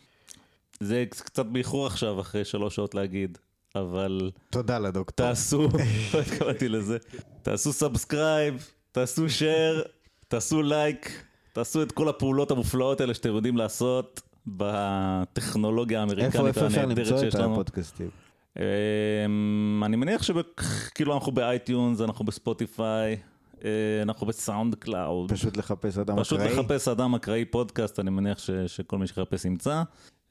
[0.80, 3.38] זה קצת באיחור עכשיו, אחרי שלוש שעות להגיד,
[3.74, 4.30] אבל...
[4.50, 5.26] תודה לדוקטור.
[5.26, 5.68] תעשו,
[6.14, 6.98] לא התכוונתי לזה,
[7.42, 9.84] תעשו subscribe, תעשו share,
[10.28, 16.64] תעשו like, תעשו את כל הפעולות המופלאות האלה שאתם יודעים לעשות בטכנולוגיה האמריקנית הנהדרת שיש
[16.64, 16.82] לנו.
[16.86, 18.10] איפה אפשר למצוא את הפודקאסטים?
[18.58, 23.16] אמ, אני מניח שכאילו אנחנו ב iTunes, אנחנו ב Spotify,
[23.64, 23.70] אה,
[24.02, 25.32] אנחנו ב SoundCloud.
[25.32, 26.52] פשוט לחפש אדם פשוט אקראי.
[26.52, 29.82] פשוט לחפש אדם אקראי פודקאסט, אני מניח ש, שכל מי שיחפש ימצא.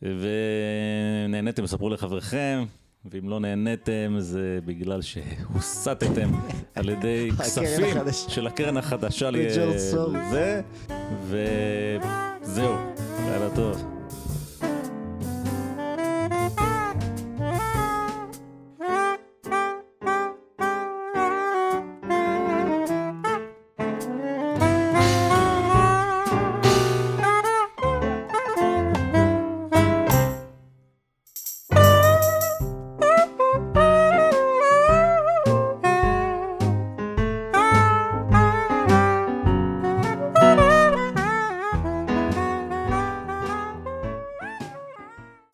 [0.02, 2.66] ונהניתם, ספרו לחבריכם,
[3.12, 6.32] ואם לא נהניתם זה בגלל שהוסטתם
[6.76, 9.32] על ידי כספים של הקרן החדשה.
[9.32, 9.36] ל...
[11.24, 12.76] וזהו,
[13.26, 13.98] לילה טוב.